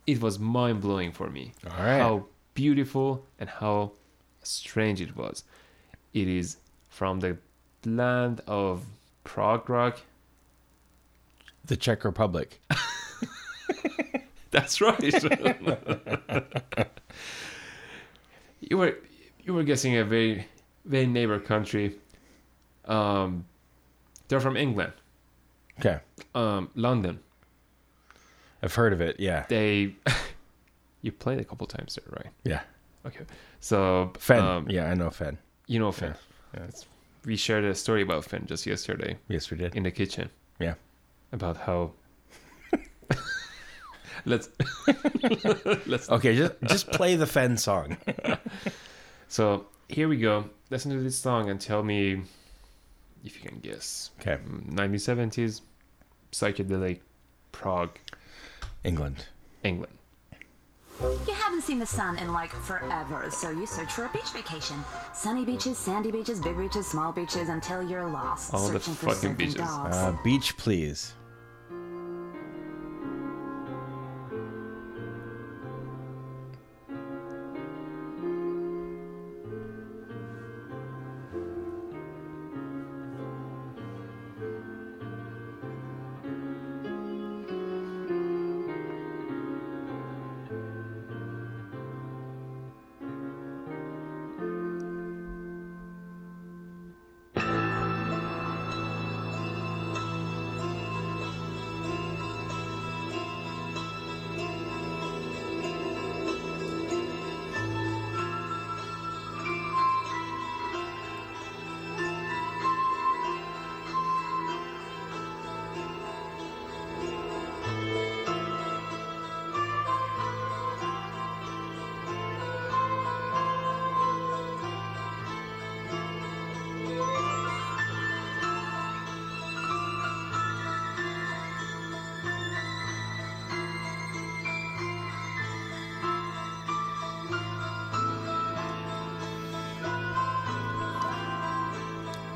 it 0.07 0.19
was 0.21 0.39
mind 0.39 0.81
blowing 0.81 1.11
for 1.11 1.29
me 1.29 1.53
All 1.69 1.77
right. 1.77 1.99
how 1.99 2.25
beautiful 2.55 3.23
and 3.39 3.47
how 3.47 3.91
strange 4.41 5.01
it 5.01 5.15
was. 5.15 5.43
It 6.15 6.27
is 6.27 6.57
from 6.89 7.19
the 7.19 7.37
land 7.85 8.41
of 8.47 8.85
prog 9.23 9.69
rock. 9.69 10.01
The 11.65 11.77
Czech 11.77 12.03
Republic. 12.03 12.59
That's 14.49 14.81
right. 14.81 14.99
you 18.61 18.77
were 18.79 18.97
you 19.43 19.53
were 19.53 19.63
guessing 19.63 19.95
a 19.97 20.03
very 20.03 20.47
very 20.85 21.05
neighbor 21.07 21.39
country. 21.39 21.95
Um, 22.85 23.45
they're 24.27 24.39
from 24.39 24.57
England, 24.57 24.93
Okay. 25.79 25.99
um, 26.33 26.69
London. 26.75 27.19
I've 28.63 28.73
heard 28.75 28.93
of 28.93 29.01
it. 29.01 29.19
Yeah. 29.19 29.45
They 29.49 29.95
you 31.01 31.11
played 31.11 31.39
a 31.39 31.43
couple 31.43 31.67
times 31.67 31.95
there, 31.95 32.05
right? 32.23 32.31
Yeah. 32.43 32.61
Okay, 33.05 33.25
so 33.59 34.11
Fen. 34.17 34.39
um, 34.43 34.67
yeah, 34.69 34.89
I 34.89 34.95
know 34.95 35.09
Fen. 35.11 35.37
you 35.67 35.79
know 35.79 35.91
Finn. 35.91 36.15
Yeah. 36.53 36.63
It's- 36.63 36.85
We 37.25 37.35
shared 37.37 37.63
a 37.65 37.73
story 37.75 38.01
about 38.03 38.23
Finn 38.25 38.45
just 38.47 38.65
yesterday 38.67 39.17
Yes, 39.27 39.49
we 39.51 39.57
did. 39.57 39.75
in 39.75 39.83
the 39.83 39.91
kitchen. 39.91 40.29
Yeah. 40.59 40.75
About 41.31 41.57
how. 41.57 41.91
let's 44.25 44.49
let's 45.87 46.09
Okay, 46.09 46.35
just 46.35 46.53
just 46.63 46.87
play 46.91 47.15
the 47.15 47.25
Fen 47.27 47.57
song. 47.57 47.97
So 49.27 49.65
here 49.89 50.07
we 50.07 50.17
go. 50.17 50.49
Listen 50.75 50.91
to 50.91 50.99
this 50.99 51.15
song 51.15 51.49
and 51.49 51.61
tell 51.61 51.83
me 51.83 52.21
if 53.23 53.41
you 53.41 53.49
can 53.49 53.59
guess. 53.59 54.11
Okay. 54.19 54.39
Mm, 54.45 54.73
1970s, 54.73 55.61
psychedelic, 56.33 56.99
prog, 57.53 57.91
England. 58.83 59.23
England. 59.63 59.93
You 61.01 61.33
haven't 61.33 61.61
seen 61.61 61.79
the 61.79 61.85
sun 61.85 62.17
in 62.19 62.33
like 62.33 62.51
forever, 62.51 63.29
so 63.31 63.51
you 63.51 63.65
search 63.65 63.93
for 63.93 64.03
a 64.03 64.09
beach 64.09 64.31
vacation. 64.33 64.75
Sunny 65.13 65.45
beaches, 65.45 65.77
sandy 65.77 66.11
beaches, 66.11 66.41
big 66.41 66.57
beaches, 66.57 66.85
small 66.85 67.13
beaches, 67.13 67.47
until 67.47 67.81
you're 67.81 68.09
lost. 68.09 68.53
All 68.53 68.67
the 68.67 68.77
searching 68.77 68.95
for 68.95 69.13
fucking 69.13 69.35
surfing 69.35 69.37
beaches. 69.37 69.55
dogs. 69.55 69.95
Uh, 69.95 70.17
beach, 70.25 70.57
please. 70.57 71.13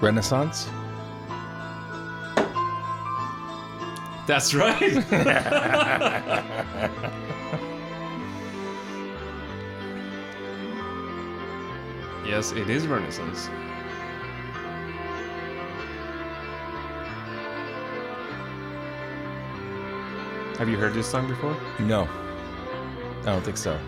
Renaissance. 0.09 0.67
That's 4.25 4.55
right. 4.55 4.81
yes, 12.25 12.53
it 12.53 12.71
is 12.71 12.87
Renaissance. 12.87 13.49
Have 20.57 20.69
you 20.69 20.77
heard 20.77 20.95
this 20.95 21.05
song 21.05 21.27
before? 21.27 21.55
No, 21.79 22.09
I 23.21 23.25
don't 23.25 23.43
think 23.43 23.57
so. 23.57 23.79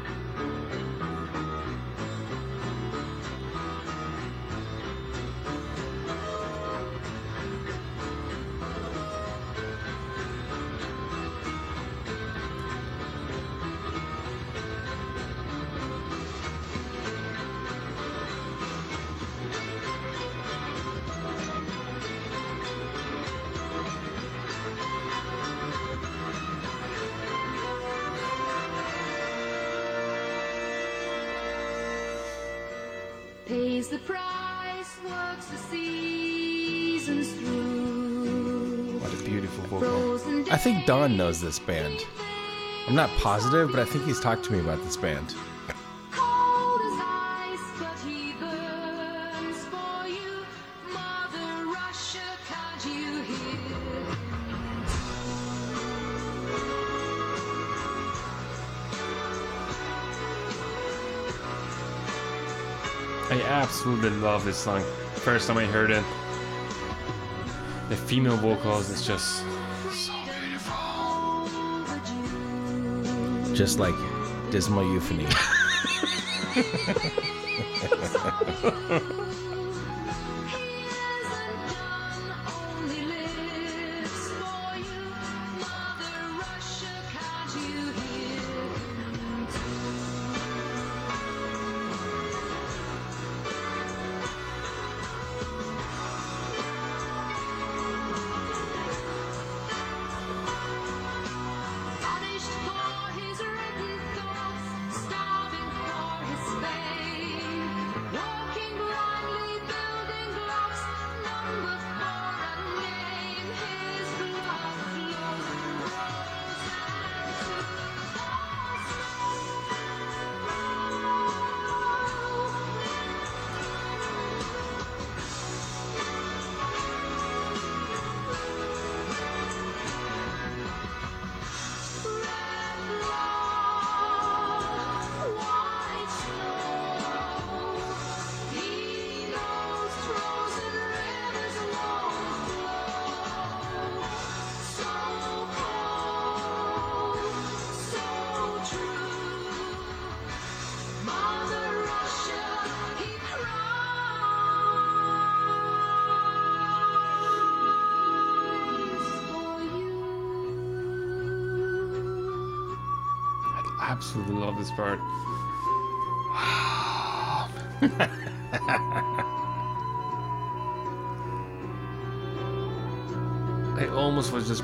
Vocal. 39.72 40.18
Frozen 40.18 40.52
I 40.52 40.58
think 40.58 40.86
Don 40.86 41.16
knows 41.18 41.40
this 41.42 41.60
band. 41.60 42.06
I'm 42.88 42.96
not 42.96 43.10
positive, 43.18 43.72
but 43.72 43.80
I 43.80 43.86
think 43.86 44.06
he's 44.06 44.20
talked 44.20 44.44
to 44.46 44.52
me 44.52 44.60
about 44.60 44.84
this 44.84 44.98
band. 44.98 45.34
Cold 46.12 46.82
as 46.82 47.00
ice, 47.00 47.72
but 47.80 48.00
he 48.06 48.34
burns 48.34 49.66
for 49.66 50.08
you. 50.08 50.46
Mother 50.92 51.66
Russia, 51.68 52.20
can't 52.50 52.86
you 52.86 53.22
hear? 53.22 54.18
I 63.30 63.42
absolutely 63.44 64.10
love 64.10 64.44
this 64.44 64.58
song. 64.58 64.84
First 65.16 65.48
time 65.48 65.58
I 65.58 65.66
heard 65.66 65.92
it, 65.92 66.04
the 67.92 67.98
female 67.98 68.38
vocals 68.38 68.90
is 68.90 69.06
just 69.06 69.44
so 69.92 70.14
beautiful. 70.24 71.46
Just 73.54 73.80
like 73.80 73.94
Dismal 74.50 74.90
Euphony. 74.94 75.28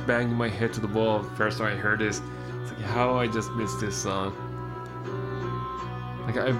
banging 0.07 0.35
my 0.35 0.49
head 0.49 0.73
to 0.73 0.81
the 0.81 0.87
wall 0.87 1.21
first 1.35 1.57
time 1.57 1.67
I 1.67 1.75
heard 1.75 1.99
this. 1.99 2.21
It's 2.63 2.71
like 2.71 2.81
how 2.81 3.15
I 3.17 3.27
just 3.27 3.51
missed 3.51 3.79
this 3.79 3.95
song. 3.95 4.33
Like 6.25 6.37
I, 6.37 6.51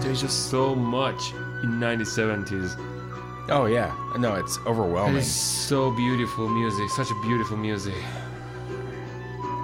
there's 0.00 0.20
just 0.20 0.50
so 0.50 0.74
much 0.74 1.32
in 1.62 1.78
1970s. 1.78 2.76
Oh 3.48 3.66
yeah, 3.66 3.94
no, 4.18 4.34
it's 4.34 4.58
overwhelming. 4.66 5.16
is 5.16 5.30
so 5.30 5.90
beautiful 5.92 6.48
music, 6.48 6.88
such 6.90 7.10
a 7.10 7.20
beautiful 7.22 7.56
music. 7.56 7.94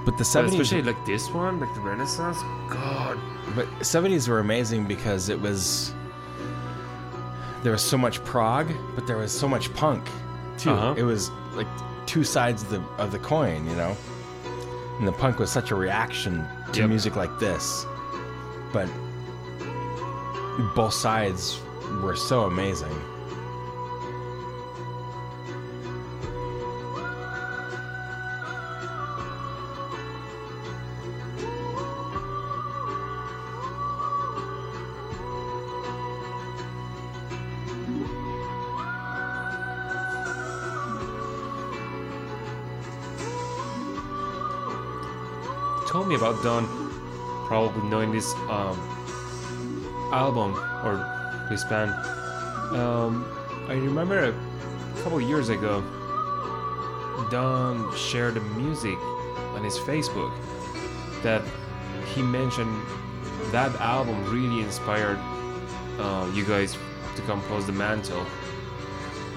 But 0.05 0.13
the 0.13 0.19
But 0.19 0.25
seventies, 0.25 0.61
especially 0.61 0.83
like 0.83 1.05
this 1.07 1.31
one, 1.31 1.61
like 1.61 1.75
the 1.75 1.81
Renaissance. 1.81 2.39
God, 2.71 3.19
but 3.55 3.67
seventies 3.85 4.29
were 4.29 4.41
amazing 4.41 4.87
because 4.87 5.29
it 5.29 5.41
was 5.41 5.93
there 7.63 7.73
was 7.73 7.83
so 7.83 7.99
much 7.99 8.23
prog, 8.25 8.73
but 8.95 9.07
there 9.07 9.17
was 9.17 9.33
so 9.33 9.49
much 9.49 9.73
punk 9.75 10.09
too. 10.57 10.71
Uh-huh. 10.71 10.95
It 10.97 11.03
was 11.03 11.31
like 11.55 11.67
two 12.09 12.25
sides 12.25 12.63
of 12.63 12.71
the 12.71 12.81
of 12.97 13.13
the 13.13 13.19
coin, 13.19 13.67
you 13.69 13.77
know. 13.77 13.95
And 14.99 15.07
the 15.07 15.13
punk 15.13 15.39
was 15.39 15.51
such 15.51 15.71
a 15.71 15.75
reaction 15.77 16.45
to 16.73 16.81
Yep. 16.81 16.89
music 16.89 17.15
like 17.15 17.39
this, 17.39 17.87
but 18.73 18.89
both 20.75 20.95
sides 20.95 21.61
were 22.03 22.17
so 22.17 22.45
amazing. 22.45 22.97
Told 46.33 46.37
me 46.37 46.41
about 46.41 46.43
Don, 46.43 47.47
probably 47.47 47.89
knowing 47.89 48.13
this 48.13 48.35
um, 48.49 48.79
album 50.13 50.55
or 50.85 50.97
this 51.51 51.65
band. 51.65 51.91
Um, 52.77 53.25
I 53.69 53.75
remember 53.75 54.25
a 54.25 55.03
couple 55.03 55.21
years 55.21 55.49
ago, 55.49 55.83
Don 57.31 57.95
shared 57.97 58.35
the 58.35 58.41
music 58.41 58.99
on 59.55 59.65
his 59.65 59.79
Facebook 59.79 60.33
that 61.23 61.43
he 62.15 62.23
mentioned 62.23 62.75
that 63.51 63.75
album 63.81 64.25
really 64.33 64.63
inspired 64.63 65.19
uh, 65.99 66.31
you 66.35 66.45
guys 66.45 66.77
to 67.17 67.23
compose 67.23 67.67
the 67.67 67.73
Mantle. 67.73 68.25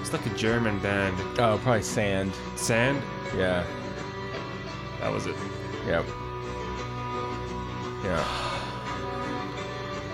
It's 0.00 0.12
like 0.12 0.24
a 0.26 0.30
German 0.36 0.78
band, 0.80 1.16
Oh, 1.38 1.58
probably 1.62 1.82
sand. 1.82 2.32
Sand. 2.56 3.00
Yeah. 3.36 3.64
That 5.00 5.12
was 5.12 5.26
it. 5.26 5.36
Yep. 5.86 6.04
Yeah. 8.04 8.24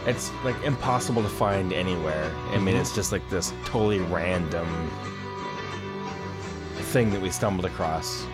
It's 0.06 0.30
like 0.44 0.56
impossible 0.64 1.22
to 1.22 1.28
find 1.28 1.72
anywhere. 1.72 2.32
I 2.52 2.58
mean, 2.58 2.74
Mhm. 2.76 2.80
it's 2.80 2.94
just 2.94 3.12
like 3.12 3.28
this 3.30 3.52
totally 3.64 4.00
random 4.00 4.66
thing 6.92 7.10
that 7.10 7.20
we 7.20 7.30
stumbled 7.30 7.66
across. 7.66 8.24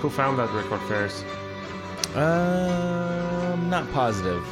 Who 0.00 0.08
found 0.08 0.38
that 0.38 0.50
record 0.52 0.80
first? 0.82 1.24
Um, 2.14 3.68
not 3.68 3.90
positive. 3.92 4.42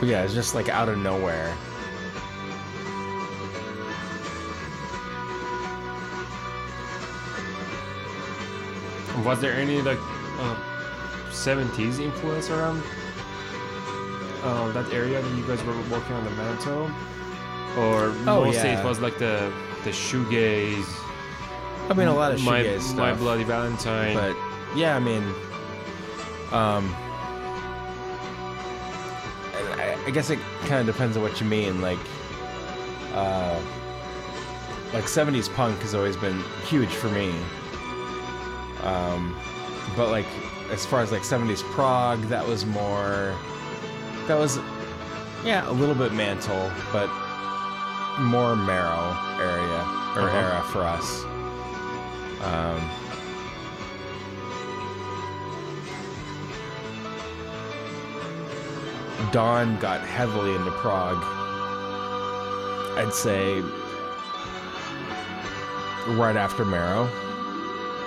But 0.00 0.08
yeah, 0.08 0.22
it's 0.24 0.34
just 0.34 0.54
like 0.54 0.68
out 0.68 0.88
of 0.88 0.98
nowhere. 0.98 1.54
Was 9.24 9.40
there 9.40 9.54
any 9.54 9.80
like 9.82 9.98
uh, 10.38 10.56
70s 11.30 11.98
influence 12.00 12.50
around 12.50 12.82
uh, 14.42 14.70
that 14.72 14.92
area 14.92 15.20
that 15.22 15.36
you 15.36 15.46
guys 15.46 15.62
were 15.64 15.74
working 15.90 16.12
on 16.14 16.24
the 16.24 16.30
mantle? 16.32 16.90
Or 17.78 18.12
Oh, 18.28 18.44
mostly 18.44 18.70
yeah. 18.70 18.80
it 18.80 18.84
was 18.84 19.00
like 19.00 19.18
the 19.18 19.52
the 19.84 19.90
shoegaze, 19.90 20.86
I 21.90 21.94
mean, 21.94 22.08
a 22.08 22.14
lot 22.14 22.32
of 22.32 22.42
my, 22.42 22.62
shoegaze 22.62 22.80
stuff. 22.82 22.96
my 22.96 23.12
Bloody 23.14 23.44
Valentine. 23.44 24.14
But 24.14 24.34
yeah, 24.76 24.96
I 24.96 24.98
mean, 25.00 25.22
um, 26.52 26.94
I, 29.76 29.96
I 30.06 30.10
guess 30.10 30.30
it 30.30 30.38
kind 30.66 30.80
of 30.80 30.86
depends 30.94 31.16
on 31.16 31.22
what 31.22 31.40
you 31.40 31.46
mean. 31.46 31.80
Like, 31.82 31.98
uh, 33.14 33.60
like 34.94 35.04
'70s 35.04 35.52
punk 35.54 35.78
has 35.80 35.94
always 35.94 36.16
been 36.16 36.42
huge 36.66 36.90
for 36.90 37.08
me. 37.08 37.34
Um, 38.84 39.34
but 39.96 40.10
like, 40.10 40.26
as 40.70 40.84
far 40.86 41.00
as 41.02 41.10
like 41.12 41.22
'70s 41.22 41.62
prog, 41.72 42.20
that 42.28 42.46
was 42.46 42.64
more. 42.66 43.36
That 44.28 44.38
was, 44.38 44.58
yeah, 45.44 45.68
a 45.68 45.72
little 45.72 45.94
bit 45.94 46.12
mantle, 46.12 46.70
but 46.92 47.08
more 48.20 48.54
marrow 48.56 49.16
area 49.40 49.80
or 50.16 50.28
Uh-huh. 50.28 50.38
era 50.38 50.62
for 50.72 50.82
us. 50.82 51.24
Um, 52.44 52.80
Don 59.32 59.78
got 59.80 60.00
heavily 60.00 60.54
into 60.54 60.70
prog. 60.72 61.16
I'd 62.96 63.12
say 63.12 63.60
right 66.14 66.36
after 66.36 66.64
Marrow, 66.64 67.08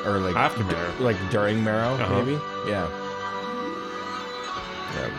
or 0.06 0.20
like 0.20 0.36
After 0.36 0.64
d- 0.64 0.70
Marrow. 0.72 0.94
like 1.00 1.18
during 1.30 1.64
Marrow, 1.64 1.94
Uh-huh. 1.96 2.24
maybe. 2.24 2.40
Yeah. 2.68 2.88
Yep. 4.96 5.12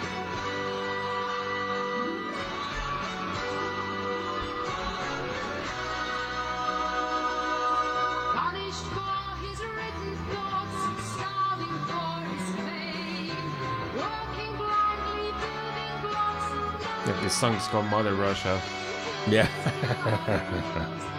Punished 8.34 8.84
for 8.94 9.16
his 9.46 9.58
written 9.60 10.12
thoughts, 10.30 10.80
starving 11.12 11.76
for 11.88 12.12
his 12.30 12.46
fame, 12.66 13.48
working 13.96 14.52
blindly, 14.56 15.30
building 15.40 15.96
blocks 16.02 16.52
of 16.52 17.06
yeah, 17.08 17.20
this 17.22 17.34
song 17.34 17.54
is 17.54 17.66
called 17.68 17.86
Mother 17.86 18.14
Russia. 18.14 18.60
Yeah. 19.28 19.48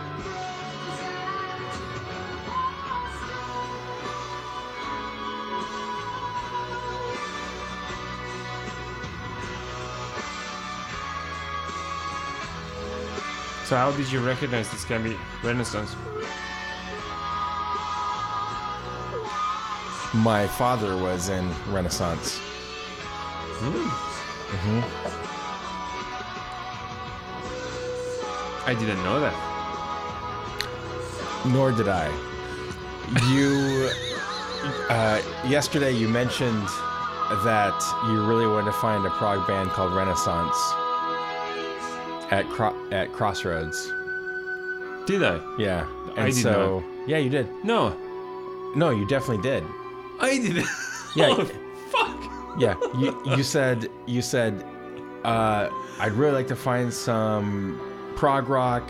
So 13.69 13.75
how 13.75 13.91
did 13.91 14.11
you 14.11 14.19
recognize 14.25 14.67
this 14.71 14.83
can 14.83 15.03
be 15.03 15.15
Renaissance? 15.43 15.95
My 20.11 20.47
father 20.47 20.97
was 20.97 21.29
in 21.29 21.47
Renaissance. 21.67 22.39
Mm-hmm. 23.59 24.79
I 28.67 28.73
didn't 28.73 29.03
know 29.03 29.19
that. 29.19 29.35
Nor 31.45 31.71
did 31.71 31.89
I. 31.89 32.07
You, 33.31 33.91
uh, 34.89 35.21
yesterday 35.47 35.91
you 35.91 36.07
mentioned 36.07 36.67
that 37.43 37.79
you 38.07 38.25
really 38.25 38.47
wanted 38.47 38.71
to 38.71 38.77
find 38.79 39.05
a 39.05 39.11
prog 39.11 39.45
band 39.45 39.69
called 39.69 39.93
Renaissance 39.93 40.57
at 42.31 42.45
Cro- 42.49 42.75
at 42.91 43.11
Crossroads. 43.13 43.91
Did 45.05 45.23
I? 45.23 45.39
Yeah, 45.57 45.87
and 46.15 46.19
I 46.19 46.25
did 46.31 46.35
so 46.35 46.83
yeah, 47.07 47.17
you 47.17 47.29
did. 47.29 47.47
No, 47.63 47.95
No, 48.75 48.91
you 48.91 49.05
definitely 49.07 49.41
did. 49.41 49.63
I 50.19 50.37
didn't. 50.37 50.67
Yeah. 51.15 51.29
oh, 51.37 51.45
fuck. 51.91 52.59
Yeah, 52.59 52.75
you 52.97 53.19
you 53.35 53.43
said 53.43 53.89
you 54.05 54.21
said 54.21 54.63
uh, 55.23 55.69
I'd 55.99 56.11
really 56.13 56.33
like 56.33 56.47
to 56.47 56.55
find 56.55 56.93
some 56.93 57.79
prog 58.15 58.47
rock. 58.49 58.87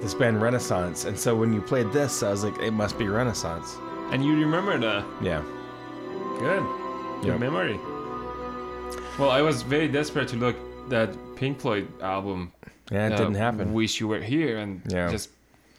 This 0.00 0.14
band 0.14 0.40
Renaissance, 0.40 1.04
and 1.04 1.18
so 1.18 1.34
when 1.36 1.52
you 1.52 1.60
played 1.60 1.92
this, 1.92 2.22
I 2.22 2.30
was 2.30 2.42
like, 2.42 2.58
it 2.62 2.70
must 2.70 2.96
be 2.98 3.06
Renaissance. 3.08 3.76
And 4.12 4.24
you 4.24 4.32
remember 4.40 4.78
that? 4.78 5.04
Yeah. 5.20 5.42
Good. 6.38 6.62
Good 7.20 7.32
Yep. 7.32 7.38
memory. 7.40 7.78
Well, 9.18 9.28
I 9.30 9.42
was 9.42 9.60
very 9.60 9.88
desperate 9.88 10.26
to 10.28 10.36
look 10.36 10.56
that 10.90 11.16
Pink 11.36 11.60
Floyd 11.60 11.88
album. 12.02 12.52
Yeah, 12.90 13.06
it 13.06 13.12
uh, 13.12 13.16
didn't 13.16 13.34
happen. 13.34 13.72
Wish 13.72 14.00
you 14.00 14.08
were 14.08 14.20
here, 14.20 14.58
and 14.58 14.82
Yeah. 14.88 15.10
just 15.10 15.30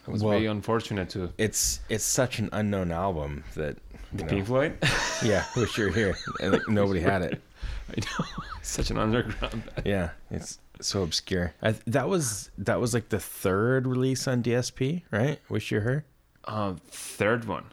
It 0.08 0.12
was 0.12 0.24
Well- 0.24 0.32
very 0.34 0.48
unfortunate 0.48 1.10
too. 1.10 1.32
It's 1.38 1.80
it's 1.90 2.04
such 2.04 2.40
an 2.40 2.50
unknown 2.54 2.92
album 2.92 3.44
that 3.56 3.78
you 4.18 4.24
know, 4.24 4.30
Pink 4.30 4.48
Floyd. 4.48 4.78
yeah, 5.24 5.46
wish 5.56 5.78
you 5.78 5.86
were 5.86 5.92
here. 5.92 6.16
And 6.42 6.54
like, 6.54 6.68
nobody 6.82 7.00
had 7.02 7.22
it. 7.22 7.42
I 7.90 8.00
know. 8.00 8.26
Such 8.64 8.90
an 8.92 8.98
underground. 8.98 9.64
band. 9.66 9.86
Yeah, 9.86 10.10
it's 10.32 10.60
so 10.80 11.04
obscure. 11.04 11.54
I, 11.62 11.76
that 11.88 12.08
was 12.10 12.50
that 12.58 12.80
was 12.80 12.94
like 12.94 13.10
the 13.10 13.20
third 13.20 13.86
release 13.86 14.28
on 14.28 14.42
DSP, 14.42 15.04
right? 15.12 15.40
Wish 15.50 15.72
you 15.72 15.78
were 15.80 15.84
here. 15.84 16.06
Um, 16.46 16.78
third 16.90 17.46
one. 17.46 17.66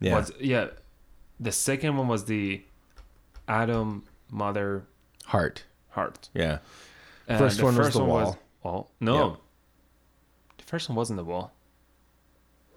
Yeah, 0.00 0.16
Was, 0.16 0.30
yeah. 0.40 0.68
The 1.40 1.52
second 1.52 1.96
one 1.96 2.06
was 2.08 2.24
the 2.26 2.62
Adam 3.48 4.04
Mother 4.30 4.84
Heart. 5.26 5.64
Heart. 5.92 6.28
Yeah, 6.34 6.58
Uh, 7.28 7.38
First 7.38 7.62
one 7.62 7.76
was 7.76 7.92
The 7.94 8.00
one 8.00 8.08
Wall. 8.08 8.38
Wall. 8.62 8.90
No. 9.00 9.14
Yeah. 9.30 9.36
The 10.58 10.64
first 10.64 10.88
one 10.88 10.96
wasn't 10.96 11.16
the 11.18 11.24
wall. 11.24 11.52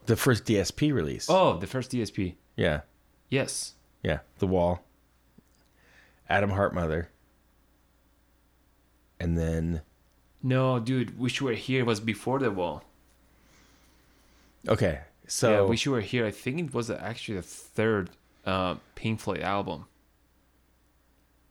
the 0.05 0.15
first 0.15 0.45
DSP 0.45 0.93
release. 0.93 1.27
Oh, 1.29 1.57
the 1.57 1.65
first 1.67 1.91
DSP. 1.91 2.35
yeah, 2.55 2.81
Yes. 3.29 3.73
yeah, 4.03 4.19
the 4.39 4.47
wall. 4.47 4.81
Adam 6.29 6.51
Hartmother. 6.51 7.09
And 9.19 9.37
then 9.37 9.81
No, 10.43 10.79
dude. 10.79 11.17
Wish 11.17 11.39
You 11.39 11.47
Were 11.47 11.53
Here 11.53 11.83
was 11.85 11.99
before 11.99 12.39
the 12.39 12.51
wall. 12.51 12.83
okay, 14.67 15.01
so 15.27 15.49
yeah, 15.51 15.61
Wish 15.61 15.85
You 15.85 15.91
Were 15.93 16.01
Here. 16.01 16.25
I 16.25 16.31
think 16.31 16.59
it 16.59 16.73
was 16.73 16.89
actually 16.91 17.37
the 17.37 17.41
third 17.43 18.09
uh, 18.45 18.75
Pink 18.95 19.19
Floyd 19.21 19.39
album. 19.41 19.85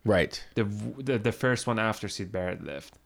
Right, 0.05 0.45
The, 0.55 0.65
the 0.99 1.19
the 1.19 1.33
first 1.33 1.67
one 1.67 1.79
after 1.79 2.09
Syd 2.09 2.31
Barrett 2.31 2.63
left, 2.63 2.99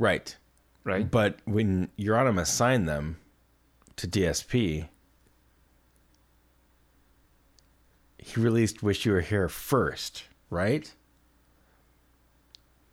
right. 0.00 0.36
right? 0.82 1.08
But 1.08 1.38
when 1.44 1.88
Euronymous 1.96 2.42
assigned 2.42 2.88
them 2.88 3.18
to 3.96 4.08
DSP, 4.08 4.88
he 8.18 8.40
released 8.40 8.82
"Wish 8.82 9.06
You 9.06 9.12
Were 9.12 9.20
Here" 9.20 9.48
first, 9.48 10.24
right? 10.50 10.92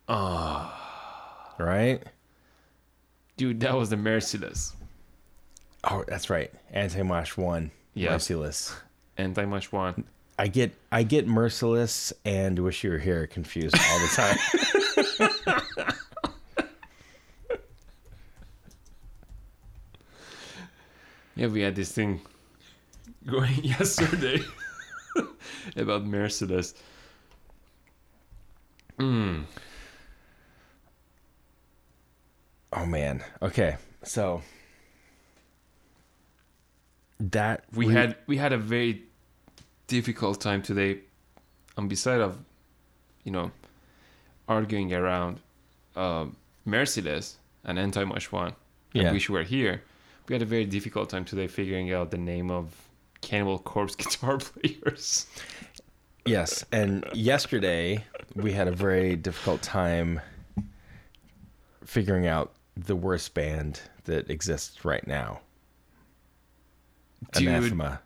Ah, 0.08 1.54
right. 1.58 2.02
Dude, 3.36 3.58
that 3.60 3.74
was 3.74 3.90
the 3.90 3.96
Merciless. 3.96 4.74
Oh, 5.82 6.04
that's 6.06 6.30
right. 6.30 6.52
Anti 6.72 7.02
Mosh 7.02 7.36
one. 7.36 7.70
Yeah. 7.94 8.10
Merciless. 8.10 8.76
Anti 9.16 9.44
Mosh 9.46 9.70
One. 9.72 10.04
I 10.38 10.48
get 10.48 10.74
I 10.90 11.02
get 11.04 11.26
merciless 11.26 12.12
and 12.24 12.58
wish 12.58 12.82
you 12.84 12.90
were 12.90 12.98
here 12.98 13.26
confused 13.26 13.76
all 13.76 13.98
the 14.00 14.08
time. 14.08 14.38
Yeah, 21.36 21.48
we 21.48 21.62
had 21.62 21.74
this 21.74 21.90
thing 21.90 22.20
going 23.26 23.54
yesterday 23.64 24.40
about 25.76 26.04
Merciless. 26.04 26.74
Hmm. 28.98 29.40
oh 32.72 32.86
man. 32.86 33.24
Okay. 33.42 33.76
So 34.04 34.42
that 37.18 37.64
We 37.74 37.88
had 37.88 38.16
we 38.28 38.36
had 38.36 38.52
a 38.52 38.58
very 38.58 39.02
difficult 39.98 40.40
time 40.40 40.60
today. 40.62 40.98
On 41.76 41.88
beside 41.88 42.20
of, 42.20 42.32
you 43.24 43.32
know, 43.36 43.50
arguing 44.48 44.92
around 44.92 45.40
um 45.96 46.36
Merciless 46.64 47.26
and 47.64 47.78
Anti 47.78 48.04
Mosh 48.04 48.28
One. 48.32 48.52
And 48.94 49.02
Yeah. 49.02 49.12
Wish 49.12 49.28
You 49.28 49.34
Were 49.34 49.44
Here. 49.56 49.82
We 50.28 50.34
had 50.34 50.42
a 50.42 50.50
very 50.56 50.66
difficult 50.76 51.10
time 51.10 51.24
today 51.24 51.48
figuring 51.48 51.92
out 51.92 52.10
the 52.10 52.22
name 52.32 52.50
of 52.50 52.64
Cannibal 53.20 53.58
Corpse 53.58 53.94
guitar 54.02 54.38
players. 54.38 55.26
Yes, 56.26 56.64
and 56.72 57.04
yesterday 57.12 58.04
we 58.34 58.52
had 58.52 58.66
a 58.66 58.72
very 58.72 59.14
difficult 59.16 59.60
time 59.62 60.20
figuring 61.84 62.26
out 62.26 62.54
the 62.88 62.96
worst 62.96 63.34
band 63.34 63.80
that 64.04 64.30
exists 64.30 64.84
right 64.84 65.06
now. 65.06 65.40
Dude. 67.32 67.48
Anathema. 67.48 68.00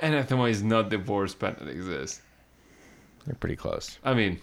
Anathema 0.00 0.44
is 0.44 0.62
not 0.62 0.90
the 0.90 0.98
worst 0.98 1.38
band 1.38 1.56
that 1.58 1.68
exists. 1.68 2.20
They're 3.24 3.34
pretty 3.34 3.56
close. 3.56 3.98
I 4.04 4.14
mean, 4.14 4.40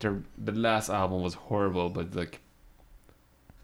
their 0.00 0.22
the 0.38 0.52
last 0.52 0.90
album 0.90 1.22
was 1.22 1.34
horrible, 1.34 1.90
but 1.90 2.14
like, 2.14 2.40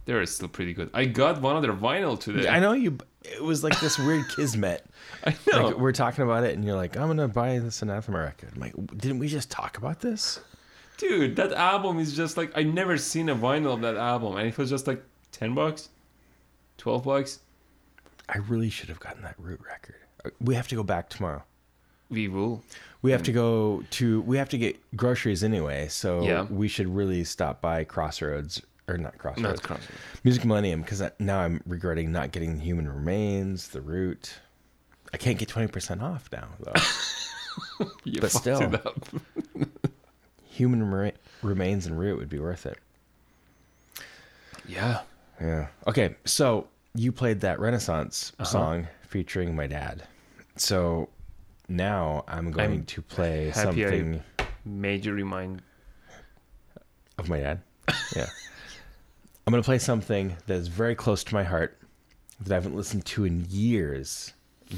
they're 0.05 0.25
still 0.27 0.49
pretty 0.49 0.73
good. 0.73 0.91
I 0.95 1.05
got 1.07 1.41
one 1.41 1.57
of 1.57 1.63
their 1.63 1.73
vinyl 1.73 2.19
today. 2.19 2.49
I 2.49 2.61
know 2.61 2.73
you. 2.73 2.99
It 3.23 3.43
was 3.43 3.63
like 3.63 3.79
this 3.81 3.99
weird 3.99 4.29
kismet. 4.29 4.85
I 5.27 5.35
know. 5.51 5.67
Like 5.69 5.79
we're 5.79 5.93
talking 5.93 6.25
about 6.25 6.45
it, 6.45 6.55
and 6.55 6.65
you're 6.65 6.77
like, 6.77 6.97
"I'm 6.97 7.09
gonna 7.09 7.29
buy 7.29 7.59
this 7.59 7.83
Anathema 7.83 8.19
record." 8.19 8.51
I'm 8.55 8.61
like, 8.61 8.75
"Didn't 8.97 9.19
we 9.19 9.29
just 9.29 9.51
talk 9.51 9.79
about 9.79 10.01
this?" 10.01 10.41
Dude, 10.99 11.37
that 11.37 11.53
album 11.53 11.99
is 11.99 12.15
just 12.15 12.37
like 12.37 12.53
I 12.57 12.63
never 12.63 12.99
seen 12.99 13.29
a 13.29 13.35
vinyl 13.35 13.75
of 13.75 13.81
that 13.83 13.97
album, 13.97 14.37
and 14.37 14.47
it 14.47 14.59
was 14.59 14.71
just 14.71 14.87
like 14.87 15.03
ten 15.33 15.55
bucks, 15.55 15.89
twelve 16.79 17.05
bucks. 17.05 17.41
I 18.29 18.39
really 18.39 18.71
should 18.71 18.89
have 18.89 19.01
gotten 19.01 19.23
that 19.23 19.35
Root 19.39 19.61
record. 19.67 19.97
We 20.41 20.55
have 20.55 20.69
to 20.69 20.75
go 20.75 20.83
back 20.83 21.09
tomorrow. 21.09 21.43
We 22.11 22.29
will. 22.29 22.63
We 23.01 23.11
have 23.13 23.23
to 23.25 23.33
go 23.33 23.83
to. 23.93 24.21
We 24.23 24.37
have 24.37 24.49
to 24.51 24.59
get 24.59 24.79
groceries 24.97 25.43
anyway, 25.43 25.89
so 25.89 26.23
Yeah. 26.23 26.43
we 26.45 26.69
should 26.69 26.87
really 26.95 27.25
stop 27.25 27.61
by 27.61 27.85
Crossroads 27.85 28.61
or 28.87 28.99
not 28.99 29.17
Crossroads. 29.19 29.43
Not 29.43 29.63
Crossroads. 29.63 29.91
Music 30.23 30.45
Millennium 30.45 30.83
because 30.83 31.03
now 31.19 31.41
I'm 31.41 31.63
regretting 31.67 32.13
not 32.13 32.31
getting 32.33 32.61
Human 32.61 32.89
Remains, 32.89 33.69
The 33.69 33.81
Root. 33.81 34.35
I 35.13 35.17
can't 35.17 35.39
get 35.39 35.49
twenty 35.49 35.69
percent 35.69 36.03
off 36.03 36.29
now 36.33 36.49
though. 36.61 36.73
You 38.05 38.21
But 38.21 38.31
fucked 38.31 38.43
still. 38.45 38.63
it 38.63 38.75
up. 38.87 39.09
Human 40.53 40.91
Re- 40.91 41.13
Remains 41.43 41.85
and 41.87 41.99
Root 41.99 42.19
would 42.19 42.29
be 42.31 42.39
worth 42.39 42.65
it. 42.67 42.79
Yeah. 44.67 45.01
Yeah. 45.41 45.69
Okay, 45.87 46.15
so 46.25 46.69
you 46.95 47.13
played 47.13 47.41
that 47.41 47.59
Renaissance 47.61 48.33
Uh-huh. 48.39 48.49
song 48.51 48.89
featuring 49.09 49.55
my 49.57 49.67
dad. 49.67 50.05
So 50.57 51.09
now 51.69 52.25
I'm 52.29 52.51
going 52.51 52.73
I'm 52.73 52.85
to 52.85 53.03
play 53.03 53.47
happy 53.55 53.85
I- 53.85 53.89
something 53.89 54.23
Major 54.65 55.13
remind. 55.13 55.63
of 57.19 57.29
my 57.29 57.41
dad. 57.41 57.61
Yeah. 58.15 58.27
I'm 59.47 59.51
going 59.51 59.63
to 59.63 59.67
play 59.67 59.79
something 59.79 60.37
that 60.47 60.55
is 60.55 60.69
very 60.69 60.95
close 60.95 61.25
to 61.25 61.35
my 61.35 61.43
heart 61.43 61.79
that 62.41 62.53
I 62.53 62.55
haven't 62.55 62.77
listened 62.77 63.05
to 63.07 63.25
in 63.25 63.45
years 63.51 64.33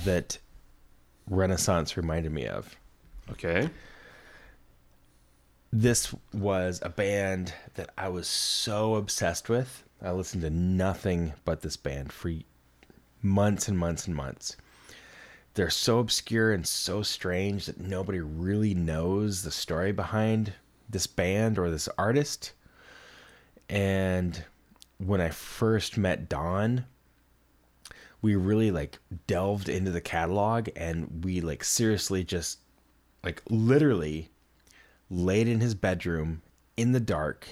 that 0.04 0.38
Renaissance 1.28 1.96
reminded 1.98 2.32
me 2.32 2.46
of. 2.46 2.74
Okay. 3.32 3.68
This 5.72 6.14
was 6.32 6.80
a 6.82 6.88
band 6.88 7.52
that 7.74 7.90
I 7.98 8.08
was 8.08 8.26
so 8.28 8.94
obsessed 8.94 9.48
with. 9.48 9.84
I 10.02 10.12
listened 10.12 10.42
to 10.42 10.50
nothing 10.50 11.32
but 11.44 11.60
this 11.62 11.76
band 11.76 12.12
for 12.12 12.32
months 13.22 13.68
and 13.68 13.78
months 13.78 14.06
and 14.06 14.14
months. 14.14 14.56
They're 15.54 15.70
so 15.70 16.00
obscure 16.00 16.52
and 16.52 16.66
so 16.66 17.02
strange 17.02 17.66
that 17.66 17.80
nobody 17.80 18.20
really 18.20 18.74
knows 18.74 19.42
the 19.42 19.50
story 19.50 19.92
behind 19.92 20.52
this 20.88 21.06
band 21.06 21.58
or 21.58 21.70
this 21.70 21.88
artist. 21.96 22.52
And 23.68 24.44
when 24.98 25.20
I 25.20 25.30
first 25.30 25.96
met 25.96 26.28
Don, 26.28 26.84
we 28.20 28.34
really 28.34 28.70
like 28.70 28.98
delved 29.26 29.68
into 29.68 29.90
the 29.90 30.00
catalog 30.00 30.68
and 30.76 31.24
we 31.24 31.40
like 31.40 31.62
seriously 31.62 32.24
just 32.24 32.58
like 33.22 33.42
literally 33.48 34.30
laid 35.10 35.46
in 35.46 35.60
his 35.60 35.74
bedroom 35.74 36.42
in 36.76 36.92
the 36.92 37.00
dark 37.00 37.46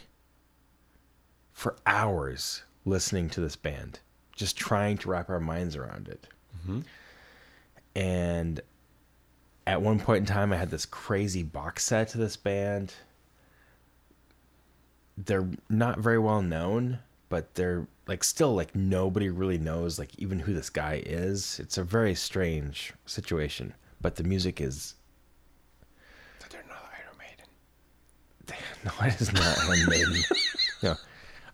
for 1.53 1.77
hours 1.87 2.63
listening 2.85 3.29
to 3.31 3.41
this 3.41 3.55
band, 3.55 4.01
just 4.35 4.57
trying 4.57 4.99
to 4.99 5.09
wrap 5.09 5.31
our 5.31 5.39
minds 5.39 5.77
around 5.77 6.09
it. 6.09 6.27
Mm-hmm. 6.61 6.81
And 7.95 8.61
at 9.67 9.83
one 9.83 9.99
point 10.01 10.21
in 10.21 10.27
time, 10.27 10.53
I 10.53 10.57
had 10.57 10.71
this 10.71 10.87
crazy 10.87 11.43
box 11.43 11.85
set 11.85 12.09
to 12.09 12.19
this 12.19 12.37
band. 12.37 12.95
They're 15.17 15.49
not 15.69 15.99
very 15.99 16.19
well 16.19 16.43
known, 16.43 16.99
but 17.29 17.55
they're 17.55 17.87
like 18.07 18.25
still 18.25 18.55
like 18.55 18.75
nobody 18.75 19.31
really 19.31 19.59
knows 19.59 19.99
like 19.99 20.19
even 20.19 20.39
who 20.39 20.53
this 20.53 20.71
guy 20.71 21.03
is. 21.05 21.61
It's 21.61 21.79
a 21.79 21.85
very 21.85 22.15
strange 22.15 22.93
situation, 23.07 23.75
but 24.01 24.17
the 24.17 24.25
music 24.25 24.61
is 24.61 24.95
They're 26.51 26.65
not 26.69 26.91
Iron 26.93 27.19
Maiden. 27.19 27.47
No, 28.85 29.07
it 29.07 29.21
is 29.21 29.33
not 29.33 29.59
Iron 29.61 29.87
Maiden. 29.89 30.23
no, 30.83 30.95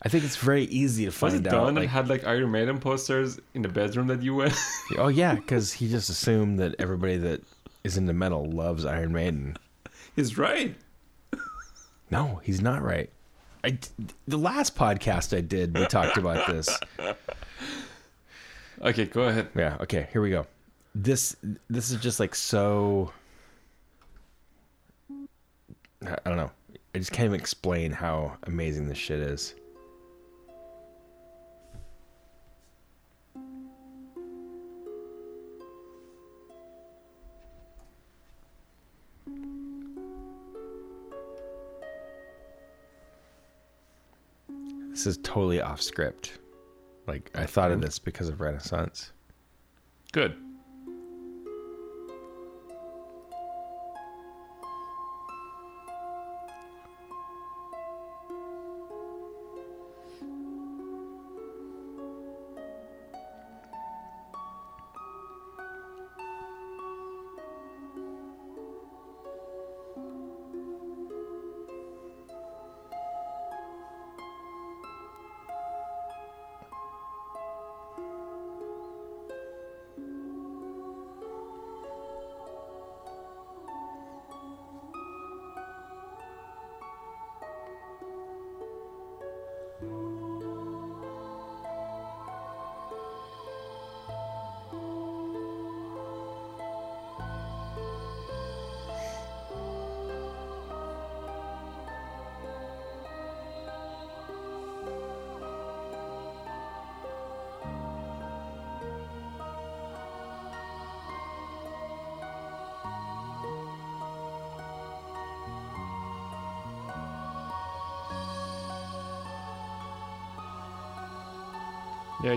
I 0.02 0.08
think 0.08 0.24
it's 0.24 0.36
very 0.36 0.64
easy 0.64 1.06
to 1.06 1.10
find 1.10 1.34
it 1.34 1.46
out. 1.48 1.50
Don 1.50 1.74
like- 1.74 1.88
had 1.88 2.08
like 2.08 2.24
Iron 2.24 2.50
Maiden 2.50 2.78
posters 2.78 3.40
in 3.54 3.62
the 3.62 3.68
bedroom 3.68 4.06
that 4.08 4.22
you 4.22 4.34
went? 4.34 4.54
oh 4.98 5.08
yeah, 5.08 5.34
because 5.34 5.72
he 5.72 5.88
just 5.88 6.08
assumed 6.08 6.58
that 6.60 6.76
everybody 6.78 7.16
that 7.16 7.42
is 7.84 7.96
into 7.96 8.12
metal 8.12 8.48
loves 8.50 8.84
Iron 8.84 9.12
Maiden. 9.12 9.56
He's 10.14 10.38
right. 10.38 10.76
No, 12.10 12.40
he's 12.42 12.60
not 12.60 12.82
right. 12.82 13.10
I 13.64 13.78
the 14.26 14.38
last 14.38 14.76
podcast 14.76 15.36
I 15.36 15.40
did, 15.40 15.76
we 15.76 15.86
talked 15.86 16.16
about 16.16 16.46
this. 16.46 16.68
Okay, 18.80 19.06
go 19.06 19.22
ahead. 19.22 19.48
Yeah. 19.56 19.76
Okay. 19.80 20.08
Here 20.12 20.22
we 20.22 20.30
go. 20.30 20.46
This 20.94 21.36
this 21.68 21.90
is 21.90 22.00
just 22.00 22.20
like 22.20 22.34
so. 22.34 23.12
I 26.00 26.16
don't 26.24 26.36
know. 26.36 26.50
I 26.94 26.98
just 26.98 27.10
can't 27.12 27.26
even 27.26 27.40
explain 27.40 27.90
how 27.90 28.36
amazing 28.44 28.88
this 28.88 28.98
shit 28.98 29.18
is. 29.20 29.54
This 44.98 45.06
is 45.06 45.18
totally 45.18 45.60
off 45.60 45.80
script. 45.80 46.40
Like 47.06 47.30
I 47.32 47.46
thought 47.46 47.70
of 47.70 47.80
this 47.80 48.00
because 48.00 48.28
of 48.28 48.40
Renaissance. 48.40 49.12
Good. 50.10 50.34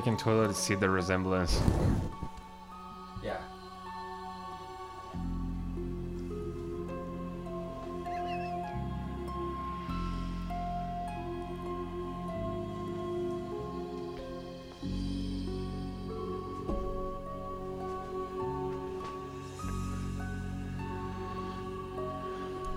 I 0.01 0.03
can 0.03 0.17
totally 0.17 0.51
see 0.55 0.73
the 0.73 0.89
resemblance. 0.89 1.61
Yeah. 3.23 3.37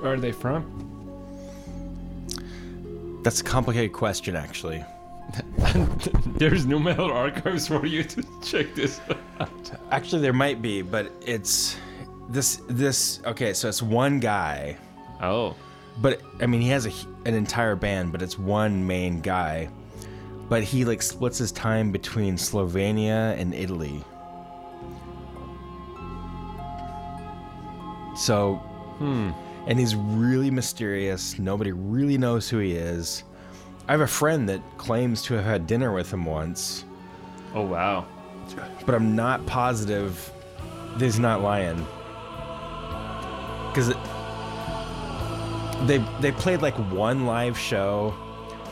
Where 0.00 0.12
are 0.12 0.18
they 0.18 0.32
from? 0.32 0.66
That's 3.22 3.40
a 3.40 3.44
complicated 3.44 3.94
question, 3.94 4.36
actually. 4.36 4.84
There's 6.26 6.66
no 6.66 6.78
metal 6.78 7.10
archives 7.10 7.68
for 7.68 7.86
you 7.86 8.04
to 8.04 8.22
check 8.42 8.74
this. 8.74 9.00
Actually, 9.90 10.22
there 10.22 10.32
might 10.32 10.62
be, 10.62 10.82
but 10.82 11.10
it's 11.24 11.76
this 12.28 12.60
this. 12.68 13.20
Okay, 13.26 13.52
so 13.52 13.68
it's 13.68 13.82
one 13.82 14.20
guy, 14.20 14.76
oh, 15.20 15.56
but 16.00 16.20
I 16.40 16.46
mean, 16.46 16.60
he 16.60 16.68
has 16.68 16.86
a, 16.86 16.92
an 17.24 17.34
entire 17.34 17.76
band, 17.76 18.12
but 18.12 18.22
it's 18.22 18.38
one 18.38 18.86
main 18.86 19.20
guy. 19.20 19.68
But 20.48 20.62
he 20.62 20.84
like 20.84 21.02
splits 21.02 21.38
his 21.38 21.52
time 21.52 21.90
between 21.90 22.36
Slovenia 22.36 23.38
and 23.38 23.54
Italy. 23.54 24.04
So, 28.16 28.56
hmm. 28.98 29.30
and 29.66 29.78
he's 29.78 29.96
really 29.96 30.50
mysterious. 30.50 31.38
Nobody 31.38 31.72
really 31.72 32.18
knows 32.18 32.48
who 32.48 32.58
he 32.58 32.72
is. 32.72 33.24
I 33.86 33.92
have 33.92 34.00
a 34.00 34.06
friend 34.06 34.48
that 34.48 34.60
claims 34.78 35.22
to 35.24 35.34
have 35.34 35.44
had 35.44 35.66
dinner 35.66 35.92
with 35.92 36.10
him 36.12 36.24
once, 36.24 36.84
oh 37.54 37.62
wow. 37.62 38.06
but 38.86 38.94
I'm 38.94 39.14
not 39.14 39.44
positive 39.46 40.30
that 40.96 41.02
he's 41.04 41.18
not 41.18 41.42
lying. 41.42 41.76
Because 43.68 43.88
they 45.86 45.98
they 46.20 46.32
played 46.32 46.62
like 46.62 46.74
one 46.92 47.26
live 47.26 47.58
show, 47.58 48.14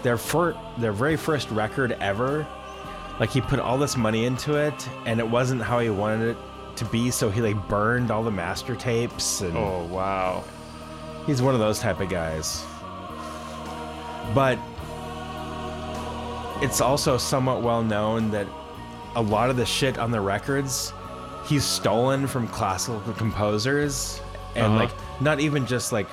their 0.02 0.16
fir- 0.16 0.56
their 0.78 0.92
very 0.92 1.16
first 1.16 1.50
record 1.50 1.92
ever. 2.00 2.46
Like 3.20 3.30
he 3.30 3.40
put 3.42 3.58
all 3.60 3.76
this 3.76 3.96
money 3.96 4.24
into 4.24 4.54
it, 4.54 4.88
and 5.04 5.20
it 5.20 5.28
wasn't 5.28 5.60
how 5.62 5.78
he 5.80 5.90
wanted 5.90 6.30
it 6.30 6.36
to 6.76 6.84
be. 6.86 7.10
So 7.10 7.28
he 7.28 7.42
like 7.42 7.68
burned 7.68 8.10
all 8.10 8.22
the 8.24 8.30
master 8.30 8.74
tapes, 8.74 9.42
and 9.42 9.54
Oh 9.56 9.86
wow. 9.90 10.42
he's 11.26 11.42
one 11.42 11.52
of 11.52 11.60
those 11.60 11.80
type 11.80 12.00
of 12.00 12.08
guys. 12.08 12.64
But 14.34 14.58
it's 16.62 16.80
also 16.80 17.18
somewhat 17.18 17.62
well 17.62 17.82
known 17.82 18.30
that 18.30 18.46
a 19.16 19.20
lot 19.22 19.50
of 19.50 19.56
the 19.56 19.66
shit 19.66 19.98
on 19.98 20.10
the 20.10 20.20
records 20.20 20.92
he's 21.44 21.64
stolen 21.64 22.26
from 22.26 22.46
classical 22.48 23.00
composers 23.14 24.20
and 24.54 24.66
Uh-huh. 24.66 24.76
like 24.84 24.90
not 25.20 25.40
even 25.40 25.66
just 25.66 25.92
like 25.92 26.08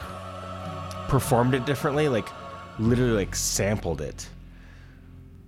performed 1.07 1.53
it 1.53 1.65
differently 1.65 2.09
like 2.09 2.27
literally 2.79 3.11
like 3.13 3.35
sampled 3.35 4.01
it 4.01 4.27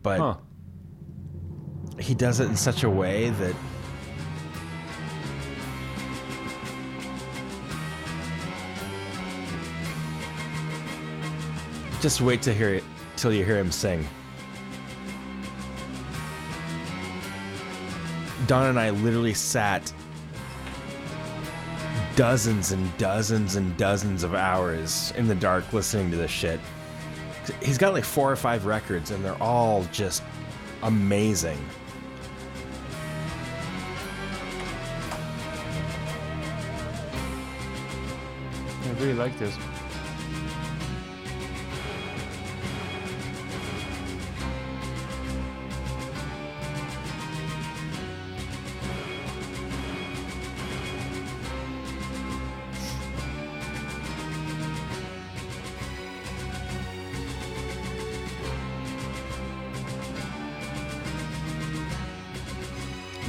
but 0.03 0.19
Huh. 0.19 0.35
he 1.99 2.13
does 2.13 2.39
it 2.39 2.45
in 2.45 2.55
such 2.55 2.83
a 2.83 2.89
way 2.89 3.29
that 3.31 3.55
just 12.01 12.21
wait 12.21 12.41
to 12.41 12.53
hear 12.53 12.73
it 12.73 12.83
till 13.15 13.31
you 13.33 13.45
hear 13.45 13.57
him 13.57 13.71
sing 13.71 14.05
don 18.47 18.67
and 18.67 18.79
i 18.79 18.89
literally 18.89 19.33
sat 19.33 19.93
dozens 22.15 22.71
and 22.71 22.97
dozens 22.97 23.55
and 23.55 23.75
dozens 23.77 24.23
of 24.23 24.33
hours 24.33 25.13
in 25.15 25.27
the 25.27 25.35
dark 25.35 25.71
listening 25.73 26.11
to 26.11 26.17
this 26.17 26.31
shit 26.31 26.59
he's 27.61 27.77
got 27.77 27.93
like 27.93 28.03
four 28.03 28.31
or 28.31 28.35
five 28.35 28.65
records 28.65 29.11
and 29.11 29.23
they're 29.23 29.41
all 29.41 29.83
just 29.91 30.23
amazing 30.83 31.57
I 38.91 39.03
really 39.03 39.13
like 39.13 39.37
this. 39.39 39.55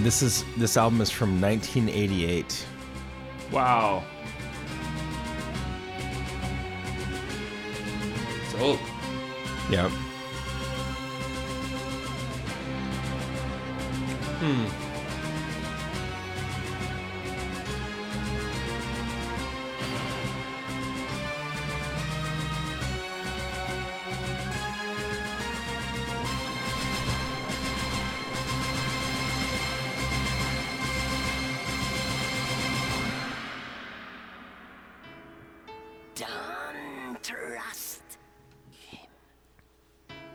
This 0.02 0.22
is 0.22 0.44
this 0.56 0.76
album 0.76 1.00
is 1.00 1.10
from 1.10 1.40
1988 1.40 2.66
Wow. 3.50 4.02
It's 8.44 8.54
old. 8.60 8.78
yeah 9.70 9.88
hmm. 14.40 14.81
Don't 36.14 37.22
trust 37.22 38.02
him. 38.70 39.06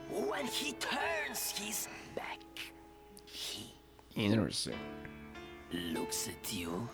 When 0.10 0.46
he 0.46 0.74
turns 0.74 1.52
his 1.52 1.88
back, 2.16 2.40
he 3.26 3.74
Interesting. 4.16 4.80
looks 5.72 6.28
at 6.28 6.54
you 6.54 6.90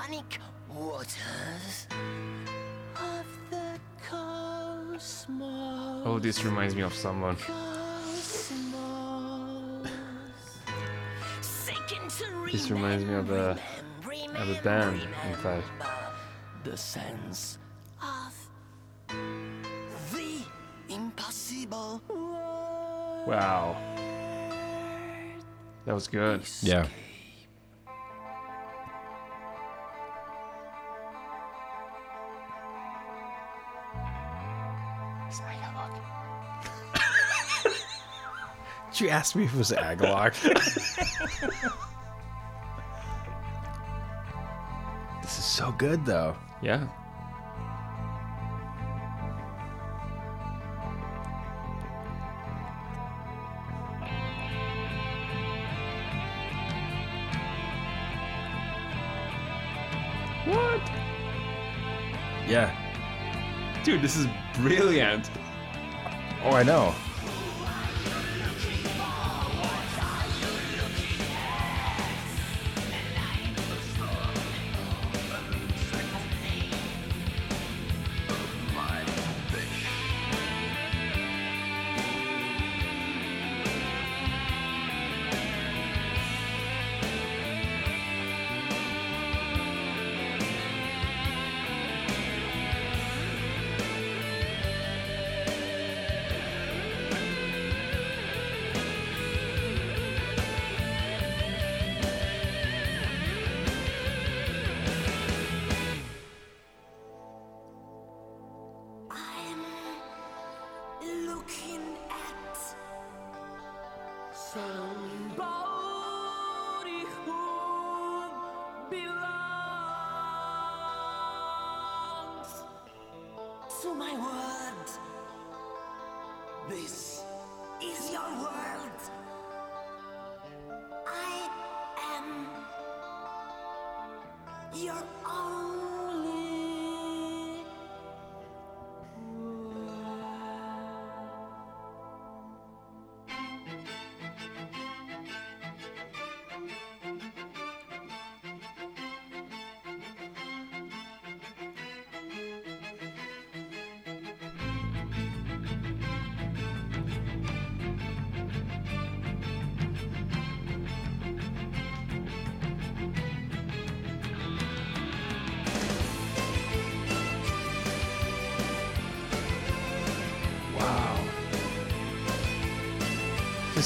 ironic 0.00 0.38
waters 0.74 1.86
of 2.96 3.26
the 3.50 3.78
cosmos. 4.08 6.02
Oh, 6.06 6.18
this 6.18 6.44
reminds 6.44 6.74
me 6.74 6.82
of 6.82 6.94
someone. 6.94 7.36
This 12.52 12.70
reminds 12.70 13.04
me 13.04 13.14
of 13.14 13.30
a- 13.30 13.58
of 14.34 14.48
a 14.48 14.60
band, 14.62 15.00
in 15.28 15.34
fact. 15.36 15.66
The 16.64 16.76
sense 16.76 17.58
of 18.02 18.34
the 20.12 20.42
impossible. 20.88 22.02
Wow. 23.26 23.76
That 25.86 25.94
was 25.94 26.08
good. 26.08 26.42
Yeah. 26.62 26.86
You 39.20 39.40
me 39.40 39.44
if 39.44 39.54
it 39.54 39.58
was 39.58 39.70
Agalloch? 39.70 40.32
this 45.22 45.38
is 45.38 45.44
so 45.44 45.72
good, 45.72 46.06
though. 46.06 46.34
Yeah. 46.62 46.86
What? 60.46 60.80
Yeah. 62.48 62.74
Dude, 63.84 64.00
this 64.00 64.16
is 64.16 64.26
brilliant. 64.54 65.30
Oh, 66.42 66.52
I 66.52 66.62
know. 66.62 66.94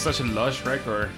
Such 0.05 0.21
a 0.21 0.25
lush 0.25 0.67
record. 0.67 1.09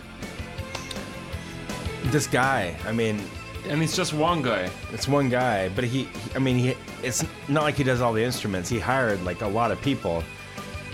This 2.04 2.28
guy, 2.28 2.76
I 2.86 2.92
mean, 2.92 3.20
And 3.68 3.82
it's 3.82 3.96
just 3.96 4.12
one 4.14 4.42
guy. 4.42 4.70
it's 4.92 5.08
one 5.08 5.28
guy, 5.28 5.68
but 5.70 5.82
he, 5.82 6.08
I 6.36 6.38
mean, 6.38 6.56
he, 6.56 6.76
it's 7.02 7.24
not 7.48 7.64
like 7.64 7.74
he 7.74 7.82
does 7.82 8.00
all 8.00 8.12
the 8.12 8.22
instruments. 8.22 8.68
He 8.68 8.78
hired 8.78 9.24
like 9.24 9.42
a 9.42 9.48
lot 9.48 9.72
of 9.72 9.82
people. 9.82 10.22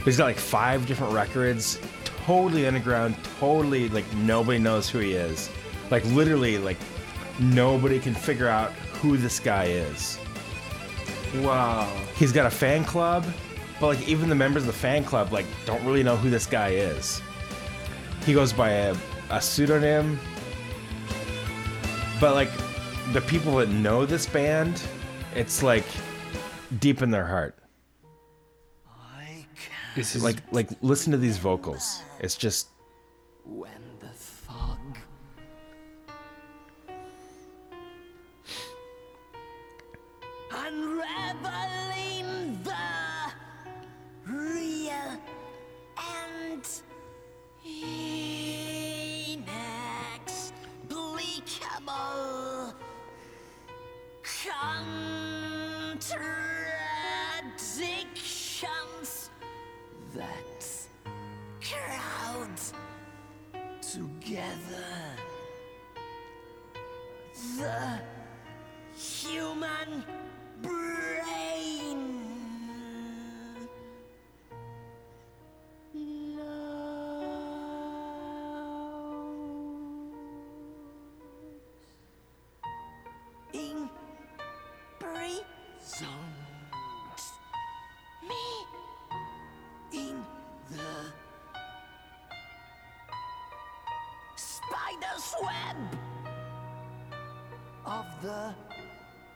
He's 0.06 0.16
got 0.16 0.24
like 0.24 0.38
five 0.38 0.86
different 0.86 1.12
records, 1.12 1.78
totally 2.24 2.66
underground, 2.66 3.14
totally 3.38 3.90
like 3.90 4.10
nobody 4.14 4.58
knows 4.58 4.88
who 4.88 5.00
he 5.00 5.12
is. 5.12 5.50
Like 5.90 6.02
literally, 6.06 6.56
like 6.56 6.78
nobody 7.38 8.00
can 8.00 8.14
figure 8.14 8.48
out 8.48 8.72
who 9.02 9.18
this 9.18 9.38
guy 9.38 9.64
is. 9.66 10.18
Wow. 11.42 11.92
He's 12.16 12.32
got 12.32 12.46
a 12.46 12.50
fan 12.50 12.84
club, 12.84 13.26
but 13.78 13.88
like 13.88 14.08
even 14.08 14.30
the 14.30 14.34
members 14.34 14.62
of 14.62 14.68
the 14.68 14.72
fan 14.72 15.04
club 15.04 15.30
like 15.30 15.44
don't 15.66 15.84
really 15.84 16.02
know 16.02 16.16
who 16.16 16.30
this 16.30 16.46
guy 16.46 16.70
is 16.70 17.20
he 18.24 18.32
goes 18.32 18.52
by 18.52 18.70
a, 18.70 18.96
a 19.30 19.40
pseudonym. 19.40 20.18
But 22.20 22.34
like 22.34 22.50
the 23.12 23.20
people 23.20 23.56
that 23.56 23.68
know 23.68 24.06
this 24.06 24.26
band, 24.26 24.82
it's 25.34 25.62
like 25.62 25.84
deep 26.78 27.02
in 27.02 27.10
their 27.10 27.26
heart. 27.26 27.56
This 29.94 30.16
is 30.16 30.24
like 30.24 30.36
like 30.52 30.68
listen 30.80 31.12
to 31.12 31.18
these 31.18 31.36
vocals. 31.36 32.02
It's 32.20 32.36
just 32.36 32.68
together 64.52 64.91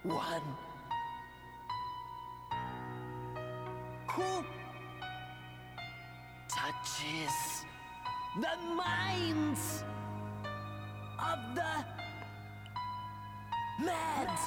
one 0.06 0.42
who 4.08 4.44
touches 6.48 7.64
the 8.36 8.56
minds 8.76 9.82
of 11.18 11.38
the 11.54 11.84
mad. 13.84 14.38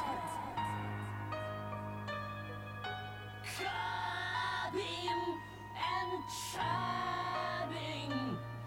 Clubbing 3.57 5.21
and 5.75 6.23
chubbing 6.53 8.13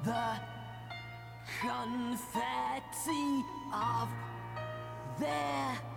the 0.05 0.29
confetti 1.61 3.45
of 3.73 4.09
their 5.19 5.92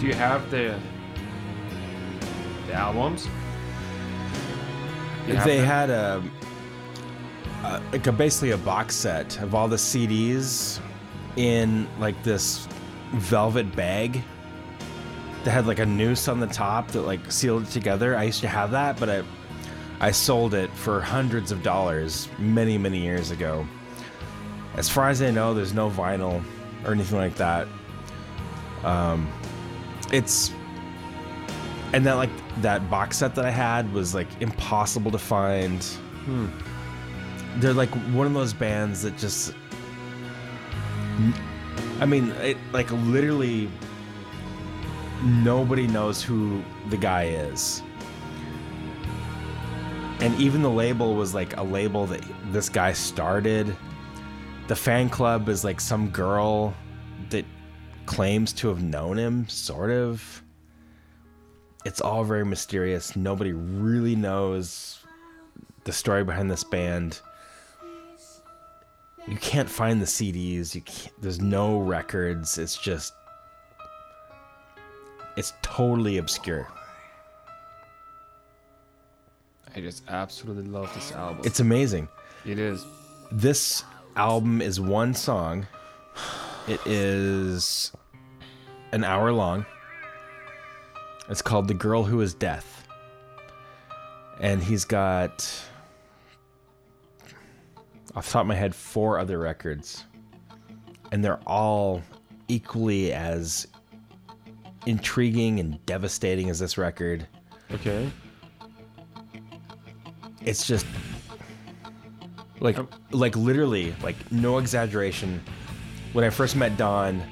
Do 0.00 0.06
you 0.06 0.14
have 0.14 0.50
the 0.50 0.80
the 2.66 2.72
albums? 2.72 3.28
They 5.26 5.34
them? 5.34 5.66
had 5.66 5.90
a, 5.90 6.22
a 7.64 7.82
like 7.92 8.06
a 8.06 8.12
basically 8.12 8.52
a 8.52 8.56
box 8.56 8.94
set 8.94 9.38
of 9.42 9.54
all 9.54 9.68
the 9.68 9.76
CDs 9.76 10.80
in 11.36 11.86
like 11.98 12.20
this 12.22 12.66
velvet 13.12 13.76
bag 13.76 14.22
that 15.44 15.50
had 15.50 15.66
like 15.66 15.80
a 15.80 15.86
noose 15.86 16.28
on 16.28 16.40
the 16.40 16.46
top 16.46 16.88
that 16.92 17.02
like 17.02 17.30
sealed 17.30 17.64
it 17.64 17.70
together. 17.70 18.16
I 18.16 18.22
used 18.22 18.40
to 18.40 18.48
have 18.48 18.70
that, 18.70 18.98
but 18.98 19.10
I 19.10 19.22
I 20.00 20.12
sold 20.12 20.54
it 20.54 20.70
for 20.70 21.02
hundreds 21.02 21.52
of 21.52 21.62
dollars 21.62 22.26
many 22.38 22.78
many 22.78 23.02
years 23.02 23.32
ago. 23.32 23.66
As 24.76 24.88
far 24.88 25.10
as 25.10 25.20
I 25.20 25.30
know, 25.30 25.52
there's 25.52 25.74
no 25.74 25.90
vinyl 25.90 26.42
or 26.86 26.92
anything 26.92 27.18
like 27.18 27.34
that. 27.34 27.68
Um, 28.82 29.30
it's 30.12 30.52
and 31.92 32.06
that 32.06 32.14
like 32.14 32.30
that 32.62 32.88
box 32.90 33.18
set 33.18 33.34
that 33.34 33.44
I 33.44 33.50
had 33.50 33.92
was 33.92 34.14
like 34.14 34.28
impossible 34.40 35.10
to 35.10 35.18
find. 35.18 35.82
Hmm. 36.24 36.46
They're 37.56 37.72
like 37.72 37.90
one 38.12 38.26
of 38.26 38.34
those 38.34 38.52
bands 38.52 39.02
that 39.02 39.16
just. 39.16 39.54
I 42.00 42.06
mean, 42.06 42.30
it 42.42 42.56
like 42.72 42.90
literally 42.90 43.68
nobody 45.22 45.86
knows 45.86 46.22
who 46.22 46.62
the 46.88 46.96
guy 46.96 47.24
is. 47.24 47.82
And 50.20 50.38
even 50.38 50.62
the 50.62 50.70
label 50.70 51.14
was 51.14 51.34
like 51.34 51.56
a 51.56 51.62
label 51.62 52.06
that 52.06 52.22
this 52.52 52.68
guy 52.68 52.92
started. 52.92 53.76
The 54.68 54.76
fan 54.76 55.08
club 55.08 55.48
is 55.48 55.64
like 55.64 55.80
some 55.80 56.10
girl 56.10 56.74
claims 58.10 58.52
to 58.52 58.66
have 58.66 58.82
known 58.82 59.16
him, 59.16 59.48
sort 59.48 59.88
of 59.88 60.42
it's 61.84 62.00
all 62.00 62.24
very 62.24 62.44
mysterious. 62.44 63.14
Nobody 63.14 63.52
really 63.52 64.16
knows 64.16 64.98
the 65.84 65.92
story 65.92 66.24
behind 66.24 66.50
this 66.50 66.64
band. 66.64 67.20
You 69.28 69.36
can't 69.36 69.70
find 69.70 70.02
the 70.02 70.06
CDs. 70.06 70.74
You 70.74 70.80
can't, 70.80 71.22
there's 71.22 71.40
no 71.40 71.78
records. 71.78 72.58
It's 72.58 72.76
just 72.76 73.14
it's 75.36 75.52
totally 75.62 76.18
obscure. 76.18 76.66
I 79.76 79.80
just 79.80 80.02
absolutely 80.08 80.64
love 80.64 80.92
this 80.94 81.12
album. 81.12 81.42
It's 81.44 81.60
amazing. 81.60 82.08
it 82.44 82.58
is. 82.58 82.84
This 83.30 83.84
album 84.16 84.60
is 84.60 84.80
one 84.80 85.14
song. 85.14 85.68
It 86.66 86.84
is 86.84 87.92
an 88.92 89.04
hour 89.04 89.32
long. 89.32 89.64
It's 91.28 91.42
called 91.42 91.68
The 91.68 91.74
Girl 91.74 92.02
Who 92.02 92.20
Is 92.20 92.34
Death. 92.34 92.86
And 94.40 94.62
he's 94.62 94.84
got, 94.84 95.48
off 98.14 98.26
the 98.26 98.32
top 98.32 98.40
of 98.42 98.46
my 98.46 98.54
head, 98.54 98.74
four 98.74 99.18
other 99.18 99.38
records. 99.38 100.04
And 101.12 101.24
they're 101.24 101.40
all 101.46 102.02
equally 102.48 103.12
as 103.12 103.66
intriguing 104.86 105.60
and 105.60 105.84
devastating 105.86 106.50
as 106.50 106.58
this 106.58 106.78
record. 106.78 107.26
Okay. 107.72 108.10
It's 110.44 110.66
just 110.66 110.86
like 112.60 112.78
oh. 112.78 112.88
like 113.10 113.34
literally 113.36 113.94
like 114.02 114.16
no 114.30 114.58
exaggeration 114.58 115.42
when 116.12 116.24
i 116.24 116.30
first 116.30 116.56
met 116.56 116.76
don 116.76 117.22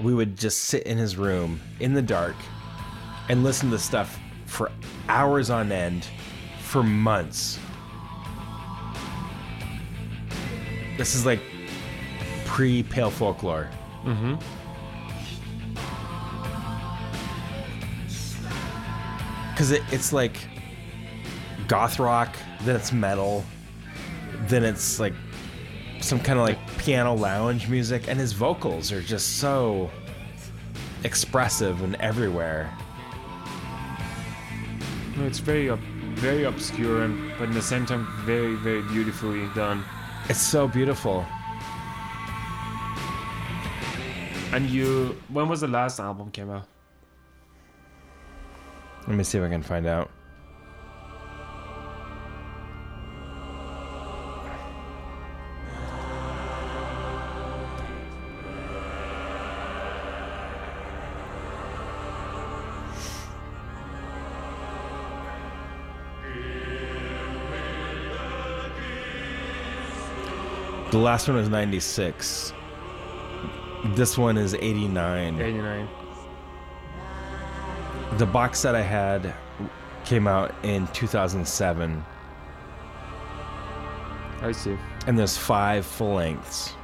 we 0.00 0.14
would 0.14 0.36
just 0.36 0.64
sit 0.64 0.84
in 0.84 0.96
his 0.96 1.16
room 1.16 1.60
in 1.80 1.92
the 1.92 2.02
dark 2.02 2.36
and 3.28 3.42
listen 3.42 3.70
to 3.70 3.78
stuff 3.78 4.18
for 4.46 4.70
hours 5.08 5.50
on 5.50 5.72
end 5.72 6.06
for 6.60 6.82
months. 6.82 7.58
This 10.96 11.14
is 11.14 11.26
like 11.26 11.40
pre 12.44 12.82
pale 12.82 13.10
folklore. 13.10 13.68
Mm-hmm. 14.04 14.34
Because 19.50 19.72
it, 19.72 19.82
it's 19.90 20.12
like 20.12 20.36
goth 21.66 21.98
rock 21.98 22.34
then 22.62 22.74
it's 22.74 22.92
metal 22.92 23.44
then 24.46 24.64
it's 24.64 24.98
like 24.98 25.12
some 26.00 26.18
kind 26.20 26.38
of 26.38 26.44
like 26.46 26.58
piano 26.78 27.14
lounge 27.14 27.68
music 27.68 28.08
and 28.08 28.18
his 28.18 28.32
vocals 28.32 28.92
are 28.92 29.02
just 29.02 29.38
so 29.38 29.90
expressive 31.04 31.82
and 31.82 31.94
everywhere 31.96 32.70
No, 35.16 35.24
it's 35.26 35.38
very 35.40 35.68
very 36.14 36.44
obscure, 36.44 37.02
and, 37.02 37.32
but 37.38 37.48
in 37.48 37.54
the 37.54 37.62
same 37.62 37.86
time 37.86 38.06
very 38.24 38.54
very 38.56 38.82
beautifully 38.82 39.46
done. 39.54 39.84
it's 40.28 40.40
so 40.40 40.66
beautiful 40.68 41.24
And 44.50 44.68
you, 44.70 45.14
when 45.28 45.46
was 45.46 45.60
the 45.60 45.68
last 45.68 46.00
album 46.00 46.30
came 46.30 46.50
out? 46.50 46.66
let 49.06 49.16
me 49.16 49.22
see 49.24 49.38
if 49.38 49.44
i 49.44 49.48
can 49.48 49.62
find 49.62 49.86
out 49.86 50.10
The 70.98 71.04
last 71.04 71.28
one 71.28 71.36
was 71.36 71.48
96. 71.48 72.52
This 73.94 74.18
one 74.18 74.36
is 74.36 74.54
89. 74.54 75.40
89. 75.40 75.88
The 78.16 78.26
box 78.26 78.58
set 78.58 78.74
I 78.74 78.82
had 78.82 79.32
came 80.04 80.26
out 80.26 80.52
in 80.64 80.88
2007, 80.88 82.04
I 84.42 84.50
see. 84.50 84.76
and 85.06 85.16
there's 85.16 85.38
five 85.38 85.86
full 85.86 86.14
lengths. 86.14 86.74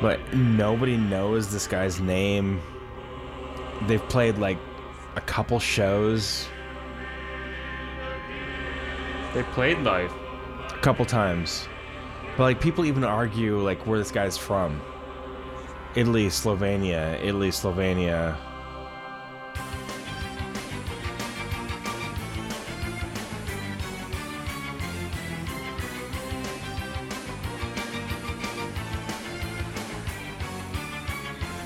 But 0.00 0.32
nobody 0.32 0.96
knows 0.96 1.52
this 1.52 1.66
guy's 1.66 1.98
name. 1.98 2.60
They've 3.88 4.08
played 4.08 4.38
like 4.38 4.58
a 5.16 5.20
couple 5.20 5.58
shows, 5.58 6.46
They 9.34 9.42
played 9.44 9.78
live. 9.78 10.12
a 10.68 10.78
couple 10.82 11.06
times. 11.06 11.66
But 12.36 12.42
like 12.42 12.60
people 12.60 12.84
even 12.84 13.02
argue 13.02 13.58
like 13.60 13.86
where 13.86 13.98
this 13.98 14.10
guy's 14.10 14.36
from. 14.36 14.78
Italy, 15.94 16.26
Slovenia, 16.26 17.18
Italy, 17.22 17.50
Slovenia. 17.50 18.36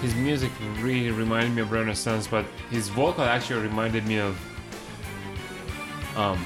His 0.00 0.14
music 0.14 0.52
really 0.80 1.10
reminded 1.10 1.52
me 1.52 1.62
of 1.62 1.72
Renaissance, 1.72 2.28
but 2.28 2.44
his 2.70 2.88
vocal 2.88 3.24
actually 3.24 3.62
reminded 3.62 4.06
me 4.06 4.20
of 4.20 4.38
um, 6.16 6.38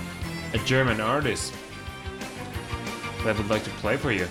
a 0.52 0.59
German 0.59 1.01
artist 1.01 1.55
that 3.24 3.36
would 3.36 3.48
like 3.48 3.64
to 3.64 3.70
play 3.70 3.97
for 3.97 4.12
you. 4.12 4.27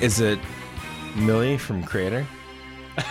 Is 0.00 0.20
it 0.20 0.38
Mille 1.16 1.58
from 1.58 1.82
Kreator? 1.82 2.24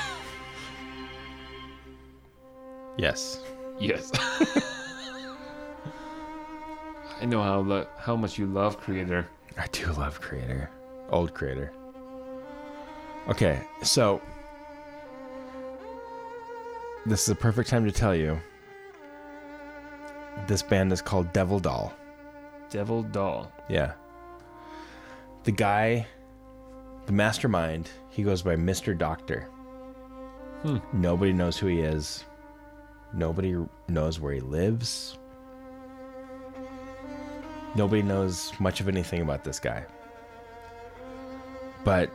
yes. 2.98 3.42
Yes. 3.80 4.12
I 7.20 7.26
know 7.26 7.42
how 7.42 7.60
lo- 7.60 7.88
how 7.98 8.16
much 8.16 8.38
you 8.38 8.46
love 8.46 8.80
Kreator. 8.80 9.26
I 9.58 9.66
do 9.68 9.92
love 9.94 10.22
Kreator. 10.22 10.70
Old 11.10 11.34
Kreator. 11.34 11.72
Okay, 13.28 13.62
so 13.84 14.22
this 17.06 17.24
is 17.24 17.30
a 17.30 17.36
perfect 17.36 17.70
time 17.70 17.86
to 17.86 17.92
tell 17.92 18.16
you. 18.16 18.40
This 20.46 20.62
band 20.62 20.94
is 20.94 21.02
called 21.02 21.34
Devil 21.34 21.60
Doll. 21.60 21.94
Devil 22.70 23.04
Doll. 23.04 23.52
Yeah. 23.70 23.94
The 25.44 25.52
guy, 25.52 26.06
the 27.06 27.12
mastermind, 27.12 27.90
he 28.10 28.24
goes 28.24 28.42
by 28.42 28.56
Mr. 28.56 28.98
Doctor. 28.98 29.50
Hmm. 30.62 30.78
Nobody 30.94 31.34
knows 31.34 31.58
who 31.58 31.68
he 31.68 31.80
is. 31.80 32.26
Nobody 33.14 33.56
knows 33.88 34.20
where 34.20 34.34
he 34.34 34.42
lives. 34.42 35.18
Nobody 37.76 38.02
knows 38.02 38.52
much 38.60 38.82
of 38.82 38.88
anything 38.88 39.22
about 39.22 39.44
this 39.44 39.60
guy. 39.60 39.86
But 41.84 42.10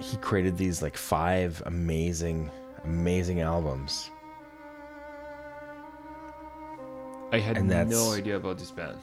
he 0.00 0.16
created 0.18 0.58
these 0.58 0.82
like 0.82 0.96
five 0.96 1.62
amazing, 1.66 2.50
amazing 2.84 3.40
albums. 3.40 4.10
I 7.32 7.38
had 7.38 7.64
no 7.88 8.12
idea 8.12 8.36
about 8.36 8.58
this 8.58 8.70
band. 8.70 8.98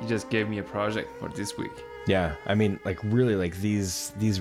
You 0.00 0.08
just 0.08 0.28
gave 0.30 0.48
me 0.48 0.58
a 0.58 0.62
project 0.62 1.08
for 1.18 1.28
this 1.28 1.56
week. 1.56 1.72
Yeah, 2.06 2.34
I 2.46 2.54
mean, 2.54 2.78
like 2.84 2.98
really, 3.04 3.34
like 3.36 3.56
these, 3.60 4.12
these, 4.18 4.40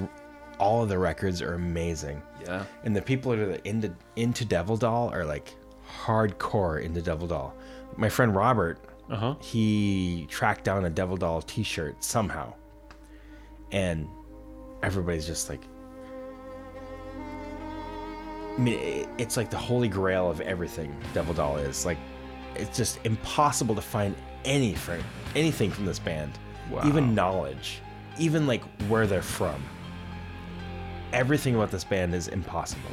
all 0.59 0.83
of 0.83 0.89
the 0.89 0.97
records 0.97 1.41
are 1.41 1.53
amazing. 1.53 2.21
Yeah. 2.41 2.65
and 2.83 2.95
the 2.95 3.01
people 3.01 3.31
that 3.31 3.39
are 3.39 3.51
into 3.63 3.93
into 4.17 4.43
Devil 4.43 4.75
Doll 4.75 5.09
are 5.13 5.23
like 5.25 5.53
hardcore 6.03 6.81
into 6.83 7.01
Devil 7.01 7.27
Doll. 7.27 7.55
My 7.95 8.09
friend 8.09 8.35
Robert, 8.35 8.79
Uh 9.09 9.15
huh. 9.15 9.35
he 9.41 10.27
tracked 10.29 10.65
down 10.65 10.83
a 10.85 10.89
Devil 10.89 11.15
Doll 11.15 11.41
T-shirt 11.41 12.03
somehow, 12.03 12.53
and 13.71 14.07
everybody's 14.81 15.25
just 15.25 15.47
like, 15.49 15.61
I 18.55 18.59
mean, 18.59 19.07
it's 19.17 19.35
like 19.37 19.49
the 19.49 19.57
holy 19.57 19.87
grail 19.87 20.29
of 20.29 20.41
everything 20.41 20.95
Devil 21.13 21.33
Doll 21.33 21.57
is. 21.57 21.85
Like, 21.85 21.97
it's 22.55 22.77
just 22.77 22.99
impossible 23.03 23.73
to 23.75 23.81
find 23.81 24.15
any 24.45 24.75
from 24.75 25.03
anything 25.35 25.71
from 25.71 25.85
this 25.85 25.99
band, 25.99 26.31
Wow. 26.69 26.83
even 26.85 27.15
knowledge, 27.15 27.79
even 28.19 28.45
like 28.45 28.63
where 28.87 29.07
they're 29.07 29.21
from 29.21 29.61
everything 31.13 31.55
about 31.55 31.71
this 31.71 31.83
band 31.83 32.13
is 32.13 32.27
impossible. 32.27 32.89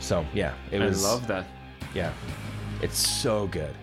So 0.00 0.26
yeah, 0.34 0.54
it 0.70 0.80
was. 0.80 1.04
I 1.04 1.08
love 1.08 1.26
that. 1.28 1.46
Yeah, 1.94 2.12
it's 2.82 2.98
so 2.98 3.46
good. 3.46 3.74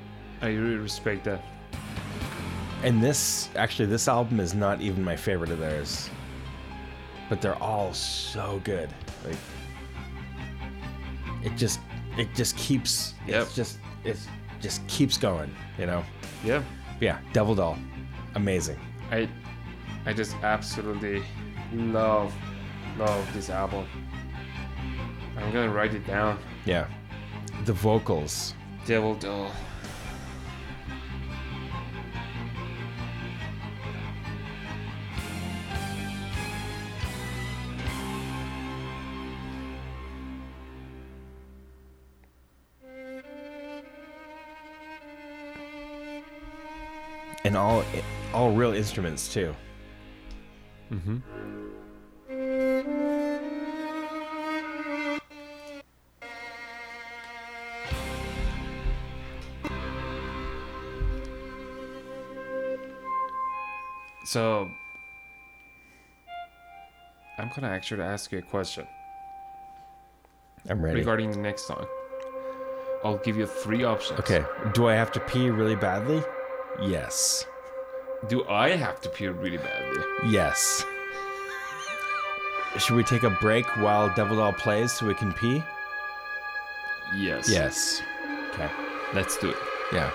I 0.42 0.48
really 0.50 0.76
respect 0.76 1.24
that. 1.24 1.42
And 2.84 3.02
this 3.02 3.50
actually, 3.56 3.88
this 3.88 4.08
album 4.08 4.40
is 4.40 4.54
not 4.54 4.82
even 4.82 5.04
my 5.04 5.16
favorite 5.16 5.52
of 5.52 5.60
theirs, 5.60 6.10
but 7.30 7.42
they're 7.42 7.62
all 7.62 7.94
so 7.94 8.62
good. 8.64 8.90
Like 9.26 9.38
it 11.44 11.56
just, 11.56 11.80
it 12.18 12.34
just 12.36 12.56
keeps. 12.58 13.14
Yep. 13.28 13.44
It's 13.44 13.56
just, 13.56 13.80
it 14.04 14.18
just 14.62 14.86
keeps 14.88 15.18
going. 15.18 15.54
You 15.78 15.86
know. 15.86 16.04
Yeah. 16.44 16.64
Yeah, 17.00 17.20
Devil 17.32 17.56
Doll, 17.56 17.78
amazing. 18.36 18.78
I 19.12 19.30
I 20.06 20.14
just 20.14 20.36
absolutely 20.44 21.24
love 21.74 22.34
love 22.98 23.34
this 23.34 23.50
album. 23.50 23.86
I'm 25.38 25.52
gonna 25.54 25.72
write 25.72 25.94
it 25.94 26.06
down. 26.06 26.40
Yeah, 26.66 26.88
the 27.66 27.74
vocals. 27.74 28.54
Devil 28.86 29.16
Doll. 29.16 29.52
And 47.50 47.58
all 47.58 47.84
all 48.32 48.52
real 48.52 48.76
instruments 48.76 49.34
too. 49.34 49.56
Mm-hmm. 50.92 51.18
So, 64.26 64.70
I'm 67.40 67.50
gonna 67.56 67.70
actually 67.70 68.04
ask 68.04 68.32
you 68.32 68.38
a 68.38 68.44
question 68.44 68.86
I'm 70.70 70.80
ready. 70.80 71.00
regarding 71.00 71.32
the 71.32 71.40
next 71.40 71.66
song. 71.66 71.88
I'll 73.04 73.18
give 73.18 73.38
you 73.38 73.48
three 73.48 73.84
options. 73.84 74.20
Okay. 74.20 74.44
Do 74.76 74.88
I 74.88 74.94
have 74.94 75.12
to 75.14 75.20
pee 75.22 75.50
really 75.50 75.76
badly? 75.76 76.22
Yes. 76.82 77.46
Do 78.28 78.46
I 78.48 78.70
have 78.76 79.02
to 79.02 79.10
pee 79.10 79.28
really 79.28 79.58
badly? 79.58 80.04
Yes. 80.28 80.84
Should 82.78 82.96
we 82.96 83.04
take 83.04 83.24
a 83.24 83.30
break 83.30 83.66
while 83.78 84.14
Devil 84.16 84.38
Doll 84.38 84.54
plays 84.54 84.92
so 84.92 85.08
we 85.08 85.16
can 85.16 85.34
pee? 85.34 85.64
Yes. 87.16 87.50
Yes. 87.50 88.02
Okay. 88.52 88.70
Let's 89.14 89.38
do 89.38 89.50
it. 89.50 89.58
Yeah. 89.92 90.12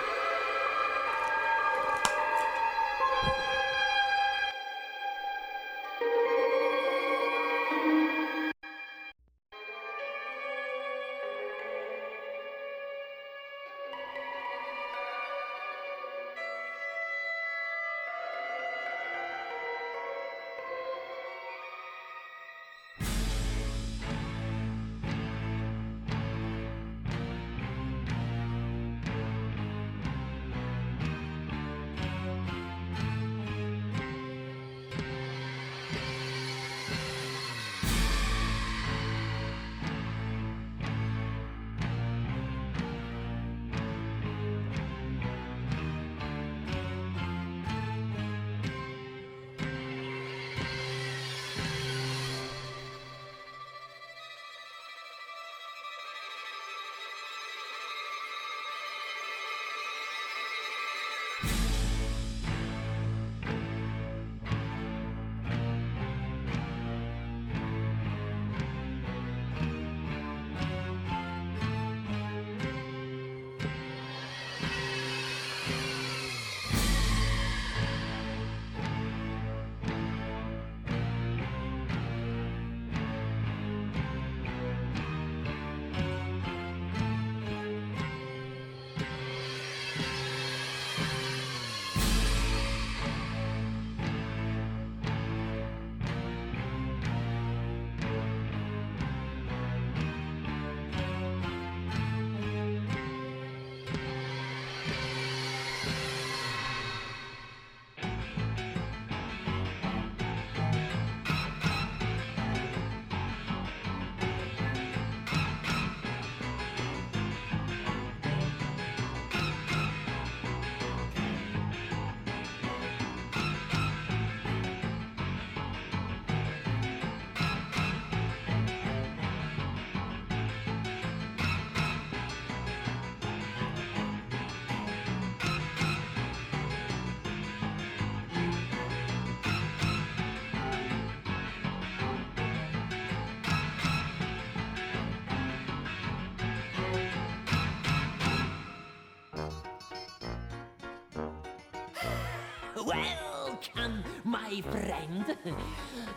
Welcome, 152.85 154.03
my 154.23 154.61
friend. 154.69 155.35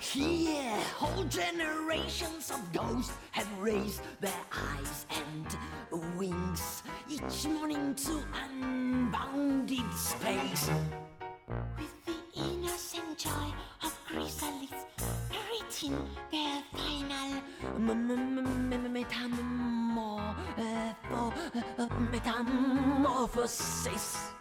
Here, 0.00 0.76
whole 0.96 1.24
generations 1.24 2.50
of 2.50 2.60
ghosts 2.74 3.14
have 3.30 3.48
raised 3.58 4.02
their 4.20 4.38
eyes 4.52 5.06
and 5.10 5.56
wings 6.18 6.82
each 7.08 7.46
morning 7.46 7.94
to 7.94 8.22
unbounded 8.44 9.90
space. 9.94 10.68
With 11.78 12.04
the 12.04 12.16
innocent 12.36 13.16
joy 13.16 13.54
of 13.82 13.98
chrysalids 14.06 14.84
greeting 15.30 15.96
their 16.30 16.62
final 16.74 17.40
uh, 21.78 21.88
metamorphosis. 22.12 24.37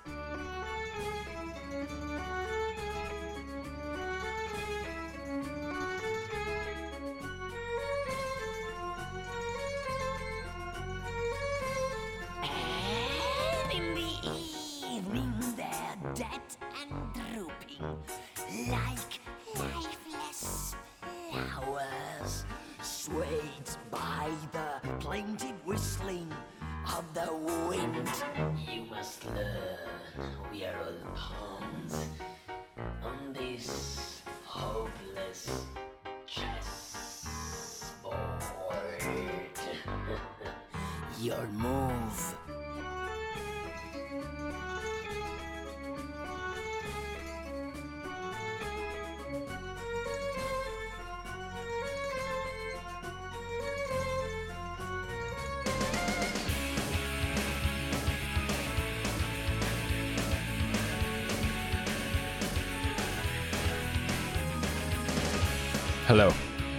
Hello. 66.07 66.29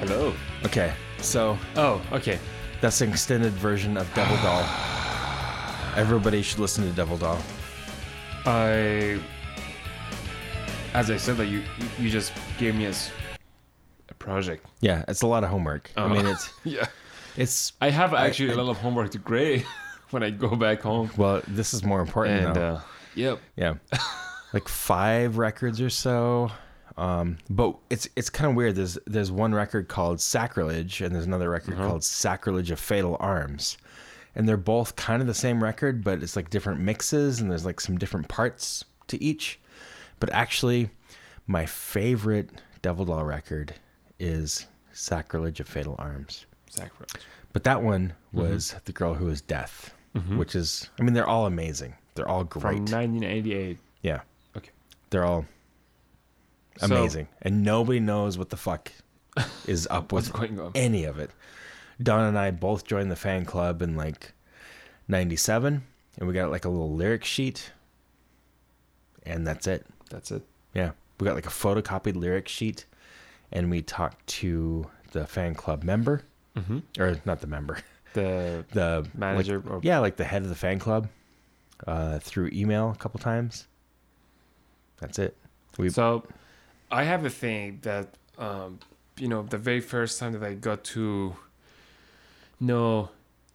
Hello. 0.00 0.32
Okay, 0.64 0.92
so 1.18 1.58
Oh, 1.76 2.00
okay. 2.12 2.38
that's 2.80 3.00
an 3.00 3.10
extended 3.10 3.52
version 3.54 3.96
of 3.96 4.12
Devil 4.14 4.36
Doll. 4.38 4.62
Everybody 5.96 6.42
should 6.42 6.58
listen 6.60 6.84
to 6.84 6.90
Devil 6.92 7.18
Doll. 7.18 7.38
I, 8.46 9.20
as 10.94 11.10
I 11.10 11.16
said, 11.16 11.36
that 11.36 11.46
you 11.46 11.62
you- 11.98 12.10
just 12.10 12.32
gave 12.58 12.74
me 12.74 12.86
a 12.86 12.94
project. 14.18 14.66
Yeah, 14.80 15.04
it's 15.08 15.22
a 15.22 15.26
lot 15.26 15.44
of 15.44 15.50
homework. 15.50 15.90
I 15.96 16.08
mean, 16.08 16.26
it's 16.26 16.50
Yeah. 16.64 16.86
it's 17.36 17.72
I 17.80 17.90
have 17.90 18.14
actually 18.14 18.50
a 18.52 18.56
lot 18.56 18.70
of 18.70 18.78
homework 18.78 19.10
to 19.12 19.18
grade 19.18 19.64
when 20.10 20.22
I 20.22 20.30
go 20.30 20.54
back 20.56 20.80
home. 20.82 21.10
well, 21.16 21.42
this 21.48 21.74
is 21.74 21.84
more 21.84 22.00
important 22.00 22.46
And 22.46 22.56
though. 22.56 22.74
uh, 22.76 22.80
yep. 23.14 23.40
Yeah, 23.56 23.74
like 24.54 24.68
five 24.68 25.36
records 25.38 25.80
or 25.80 25.90
so. 25.90 26.50
Um, 26.98 27.38
but 27.48 27.76
it's 27.90 28.08
it's 28.16 28.28
kind 28.28 28.50
of 28.50 28.56
weird. 28.56 28.74
There's 28.74 28.98
there's 29.06 29.30
one 29.30 29.54
record 29.54 29.86
called 29.86 30.20
Sacrilege, 30.20 31.00
and 31.00 31.14
there's 31.14 31.26
another 31.26 31.48
record 31.48 31.74
uh-huh. 31.74 31.86
called 31.86 32.04
Sacrilege 32.04 32.72
of 32.72 32.80
Fatal 32.80 33.16
Arms, 33.20 33.78
and 34.34 34.48
they're 34.48 34.56
both 34.56 34.96
kind 34.96 35.22
of 35.22 35.28
the 35.28 35.34
same 35.34 35.62
record, 35.62 36.02
but 36.02 36.24
it's 36.24 36.34
like 36.34 36.50
different 36.50 36.80
mixes, 36.80 37.40
and 37.40 37.48
there's 37.50 37.64
like 37.64 37.80
some 37.80 37.98
different 37.98 38.26
parts 38.26 38.84
to 39.06 39.22
each. 39.22 39.60
But 40.18 40.32
actually, 40.32 40.90
my 41.46 41.66
favorite 41.66 42.50
Devil 42.82 43.04
Doll 43.04 43.24
record 43.24 43.74
is 44.18 44.66
Sacrilege 44.92 45.60
of 45.60 45.68
Fatal 45.68 45.94
Arms. 46.00 46.46
Sacrilege. 46.68 47.22
But 47.52 47.62
that 47.62 47.80
one 47.80 48.12
mm-hmm. 48.34 48.40
was 48.40 48.74
The 48.84 48.92
Girl 48.92 49.14
Who 49.14 49.26
Was 49.26 49.40
Death, 49.40 49.94
mm-hmm. 50.16 50.36
which 50.36 50.56
is 50.56 50.90
I 50.98 51.04
mean 51.04 51.14
they're 51.14 51.28
all 51.28 51.46
amazing. 51.46 51.94
They're 52.16 52.28
all 52.28 52.42
great. 52.42 52.62
From 52.62 52.86
1988. 52.86 53.78
yeah. 54.02 54.22
Okay. 54.56 54.70
They're 55.10 55.24
all 55.24 55.46
So- 56.78 56.86
amazing. 56.86 57.28
and 57.42 57.62
nobody 57.62 58.00
knows 58.00 58.38
what 58.38 58.50
the 58.50 58.56
fuck 58.56 58.92
is 59.66 59.86
up 59.90 60.12
with 60.12 60.30
any 60.74 61.04
of 61.04 61.18
it. 61.18 61.30
Don 62.02 62.24
and 62.24 62.38
I 62.38 62.50
both 62.52 62.84
joined 62.84 63.10
the 63.10 63.16
fan 63.16 63.44
club 63.44 63.82
in 63.82 63.96
like 63.96 64.32
97 65.08 65.82
and 66.18 66.28
we 66.28 66.34
got 66.34 66.50
like 66.50 66.64
a 66.64 66.68
little 66.68 66.94
lyric 66.94 67.24
sheet 67.24 67.72
and 69.24 69.46
that's 69.46 69.66
it. 69.66 69.86
That's 70.10 70.30
it. 70.30 70.42
Yeah. 70.74 70.92
We 71.18 71.24
got 71.26 71.34
like 71.34 71.46
a 71.46 71.50
photocopied 71.50 72.14
lyric 72.16 72.48
sheet 72.48 72.86
and 73.52 73.70
we 73.70 73.82
talked 73.82 74.26
to 74.28 74.86
the 75.12 75.26
fan 75.26 75.54
club 75.54 75.82
member 75.82 76.22
Mm-hmm. 76.56 77.00
or 77.00 77.20
not 77.24 77.40
the 77.40 77.46
member, 77.46 77.78
The 78.14 78.64
the 78.72 79.06
Manager 79.14 79.58
like- 79.60 79.70
or- 79.70 79.80
yeah, 79.84 80.00
like 80.00 80.16
the 80.16 80.24
head 80.24 80.42
of 80.42 80.48
the 80.48 80.56
fan 80.56 80.80
club 80.80 81.08
uh, 81.86 82.18
through 82.18 82.50
email 82.52 82.90
a 82.90 82.96
couple 82.96 83.20
times. 83.20 83.68
That's 85.00 85.20
it. 85.20 85.36
We 85.78 85.88
So, 85.90 86.24
I 86.90 87.04
have 87.04 87.24
a 87.24 87.30
thing 87.30 87.78
that, 87.82 88.14
um, 88.38 88.78
you 89.18 89.28
know, 89.28 89.42
the 89.42 89.58
very 89.58 89.80
first 89.80 90.18
time 90.18 90.32
that 90.32 90.42
I 90.42 90.54
got 90.54 90.84
to 90.84 91.36
know 92.60 93.10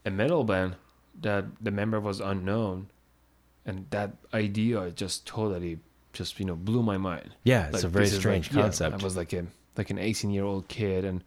a 0.05 0.11
metal 0.11 0.43
band, 0.43 0.75
that 1.21 1.45
the 1.61 1.71
member 1.71 1.99
was 1.99 2.19
unknown, 2.19 2.87
and 3.65 3.85
that 3.91 4.13
idea 4.33 4.91
just 4.91 5.25
totally 5.25 5.79
just 6.11 6.39
you 6.39 6.45
know 6.45 6.55
blew 6.55 6.83
my 6.83 6.97
mind. 6.97 7.31
yeah, 7.43 7.65
it's 7.67 7.75
Like, 7.75 7.83
a 7.83 7.87
very 7.87 8.07
strange 8.07 8.49
like- 8.49 8.55
yeah, 8.55 8.61
concept. 8.63 9.01
I 9.01 9.03
was 9.03 9.15
like 9.17 9.33
a 9.33 9.45
like 9.77 9.89
an 9.89 9.97
18 9.97 10.29
year 10.31 10.43
old 10.43 10.67
kid, 10.67 11.05
and 11.05 11.23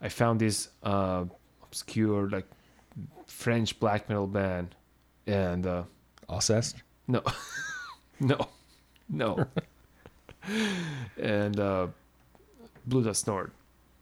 I 0.00 0.08
found 0.08 0.40
this 0.40 0.68
uh, 0.82 1.24
obscure 1.62 2.28
like 2.28 2.46
French 3.26 3.78
black 3.80 4.08
metal 4.08 4.26
band, 4.26 4.74
and 5.26 5.66
uh, 5.66 5.82
Alcest? 6.28 6.76
no, 7.08 7.22
no, 8.20 8.48
no. 9.08 9.46
and 11.20 11.58
uh, 11.58 11.86
Blut 12.86 13.06
Aus 13.06 13.26
Nord. 13.26 13.50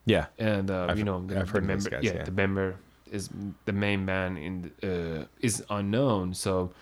Yeah. 0.06 0.26
And 0.38 0.70
uh, 0.70 0.94
you 0.96 1.04
know, 1.04 1.24
the, 1.26 1.38
I've 1.40 1.46
the 1.46 1.52
heard 1.52 1.62
of 1.62 1.68
those 1.68 1.84
member, 1.84 1.90
guys, 1.90 2.04
yeah, 2.04 2.14
yeah. 2.18 2.24
the 2.24 2.32
member 2.32 2.76
is 3.10 3.28
the 3.64 3.72
main 3.72 4.04
man 4.04 4.36
in 4.36 4.70
uh, 4.82 5.26
is 5.40 5.64
unknown. 5.70 6.34
So 6.34 6.72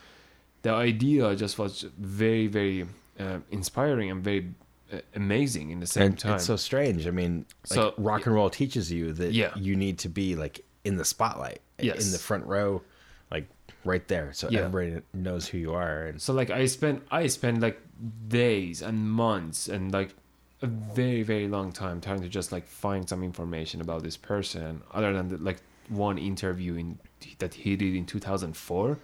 the 0.63 0.71
idea 0.71 1.35
just 1.37 1.59
was 1.59 1.85
very, 1.99 2.47
very 2.47 2.87
uh, 3.19 3.39
inspiring 3.51 4.11
and 4.11 4.23
very 4.23 4.53
uh, 4.93 4.99
amazing 5.15 5.71
in 5.71 5.81
the 5.81 5.87
same 5.87 6.07
and 6.07 6.19
time. 6.19 6.35
it's 6.37 6.45
so 6.45 6.57
strange. 6.57 7.07
I 7.07 7.11
mean, 7.11 7.47
like 7.71 7.75
So- 7.75 7.95
rock 7.99 8.27
and 8.27 8.35
roll 8.35 8.51
teaches 8.51 8.91
you 8.93 9.13
that 9.15 9.33
Yeah. 9.33 9.53
you 9.57 9.77
need 9.77 9.99
to 10.01 10.09
be 10.09 10.37
like 10.37 10.61
in 10.85 10.97
the 10.97 11.05
spotlight, 11.05 11.61
yes. 11.79 12.05
in 12.07 12.13
the 12.13 12.19
front 12.19 12.47
row, 12.47 12.83
like 13.31 13.49
right 13.85 14.07
there, 14.09 14.33
so 14.33 14.49
Yeah. 14.51 14.61
everybody 14.61 15.03
knows 15.13 15.49
who 15.49 15.59
you 15.59 15.75
are. 15.75 16.07
And 16.07 16.21
So 16.23 16.33
like 16.33 16.51
I 16.51 16.67
spent 16.67 17.03
I 17.11 17.27
spent 17.27 17.61
like 17.61 17.81
days 18.29 18.83
and 18.83 19.11
months 19.11 19.69
and 19.69 19.93
like 19.93 20.15
a 20.63 20.67
very 20.67 21.23
very 21.23 21.49
long 21.49 21.73
time 21.73 22.01
trying 22.01 22.21
to 22.21 22.29
just 22.29 22.53
like 22.53 22.67
find 22.67 23.09
some 23.09 23.23
information 23.23 23.81
about 23.81 24.03
this 24.03 24.17
person 24.17 24.83
other 24.93 25.13
than 25.13 25.29
the, 25.29 25.37
like 25.39 25.59
one 25.89 26.19
interview 26.19 26.75
in 26.77 26.99
that 27.39 27.55
he 27.55 27.77
did 27.77 27.95
in 27.95 28.05
2004 28.05 28.99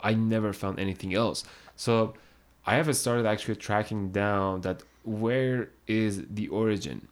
I 0.00 0.14
never 0.14 0.52
found 0.52 0.78
anything 0.78 1.14
else 1.14 1.44
so 1.76 2.14
I 2.66 2.74
have 2.76 2.94
started 2.96 3.26
actually 3.26 3.56
tracking 3.56 4.10
down 4.10 4.60
that 4.62 4.82
where 5.04 5.70
is 5.86 6.24
the 6.30 6.48
origin 6.48 7.08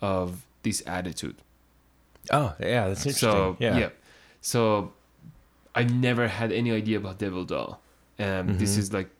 of 0.00 0.46
this 0.62 0.82
attitude 0.86 1.36
oh, 2.30 2.54
yeah, 2.60 2.88
that's 2.88 3.06
interesting. 3.06 3.30
so 3.30 3.56
yeah. 3.58 3.88
So 4.40 4.92
I 5.74 5.84
never 5.84 6.28
had 6.28 6.52
any 6.52 6.70
idea 6.72 6.98
about 6.98 7.18
Devil 7.18 7.44
Doll. 7.44 7.80
Um, 8.18 8.58
This 8.58 8.72
Mm-hmm. 8.72 8.80
is 8.80 8.92
like 8.92 9.10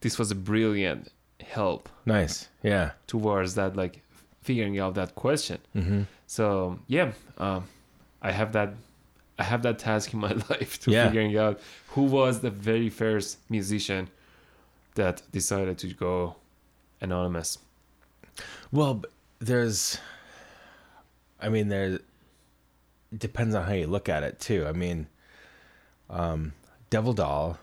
this 0.00 0.18
was 0.18 0.30
a 0.30 0.34
brilliant 0.34 1.10
help 1.40 1.88
nice. 2.06 2.48
Yeah. 2.62 2.92
towards 3.06 3.54
that 3.54 3.76
like 3.76 4.02
figuring 4.42 4.78
out 4.78 4.94
that 4.94 5.14
question. 5.14 5.58
Mm-hmm. 5.76 6.02
So 6.26 6.78
yeah, 6.86 7.12
um, 7.38 7.64
I 8.22 8.32
have 8.32 8.52
that 8.52 8.74
I 9.38 9.44
have 9.44 9.62
that 9.62 9.78
task 9.78 10.12
in 10.12 10.20
my 10.20 10.32
life 10.50 10.80
to 10.80 10.90
Yeah. 10.90 11.06
figuring 11.06 11.36
out 11.36 11.60
who 11.88 12.02
was 12.02 12.40
the 12.40 12.50
very 12.50 12.90
first 12.90 13.38
musician 13.48 14.08
that 14.94 15.22
decided 15.32 15.78
to 15.78 15.86
go 15.94 16.34
anonymous. 17.00 17.58
Well, 18.72 19.04
there's, 19.38 19.98
I 21.40 21.48
mean, 21.48 21.68
there. 21.68 22.00
Depends 23.16 23.54
on 23.54 23.64
how 23.64 23.72
you 23.72 23.86
look 23.86 24.08
at 24.08 24.22
it 24.22 24.38
too. 24.40 24.66
I 24.66 24.72
mean, 24.72 25.06
um, 26.10 26.52
Devil 26.90 27.12
Doll 27.14 27.58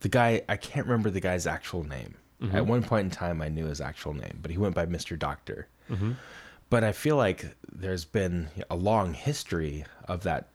the 0.00 0.08
guy 0.08 0.42
I 0.48 0.56
can't 0.56 0.86
remember 0.86 1.10
the 1.10 1.20
guy's 1.20 1.46
actual 1.46 1.84
name. 1.84 2.14
Mm-hmm. 2.42 2.56
At 2.56 2.66
one 2.66 2.82
point 2.84 3.04
in 3.06 3.10
time, 3.10 3.42
I 3.42 3.48
knew 3.48 3.66
his 3.66 3.80
actual 3.80 4.14
name, 4.14 4.38
but 4.40 4.50
he 4.50 4.58
went 4.58 4.74
by 4.74 4.86
Mister 4.86 5.16
Doctor. 5.16 5.66
Mm-hmm. 5.90 6.12
But 6.70 6.84
I 6.84 6.92
feel 6.92 7.16
like 7.16 7.46
there's 7.72 8.04
been 8.04 8.48
a 8.70 8.76
long 8.76 9.14
history 9.14 9.84
of 10.06 10.22
that 10.22 10.48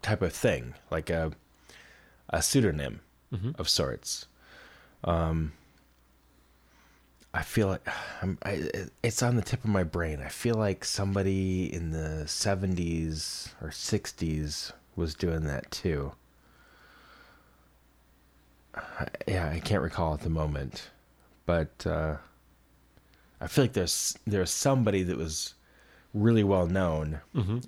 type 0.00 0.22
of 0.22 0.32
thing, 0.32 0.74
like 0.90 1.10
a 1.10 1.32
a 2.30 2.42
pseudonym 2.42 3.00
Mm-hmm. 3.32 3.50
of 3.60 3.68
sorts. 3.68 4.26
Um, 5.04 5.52
I 7.34 7.42
feel 7.42 7.68
like 7.68 7.86
I, 8.42 8.70
it's 9.02 9.22
on 9.22 9.36
the 9.36 9.42
tip 9.42 9.62
of 9.62 9.68
my 9.68 9.82
brain. 9.84 10.22
I 10.24 10.28
feel 10.28 10.54
like 10.54 10.82
somebody 10.82 11.70
in 11.72 11.90
the 11.90 12.22
70s 12.24 13.52
or 13.60 13.68
60s 13.68 14.72
was 14.96 15.14
doing 15.14 15.44
that 15.44 15.70
too. 15.70 16.12
Yeah, 19.26 19.48
I 19.50 19.60
can't 19.60 19.82
recall 19.82 20.14
at 20.14 20.20
the 20.20 20.30
moment, 20.30 20.90
but 21.46 21.86
uh, 21.86 22.16
I 23.40 23.46
feel 23.46 23.64
like 23.64 23.72
there's 23.72 24.16
there's 24.26 24.50
somebody 24.50 25.02
that 25.04 25.16
was 25.16 25.54
really 26.14 26.44
well 26.44 26.66
known 26.66 27.20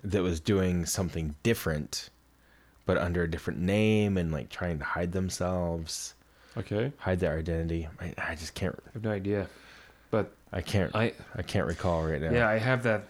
that 0.03 0.23
was 0.23 0.41
doing 0.41 0.87
something 0.87 1.35
different, 1.43 2.11
but 2.87 2.97
under 2.99 3.23
a 3.23 3.31
different 3.31 3.61
name 3.61 4.16
and 4.16 4.32
like 4.32 4.49
trying 4.49 4.78
to 4.78 4.85
hide 4.85 5.12
themselves, 5.12 6.15
Okay. 6.57 6.93
hide 6.99 7.20
their 7.20 7.39
identity. 7.39 7.87
I, 8.01 8.15
I 8.19 8.35
just 8.35 8.55
can't. 8.55 8.74
I 8.89 8.91
have 8.95 9.05
no 9.05 9.11
idea. 9.12 9.47
But 10.11 10.32
I 10.53 10.61
can't. 10.62 10.95
I, 10.97 11.12
I 11.37 11.43
can't 11.43 11.66
recall 11.66 12.03
right 12.05 12.20
now. 12.20 12.32
yeah, 12.32 12.49
I 12.49 12.59
have 12.59 12.82
that 12.85 13.05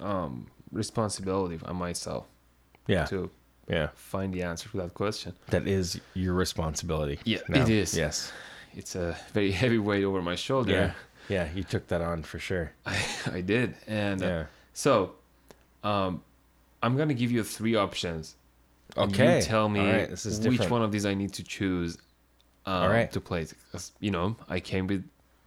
um 0.00 0.46
responsibility 0.70 1.58
on 1.64 1.76
myself 1.76 2.26
yeah, 2.86 3.04
to 3.06 3.30
yeah. 3.68 3.88
find 3.94 4.32
the 4.32 4.42
answer 4.42 4.68
to 4.70 4.76
that 4.78 4.94
question. 4.94 5.34
That 5.50 5.66
is 5.66 6.00
your 6.14 6.34
responsibility. 6.34 7.18
Yeah, 7.24 7.38
now. 7.48 7.62
it 7.62 7.68
is. 7.68 7.96
Yes. 7.96 8.32
It's 8.74 8.94
a 8.94 9.16
very 9.32 9.50
heavy 9.62 9.78
weight 9.78 10.04
over 10.04 10.22
my 10.22 10.34
shoulder. 10.36 10.72
Yeah. 10.72 10.92
Yeah. 11.28 11.48
You 11.54 11.62
took 11.62 11.86
that 11.88 12.00
on 12.00 12.22
for 12.22 12.38
sure. 12.38 12.72
I, 12.86 12.98
I 13.32 13.40
did. 13.40 13.74
And 13.86 14.22
uh, 14.22 14.44
so 14.72 15.12
um 15.84 16.22
I'm 16.82 16.96
going 16.96 17.08
to 17.08 17.14
give 17.14 17.32
you 17.32 17.42
three 17.42 17.74
options. 17.74 18.36
Okay. 18.96 19.36
You 19.36 19.42
tell 19.42 19.68
me 19.68 19.80
right. 19.80 20.10
Which 20.10 20.22
different. 20.40 20.70
one 20.70 20.82
of 20.82 20.92
these 20.92 21.04
I 21.04 21.14
need 21.14 21.32
to 21.34 21.42
choose 21.44 21.98
um, 22.66 22.82
All 22.82 22.88
right. 22.88 23.10
to 23.12 23.20
play. 23.20 23.46
'Cause, 23.72 23.92
you 24.00 24.10
know, 24.10 24.36
I 24.48 24.60
came 24.60 24.86
with 24.86 25.04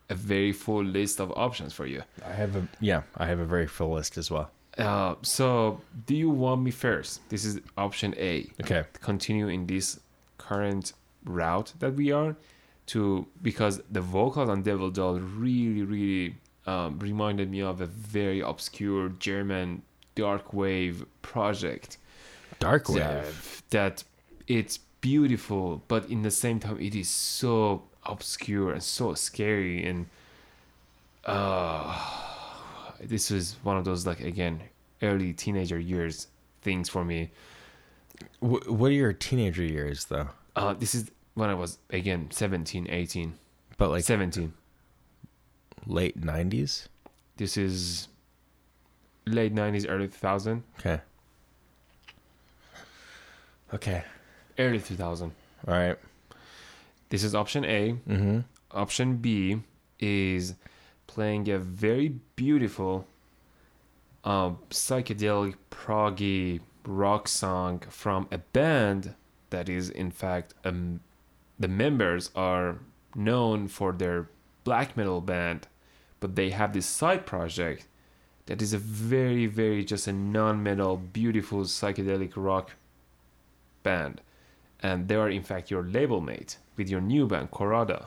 a 0.10 0.16
very 0.16 0.52
full 0.52 0.84
list 0.84 1.20
of 1.22 1.32
options 1.32 1.74
for 1.74 1.86
you. 1.86 2.04
I 2.26 2.34
have 2.34 2.56
a 2.56 2.68
yeah. 2.82 3.04
I 3.18 3.26
have 3.28 3.40
a 3.40 3.46
very 3.46 3.68
full 3.68 3.94
list 3.94 4.18
as 4.18 4.30
well. 4.30 4.52
Uh, 4.78 5.16
so, 5.22 5.82
do 6.06 6.16
you 6.16 6.30
want 6.30 6.62
me 6.62 6.72
first? 6.72 7.28
This 7.30 7.46
is 7.46 7.60
option 7.78 8.16
A. 8.18 8.50
Okay. 8.62 8.84
Continue 9.02 9.48
in 9.48 9.68
this 9.68 10.00
current 10.38 10.94
route 11.26 11.74
that 11.80 11.94
we 11.96 12.12
are 12.12 12.36
to 12.88 13.28
because 13.42 13.82
the 13.92 14.02
vocals 14.02 14.50
on 14.50 14.64
Devil 14.64 14.90
Doll 14.90 15.20
really, 15.20 15.84
really 15.84 16.36
um, 16.66 17.00
reminded 17.00 17.50
me 17.50 17.62
of 17.62 17.82
a 17.82 17.86
very 17.86 18.40
obscure 18.40 19.10
German 19.10 19.82
dark 20.16 20.54
wave 20.54 21.06
project. 21.22 21.98
Dark 22.60 22.88
that, 22.88 23.26
wave. 23.26 23.64
that 23.72 24.04
it's 24.48 24.80
beautiful, 25.02 25.84
but 25.88 26.10
in 26.10 26.22
the 26.22 26.32
same 26.32 26.60
time, 26.60 26.80
it 26.80 26.96
is 26.96 27.10
so 27.10 27.84
obscure 28.06 28.74
and 28.74 28.84
so 28.84 29.14
scary. 29.14 29.86
And 29.86 30.08
uh, 31.26 32.31
this 33.04 33.30
was 33.32 33.56
one 33.64 33.78
of 33.78 33.86
those, 33.86 34.06
like, 34.06 34.20
again, 34.22 34.62
early 35.02 35.34
teenager 35.34 35.80
years 35.80 36.28
things 36.62 36.90
for 36.90 37.04
me. 37.04 37.32
What 38.40 38.90
are 38.90 38.94
your 38.94 39.14
teenager 39.14 39.64
years 39.64 40.06
though? 40.06 40.30
Uh, 40.56 40.74
this 40.74 40.94
is 40.94 41.10
when 41.34 41.50
I 41.50 41.56
was, 41.56 41.80
again, 41.90 42.30
17, 42.32 42.88
18, 42.90 43.34
But 43.78 43.90
like 43.90 44.04
17. 44.04 44.54
late 45.88 46.16
nineties. 46.24 46.88
This 47.38 47.58
is 47.58 48.08
late 49.26 49.56
90s, 49.56 49.86
early 49.90 50.08
2000. 50.08 50.64
Okay. 50.80 51.02
Okay. 53.74 54.04
Early 54.60 54.80
2000. 54.80 55.32
All 55.68 55.74
right. 55.74 55.98
This 57.10 57.24
is 57.24 57.34
option 57.34 57.66
A. 57.66 57.94
Mm-hmm. 58.08 58.40
Option 58.72 59.18
B 59.18 59.62
is 60.00 60.54
playing 61.14 61.50
a 61.50 61.60
very 61.60 62.16
beautiful 62.38 63.06
um, 64.24 64.58
psychedelic 64.70 65.56
proggy 65.70 66.62
rock 66.86 67.28
song 67.28 67.80
from 67.90 68.28
a 68.32 68.38
band 68.38 69.14
that 69.50 69.68
is 69.68 69.90
in 69.90 70.10
fact 70.10 70.54
um, 70.64 71.02
the 71.60 71.68
members 71.68 72.32
are 72.34 72.80
known 73.14 73.68
for 73.68 73.92
their 73.92 74.30
black 74.64 74.96
metal 74.96 75.20
band 75.20 75.68
but 76.22 76.36
they 76.38 76.50
have 76.52 76.72
this 76.72 76.86
side 76.86 77.26
project 77.26 77.88
that 78.46 78.62
is 78.62 78.72
a 78.72 78.78
very 78.78 79.46
very 79.48 79.84
just 79.84 80.08
a 80.08 80.14
non-metal 80.14 80.96
beautiful 80.96 81.62
psychedelic 81.64 82.32
rock 82.36 82.72
band 83.84 84.22
and 84.82 85.10
they 85.10 85.16
are 85.16 85.30
in 85.30 85.44
fact 85.44 85.70
your 85.70 85.84
label 85.84 86.22
mate 86.22 86.58
with 86.78 86.88
your 86.90 87.02
new 87.02 87.28
band 87.28 87.52
Khôrada 87.52 88.06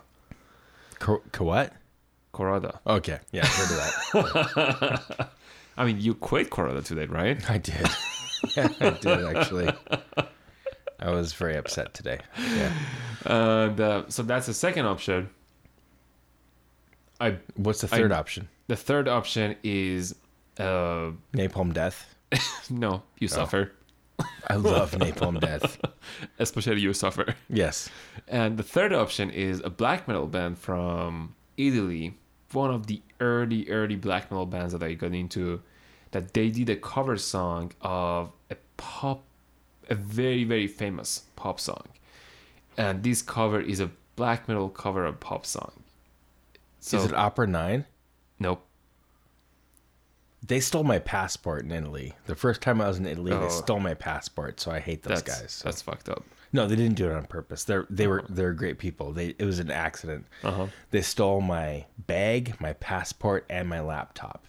Co- 0.99 1.23
co- 1.33 1.45
what? 1.45 1.73
Khôrada 2.35 2.78
Okay. 2.86 3.19
Yeah, 3.32 3.44
I 3.44 3.47
heard 3.47 3.70
of 3.70 3.78
that. 3.78 5.31
I 5.78 5.85
mean 5.86 6.01
you 6.01 6.15
quit 6.15 6.51
Khôrada 6.51 6.85
today 6.85 7.06
right 7.06 7.39
I 7.51 7.59
did. 7.59 7.86
yeah, 8.56 8.69
I 8.81 8.90
did 8.90 9.36
actually. 9.36 9.70
I 11.01 11.11
was 11.11 11.32
very 11.32 11.56
upset 11.56 11.93
today. 11.94 12.19
Yeah. 12.39 12.73
uh, 13.27 14.05
so 14.09 14.23
that's 14.23 14.47
the 14.47 14.55
second 14.55 14.86
option 14.86 15.31
I 17.20 17.39
What's 17.56 17.81
the 17.81 17.89
I- 17.94 17.98
third 17.98 18.12
option? 18.12 18.48
the 18.66 18.77
third 18.77 19.09
option 19.09 19.56
is 19.62 20.15
uh 20.59 21.11
Napalm 21.35 21.73
Death. 21.73 22.15
no 22.70 23.02
you 23.19 23.28
suffer 23.28 23.73
I 24.48 24.55
love 24.56 24.93
Napalm 24.93 25.40
Death. 25.40 25.78
especially 26.39 26.81
you 26.81 26.93
suffer 26.94 27.35
Yes. 27.48 27.89
And 28.28 28.56
the 28.56 28.62
third 28.62 28.93
option 28.93 29.31
is 29.31 29.61
a 29.65 29.70
black 29.70 30.06
metal 30.09 30.27
band 30.27 30.59
from 30.59 31.35
Italy, 31.56 32.16
one 32.55 32.71
of 32.71 32.87
the 32.87 33.03
early, 33.21 33.69
early 33.71 33.97
black 33.97 34.31
metal 34.31 34.47
bands 34.47 34.73
that 34.73 34.83
I 34.83 34.95
got 34.95 35.13
into, 35.13 35.63
that 36.13 36.33
they 36.35 36.49
did 36.51 36.71
a 36.71 36.77
cover 36.77 37.17
song 37.17 37.73
of 37.81 38.33
a 38.51 38.57
pop, 38.77 39.23
a 39.91 39.95
very, 39.95 40.45
very 40.45 40.67
famous 40.67 41.25
pop 41.37 41.59
song. 41.61 41.85
And 42.77 43.03
this 43.03 43.23
cover 43.23 43.61
is 43.61 43.81
a 43.81 43.91
black 44.17 44.49
metal 44.49 44.69
cover 44.69 45.05
of 45.05 45.21
pop 45.21 45.45
song. 45.47 45.73
So, 46.81 46.99
Is 46.99 47.05
it 47.07 47.15
Opera 47.15 47.47
9? 47.47 47.85
nope. 48.39 48.65
They 50.47 50.61
stole 50.61 50.85
my 50.85 50.99
passport 50.99 51.63
in 51.65 51.73
Italy. 51.73 52.13
The 52.27 52.35
first 52.35 52.61
time 52.61 52.81
I 52.81 52.89
was 52.89 52.99
in 52.99 53.07
Italy, 53.07 53.33
Oh. 53.33 53.41
they 53.41 53.49
stole 53.49 53.81
my 53.81 53.95
passport, 53.95 54.61
so 54.61 54.71
I 54.71 54.79
hate 54.79 55.03
those 55.03 55.23
That's, 55.23 55.41
guys. 55.41 55.63
that's 55.65 55.81
fucked 55.81 56.11
up. 56.11 56.23
No, 56.55 56.67
they 56.69 56.77
didn't 56.77 56.95
do 56.95 57.11
it 57.11 57.13
on 57.15 57.27
purpose. 57.27 57.65
They're 57.65 57.87
they 57.91 58.07
were 58.07 58.25
they're 58.29 58.53
great 58.55 58.79
people. 58.79 59.13
They 59.13 59.35
it 59.39 59.45
was 59.45 59.59
an 59.59 59.71
accident. 59.71 60.27
Uh-huh. 60.43 60.69
They 60.93 61.03
stole 61.03 61.41
my 61.41 61.85
bag, 61.99 62.55
my 62.61 62.73
passport, 62.75 63.45
and 63.51 63.69
my 63.69 63.81
laptop. 63.81 64.47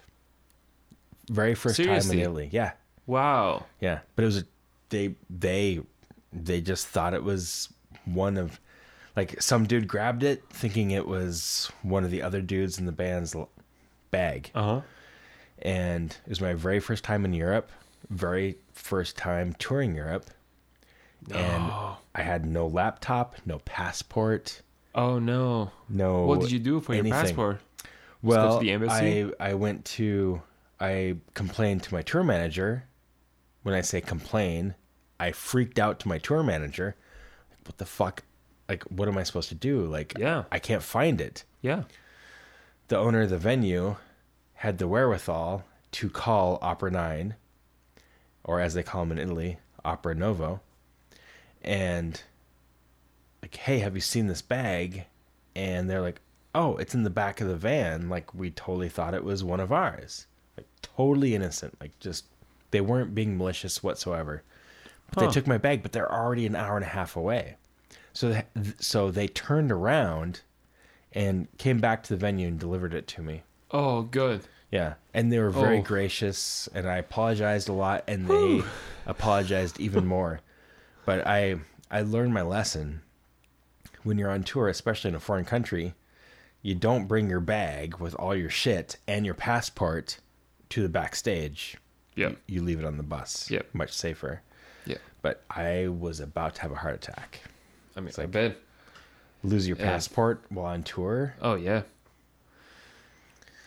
Very 1.29 1.55
first 1.55 1.77
Seriously? 1.77 2.09
time 2.11 2.17
in 2.19 2.23
Italy. 2.23 2.49
Yeah, 2.51 2.73
Wow. 3.07 3.65
yeah. 3.81 3.99
But 4.15 4.23
it 4.23 4.25
was 4.27 4.37
a, 4.37 4.43
they 4.89 5.15
they 5.29 5.81
they 6.31 6.61
just 6.61 6.87
thought 6.87 7.13
it 7.15 7.23
was 7.23 7.69
one 8.05 8.37
of 8.37 8.59
like 9.15 9.41
some 9.41 9.65
dude 9.65 9.87
grabbed 9.87 10.21
it 10.21 10.43
thinking 10.51 10.91
it 10.91 11.07
was 11.07 11.71
one 11.81 12.03
of 12.03 12.11
the 12.11 12.21
other 12.21 12.41
dudes 12.41 12.77
in 12.77 12.85
the 12.85 12.91
band's 12.91 13.33
l- 13.33 13.49
bag. 14.11 14.51
Uh 14.53 14.63
huh. 14.63 14.81
and 15.59 16.11
it 16.25 16.29
was 16.29 16.39
my 16.41 16.53
very 16.53 16.79
first 16.79 17.03
time 17.03 17.25
in 17.25 17.33
Europe, 17.33 17.71
very 18.11 18.57
first 18.73 19.17
time 19.17 19.55
touring 19.57 19.95
Europe. 19.95 20.29
And 21.31 21.71
I 22.13 22.21
had 22.21 22.45
no 22.45 22.67
laptop, 22.67 23.35
no 23.45 23.59
passport, 23.59 24.61
Oh 24.93 25.19
no. 25.19 25.71
no. 25.89 26.25
What 26.25 26.41
did 26.41 26.51
you 26.51 26.59
do 26.59 26.79
for 26.79 26.93
anything. 26.93 27.11
your 27.11 27.21
passport? 27.21 27.61
Well, 28.21 28.59
to 28.59 28.63
the 28.63 28.71
embassy? 28.71 29.31
I 29.39 29.49
I 29.49 29.53
went 29.55 29.83
to 29.85 30.41
I 30.79 31.17
complained 31.33 31.83
to 31.83 31.93
my 31.93 32.01
tour 32.01 32.23
manager. 32.23 32.85
When 33.63 33.73
I 33.75 33.81
say 33.81 33.99
complain, 34.01 34.75
I 35.19 35.31
freaked 35.31 35.79
out 35.79 35.99
to 36.01 36.07
my 36.07 36.17
tour 36.19 36.43
manager. 36.43 36.95
What 37.65 37.77
the 37.77 37.85
fuck? 37.85 38.23
Like, 38.69 38.83
what 38.83 39.07
am 39.07 39.17
I 39.17 39.23
supposed 39.23 39.49
to 39.49 39.55
do? 39.55 39.85
Like, 39.85 40.17
Yeah. 40.17 40.43
I 40.51 40.59
can't 40.59 40.83
find 40.83 41.19
it. 41.21 41.43
Yeah. 41.61 41.83
the 42.87 42.97
owner 42.97 43.21
of 43.23 43.29
the 43.31 43.37
venue 43.39 43.95
had 44.55 44.77
the 44.77 44.87
wherewithal 44.87 45.63
to 45.91 46.09
call 46.09 46.59
Opera 46.61 46.91
9, 46.91 47.35
or 48.43 48.59
as 48.59 48.73
they 48.75 48.83
call 48.83 49.01
them 49.05 49.13
in 49.13 49.17
Italy, 49.19 49.57
Opera 49.83 50.13
Novo, 50.15 50.61
and 51.65 52.21
like, 53.41 53.55
hey, 53.55 53.79
have 53.79 53.95
you 53.95 54.01
seen 54.01 54.27
this 54.27 54.41
bag? 54.41 55.05
And 55.55 55.89
they're 55.89 56.01
like, 56.01 56.21
oh, 56.53 56.77
it's 56.77 56.95
in 56.95 57.03
the 57.03 57.09
back 57.09 57.41
of 57.41 57.47
the 57.47 57.55
van. 57.57 58.07
Like, 58.09 58.33
we 58.33 58.51
totally 58.51 58.87
thought 58.89 59.13
it 59.13 59.23
was 59.23 59.43
one 59.43 59.59
of 59.59 59.71
ours. 59.73 60.25
Like, 60.57 60.67
totally 60.81 61.35
innocent. 61.35 61.75
Like, 61.81 61.97
just, 61.99 62.25
they 62.71 62.81
weren't 62.81 63.13
being 63.15 63.37
malicious 63.37 63.83
whatsoever. 63.83 64.41
But 65.11 65.19
Huh. 65.19 65.27
they 65.27 65.33
took 65.33 65.47
my 65.47 65.57
bag, 65.57 65.81
but 65.83 65.91
they're 65.91 66.11
already 66.11 66.45
an 66.45 66.55
hour 66.55 66.75
and 66.77 66.85
a 66.85 66.89
half 66.89 67.15
away. 67.15 67.57
So 68.13 68.29
they, 68.29 68.45
so 68.79 69.11
they 69.11 69.27
turned 69.27 69.71
around 69.71 70.41
and 71.13 71.47
came 71.57 71.79
back 71.79 72.03
to 72.03 72.09
the 72.09 72.17
venue 72.17 72.47
and 72.47 72.59
delivered 72.59 72.93
it 72.93 73.07
to 73.09 73.21
me. 73.21 73.43
Oh, 73.71 74.03
good. 74.03 74.41
Yeah, 74.71 74.95
and 75.13 75.31
they 75.31 75.39
were 75.39 75.51
very 75.51 75.79
Oh. 75.79 75.81
gracious, 75.83 76.67
and 76.73 76.87
I 76.87 76.97
apologized 76.97 77.69
a 77.69 77.73
lot, 77.73 78.03
and 78.07 78.27
they 78.27 78.63
apologized 79.05 79.79
even 79.79 80.05
more. 80.05 80.41
But 81.05 81.25
I 81.27 81.59
I 81.91 82.01
learned 82.01 82.33
my 82.33 82.41
lesson. 82.41 83.01
When 84.03 84.17
you're 84.19 84.29
on 84.31 84.43
tour, 84.43 84.67
especially 84.69 85.09
in 85.09 85.15
a 85.15 85.19
foreign 85.19 85.45
country, 85.45 85.95
you 86.61 86.75
don't 86.75 87.07
bring 87.07 87.27
your 87.29 87.39
bag 87.39 87.97
with 87.97 88.13
all 88.15 88.35
your 88.35 88.49
shit 88.51 88.97
and 89.07 89.25
your 89.25 89.33
passport 89.33 90.19
to 90.69 90.81
the 90.83 90.89
backstage. 90.89 91.77
Yeah. 92.15 92.29
You, 92.29 92.37
you 92.47 92.61
leave 92.61 92.79
it 92.79 92.85
on 92.85 92.97
the 92.97 93.03
bus. 93.03 93.49
Yep. 93.49 93.67
much 93.73 93.91
safer. 93.91 94.41
Yeah. 94.85 94.97
But 95.23 95.43
I 95.49 95.87
was 95.87 96.19
about 96.19 96.55
to 96.55 96.61
have 96.61 96.71
a 96.71 96.75
heart 96.75 96.95
attack. 96.95 97.39
I 97.95 97.99
mean, 97.99 98.09
It's 98.09 98.19
I 98.19 98.23
like- 98.23 98.31
bet. 98.31 98.57
Lose 99.43 99.67
your 99.67 99.77
Yeah. 99.77 99.85
passport 99.85 100.43
while 100.49 100.65
on 100.73 100.83
tour. 100.83 101.33
Oh 101.41 101.55
yeah. 101.55 101.81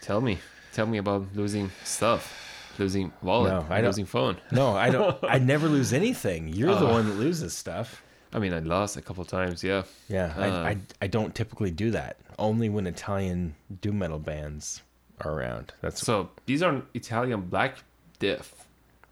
Tell 0.01 0.21
me, 0.21 0.39
tell 0.73 0.85
me 0.85 0.97
about 0.97 1.27
losing 1.35 1.71
stuff, 1.83 2.48
losing 2.79 3.11
wallet, 3.21 3.51
No, 3.51 3.65
I 3.69 3.81
losing 3.81 4.05
phone. 4.05 4.37
No, 4.51 4.75
I 4.75 4.89
don't. 4.89 5.17
I 5.23 5.37
never 5.53 5.67
lose 5.67 5.93
anything. 5.93 6.47
You're 6.49 6.73
the 6.75 6.87
Oh. 6.87 6.93
one 6.93 7.07
that 7.09 7.15
loses 7.15 7.53
stuff. 7.55 8.01
I 8.33 8.39
mean, 8.39 8.53
I 8.53 8.59
lost 8.59 8.95
a 8.97 9.01
couple 9.01 9.25
times. 9.25 9.63
Yeah. 9.63 9.83
Yeah, 10.07 10.33
Uh. 10.37 10.41
I, 10.41 10.69
I 10.69 10.77
I 11.01 11.07
don't 11.07 11.33
typically 11.35 11.71
do 11.71 11.91
that. 11.91 12.17
Only 12.37 12.69
when 12.69 12.87
Italian 12.87 13.55
doom 13.81 13.99
metal 13.99 14.19
bands 14.19 14.81
are 15.21 15.31
around. 15.33 15.73
That's 15.81 16.01
So 16.05 16.29
these 16.45 16.61
are 16.63 16.81
Italian 16.93 17.41
Black 17.41 17.83
Death. 18.19 18.65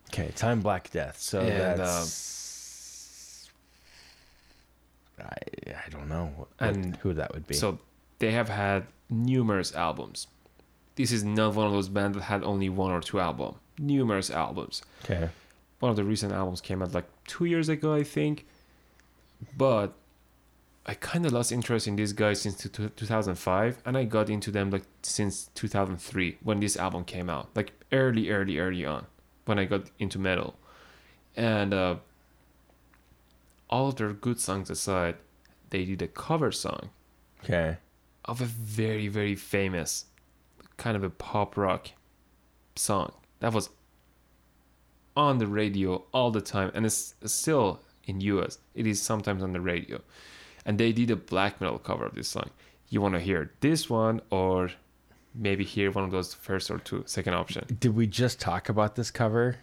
okay. 0.10 0.28
Italian 0.28 0.62
Black 0.62 0.90
Death. 0.92 1.20
So 1.20 1.40
And, 1.42 1.80
that's 1.80 3.50
I 5.20 5.36
I 5.86 5.90
don't 5.90 6.08
know 6.08 6.32
what, 6.36 6.48
And 6.60 6.96
who 6.98 7.14
that 7.14 7.34
would 7.34 7.48
be. 7.48 7.56
So 7.56 7.80
they 8.20 8.32
have 8.32 8.50
had 8.50 8.86
numerous 9.10 9.74
albums. 9.76 10.28
This 10.98 11.12
is 11.14 11.24
not 11.24 11.54
one 11.56 11.68
of 11.68 11.72
those 11.74 11.88
bands 11.90 12.18
that 12.18 12.24
had 12.24 12.44
only 12.44 12.68
one 12.70 12.92
or 12.92 13.00
two 13.02 13.20
albums. 13.20 13.56
Numerous 13.80 14.30
albums. 14.30 14.82
okay, 15.06 15.30
One 15.80 15.92
of 15.92 15.96
the 15.96 16.04
recent 16.04 16.34
albums 16.34 16.60
came 16.60 16.82
out 16.82 16.94
like 16.94 17.06
two 17.28 17.46
years 17.46 17.70
ago, 17.70 17.94
I 17.94 18.04
think. 18.04 18.46
But 19.56 19.94
I 20.88 20.96
kind 20.96 21.26
of 21.26 21.32
lost 21.34 21.52
interest 21.52 21.88
in 21.88 21.96
these 21.96 22.14
guys 22.14 22.42
since 22.42 22.58
two- 22.58 22.70
two- 22.70 22.90
2005, 22.90 23.78
and 23.86 23.96
I 23.98 24.04
got 24.06 24.30
into 24.30 24.50
them 24.52 24.72
like 24.72 24.84
since 25.04 25.50
2003 25.54 26.38
when 26.44 26.60
this 26.60 26.76
album 26.78 27.04
came 27.06 27.30
out, 27.30 27.50
like 27.56 27.72
early, 27.92 28.30
early, 28.32 28.58
early 28.58 28.84
on, 28.86 29.06
when 29.46 29.60
I 29.60 29.66
got 29.66 29.92
into 30.00 30.18
metal, 30.18 30.56
and 31.36 31.74
uh, 31.74 31.96
all 33.70 33.90
of 33.90 33.96
their 33.98 34.14
good 34.14 34.40
songs 34.40 34.70
aside, 34.70 35.16
they 35.70 35.86
did 35.86 36.02
a 36.02 36.08
cover 36.08 36.52
song 36.52 36.90
okay, 37.44 37.78
of 38.26 38.42
a 38.42 38.46
very 38.46 39.08
very 39.10 39.36
famous 39.36 40.06
kind 40.78 40.96
of 40.96 41.04
a 41.04 41.10
pop 41.10 41.58
rock 41.58 41.90
song 42.76 43.12
that 43.40 43.54
was 43.54 43.70
on 45.16 45.40
the 45.40 45.48
radio 45.48 46.04
all 46.14 46.30
the 46.32 46.42
time 46.42 46.72
and 46.76 46.86
it's 46.86 47.16
still 47.26 47.82
in 48.06 48.22
US 48.22 48.60
it 48.76 48.86
is 48.86 49.02
sometimes 49.02 49.42
on 49.42 49.54
the 49.54 49.62
radio 49.62 50.00
and 50.66 50.78
they 50.78 50.92
did 50.92 51.10
a 51.10 51.16
black 51.16 51.60
metal 51.60 51.80
cover 51.80 52.06
of 52.06 52.14
this 52.16 52.28
song 52.28 52.50
you 52.90 53.02
want 53.02 53.16
to 53.16 53.20
hear 53.20 53.52
this 53.62 53.90
one 53.90 54.22
or 54.30 54.70
maybe 55.34 55.64
hear 55.64 55.92
one 55.92 56.04
of 56.04 56.12
those 56.12 56.34
first 56.34 56.70
or 56.70 56.78
two 56.80 57.04
second 57.08 57.34
option 57.34 57.66
Did 57.80 57.96
we 57.96 58.06
just 58.08 58.40
talk 58.40 58.70
about 58.70 58.96
this 58.96 59.12
cover 59.12 59.58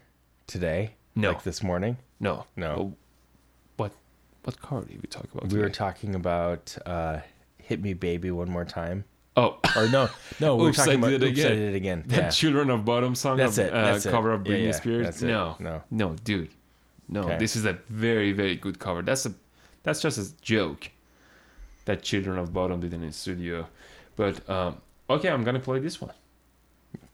today? 0.46 0.94
No. 1.14 1.28
like 1.28 1.44
this 1.44 1.62
morning. 1.62 1.96
no 2.18 2.46
No. 2.56 2.96
What 3.76 3.92
what 4.42 4.60
cover 4.60 4.84
did 4.84 5.00
we 5.00 5.08
talk 5.08 5.28
about 5.32 5.52
We 5.52 5.58
were 5.60 5.70
talking 5.70 6.14
about 6.16 6.76
uh, 6.84 7.20
"Hit 7.58 7.80
Me, 7.80 7.94
Baby, 7.94 8.30
One 8.30 8.50
More 8.50 8.64
Time." 8.64 9.04
Oh 9.36 9.58
Or 9.76 9.88
no, 9.88 10.08
no, 10.40 10.54
we 10.56 10.62
were 10.62 10.68
Oops, 10.68 10.76
talking 10.78 10.94
about 10.94 11.12
It 11.12 11.22
"Oops, 11.22 11.24
I 11.24 11.42
Again." 11.42 11.56
Did 11.56 11.74
It 11.74 11.76
Again." 11.76 12.04
That 12.06 12.16
Yeah. 12.16 12.30
Children 12.30 12.70
of 12.70 12.84
Bodom 12.84 13.16
song 13.16 13.36
That's 13.36 13.58
of, 13.58 13.66
it, 13.66 13.74
uh, 13.74 13.96
it. 13.96 14.04
cover 14.10 14.32
of 14.32 14.42
Britney 14.44 14.66
yeah, 14.66 14.70
Spears. 14.72 15.06
that's 15.06 15.22
it. 15.22 15.26
No, 15.26 15.56
No. 15.58 15.82
no, 15.90 16.14
dude, 16.22 16.50
no. 17.08 17.22
Okay. 17.24 17.38
This 17.38 17.56
is 17.56 17.64
a 17.64 17.72
very, 17.88 18.30
very 18.32 18.54
good 18.54 18.78
cover. 18.78 19.02
That's 19.02 19.26
a, 19.26 19.34
that's 19.82 20.00
just 20.00 20.18
a 20.18 20.40
joke 20.40 20.90
that 21.86 22.02
Children 22.02 22.38
of 22.38 22.52
Bodom 22.52 22.80
did 22.80 22.94
in 22.94 23.00
the 23.00 23.12
studio. 23.12 23.66
But 24.16 24.48
um, 24.48 24.76
okay, 25.10 25.28
I'm 25.30 25.42
gonna 25.42 25.58
play 25.58 25.80
this 25.80 26.00
one. 26.00 26.12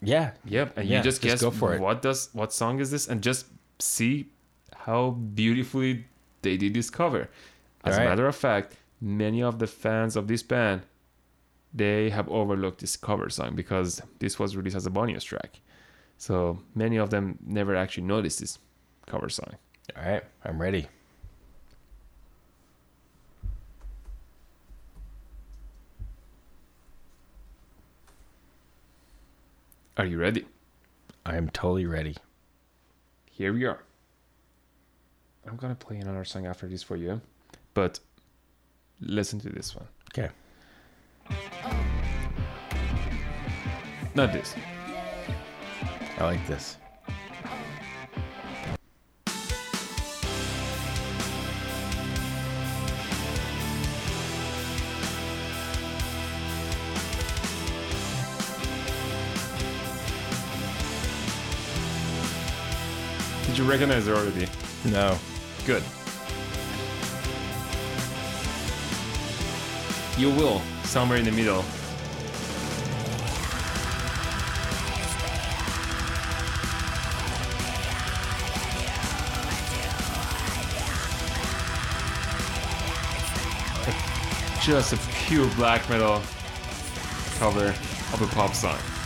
yeah, 0.02 0.32
Yep, 0.44 0.76
and 0.76 0.86
Yeah, 0.88 0.98
you 0.98 1.02
just 1.02 1.22
just 1.22 1.22
guess 1.22 1.40
go 1.40 1.50
for 1.50 1.74
it. 1.74 1.80
what 1.80 2.02
does 2.02 2.28
what 2.34 2.52
song 2.52 2.80
is 2.80 2.90
this, 2.90 3.08
and 3.08 3.22
just 3.22 3.46
see 3.78 4.26
how 4.76 5.10
beautifully 5.12 6.04
they 6.42 6.58
did 6.58 6.74
this 6.74 6.90
cover. 6.90 7.28
As 7.82 7.96
a 7.96 8.00
matter 8.00 8.26
of 8.26 8.36
fact, 8.36 8.76
many 9.00 9.42
of 9.42 9.58
the 9.58 9.66
fans 9.66 10.16
of 10.16 10.28
this 10.28 10.42
band 10.42 10.82
they 11.72 12.10
have 12.10 12.28
overlooked 12.28 12.80
this 12.80 12.96
cover 12.96 13.30
song 13.30 13.54
because 13.54 14.02
this 14.18 14.38
was 14.38 14.56
released 14.56 14.76
as 14.76 14.86
a 14.86 14.90
bonus 14.90 15.24
track. 15.24 15.60
So 16.18 16.60
many 16.74 16.96
of 16.96 17.10
them 17.10 17.38
never 17.44 17.76
actually 17.76 18.04
noticed 18.04 18.40
this 18.40 18.58
cover 19.06 19.28
song. 19.28 19.54
All 19.96 20.02
right, 20.02 20.22
I'm 20.44 20.60
ready. 20.60 20.88
Are 29.96 30.06
you 30.06 30.18
ready? 30.18 30.46
I 31.26 31.36
am 31.36 31.50
totally 31.50 31.86
ready. 31.86 32.16
Here 33.30 33.52
we 33.52 33.64
are. 33.64 33.82
I'm 35.46 35.56
gonna 35.56 35.74
play 35.74 35.98
another 35.98 36.24
song 36.24 36.46
after 36.46 36.66
this 36.66 36.82
for 36.82 36.96
you, 36.96 37.20
but 37.74 38.00
listen 39.00 39.38
to 39.40 39.48
this 39.50 39.74
one. 39.74 39.88
Okay. 40.12 40.30
Not 44.14 44.32
this. 44.32 44.54
I 46.18 46.24
like 46.24 46.46
this. 46.46 46.76
Did 63.46 63.58
you 63.58 63.64
recognize 63.64 64.06
it 64.06 64.12
already? 64.12 64.46
No. 64.84 65.18
Good. 65.66 65.82
You 70.18 70.30
will, 70.30 70.60
somewhere 70.90 71.18
in 71.18 71.24
the 71.24 71.30
middle. 71.30 71.62
Just 84.60 84.92
a 84.92 84.98
pure 85.26 85.48
black 85.54 85.88
metal 85.88 86.20
cover 87.38 87.68
of 88.12 88.20
a 88.20 88.26
pop 88.34 88.52
song. 88.52 88.99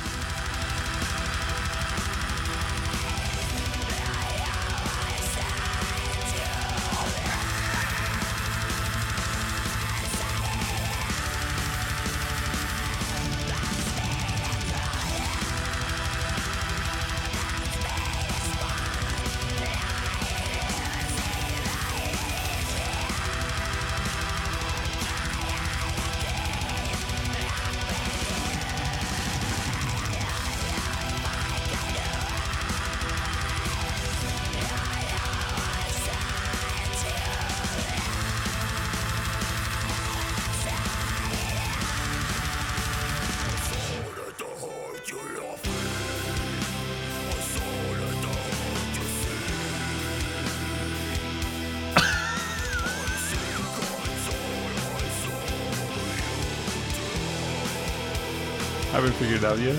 Figured 59.34 59.52
out 59.52 59.58
yet. 59.58 59.74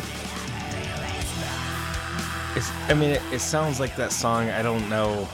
It's, 2.57 2.71
I 2.89 2.93
mean, 2.93 3.11
it, 3.11 3.21
it 3.31 3.39
sounds 3.39 3.79
like 3.79 3.95
that 3.95 4.11
song. 4.11 4.49
I 4.49 4.61
don't 4.61 4.89
know. 4.89 5.27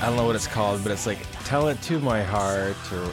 I 0.00 0.06
don't 0.06 0.16
know 0.16 0.26
what 0.26 0.36
it's 0.36 0.46
called, 0.46 0.82
but 0.82 0.92
it's 0.92 1.06
like 1.06 1.18
Tell 1.44 1.68
it 1.68 1.82
to 1.82 1.98
my 1.98 2.22
heart. 2.22 2.76
Or 2.92 3.12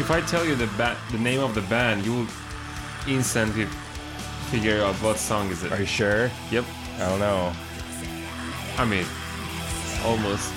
If 0.00 0.10
I 0.10 0.22
tell 0.22 0.44
you 0.44 0.54
the 0.54 0.66
ba- 0.78 0.96
the 1.12 1.18
name 1.18 1.40
of 1.40 1.54
the 1.54 1.60
band, 1.62 2.06
you 2.06 2.14
will 2.14 2.26
instantly 3.06 3.66
figure 4.50 4.82
out 4.82 4.94
what 4.96 5.18
song 5.18 5.50
is 5.50 5.62
it. 5.62 5.72
are 5.72 5.80
you 5.80 5.86
sure? 5.86 6.30
Yep. 6.50 6.64
I 6.96 7.08
don't 7.08 7.18
know. 7.18 7.52
I 8.78 8.84
mean, 8.84 9.06
almost. 10.04 10.52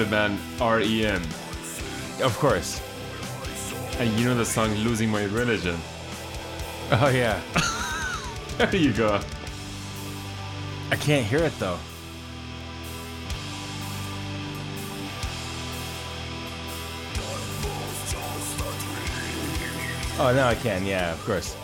The 0.00 0.06
band 0.06 0.38
REM, 0.58 1.22
Of 2.22 2.34
course. 2.38 2.80
and 3.98 4.08
you 4.18 4.24
know 4.24 4.34
the 4.34 4.46
song 4.46 4.74
"Losing 4.76 5.10
My 5.10 5.24
Religion." 5.24 5.78
Oh 6.90 7.08
yeah. 7.08 7.38
There 8.56 8.74
you 8.76 8.94
go. 8.94 9.20
I 10.90 10.96
can't 10.96 11.26
hear 11.26 11.40
it 11.40 11.52
though. 11.58 11.78
Oh 20.18 20.32
no, 20.34 20.46
I 20.46 20.54
can. 20.54 20.86
Yeah, 20.86 21.12
of 21.12 21.22
course. 21.26 21.54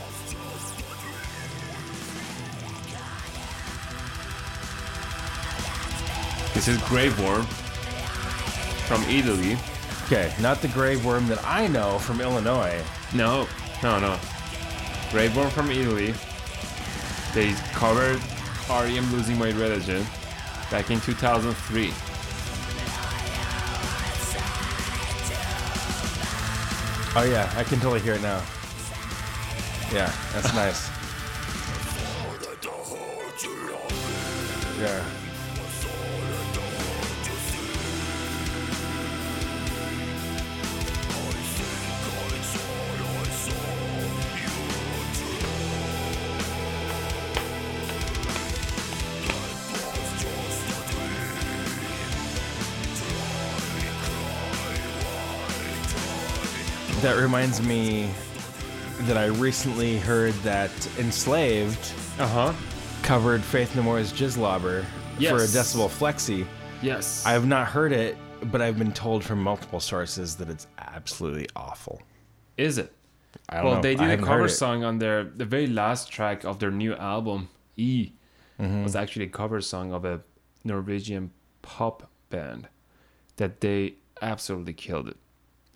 This 6.52 6.68
is 6.68 6.76
Graveworm 6.82 7.46
from 8.86 9.02
Italy. 9.04 9.56
Okay, 10.04 10.32
not 10.40 10.62
the 10.62 10.68
grave 10.68 11.04
worm 11.04 11.26
that 11.28 11.44
I 11.44 11.66
know 11.66 11.98
from 11.98 12.20
Illinois. 12.20 12.80
No, 13.12 13.48
no, 13.82 13.98
no. 13.98 14.18
Graveworm 15.10 15.50
from 15.50 15.70
Italy. 15.70 16.14
They 17.34 17.52
covered 17.72 18.20
REM 18.68 19.12
"Losing 19.12 19.38
My 19.38 19.50
Religion" 19.50 20.06
back 20.70 20.90
in 20.90 21.00
2003. 21.00 21.92
Oh 27.18 27.24
yeah, 27.24 27.52
I 27.56 27.64
can 27.64 27.80
totally 27.80 28.00
hear 28.00 28.14
it 28.14 28.22
now. 28.22 28.42
Yeah, 29.92 30.12
that's 30.32 30.54
nice. 30.54 30.95
That 57.06 57.22
reminds 57.22 57.62
me 57.62 58.10
that 59.02 59.16
I 59.16 59.26
recently 59.26 59.96
heard 59.96 60.34
that 60.42 60.72
Enslaved 60.98 61.92
Uh 62.18 62.26
huh. 62.26 62.52
covered 63.04 63.44
Faith 63.44 63.76
No 63.76 63.82
More's 63.84 64.12
Jizzlobber 64.12 64.82
for 64.82 65.20
a 65.20 65.20
Yes. 65.20 65.54
Decibel 65.54 65.88
Flexi. 65.88 66.44
Yes. 66.82 67.24
I 67.24 67.30
have 67.30 67.46
not 67.46 67.68
heard 67.68 67.92
it, 67.92 68.16
but 68.50 68.60
I've 68.60 68.76
been 68.76 68.90
told 68.92 69.22
from 69.22 69.40
multiple 69.40 69.78
sources 69.78 70.34
that 70.38 70.48
it's 70.50 70.66
absolutely 70.78 71.46
awful. 71.54 72.02
Is 72.56 72.76
it? 72.76 72.92
I 73.48 73.58
don't 73.58 73.64
Well, 73.66 73.74
know. 73.76 73.82
they 73.82 73.92
I 73.92 73.94
did 73.94 74.00
a 74.06 74.08
haven't 74.10 74.24
cover 74.24 74.46
it. 74.46 74.50
song 74.50 74.82
on 74.82 74.98
their 74.98 75.22
the 75.22 75.44
very 75.44 75.68
last 75.68 76.10
track 76.10 76.42
of 76.44 76.58
their 76.58 76.72
new 76.72 76.94
album. 76.96 77.48
E 77.76 78.10
Mm-hmm. 78.60 78.82
was 78.82 78.96
actually 78.96 79.26
a 79.26 79.28
cover 79.28 79.60
song 79.60 79.92
of 79.92 80.04
a 80.04 80.22
Norwegian 80.64 81.30
pop 81.62 82.10
band 82.30 82.66
that 83.36 83.60
they 83.60 83.94
absolutely 84.20 84.72
killed 84.72 85.06
it. 85.06 85.16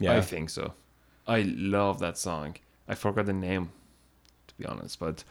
Yeah. 0.01 0.17
I 0.17 0.23
think 0.23 0.51
so. 0.51 0.73
I 1.27 1.43
love 1.43 1.99
that 2.01 2.19
song. 2.19 2.57
I 2.89 2.95
forgot 2.95 3.27
the 3.27 3.33
name, 3.33 3.71
to 4.49 4.55
be 4.57 4.67
honest, 4.67 4.99
but 4.99 5.23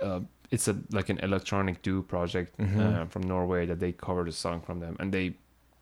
uh, 0.00 0.20
it's 0.50 0.68
a 0.68 0.76
like 0.90 1.08
an 1.08 1.18
electronic 1.18 1.82
duo 1.82 2.02
project 2.02 2.56
Mm-hmm. 2.58 2.80
uh, 2.80 3.04
from 3.06 3.22
Norway 3.22 3.66
that 3.66 3.80
they 3.80 3.92
covered 3.92 4.28
a 4.28 4.32
song 4.32 4.60
from 4.60 4.80
them, 4.80 4.96
and 5.00 5.12
they 5.12 5.34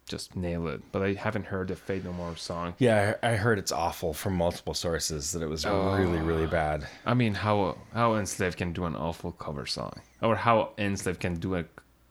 just 0.08 0.36
nail 0.36 0.68
it. 0.68 0.80
But 0.92 1.02
I 1.02 1.12
haven't 1.14 1.46
heard 1.46 1.68
the 1.68 1.76
Faith 1.76 2.04
No 2.04 2.12
More 2.12 2.36
song. 2.36 2.74
Yeah, 2.78 3.14
I 3.22 3.32
heard 3.36 3.58
it's 3.58 3.72
awful 3.72 4.14
from 4.14 4.36
multiple 4.36 4.72
sources 4.74 5.32
that 5.32 5.42
it 5.42 5.48
was 5.48 5.66
really, 5.66 6.20
really 6.20 6.46
bad. 6.46 6.86
I 7.04 7.14
mean, 7.14 7.34
how 7.34 7.76
how 7.92 8.14
Enslaved 8.14 8.56
can 8.56 8.72
do 8.72 8.84
an 8.84 8.96
awful 8.96 9.32
cover 9.32 9.66
song, 9.66 9.92
or 10.22 10.36
how 10.36 10.70
Enslaved 10.78 11.20
can 11.20 11.34
do 11.34 11.54
an 11.54 11.68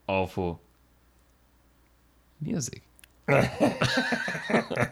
awful 0.08 0.60
music. 2.40 2.82
I 3.28 4.88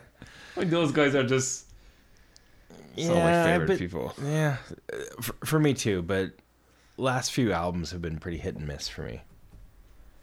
mean, 0.57 0.71
those 0.71 0.93
guys 0.93 1.15
are 1.15 1.25
just 1.27 1.64
some 2.99 3.17
of 3.17 3.23
my 3.25 3.45
favorite 3.45 3.67
but- 3.69 3.79
people. 3.79 4.13
Yeah, 4.25 4.57
for, 5.21 5.35
for 5.45 5.59
me 5.59 5.75
too. 5.75 6.03
But 6.03 6.33
last 6.97 7.33
few 7.33 7.53
albums 7.53 7.91
have 7.93 8.01
been 8.03 8.19
pretty 8.19 8.39
hit 8.39 8.57
and 8.57 8.67
miss 8.67 8.89
for 8.89 9.03
me. 9.03 9.23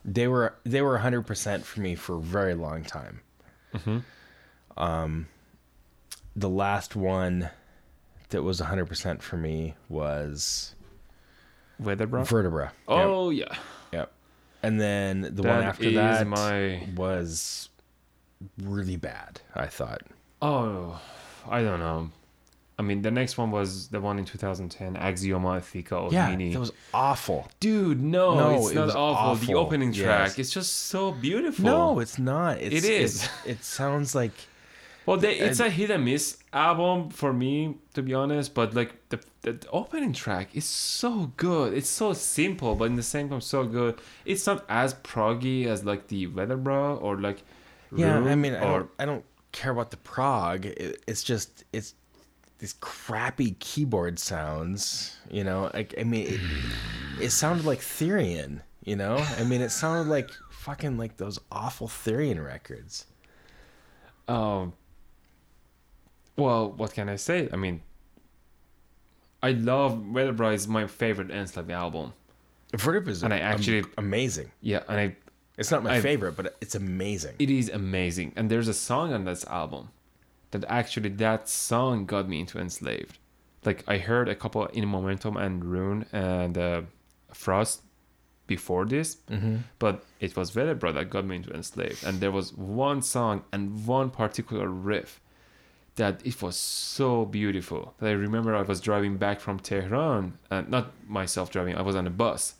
They 0.06 0.28
were 0.28 0.56
they 0.64 0.82
were 0.82 0.98
hundred 0.98 1.28
percent 1.28 1.66
for 1.66 1.80
me 1.82 1.96
for 1.96 2.16
a 2.18 2.22
very 2.22 2.56
long 2.56 2.84
time. 2.84 3.22
Um, 4.78 5.28
the 6.36 6.50
last 6.50 6.96
one 6.96 7.50
that 8.30 8.42
was 8.44 8.60
hundred 8.60 8.86
percent 8.88 9.22
for 9.22 9.38
me 9.38 9.76
was. 9.90 10.76
Vertebrae. 11.80 12.66
Yep, 12.66 12.72
oh 12.88 13.30
yeah, 13.32 13.56
yep. 13.92 14.12
And 14.62 14.80
then 14.80 15.22
the 15.22 15.30
That 15.42 15.56
one 15.56 15.64
after 15.64 15.92
that 15.92 16.28
my- 16.28 16.88
was 16.96 17.70
really 18.62 18.98
bad. 18.98 19.42
I 19.56 19.66
thought. 19.68 20.02
oh, 20.44 21.02
I 21.50 21.64
don't 21.64 21.80
know. 21.80 22.10
I 22.80 22.84
mean, 22.84 23.02
the 23.04 23.12
next 23.12 23.38
one 23.38 23.52
was 23.52 23.90
the 23.90 24.02
one 24.02 24.18
in 24.18 24.26
2010, 24.26 24.96
Axioma 24.96 25.60
Ethica 25.60 26.12
Yeah, 26.12 26.30
Mini. 26.30 26.54
that 26.54 26.60
was 26.60 26.72
awful. 26.94 27.48
Dude, 27.60 28.02
no, 28.02 28.34
No, 28.36 28.56
it's 28.62 28.72
it 28.72 28.76
not 28.76 28.86
was 28.88 28.96
awful. 28.96 29.36
The 29.48 29.54
opening 29.54 29.94
track, 29.94 30.30
Yes. 30.30 30.40
it's 30.40 30.50
just 30.52 30.74
so 30.88 31.12
beautiful. 31.12 31.66
No, 31.66 32.00
it's 32.00 32.18
not. 32.18 32.58
It's, 32.60 32.74
It 32.76 32.84
is. 32.86 33.24
It, 33.24 33.30
it 33.52 33.64
sounds 33.64 34.16
like 34.16 34.32
Well, 35.06 35.18
they, 35.18 35.36
it's 35.36 35.60
a 35.60 35.70
hit 35.70 35.92
and 35.92 36.06
miss 36.06 36.38
album 36.54 37.10
for 37.10 37.34
me, 37.34 37.76
to 37.94 38.02
be 38.02 38.14
honest. 38.14 38.54
But 38.56 38.74
like 38.74 38.92
the, 39.10 39.20
the, 39.42 39.60
opening 39.72 40.14
track 40.14 40.56
is 40.56 40.66
so 40.66 41.32
good. 41.38 41.74
It's 41.74 41.90
so 41.90 42.14
simple, 42.14 42.76
but 42.76 42.86
in 42.86 42.96
the 42.96 43.04
same 43.04 43.30
time 43.30 43.42
so 43.42 43.64
good. 43.66 44.00
It's 44.26 44.46
not 44.48 44.66
as 44.70 44.94
proggy 44.96 45.66
as 45.68 45.84
like 45.86 46.08
the 46.08 46.26
Vertebrae 46.26 46.96
or 47.00 47.20
like 47.20 47.44
Yeah, 47.96 48.18
I 48.20 48.36
mean, 48.36 48.54
I 48.56 48.64
or 48.64 48.80
don't, 48.80 48.90
I 49.00 49.06
don't 49.06 49.26
care 49.52 49.72
about 49.72 49.92
the 49.92 49.98
prog. 49.98 50.66
It, 50.66 51.04
it's 51.08 51.24
just 51.24 51.66
it's 51.74 51.94
these 52.62 52.74
crappy 52.80 53.52
keyboard 53.60 54.20
sounds. 54.20 55.18
You 55.30 55.44
know, 55.44 55.70
like 55.74 55.94
I 56.00 56.04
mean, 56.04 56.28
it, 56.36 56.40
it 57.26 57.30
sounded 57.32 57.66
like 57.66 57.80
Therion. 57.80 58.62
You 58.86 58.96
know, 58.96 59.18
I 59.38 59.44
mean, 59.44 59.62
it 59.62 59.70
sounded 59.72 60.10
like 60.10 60.30
fucking 60.50 60.98
like 60.98 61.18
those 61.18 61.40
awful 61.52 61.88
Therion 61.90 62.44
records. 62.44 63.06
um. 64.30 64.74
Well, 66.38 66.72
what 66.72 66.94
can 66.94 67.10
I 67.10 67.18
say? 67.18 67.50
I 67.52 67.58
mean, 67.58 67.82
I 69.44 69.52
love 69.52 69.98
Vertebrae 69.98 70.56
is 70.56 70.68
my 70.68 70.88
favorite 70.88 71.30
Enslave 71.30 71.70
album. 71.70 72.14
Vertip 72.74 73.08
is 73.10 73.22
And 73.22 73.34
I 73.34 73.40
actually- 73.40 73.84
amazing. 73.98 74.50
Yeah, 74.62 74.82
and 74.88 74.98
I 75.00 75.16
It's 75.58 75.70
not 75.72 75.84
my 75.84 75.96
I've- 75.96 76.02
favorite, 76.02 76.38
but 76.38 76.56
it's 76.62 76.74
amazing. 76.74 77.36
It 77.38 77.50
is 77.50 77.70
amazing. 77.70 78.32
And 78.38 78.50
there's 78.50 78.70
a 78.70 78.74
song 78.74 79.14
on 79.14 79.26
this 79.26 79.44
album 79.46 79.90
that 80.52 80.64
actually 80.68 81.10
that 81.10 81.48
song 81.50 82.06
got 82.06 82.28
me 82.30 82.40
into 82.42 82.60
Enslaved. 82.60 83.18
Like 83.66 83.84
I 83.88 83.98
heard 83.98 84.28
a 84.30 84.36
couple 84.36 84.66
in 84.68 84.88
Momentum 84.88 85.38
and 85.38 85.64
Rune 85.66 86.06
and 86.12 86.58
uh, 86.58 86.82
Frost 87.34 87.82
before 88.48 88.86
this, 88.86 89.18
but 89.80 90.04
it 90.20 90.36
was 90.36 90.50
Vertebrae 90.50 90.92
that 90.94 91.10
got 91.10 91.26
me 91.26 91.38
into 91.38 91.52
Enslaved. 91.54 92.04
And 92.04 92.20
there 92.20 92.32
was 92.32 92.54
one 92.54 93.02
song 93.02 93.44
and 93.54 93.86
one 93.88 94.10
particular 94.10 94.68
riff 94.68 95.22
that 95.96 96.26
it 96.26 96.42
was 96.42 96.56
so 96.56 97.26
beautiful 97.26 97.94
that 98.00 98.08
I 98.08 98.14
remember 98.14 98.56
I 98.56 98.62
was 98.64 98.80
driving 98.82 99.18
back 99.18 99.40
from 99.40 99.60
Tehran, 99.60 100.38
uh, 100.50 100.64
not 100.68 100.92
myself 101.08 101.52
driving, 101.52 101.76
I 101.76 101.82
was 101.82 101.96
on 101.96 102.08
a 102.08 102.10
bus 102.10 102.56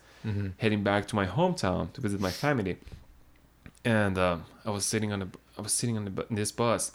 heading 0.58 0.82
back 0.84 1.06
to 1.08 1.16
my 1.16 1.26
hometown 1.26 1.92
to 1.94 2.00
visit 2.00 2.20
my 2.20 2.30
family, 2.30 2.76
and 3.84 4.16
um, 4.16 4.44
I 4.64 4.70
was 4.70 4.84
sitting 4.84 5.12
on 5.12 5.18
the 5.18 5.28
I 5.58 5.62
was 5.62 5.72
sitting 5.72 5.96
on 5.96 6.04
the 6.04 6.26
this 6.30 6.52
bus, 6.52 6.92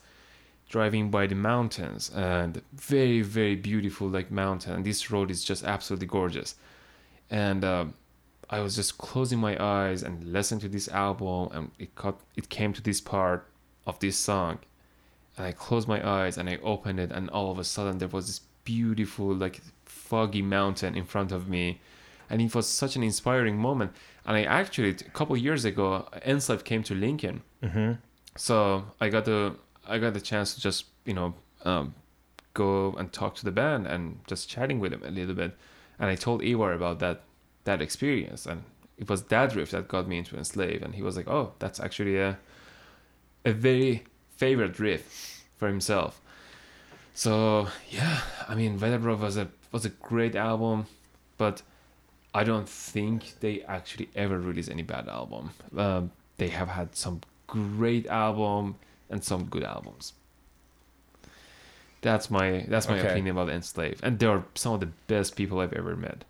driving 0.69 1.10
by 1.10 1.27
the 1.27 1.35
mountains 1.35 2.11
and 2.14 2.61
very 2.73 3.22
very 3.22 3.56
beautiful 3.56 4.07
like 4.07 4.30
mountain. 4.31 4.73
And 4.73 4.85
this 4.85 5.10
road 5.11 5.31
is 5.31 5.44
just 5.44 5.64
absolutely 5.64 6.07
gorgeous, 6.07 6.56
and 7.30 7.64
um, 7.64 7.94
I 8.49 8.61
was 8.61 8.76
just 8.76 8.98
closing 8.98 9.39
my 9.39 9.61
eyes 9.61 10.03
and 10.03 10.23
listening 10.23 10.61
to 10.61 10.69
this 10.69 10.88
album, 10.89 11.49
and 11.53 11.72
it 11.80 11.95
cut 11.95 12.19
it 12.35 12.49
came 12.49 12.73
to 12.73 12.81
this 12.81 13.02
part 13.02 13.48
of 13.85 13.99
this 13.99 14.18
song, 14.18 14.60
and 15.38 15.45
I 15.45 15.52
closed 15.52 15.88
my 15.88 16.06
eyes 16.07 16.38
and 16.38 16.49
I 16.49 16.57
opened 16.64 16.99
it, 16.99 17.11
and 17.11 17.30
all 17.30 17.52
of 17.52 17.60
a 17.60 17.64
sudden 17.64 17.98
there 17.98 18.07
was 18.07 18.27
this 18.27 18.41
beautiful, 18.64 19.34
like 19.34 19.61
foggy 19.85 20.41
mountain 20.41 20.95
in 20.95 21.06
front 21.06 21.31
of 21.31 21.48
me, 21.48 21.80
and 22.30 22.41
it 22.41 22.53
was 22.53 22.68
such 22.68 22.95
an 22.95 23.03
inspiring 23.03 23.57
moment. 23.57 23.91
And 24.26 24.35
I 24.35 24.44
actually 24.44 24.89
a 24.89 25.11
couple 25.11 25.38
years 25.38 25.64
ago, 25.64 26.07
Enslave 26.26 26.64
came 26.64 26.84
to 26.84 26.94
Lincoln, 26.94 27.44
mm-hmm. 27.64 27.94
so 28.35 28.84
I 28.99 29.07
got 29.10 29.26
the 29.26 29.56
I 29.88 29.97
got 29.99 30.14
the 30.14 30.22
chance 30.22 30.53
to 30.55 30.61
just 30.61 30.85
you 31.05 31.14
know 31.14 31.34
um, 31.65 31.95
go 32.53 32.93
and 32.97 33.11
talk 33.11 33.35
to 33.35 33.45
the 33.45 33.51
band 33.51 33.88
and 33.88 34.19
just 34.27 34.49
chatting 34.49 34.80
with 34.80 34.93
him 34.93 35.03
a 35.03 35.11
little 35.11 35.35
bit, 35.35 35.55
and 35.99 36.09
I 36.09 36.15
told 36.15 36.43
Ivar 36.43 36.73
about 36.73 36.99
that 36.99 37.22
that 37.64 37.81
experience, 37.81 38.45
and 38.45 38.64
it 38.97 39.09
was 39.09 39.23
that 39.23 39.55
riff 39.55 39.72
that 39.72 39.88
got 39.88 40.07
me 40.07 40.18
into 40.18 40.38
Enslave, 40.38 40.81
and 40.81 40.95
he 40.95 41.01
was 41.01 41.15
like, 41.18 41.27
oh, 41.27 41.53
that's 41.59 41.80
actually 41.80 42.18
a 42.18 42.38
a 43.45 43.53
very 43.53 44.03
favorite 44.35 44.80
riff 44.80 45.45
for 45.57 45.68
himself. 45.68 46.22
So 47.14 47.68
yeah, 47.89 48.22
I 48.47 48.55
mean, 48.55 48.77
Vertebrae 48.77 49.15
was 49.15 49.38
a 49.38 49.49
was 49.72 49.85
a 49.85 49.89
great 49.89 50.35
album, 50.35 50.85
but 51.38 51.61
I 52.34 52.43
don't 52.43 52.69
think 52.69 53.39
they 53.39 53.61
actually 53.64 54.09
ever 54.15 54.38
released 54.39 54.69
any 54.69 54.84
bad 54.84 55.07
album. 55.07 55.51
Um, 55.76 56.11
they 56.38 56.49
have 56.49 56.68
had 56.68 56.95
some 56.95 57.22
great 57.47 58.05
album 58.07 58.76
and 59.09 59.23
some 59.23 59.45
good 59.45 59.63
albums. 59.63 60.13
That's 62.01 62.29
my 62.29 62.65
that's 62.67 62.88
my 62.88 62.99
Okay. 62.99 63.09
opinion 63.09 63.35
about 63.38 63.49
Enslaved, 63.49 64.01
and 64.03 64.19
they 64.19 64.27
are 64.27 64.43
some 64.55 64.73
of 64.73 64.79
the 64.79 64.91
best 65.07 65.35
people 65.35 65.59
I've 65.59 65.73
ever 65.73 65.95
met. 65.95 66.23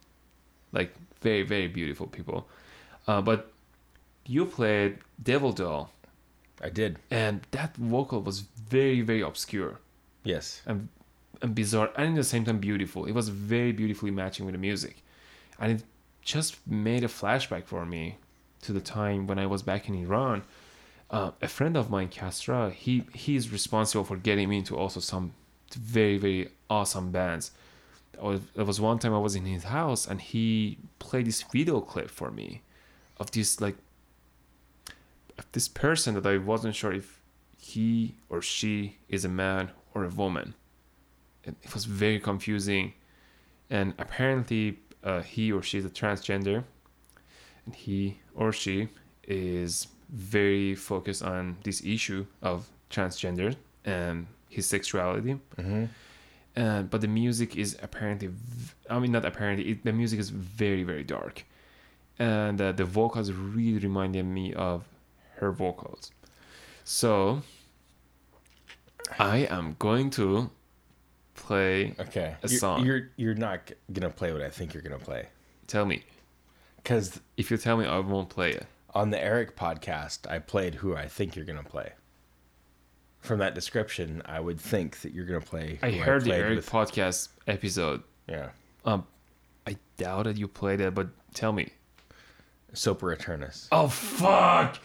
Like 0.71 0.93
very 1.21 1.43
very 1.43 1.67
beautiful 1.67 2.07
people. 2.07 2.47
Uh, 3.07 3.21
but 3.21 3.51
you 4.25 4.45
played 4.45 4.97
Devil 5.21 5.51
Doll, 5.53 5.89
I 6.61 6.69
did. 6.69 6.97
and 7.11 7.45
that 7.51 7.75
vocal 7.75 8.21
was 8.21 8.41
very 8.69 9.01
very 9.01 9.21
obscure 9.21 9.79
Yes. 10.23 10.61
and 10.65 10.87
and 11.41 11.53
bizarre 11.53 11.91
and 11.97 12.09
at 12.09 12.15
the 12.15 12.23
same 12.23 12.45
time 12.45 12.59
beautiful. 12.59 13.05
It 13.05 13.13
was 13.13 13.29
very 13.29 13.71
beautifully 13.73 14.11
matching 14.11 14.45
with 14.45 14.53
the 14.53 14.59
music, 14.59 15.03
and 15.59 15.71
it 15.73 15.83
just 16.21 16.65
made 16.65 17.03
a 17.03 17.07
flashback 17.07 17.65
for 17.65 17.85
me 17.85 18.17
to 18.61 18.73
the 18.73 18.81
time 18.81 19.27
when 19.27 19.37
I 19.37 19.45
was 19.45 19.61
back 19.63 19.87
in 19.89 19.95
Iran. 19.95 20.43
Uh, 21.09 21.31
a 21.41 21.47
friend 21.47 21.77
of 21.77 21.89
mine, 21.89 22.09
Castra, 22.09 22.71
he 22.71 23.05
he 23.13 23.35
is 23.35 23.51
responsible 23.51 24.03
for 24.03 24.17
getting 24.17 24.49
me 24.49 24.57
into 24.57 24.75
also 24.75 24.99
some 24.99 25.33
very 25.73 26.17
very 26.17 26.49
awesome 26.69 27.11
bands. 27.11 27.51
There 28.13 28.23
was, 28.23 28.41
there 28.55 28.65
was 28.65 28.81
one 28.81 28.99
time 28.99 29.13
I 29.13 29.19
was 29.19 29.35
in 29.35 29.45
his 29.45 29.63
house 29.63 30.07
and 30.07 30.19
he 30.19 30.77
played 30.99 31.27
this 31.27 31.43
video 31.43 31.81
clip 31.81 32.09
for 32.09 32.31
me 32.31 32.61
of 33.19 33.31
this 33.31 33.61
like 33.61 33.77
this 35.51 35.67
person 35.67 36.15
that 36.15 36.25
I 36.25 36.37
wasn't 36.37 36.75
sure 36.75 36.93
if 36.93 37.21
he 37.57 38.15
or 38.29 38.41
she 38.41 38.97
is 39.07 39.23
a 39.23 39.29
man 39.29 39.71
or 39.93 40.03
a 40.03 40.09
woman. 40.09 40.55
It, 41.43 41.55
it 41.63 41.73
was 41.73 41.85
very 41.85 42.19
confusing, 42.19 42.93
and 43.69 43.93
apparently 43.97 44.79
uh, 45.03 45.21
he 45.21 45.51
or 45.51 45.61
she 45.61 45.77
is 45.77 45.85
a 45.85 45.89
transgender, 45.89 46.63
and 47.65 47.75
he 47.75 48.19
or 48.35 48.51
she 48.51 48.89
is 49.23 49.87
very 50.09 50.75
focused 50.75 51.23
on 51.23 51.57
this 51.63 51.83
issue 51.83 52.25
of 52.41 52.69
transgender 52.89 53.55
and 53.85 54.27
his 54.49 54.65
sexuality. 54.65 55.39
And 56.55 56.89
but 56.89 57.01
the 57.01 57.07
music 57.07 57.55
is 57.55 57.77
apparently, 57.83 58.27
v- 58.27 58.73
I 58.89 58.99
mean 58.99 59.11
not 59.11 59.25
apparently, 59.25 59.71
it, 59.71 59.83
the 59.83 59.93
music 59.93 60.19
is 60.19 60.29
very 60.31 60.83
very 60.83 61.03
dark, 61.03 61.43
and 62.17 62.59
uh, 62.59 62.71
the 62.71 62.85
vocals 62.85 63.31
really 63.31 63.79
reminded 63.79 64.25
me 64.25 64.53
of 64.53 64.83
her 65.35 65.51
vocals. 65.51 66.11
So 66.83 67.43
I 69.19 69.47
am 69.49 69.75
going 69.77 70.09
to 70.11 70.49
play. 71.35 71.93
Okay. 71.99 72.35
A 72.41 72.47
you're, 72.47 72.59
song. 72.59 72.85
You're 72.85 73.09
you're 73.17 73.35
not 73.35 73.71
gonna 73.93 74.09
play 74.09 74.33
what 74.33 74.41
I 74.41 74.49
think 74.49 74.73
you're 74.73 74.83
gonna 74.83 74.97
play 74.97 75.27
Tell 75.67 75.85
me 75.85 76.03
because 76.77 77.19
if 77.35 77.51
you 77.51 77.57
tell 77.57 77.75
me, 77.75 77.85
I 77.85 77.99
won't 77.99 78.29
play 78.29 78.51
it. 78.51 78.65
On 78.95 79.09
the 79.11 79.21
Eric 79.21 79.55
podcast 79.55 80.29
I 80.29 80.39
played 80.39 80.75
who 80.75 80.95
I 80.95 81.07
think 81.07 81.35
you're 81.35 81.45
gonna 81.45 81.63
play. 81.63 81.93
From 83.19 83.39
that 83.39 83.53
description, 83.55 84.21
I 84.25 84.39
would 84.39 84.59
think 84.59 85.01
that 85.01 85.13
you're 85.13 85.25
gonna 85.25 85.41
play. 85.41 85.79
I 85.81 85.91
heard 85.91 86.23
the 86.23 86.33
Eric 86.33 86.55
with- 86.57 86.69
podcast 86.69 87.29
episode. 87.47 88.03
yeah, 88.27 88.49
Um, 88.85 89.05
I 89.67 89.75
doubted 89.97 90.37
you 90.37 90.47
played 90.47 90.79
it, 90.81 90.93
but 90.95 91.07
tell 91.33 91.51
me. 91.51 91.71
Sopor 92.73 93.11
Aeternus. 93.13 93.67
Oh 93.71 93.87
fuck! 93.87 94.77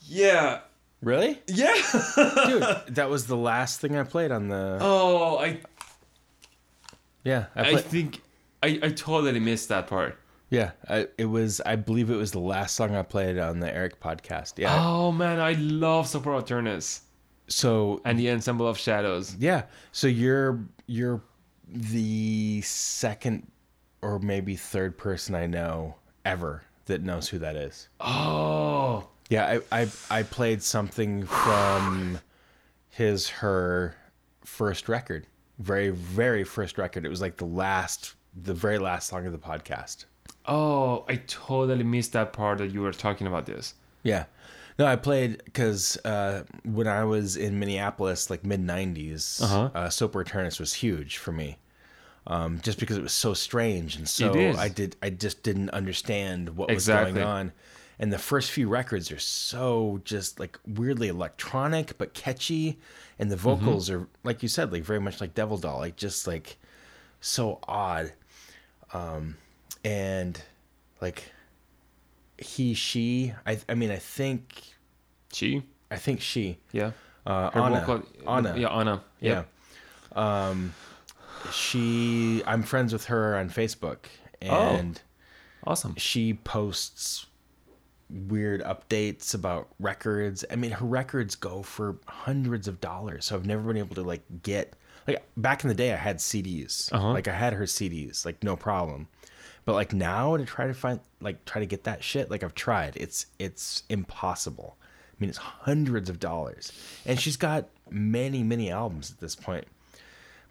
Yeah, 0.00 0.60
Really, 1.00 1.40
yeah. 1.48 1.74
dude? 2.46 2.94
that 2.94 3.08
was 3.10 3.26
the 3.26 3.36
last 3.36 3.80
thing 3.80 3.96
I 3.96 4.02
played 4.04 4.30
on 4.30 4.48
the. 4.48 4.78
oh, 4.80 5.38
I 5.38 5.60
Yeah, 7.24 7.46
I, 7.56 7.70
I 7.72 7.76
think 7.76 8.20
I 8.62 8.78
I 8.82 8.88
totally 8.90 9.38
missed 9.40 9.68
that 9.68 9.86
part. 9.86 10.18
Yeah. 10.52 10.72
I, 10.86 11.08
it 11.16 11.24
was. 11.24 11.62
I 11.64 11.76
believe 11.76 12.10
it 12.10 12.16
was 12.16 12.30
the 12.32 12.38
last 12.38 12.76
song 12.76 12.94
I 12.94 13.02
played 13.02 13.38
on 13.38 13.58
the 13.58 13.74
Eric 13.74 14.00
podcast. 14.00 14.58
Yeah. 14.58 14.76
Oh 14.86 15.10
man, 15.10 15.40
I 15.40 15.52
love 15.54 16.06
Sopor 16.06 16.38
Aeternus 16.38 17.00
So 17.48 18.02
and 18.04 18.18
the 18.18 18.30
Ensemble 18.30 18.68
of 18.68 18.76
Shadows. 18.76 19.34
Yeah. 19.38 19.62
So 19.92 20.06
you're 20.08 20.60
you're 20.86 21.22
the 21.66 22.60
second 22.60 23.50
or 24.02 24.18
maybe 24.18 24.54
third 24.54 24.98
person 24.98 25.34
I 25.34 25.46
know 25.46 25.94
ever 26.26 26.62
that 26.84 27.02
knows 27.02 27.28
who 27.30 27.38
that 27.38 27.56
is. 27.56 27.88
Oh, 28.00 29.08
Yeah, 29.30 29.58
I 29.72 29.80
I, 29.80 29.88
I 30.10 30.22
played 30.22 30.62
something 30.62 31.24
from 31.24 32.18
his 32.90 33.28
her 33.30 33.96
first 34.44 34.90
record. 34.90 35.26
Very 35.60 35.88
very 35.88 36.44
first 36.44 36.76
record. 36.76 37.06
It 37.06 37.08
was 37.08 37.22
like 37.22 37.38
the 37.38 37.46
last 37.46 38.16
the 38.42 38.52
very 38.52 38.78
last 38.78 39.08
song 39.08 39.24
of 39.24 39.32
the 39.32 39.38
podcast. 39.38 40.04
Oh, 40.46 41.04
I 41.08 41.16
totally 41.26 41.84
missed 41.84 42.12
that 42.12 42.32
part 42.32 42.58
that 42.58 42.72
you 42.72 42.80
were 42.82 42.92
talking 42.92 43.26
about 43.26 43.46
this. 43.46 43.74
Yeah. 44.02 44.24
No, 44.78 44.86
I 44.86 44.96
played 44.96 45.42
because 45.44 45.96
uh, 46.04 46.44
when 46.64 46.88
I 46.88 47.04
was 47.04 47.36
in 47.36 47.58
Minneapolis, 47.58 48.30
like 48.30 48.44
mid 48.44 48.60
90s, 48.60 49.40
Uh-huh. 49.42 49.70
uh, 49.74 49.88
Eternus 49.88 50.58
was 50.58 50.72
huge 50.74 51.18
for 51.18 51.32
me. 51.32 51.58
Um, 52.26 52.60
just 52.62 52.78
because 52.78 52.96
it 52.96 53.02
was 53.02 53.12
so 53.12 53.34
strange 53.34 53.96
and 53.96 54.08
so 54.08 54.32
I 54.56 54.68
did 54.68 54.94
I 55.02 55.10
just 55.10 55.42
didn't 55.42 55.70
understand 55.70 56.56
what 56.56 56.70
Exactly. 56.70 57.12
was 57.12 57.14
going 57.14 57.26
on. 57.26 57.52
And 57.98 58.12
the 58.12 58.18
first 58.18 58.50
few 58.52 58.68
records 58.68 59.10
are 59.12 59.18
so 59.18 60.00
just 60.04 60.38
like 60.40 60.58
weirdly 60.66 61.08
electronic 61.08 61.98
but 61.98 62.14
catchy, 62.14 62.78
and 63.18 63.30
the 63.30 63.36
Mm-hmm. 63.36 63.44
vocals 63.64 63.90
are 63.90 64.06
like 64.24 64.42
you 64.42 64.48
said, 64.48 64.72
like 64.72 64.84
very 64.84 65.00
much 65.00 65.20
like 65.20 65.34
Devil 65.34 65.58
Doll, 65.58 65.78
like 65.78 65.96
just 65.96 66.26
like 66.26 66.56
so 67.20 67.58
odd. 67.68 68.12
Um, 68.92 69.36
and 69.84 70.40
like 71.00 71.24
he 72.38 72.74
she 72.74 73.32
I 73.46 73.58
I 73.68 73.74
mean 73.74 73.90
I 73.90 73.96
think 73.96 74.62
She, 75.32 75.62
I 75.90 75.96
think 75.96 76.20
she 76.20 76.58
yeah. 76.72 76.92
uh 77.26 77.50
Anna 77.54 77.84
vocal- 77.86 78.08
Anna 78.28 78.54
yeah, 78.56 78.68
Anna, 78.68 79.02
yeah. 79.20 79.44
yeah. 80.14 80.48
Um 80.48 80.74
she 81.52 82.42
I'm 82.46 82.62
friends 82.62 82.92
with 82.92 83.06
her 83.06 83.36
on 83.36 83.50
Facebook 83.50 84.06
Oh. 84.44 84.48
and 84.50 85.00
Awesome. 85.64 85.94
she 85.96 86.34
posts 86.34 87.26
weird 88.10 88.62
updates 88.64 89.32
about 89.34 89.68
records. 89.78 90.44
I 90.50 90.56
mean 90.56 90.72
her 90.72 90.84
records 90.86 91.34
go 91.36 91.62
for 91.62 91.96
hundreds 92.06 92.66
of 92.68 92.80
dollars. 92.80 93.26
So 93.26 93.36
I've 93.36 93.46
never 93.46 93.62
been 93.62 93.76
able 93.76 93.94
to 93.94 94.02
like 94.02 94.22
get 94.42 94.74
like 95.06 95.22
back 95.36 95.62
in 95.64 95.68
the 95.68 95.74
day 95.74 95.92
I 95.92 95.96
had 95.96 96.18
CDs. 96.18 96.92
Uh-huh. 96.92 97.12
Like 97.12 97.28
I 97.28 97.32
had 97.32 97.52
her 97.52 97.64
CDs, 97.64 98.24
like 98.24 98.42
no 98.42 98.56
problem. 98.56 99.08
But 99.64 99.74
like 99.74 99.92
now 99.92 100.36
to 100.36 100.44
try 100.44 100.66
to 100.66 100.74
find 100.74 101.00
like 101.20 101.44
try 101.44 101.60
to 101.60 101.66
get 101.66 101.84
that 101.84 102.02
shit, 102.02 102.30
like 102.30 102.42
I've 102.42 102.54
tried. 102.54 102.96
It's 102.96 103.26
it's 103.38 103.84
impossible. 103.88 104.76
I 104.80 105.14
mean 105.20 105.30
it's 105.30 105.38
hundreds 105.38 106.08
of 106.10 106.18
dollars. 106.18 106.72
And 107.06 107.18
she's 107.20 107.36
got 107.36 107.68
many, 107.90 108.42
many 108.42 108.70
albums 108.70 109.10
at 109.10 109.18
this 109.18 109.36
point. 109.36 109.66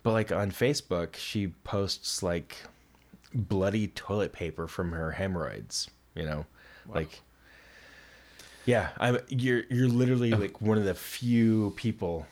But 0.04 0.14
like 0.14 0.32
on 0.32 0.52
Facebook, 0.52 1.16
she 1.16 1.48
posts 1.48 2.24
like 2.24 2.56
bloody 3.34 3.88
toilet 3.88 4.34
paper 4.34 4.68
from 4.68 4.92
her 4.92 5.12
hemorrhoids. 5.12 5.90
you 6.16 6.24
know, 6.24 6.46
like. 6.88 7.22
Yeah, 8.64 8.90
I'm. 9.00 9.18
You're 9.28 9.64
you're 9.72 9.88
literally 9.88 10.32
like 10.32 10.62
one 10.62 10.78
of 10.78 10.86
the 10.86 10.94
few 10.94 11.74
people 11.76 12.28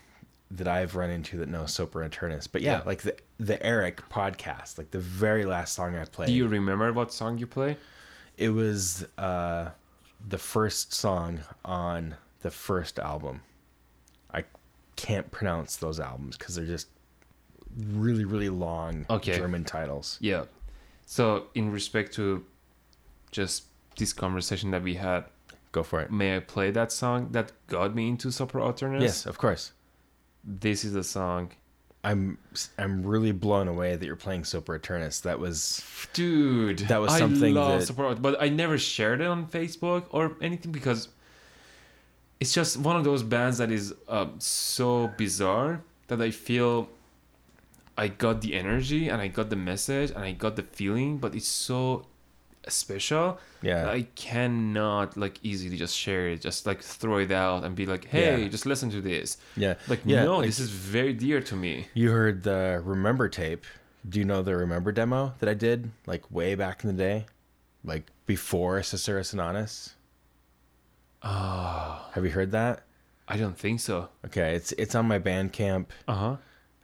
that 0.52 0.68
I've 0.68 0.96
run 0.96 1.10
into 1.12 1.38
that 1.38 1.48
know 1.50 1.64
Sopor 1.64 2.04
Aeternus. 2.04 2.48
But 2.48 2.62
yeah, 2.62 2.78
Yeah. 2.80 2.84
like 2.86 3.02
the 3.04 3.16
the 3.40 3.62
Eric 3.66 4.02
podcast, 4.10 4.78
like 4.78 4.92
the 4.92 5.00
very 5.00 5.46
last 5.46 5.74
song 5.76 5.96
I 5.96 6.06
played. 6.06 6.28
Do 6.28 6.34
you 6.34 6.48
remember 6.48 6.92
what 6.94 7.14
song 7.14 7.38
you 7.38 7.48
play? 7.48 7.78
It 8.38 8.50
was 8.50 9.06
uh, 9.18 9.70
the 10.28 10.38
first 10.38 10.94
song 10.94 11.42
on 11.64 12.16
the 12.42 12.50
first 12.52 12.98
album. 13.00 13.42
I 14.34 14.44
can't 14.96 15.30
pronounce 15.32 15.76
those 15.78 16.00
albums 16.00 16.38
because 16.38 16.56
they're 16.56 16.66
just 16.66 16.88
really, 17.78 18.26
really 18.26 18.50
long 18.50 19.06
Okay. 19.10 19.38
German 19.38 19.64
titles. 19.64 20.18
Yeah. 20.22 20.46
So 21.06 21.48
in 21.54 21.72
respect 21.72 22.14
to 22.16 22.46
just 23.32 23.66
this 23.98 24.14
conversation 24.14 24.72
that 24.72 24.84
we 24.84 24.96
had, 24.96 25.26
Go 25.72 25.84
for 25.84 26.02
it. 26.02 26.12
may 26.12 26.36
I 26.36 26.40
play 26.40 26.72
that 26.72 26.92
song 26.92 27.30
that 27.32 27.52
got 27.68 27.94
me 27.94 28.10
into 28.10 28.32
Super 28.32 28.60
Alternatives? 28.62 29.04
Yes, 29.04 29.26
of 29.26 29.38
course. 29.38 29.74
This 30.44 30.84
is 30.86 30.96
a 30.96 31.04
song. 31.04 31.52
I'm 32.04 32.38
I'm 32.78 33.06
really 33.06 33.34
blown 33.34 33.68
away 33.68 33.96
that 33.96 34.06
you're 34.06 34.16
playing 34.16 34.44
Sopor 34.44 34.76
Aeternus. 34.76 35.20
That 35.22 35.40
was 35.40 35.84
Dude, 36.14 36.80
That 36.80 37.02
was 37.02 37.18
something 37.18 37.58
I 37.58 37.60
love 37.60 37.80
that- 37.82 37.88
Super 37.88 38.16
but 38.16 38.42
I 38.42 38.48
never 38.50 38.78
shared 38.78 39.20
it 39.22 39.28
on 39.28 39.48
Facebook 39.48 40.06
or 40.12 40.36
anything 40.42 40.72
because 40.72 41.10
it's 42.40 42.54
just 42.54 42.78
one 42.78 42.96
of 42.96 43.04
those 43.04 43.22
bands 43.22 43.58
that 43.58 43.70
is 43.70 43.94
um, 44.08 44.36
so 44.40 45.12
bizarre 45.18 45.82
that 46.08 46.22
I 46.22 46.32
feel 46.32 46.88
I 47.98 48.08
got 48.08 48.40
the 48.40 48.54
energy 48.54 49.10
and 49.10 49.22
I 49.22 49.28
got 49.28 49.50
the 49.50 49.58
message 49.58 50.12
and 50.12 50.20
I 50.24 50.32
got 50.32 50.56
the 50.56 50.64
feeling, 50.64 51.18
but 51.18 51.36
it's 51.36 51.50
so 51.50 52.06
special 52.70 53.40
Yeah. 53.62 53.90
I 53.90 54.04
cannot 54.16 55.18
like 55.18 55.40
easily 55.44 55.76
just 55.78 55.96
share 55.96 56.30
it, 56.30 56.40
just 56.42 56.66
like 56.66 56.82
throw 56.82 57.18
it 57.20 57.32
out 57.32 57.64
and 57.66 57.76
be 57.76 57.86
like, 57.86 58.06
hey, 58.06 58.42
Yeah. 58.44 58.48
just 58.50 58.66
listen 58.66 58.90
to 58.92 59.02
this. 59.02 59.38
yeah. 59.58 59.76
Like, 59.88 60.00
yeah, 60.06 60.24
no, 60.24 60.38
like, 60.38 60.46
this 60.48 60.60
is 60.60 60.70
very 60.70 61.14
dear 61.14 61.42
to 61.42 61.56
me. 61.56 61.88
You 61.94 62.12
heard 62.12 62.44
the 62.44 62.82
Remember 62.86 63.28
tape. 63.30 63.66
Do 64.08 64.18
you 64.20 64.26
know 64.26 64.42
the 64.42 64.56
Remember 64.56 64.92
demo 64.94 65.34
that 65.40 65.50
I 65.50 65.54
did 65.54 65.92
like 66.08 66.32
way 66.32 66.56
back 66.56 66.84
in 66.84 66.88
the 66.96 67.04
day? 67.04 67.26
Like 67.84 68.06
before 68.26 68.82
Anonymous? 69.34 69.96
Ah. 71.22 72.06
Oh. 72.08 72.12
Have 72.14 72.24
you 72.26 72.32
heard 72.32 72.52
that? 72.52 72.84
I 73.28 73.36
don't 73.38 73.58
think 73.58 73.80
so. 73.82 74.08
Okay, 74.26 74.56
it's 74.56 74.72
it's 74.74 74.96
on 74.96 75.08
my 75.08 75.20
Bandcamp. 75.20 75.88
Uh 76.08 76.16
huh. 76.16 76.36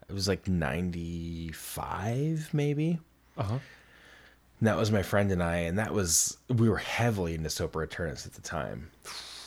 It 0.10 0.14
was 0.14 0.28
like 0.28 0.48
95 0.48 2.50
maybe. 2.54 3.00
Uh 3.38 3.44
huh. 3.44 3.60
And 4.60 4.68
that 4.68 4.78
was 4.78 4.92
my 4.92 5.04
friend 5.04 5.32
and 5.32 5.44
I 5.44 5.58
and 5.58 5.78
that 5.80 5.94
was 5.94 6.38
we 6.50 6.70
were 6.70 6.78
heavily 6.78 7.36
into 7.36 7.50
Sopor 7.50 7.84
Aeternus 7.84 8.26
at 8.26 8.34
the 8.34 8.42
time. 8.42 8.90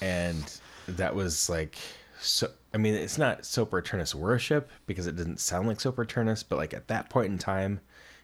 And 0.01 0.61
that 0.87 1.15
was 1.15 1.49
like 1.49 1.77
so 2.21 2.51
I 2.75 2.79
mean 2.79 2.95
it's 2.95 3.19
not 3.19 3.43
Sopor 3.43 3.79
Aeternus 3.79 4.15
worship 4.15 4.71
because 4.87 5.07
it 5.07 5.17
didn't 5.17 5.41
sound 5.41 5.67
like 5.67 5.79
Sopor 5.79 6.05
Aeternus, 6.05 6.43
but 6.43 6.57
like 6.57 6.75
at 6.75 6.89
that 6.89 7.09
point 7.11 7.33
in 7.33 7.39
time 7.39 7.81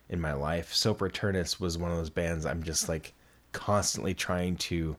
in 0.09 0.21
my 0.21 0.35
life, 0.35 0.73
Sopor 0.73 1.09
Aeternus 1.09 1.59
was 1.59 1.79
one 1.79 1.91
of 1.91 1.97
those 1.97 2.11
bands 2.11 2.45
I'm 2.45 2.63
just 2.63 2.89
like 2.89 3.15
constantly 3.53 4.15
trying 4.15 4.57
to 4.57 4.97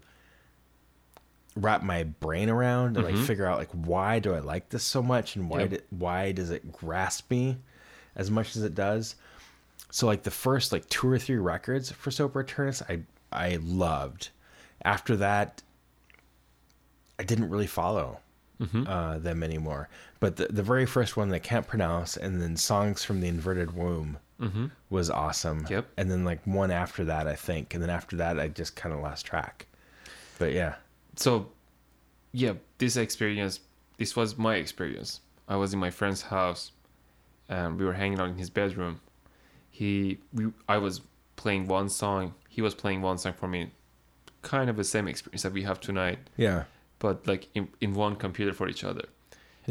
wrap 1.56 1.84
my 1.84 2.04
brain 2.04 2.50
around 2.50 2.98
and 2.98 3.06
like 3.06 3.16
mm-hmm. 3.16 3.24
figure 3.24 3.46
out 3.46 3.60
like 3.60 3.72
why 3.72 4.20
do 4.20 4.34
I 4.34 4.40
like 4.40 4.70
this 4.70 4.84
so 4.84 5.02
much 5.02 5.36
and 5.36 5.50
why 5.50 5.62
Yep. 5.62 5.70
did, 5.70 5.84
why 5.92 6.32
does 6.32 6.50
it 6.50 6.72
grasp 6.72 7.30
me 7.32 7.58
as 8.16 8.32
much 8.32 8.56
as 8.56 8.64
it 8.64 8.76
does. 8.76 9.16
So 9.96 10.08
like 10.08 10.24
the 10.24 10.30
first 10.32 10.74
like 10.74 10.86
two 10.90 11.08
or 11.10 11.18
three 11.18 11.38
records 11.38 11.90
for 11.90 12.10
Sopor 12.10 12.44
Aeternus 12.44 12.82
I 12.90 13.00
I 13.32 13.60
loved. 13.64 14.28
After 14.84 15.16
that 15.16 15.64
I 17.18 17.24
didn't 17.24 17.50
really 17.50 17.68
follow 17.68 18.20
Mm-hmm. 18.62 18.88
uh, 18.88 19.18
them 19.20 19.42
anymore. 19.44 19.88
But 20.20 20.36
the 20.36 20.48
the 20.48 20.64
very 20.64 20.86
first 20.86 21.16
one 21.16 21.30
that 21.30 21.36
I 21.36 21.40
can't 21.40 21.66
pronounce 21.68 22.18
and 22.18 22.42
then 22.42 22.58
songs 22.58 23.04
from 23.06 23.22
the 23.22 23.28
inverted 23.30 23.74
womb 23.74 24.18
was 24.90 25.10
awesome. 25.10 25.64
Mm-hmm. 25.64 25.74
Yep. 25.74 25.86
And 25.98 26.12
then 26.12 26.26
like 26.26 26.46
one 26.46 26.72
after 26.72 27.06
that 27.06 27.26
I 27.28 27.36
think. 27.36 27.74
And 27.74 27.82
then 27.82 27.90
after 27.90 28.18
that 28.18 28.38
I 28.38 28.50
just 28.50 28.76
kind 28.76 28.94
of 28.94 29.00
lost 29.02 29.26
track. 29.26 29.66
But 30.40 30.52
yeah. 30.52 30.76
so 31.16 31.48
yeah 32.34 32.54
this 32.80 32.98
experience 32.98 33.62
this 33.98 34.14
was 34.18 34.38
my 34.38 34.56
experience 34.56 35.22
i 35.48 35.56
was 35.56 35.74
in 35.74 35.80
my 35.80 35.90
friend's 35.90 36.22
house 36.22 36.74
and 37.48 37.80
we 37.80 37.86
were 37.86 37.94
hanging 37.94 38.20
out 38.20 38.28
in 38.28 38.36
his 38.38 38.50
bedroom 38.50 39.00
he 39.78 40.18
we, 40.38 40.44
i 40.76 40.78
was 40.86 40.96
playing 41.42 41.64
one 41.80 41.90
song 41.90 42.34
he 42.56 42.62
was 42.68 42.74
playing 42.84 43.02
one 43.02 43.18
song 43.24 43.34
for 43.42 43.48
me 43.56 43.62
kind 44.42 44.70
of 44.70 44.76
the 44.78 44.84
same 44.96 45.08
experience 45.14 45.42
that 45.46 45.54
we 45.60 45.64
have 45.70 45.80
tonight 45.90 46.20
Yeah. 46.38 46.64
but 47.00 47.16
like 47.32 47.44
in, 47.58 47.64
in 47.82 47.94
one 48.06 48.16
computer 48.26 48.54
for 48.60 48.68
each 48.74 48.84
other 48.90 49.06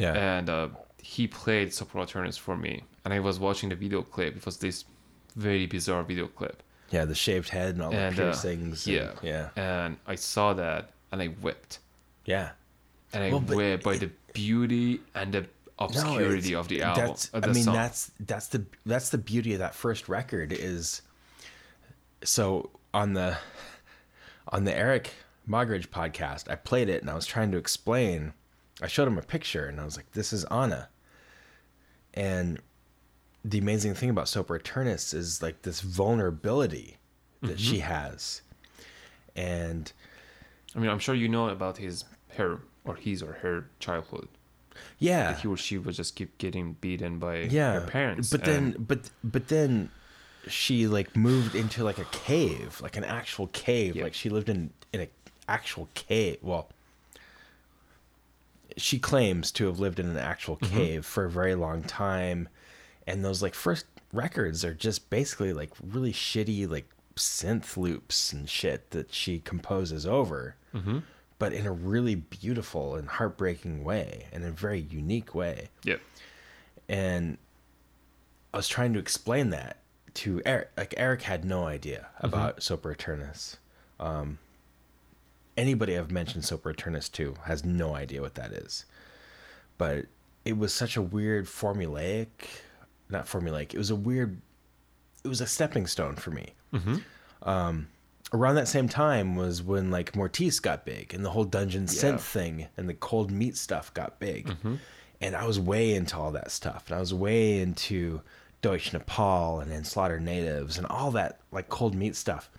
Yeah. 0.02 0.12
and 0.36 0.46
uh, 0.50 0.68
he 1.14 1.26
played 1.26 1.68
Alternatives 1.94 2.36
for 2.46 2.56
me 2.66 2.74
and 3.04 3.10
i 3.14 3.20
was 3.28 3.36
watching 3.46 3.68
the 3.72 3.76
video 3.84 4.02
clip 4.14 4.32
it 4.36 4.44
was 4.44 4.56
this 4.66 4.84
very 5.36 5.66
bizarre 5.66 6.02
video 6.12 6.26
clip 6.38 6.56
yeah, 6.90 7.04
the 7.06 7.14
shaved 7.14 7.48
head 7.48 7.70
and 7.74 7.82
all 7.82 7.92
and 7.94 8.14
the 8.16 8.22
uh, 8.22 8.32
piercings. 8.32 8.86
yeah 8.86 9.10
and- 9.10 9.18
yeah. 9.32 9.48
and 9.56 9.96
i 10.06 10.16
saw 10.16 10.52
that 10.64 10.82
and 11.12 11.18
i 11.22 11.28
wept 11.46 11.72
Yeah. 12.34 12.48
and 13.12 13.20
I 13.24 13.28
Well, 13.30 13.44
wept 13.60 13.84
by 13.88 13.94
it- 13.94 14.00
the 14.04 14.10
beauty 14.42 15.00
and 15.18 15.28
the 15.36 15.42
obscurity 15.78 16.48
it's- 16.50 16.60
of 16.60 16.68
the 16.68 16.82
album. 16.82 17.06
That's, 17.08 17.28
of 17.30 17.44
I 17.44 17.46
mean, 17.48 17.64
song. 17.64 17.74
that's 17.74 18.10
that's 18.20 18.48
the 18.48 18.64
that's 18.86 19.10
the 19.10 19.18
beauty 19.18 19.52
of 19.54 19.58
that 19.60 19.74
first 19.74 20.08
record 20.08 20.52
is. 20.52 21.02
So 22.22 22.70
on 22.92 23.12
the 23.14 23.36
on 24.48 24.64
the 24.64 24.76
Eric 24.76 25.10
Mogridge 25.48 25.88
podcast, 25.88 26.50
I 26.50 26.54
played 26.54 26.88
it 26.88 27.00
and 27.02 27.10
I 27.10 27.14
was 27.14 27.26
trying 27.26 27.50
to 27.52 27.58
explain. 27.58 28.32
I 28.82 28.86
showed 28.88 29.08
him 29.08 29.18
a 29.18 29.22
picture 29.22 29.66
and 29.66 29.80
I 29.80 29.84
was 29.84 29.96
like, 29.96 30.10
"This 30.12 30.32
is 30.32 30.44
Anna." 30.44 30.88
And 32.14 32.60
the 33.44 33.58
amazing 33.58 33.94
thing 33.94 34.10
about 34.10 34.26
Sopor 34.26 34.56
Aeternus 34.58 35.12
is 35.12 35.42
like 35.42 35.62
this 35.62 35.80
vulnerability 35.80 36.96
that 37.42 37.58
she 37.60 37.76
Mm-hmm. 37.78 37.86
has, 37.92 38.40
and 39.36 39.92
I 40.74 40.78
mean, 40.78 40.88
I'm 40.90 40.98
sure 40.98 41.14
you 41.14 41.28
know 41.28 41.48
about 41.50 41.76
his 41.76 42.04
her 42.36 42.60
or 42.84 42.94
his 42.96 43.22
or 43.22 43.34
her 43.34 43.68
childhood. 43.80 44.28
Yeah, 45.04 45.34
he 45.36 45.48
or 45.48 45.56
she 45.56 45.78
would 45.78 45.94
just 45.94 46.16
keep 46.16 46.36
getting 46.38 46.74
beaten 46.80 47.18
by 47.18 47.40
yeah 47.42 47.78
their 47.78 47.86
parents. 47.88 48.30
but 48.30 48.44
then 48.44 48.74
but 48.78 49.10
but 49.22 49.48
then 49.48 49.90
she 50.46 50.86
like 50.86 51.16
moved 51.16 51.54
into 51.54 51.82
like 51.84 51.98
a 51.98 52.04
cave 52.06 52.80
like 52.82 52.96
an 52.96 53.04
actual 53.04 53.46
cave 53.48 53.96
Yep. 53.96 54.02
like 54.04 54.14
she 54.14 54.28
lived 54.28 54.48
in 54.48 54.70
in 54.92 55.00
an 55.00 55.08
actual 55.48 55.88
cave 55.94 56.38
well 56.42 56.68
she 58.76 58.98
claims 58.98 59.50
to 59.52 59.66
have 59.66 59.78
lived 59.78 59.98
in 60.00 60.06
an 60.06 60.16
actual 60.16 60.56
Mm-hmm. 60.56 60.76
cave 60.76 61.06
for 61.06 61.24
a 61.24 61.30
very 61.30 61.54
long 61.54 61.82
time 61.82 62.48
and 63.06 63.24
those 63.24 63.42
like 63.42 63.54
first 63.54 63.86
records 64.12 64.64
are 64.64 64.74
just 64.74 65.10
basically 65.10 65.52
like 65.52 65.70
really 65.82 66.12
shitty 66.12 66.68
like 66.68 66.88
synth 67.16 67.76
loops 67.76 68.32
and 68.32 68.48
shit 68.48 68.90
that 68.90 69.12
she 69.14 69.38
composes 69.40 70.06
over 70.06 70.56
Mm-hmm. 70.74 70.98
But 71.44 71.52
in 71.52 71.66
a 71.66 71.72
really 71.72 72.14
beautiful 72.14 72.94
and 72.96 73.08
heartbreaking 73.08 73.84
way 73.84 74.26
and 74.32 74.44
a 74.44 74.50
very 74.50 74.80
unique 74.80 75.34
way 75.34 75.68
yeah, 75.84 75.96
and 76.88 77.36
I 78.52 78.56
was 78.56 78.68
trying 78.68 78.92
to 78.94 78.98
explain 78.98 79.50
that 79.50 79.78
to 80.14 80.40
Eric. 80.46 80.70
Like 80.76 80.94
Eric 80.96 81.22
had 81.22 81.44
no 81.44 81.66
idea 81.66 82.06
about 82.20 82.58
Sopor 82.60 82.92
Aeternus. 82.92 83.58
Um, 83.98 84.38
anybody 85.56 85.98
I've 85.98 86.10
mentioned 86.10 86.44
Sopor 86.44 86.70
Aeternus 86.70 87.08
to 87.10 87.34
has 87.44 87.64
no 87.64 87.94
idea 87.94 88.20
what 88.20 88.34
that 88.36 88.52
is. 88.52 88.84
But 89.76 90.06
it 90.44 90.56
was 90.56 90.72
such 90.72 90.96
a 90.96 91.02
weird 91.02 91.46
formulaic, 91.46 92.28
not 93.08 93.26
formulaic. 93.26 93.74
It 93.74 93.78
was 93.78 93.90
a 93.90 93.96
weird. 93.96 94.40
It 95.24 95.28
was 95.28 95.40
a 95.40 95.46
stepping 95.46 95.86
stone 95.86 96.16
for 96.16 96.30
me. 96.30 96.54
Um, 97.42 97.88
around 98.34 98.56
that 98.56 98.68
same 98.68 98.88
time 98.88 99.36
was 99.36 99.62
when 99.62 99.90
like 99.90 100.12
Mortiis 100.12 100.60
got 100.60 100.84
big 100.84 101.14
and 101.14 101.24
the 101.24 101.30
whole 101.30 101.44
dungeon 101.44 101.86
synth 101.86 102.20
thing 102.20 102.66
and 102.76 102.88
the 102.88 102.94
cold 102.94 103.30
meat 103.30 103.56
stuff 103.56 103.94
got 103.94 104.18
big. 104.20 104.48
Mm-hmm. 104.48 104.74
And 105.20 105.34
I 105.36 105.46
was 105.46 105.58
way 105.58 105.94
into 105.94 106.18
all 106.18 106.32
that 106.32 106.50
stuff. 106.50 106.84
And 106.88 106.96
I 106.96 107.00
was 107.00 107.14
way 107.14 107.60
into 107.60 108.20
Deutsch 108.60 108.92
Nepal 108.92 109.60
and 109.60 109.70
then 109.70 109.84
Slaughter 109.84 110.18
Natives 110.20 110.76
and 110.76 110.86
all 110.88 111.12
that 111.12 111.40
like 111.52 111.68
cold 111.68 111.94
meat 111.94 112.16
stuff. 112.16 112.50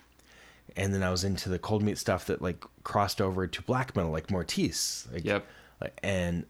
And 0.76 0.92
then 0.92 1.02
I 1.02 1.10
was 1.10 1.22
into 1.24 1.48
the 1.48 1.58
cold 1.58 1.82
meat 1.82 1.98
stuff 1.98 2.24
that 2.26 2.40
like 2.42 2.64
crossed 2.82 3.20
over 3.20 3.46
to 3.46 3.62
black 3.62 3.94
metal 3.94 4.10
like 4.10 4.28
Mortiis. 4.28 5.12
Like, 5.12 5.24
Yep. 5.24 5.46
like- 5.80 6.00
And 6.02 6.46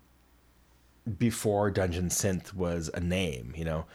before 1.19 1.71
Dungeon 1.71 2.09
Synth 2.09 2.53
was 2.55 2.91
a 2.95 3.01
name, 3.01 3.53
you 3.57 3.65
know. 3.65 3.87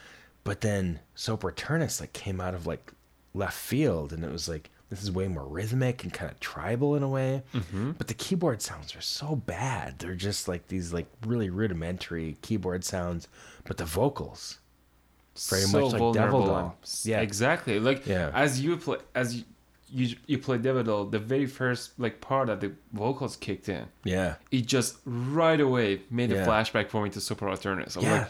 But 0.44 0.62
then 0.62 0.99
Sopor 1.16 1.52
Aeternus 1.52 1.99
like 1.99 2.14
came 2.14 2.40
out 2.41 2.53
of 2.53 2.66
like 2.66 2.91
left 3.34 3.58
field 3.58 4.12
and 4.14 4.24
it 4.24 4.32
was 4.32 4.49
like 4.49 4.70
this 4.91 5.01
is 5.01 5.09
way 5.09 5.27
more 5.30 5.45
rhythmic 5.47 6.03
and 6.03 6.11
kind 6.13 6.30
of 6.30 6.38
tribal 6.41 6.95
in 6.97 7.01
a 7.01 7.07
way. 7.07 7.41
Mm-hmm. 7.55 7.91
But 7.91 8.07
the 8.09 8.13
keyboard 8.13 8.61
sounds 8.61 8.93
are 8.95 9.01
so 9.01 9.35
bad. 9.38 9.97
They're 9.99 10.15
just 10.15 10.47
like 10.49 10.68
these 10.68 10.91
like 10.93 11.07
really 11.26 11.49
rudimentary 11.49 12.35
keyboard 12.41 12.84
sounds, 12.84 13.27
but 13.63 13.77
the 13.77 13.85
vocals 13.85 14.59
very 15.49 15.63
much 15.68 15.93
like 15.93 16.13
Devil 16.13 16.45
Doll. 16.45 16.76
Yeah, 17.03 17.22
exactly. 17.22 17.80
Like 17.80 18.05
Yeah. 18.05 18.31
as 18.34 18.59
you 18.61 18.76
play, 18.76 18.97
as 19.15 19.34
you, 19.38 19.43
you 19.93 20.15
you 20.27 20.38
play 20.38 20.57
Devil, 20.57 21.05
the 21.05 21.19
very 21.19 21.45
first 21.45 21.97
like 21.97 22.19
part 22.19 22.47
that 22.47 22.59
the 22.59 22.73
vocals 22.91 23.38
kicked 23.38 23.69
in, 23.69 23.85
Yeah. 24.03 24.35
it 24.51 24.65
just 24.65 24.97
right 25.05 25.59
away 25.59 26.01
made 26.09 26.31
Yeah. 26.31 26.43
a 26.43 26.45
flashback 26.45 26.89
for 26.89 27.01
me 27.01 27.09
to 27.11 27.19
Sopor 27.19 27.49
Aeternus. 27.51 27.95
I 27.95 27.99
was 28.01 28.05
Yeah. 28.07 28.18
like, 28.19 28.27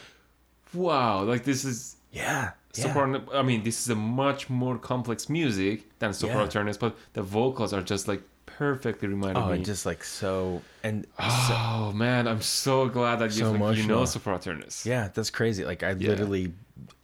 wow, 0.74 1.24
like 1.24 1.42
this 1.42 1.64
is 1.64 1.96
Yeah. 2.12 2.52
Super. 2.72 3.20
I 3.34 3.42
mean, 3.42 3.62
this 3.62 3.80
is 3.82 3.88
a 3.90 3.94
much 3.94 4.48
more 4.48 4.78
complex 4.78 5.28
music 5.28 5.98
than 5.98 6.12
Super 6.14 6.34
Yeah. 6.34 6.46
Alternus, 6.46 6.78
but 6.78 6.96
the 7.12 7.22
vocals 7.22 7.72
are 7.72 7.82
just 7.82 8.08
like 8.08 8.22
perfectly 8.46 9.08
reminded 9.08 9.42
Oh, 9.42 9.48
me. 9.48 9.56
and 9.56 9.64
just 9.64 9.84
like 9.86 10.02
so, 10.04 10.62
and 10.82 11.04
so, 11.18 11.54
oh 11.56 11.92
man, 11.94 12.26
I'm 12.26 12.40
so 12.42 12.88
glad 12.88 13.18
that 13.20 13.32
you, 13.32 13.40
So 13.44 13.52
like, 13.52 13.76
you 13.76 13.86
know. 13.86 14.02
Sopor 14.04 14.34
Aeternus. 14.34 14.86
yeah, 14.86 15.08
that's 15.12 15.30
crazy. 15.30 15.64
Like 15.64 15.82
I 15.82 15.90
Yeah. 15.90 16.08
literally, 16.10 16.52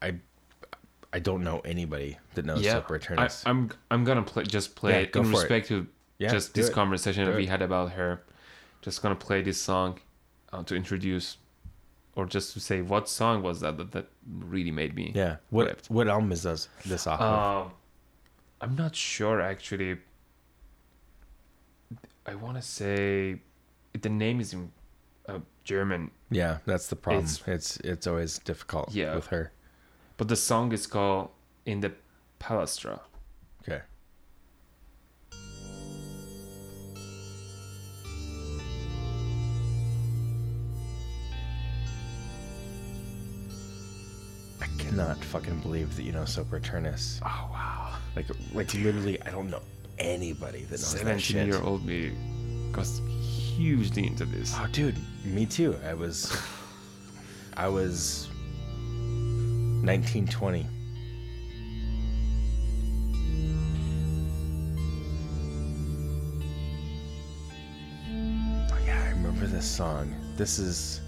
I, 0.01 0.15
I 1.13 1.19
don't 1.19 1.43
know 1.45 1.61
anybody 1.61 2.19
that 2.35 2.45
knows 2.45 2.63
yeah. 2.63 2.75
Super 2.75 2.95
I, 2.97 2.99
Eternus. 2.99 3.43
I'm 3.47 3.71
I'm 3.91 4.05
gonna 4.05 4.23
play 4.23 4.45
just 4.45 4.75
play 4.75 4.93
Yeah, 4.93 4.99
it 5.01 5.17
in 5.17 5.25
for 5.25 5.31
it. 5.31 5.33
respect 5.41 5.69
to 5.69 5.87
Yeah, 6.19 6.31
just 6.31 6.55
this 6.55 6.69
it. 6.69 6.73
conversation 6.75 7.25
Do 7.25 7.31
that 7.31 7.37
we 7.37 7.47
had 7.47 7.63
about 7.63 7.93
her. 7.93 8.23
Just 8.83 9.03
gonna 9.03 9.15
play 9.17 9.43
this 9.43 9.59
song 9.61 10.01
uh, 10.53 10.63
to 10.65 10.75
introduce, 10.77 11.37
or 12.19 12.27
just 12.27 12.53
to 12.53 12.59
say 12.61 12.83
what 12.83 13.09
song 13.09 13.43
was 13.45 13.61
that 13.61 13.77
that, 13.79 13.93
that 13.93 14.07
really 14.29 14.73
made 14.73 14.93
me. 14.97 15.13
yeah. 15.15 15.37
What 15.51 15.67
wept. 15.67 15.89
what 15.89 16.09
album 16.09 16.33
is 16.33 16.43
this 16.43 16.69
this 16.85 17.07
off 17.07 17.21
of? 17.21 17.67
Um, 17.67 17.73
I'm 18.61 18.75
not 18.75 18.97
sure 18.97 19.41
actually. 19.41 19.99
I 22.27 22.35
want 22.35 22.57
to 22.57 22.63
say 22.63 23.41
the 24.03 24.09
name 24.09 24.41
is 24.41 24.53
in 24.53 24.73
uh, 25.29 25.39
German, 25.65 26.11
Yeah, 26.31 26.59
that's 26.67 26.89
the 26.89 26.97
problem. 26.97 27.25
it's- 27.25 27.43
It's 27.47 27.77
it's, 27.93 28.07
always 28.07 28.39
difficult 28.41 28.93
Yeah. 28.93 29.15
with 29.15 29.29
her. 29.29 29.53
but 30.17 30.27
the 30.29 30.37
song 30.37 30.73
is 30.73 30.87
called 30.87 31.31
"In 31.65 31.81
the 31.81 31.93
Palastra." 32.41 33.01
Okay. 33.63 33.83
Cannot 44.79 45.23
fucking 45.23 45.61
believe 45.61 45.95
that 45.97 46.03
you 46.03 46.13
know 46.13 46.23
Sopor 46.23 46.57
Aeternus. 46.57 47.21
Oh 47.25 47.49
wow! 47.53 47.95
Like 48.17 48.27
like 48.55 48.73
literally, 48.75 49.21
I 49.23 49.31
don't 49.31 49.51
know 49.51 49.61
anybody 49.99 50.65
that 50.65 50.71
knows 50.71 50.95
that 50.95 51.21
shit. 51.21 51.37
Seventeen-year-old 51.37 51.85
me 51.85 52.13
got 52.73 52.87
hugely 52.87 54.07
into 54.07 54.25
this. 54.25 54.55
Oh, 54.57 54.67
dude, 54.73 54.97
me 55.25 55.45
too. 55.47 55.77
I 55.87 55.95
was, 55.95 56.37
I 57.57 57.69
was, 57.69 58.29
nineteen 59.83 60.27
twenty. 60.27 60.67
Oh 68.71 68.79
yeah, 68.87 69.05
I 69.05 69.11
remember 69.11 69.47
this 69.47 69.67
song. 69.67 70.15
This 70.37 70.59
is. 70.59 71.03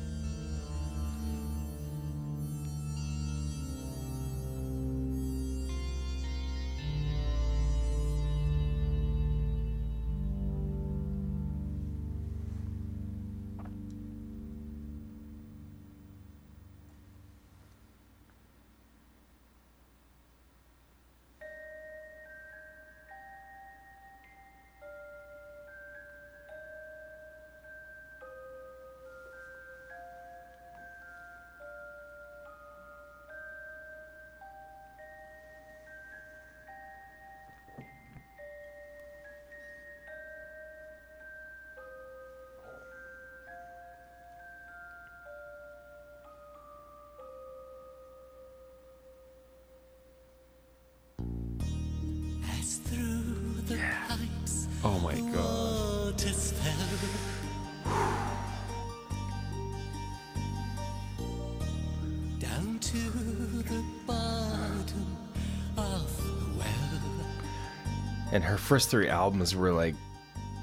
And 68.33 68.45
her 68.45 68.57
first 68.57 68.91
three 68.91 69.09
albums 69.09 69.55
were 69.57 69.73
like 69.73 69.95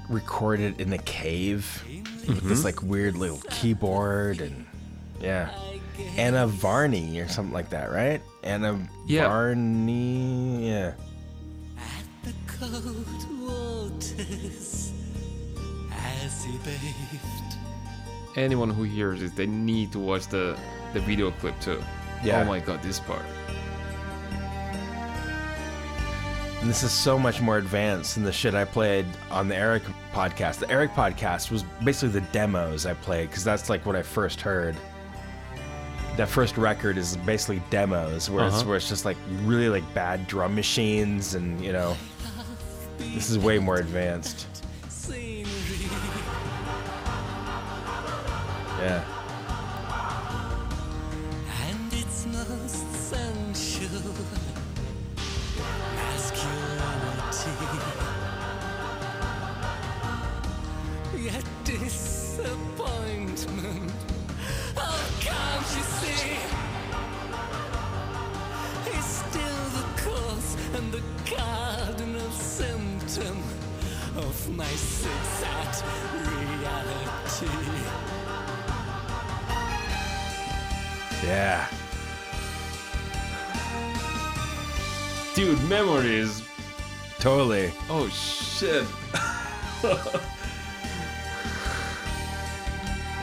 recorded 0.08 0.80
in 0.80 0.92
a 0.92 0.98
cave 0.98 1.84
with 2.26 2.42
this 2.42 2.58
mm-hmm. 2.58 2.64
like 2.64 2.82
weird 2.82 3.16
little 3.16 3.40
keyboard 3.50 4.40
and 4.40 4.66
yeah. 5.20 5.50
Anna 6.16 6.46
Varney 6.46 7.20
or 7.20 7.28
something 7.28 7.52
like 7.52 7.70
that, 7.70 7.90
right? 7.90 8.22
Anna 8.42 8.88
Yeah. 9.06 9.28
Varney, 9.28 10.68
yeah. 10.68 10.94
At 11.76 12.24
the 12.24 12.32
cold 12.46 13.06
waters 13.40 14.92
as 15.92 16.44
he 16.44 16.56
bathed. 16.58 17.56
Anyone 18.36 18.70
who 18.70 18.84
hears 18.84 19.22
it, 19.22 19.34
they 19.36 19.46
need 19.46 19.92
to 19.92 19.98
watch 19.98 20.28
the 20.28 20.56
the 20.94 21.00
video 21.00 21.30
clip 21.32 21.58
too. 21.60 21.82
Yeah. 22.24 22.40
Oh 22.40 22.44
my 22.44 22.60
god, 22.60 22.82
this 22.82 23.00
part. 23.00 23.24
And 26.60 26.68
this 26.68 26.82
is 26.82 26.90
so 26.90 27.18
much 27.18 27.40
more 27.40 27.58
advanced 27.58 28.14
than 28.16 28.24
the 28.24 28.32
shit 28.32 28.54
I 28.54 28.64
played 28.64 29.06
on 29.30 29.46
the 29.48 29.54
Eric 29.54 29.84
podcast. 30.12 30.58
The 30.58 30.68
Eric 30.70 30.90
podcast 30.92 31.50
was 31.52 31.62
basically 31.84 32.20
the 32.20 32.26
demos 32.32 32.84
I 32.84 32.94
played 32.94 33.28
because 33.30 33.44
that's 33.44 33.70
like 33.70 33.86
what 33.86 33.94
I 33.94 34.02
first 34.02 34.40
heard. 34.40 34.76
That 36.16 36.28
first 36.28 36.56
record 36.58 36.98
is 36.98 37.16
basically 37.18 37.62
demos 37.70 38.28
where, 38.28 38.44
it's, 38.46 38.56
Uh-huh. 38.56 38.66
where 38.68 38.76
it's 38.76 38.88
just 38.88 39.04
like 39.04 39.16
really 39.44 39.68
like 39.68 39.84
bad 39.94 40.26
drum 40.26 40.56
machines 40.56 41.34
and 41.36 41.64
you 41.64 41.72
know 41.72 41.96
this 42.98 43.30
is 43.30 43.38
way 43.38 43.60
more 43.60 43.76
advanced. 43.76 44.46
Yeah. 48.80 49.04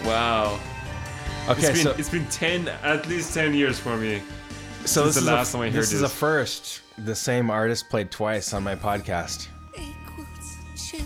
Wow. 0.06 0.59
Okay, 1.50 1.59
it's 1.67 1.69
been 1.72 1.75
so 1.84 1.92
it's 1.98 2.09
been 2.09 2.25
ten 2.27 2.67
at 2.84 3.08
least 3.08 3.34
ten 3.34 3.53
years 3.53 3.77
for 3.80 3.98
me. 3.98 4.22
so 4.85 5.03
since 5.03 5.16
this 5.16 5.16
the 5.16 5.22
is 5.22 5.27
last 5.27 5.50
a, 5.50 5.51
time 5.53 5.61
I 5.61 5.66
heard 5.66 5.74
this 5.74 5.90
This 5.90 5.93
is 5.93 6.01
a 6.01 6.09
first. 6.09 6.82
The 7.06 7.16
same 7.16 7.50
artist 7.50 7.90
played 7.90 8.09
twice 8.11 8.53
on 8.53 8.64
my 8.64 8.75
podcast. 8.75 9.48
equals 9.77 10.58
chill, 10.90 11.01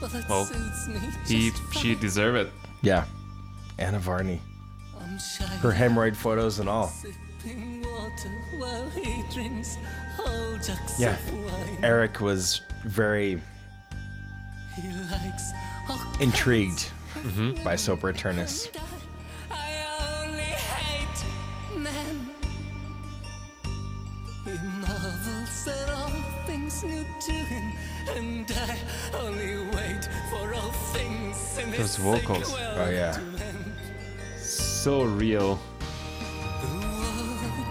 but 0.00 0.14
it 0.14 0.24
Well, 0.28 0.48
He 1.26 1.50
she 1.72 1.92
fine. 1.94 2.00
deserve 2.00 2.34
it. 2.36 2.50
Yeah. 2.82 3.04
Anna 3.78 3.98
Varney. 3.98 4.40
Her 5.60 5.72
hemorrhoid 5.72 6.16
photos 6.16 6.58
and 6.60 6.68
all. 6.68 6.88
sipping 6.88 7.82
water 7.82 8.30
while 8.58 8.88
he 8.90 9.22
drinks 9.34 9.76
whole 10.16 10.54
jugs 10.56 10.98
Yeah. 10.98 11.16
Eric 11.82 12.20
was 12.20 12.60
very 12.84 13.40
He 14.76 14.82
likes 17.24 17.38
intrigued 17.38 17.64
by 17.64 17.74
Sopor 17.74 18.10
Aeternus. 18.14 18.70
I 19.50 20.22
only 20.22 20.42
hate 20.42 21.24
men. 21.76 22.30
He 24.44 24.52
marvels 24.80 25.68
at 25.68 25.90
all 25.90 26.10
things 26.46 26.82
new 26.84 27.04
to 27.20 27.32
him, 27.32 27.72
and 28.16 28.50
I 28.50 28.78
only 29.20 29.58
wait 29.76 30.08
for 30.30 30.54
all 30.54 30.72
things 30.92 31.58
in 31.58 31.70
Those 31.70 31.78
this 31.78 31.96
vocals. 31.96 32.54
Oh, 32.54 32.90
yeah. 32.90 33.18
So 34.38 35.02
real. 35.02 35.58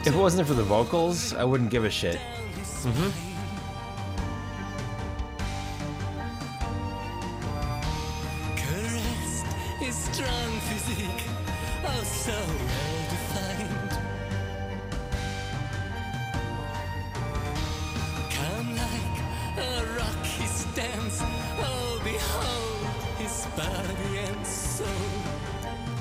If 0.05 0.13
it 0.13 0.17
wasn't 0.17 0.47
for 0.47 0.53
the 0.53 0.63
vocals, 0.63 1.33
I 1.33 1.43
wouldn't 1.43 1.69
give 1.69 1.83
a 1.83 1.89
shit. 1.89 2.19
Caressed 2.53 3.26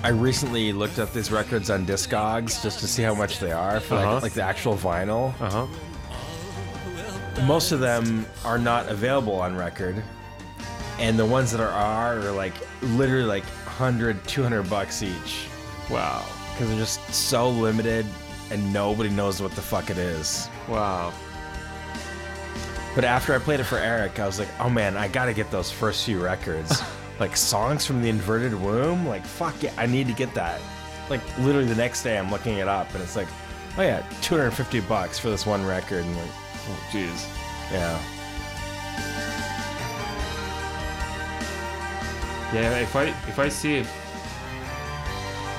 I 0.07 0.10
recently 0.10 0.73
looked 0.73 1.01
up 1.01 1.12
these 1.12 1.33
records 1.33 1.68
on 1.68 1.85
Discogs 1.85 2.62
just 2.62 2.78
to 2.78 2.86
see 2.86 3.02
how 3.02 3.12
much 3.12 3.41
they 3.41 3.51
are 3.51 3.81
for 3.81 3.97
Uh-huh. 3.97 4.15
like, 4.15 4.23
like 4.23 4.33
the 4.35 4.43
actual 4.44 4.76
vinyl. 4.76 5.35
Uh 5.41 5.51
huh. 5.51 7.43
Most 7.44 7.73
of 7.73 7.81
them 7.81 8.25
are 8.44 8.57
not 8.57 8.86
available 8.89 9.35
on 9.41 9.57
record, 9.57 10.01
and 11.01 11.18
the 11.18 11.26
ones 11.26 11.51
that 11.51 11.60
are 11.60 11.70
are, 11.73 12.20
are 12.20 12.31
like 12.31 12.55
literally 12.83 13.25
like 13.26 13.43
100, 13.65 14.25
200 14.28 14.70
bucks 14.70 15.02
each 15.02 15.49
Wow. 15.91 16.25
because 16.52 16.68
they're 16.68 16.78
just 16.78 17.12
so 17.12 17.51
limited 17.51 18.07
and 18.52 18.73
nobody 18.73 19.10
knows 19.10 19.43
what 19.43 19.51
the 19.57 19.60
fuck 19.60 19.91
it 19.91 19.99
is. 19.99 20.49
Wow. 20.68 21.12
But 22.94 23.05
after 23.05 23.35
I 23.35 23.39
played 23.39 23.59
it 23.59 23.65
for 23.65 23.76
Eric, 23.78 24.20
I 24.20 24.26
was 24.26 24.39
like, 24.39 24.49
oh 24.60 24.70
man, 24.70 24.97
I 24.97 25.09
gotta 25.09 25.33
get 25.35 25.51
those 25.51 25.68
first 25.73 26.05
few 26.07 26.23
records. 26.23 26.81
like 27.18 27.36
songs 27.36 27.86
from 27.86 28.02
the 28.02 28.08
inverted 28.08 28.54
womb. 28.54 29.06
Like, 29.06 29.24
fuck 29.24 29.62
yeah, 29.62 29.72
I 29.76 29.86
need 29.86 30.06
to 30.08 30.12
get 30.12 30.32
that. 30.34 30.60
Like, 31.08 31.20
literally 31.38 31.66
the 31.68 31.74
next 31.76 32.02
day, 32.02 32.18
I'm 32.18 32.30
looking 32.30 32.58
it 32.58 32.68
up 32.68 32.92
and 32.94 33.02
it's 33.02 33.16
like, 33.16 33.28
oh 33.78 33.82
yeah, 33.82 34.04
250 34.22 34.80
bucks 34.80 35.18
for 35.18 35.30
this 35.30 35.46
one 35.46 35.64
record. 35.66 36.04
And 36.04 36.16
like, 36.16 36.30
Oh, 36.68 36.88
jeez. 36.90 37.28
yeah. 37.70 37.98
Yeah, 42.52 42.78
if 42.78 42.94
I 42.94 43.04
if 43.28 43.38
I 43.38 43.48
see 43.48 43.84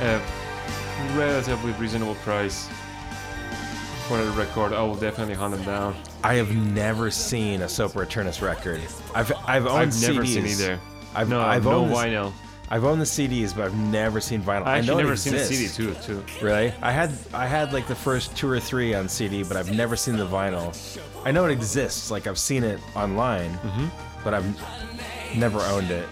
a 0.02 0.22
relatively 1.18 1.72
reasonable 1.74 2.16
price 2.16 2.68
for 4.08 4.20
a 4.20 4.32
record, 4.32 4.74
I 4.74 4.82
will 4.82 4.96
definitely 4.96 5.34
hunt 5.36 5.54
them 5.56 5.64
down. 5.66 5.96
I 6.24 6.36
have 6.36 6.56
never 6.56 7.12
seen 7.12 7.62
a 7.62 7.66
Sopor 7.66 8.04
Aeternus 8.04 8.42
record. 8.42 8.82
I've 9.14 9.32
I've 9.46 9.66
owned 9.68 9.92
I've 9.94 10.02
never 10.02 10.22
CDs. 10.24 10.28
seen 10.28 10.46
either. 10.48 10.80
I've 11.18 11.30
no, 11.30 11.42
I've 11.42 11.66
no 11.66 11.72
owned 11.72 11.92
this- 11.92 11.98
vinyl. 12.00 12.32
I've 12.70 12.84
owned 12.84 13.00
the 13.00 13.06
CDs, 13.06 13.56
but 13.56 13.64
I've 13.64 13.76
never 13.78 14.20
seen 14.20 14.42
vinyl. 14.42 14.66
I 14.66 14.80
I 14.80 14.82
know 14.82 14.98
never 14.98 15.16
seen 15.16 15.34
a 15.36 15.38
exists. 15.38 15.76
CD 15.76 15.94
too. 15.94 15.96
Too. 16.06 16.24
Really? 16.46 16.74
I 16.82 16.92
had 16.92 17.12
I 17.34 17.48
had 17.48 17.72
like 17.72 17.88
the 17.88 17.96
first 17.96 18.36
two 18.36 18.50
or 18.50 18.60
three 18.60 18.94
on 18.94 19.08
CD, 19.08 19.44
but 19.44 19.56
I've 19.56 19.72
never 19.72 19.96
seen 19.96 20.18
the 20.18 20.28
vinyl. 20.28 20.76
I 21.26 21.32
know 21.32 21.46
it 21.46 21.52
exists, 21.52 22.12
like 22.12 22.28
I've 22.28 22.38
seen 22.38 22.64
it 22.66 22.80
online, 22.94 23.52
Mm-hmm. 23.60 23.88
but 24.24 24.34
I've 24.34 24.46
never 25.38 25.60
owned 25.62 25.92
it. 25.92 26.08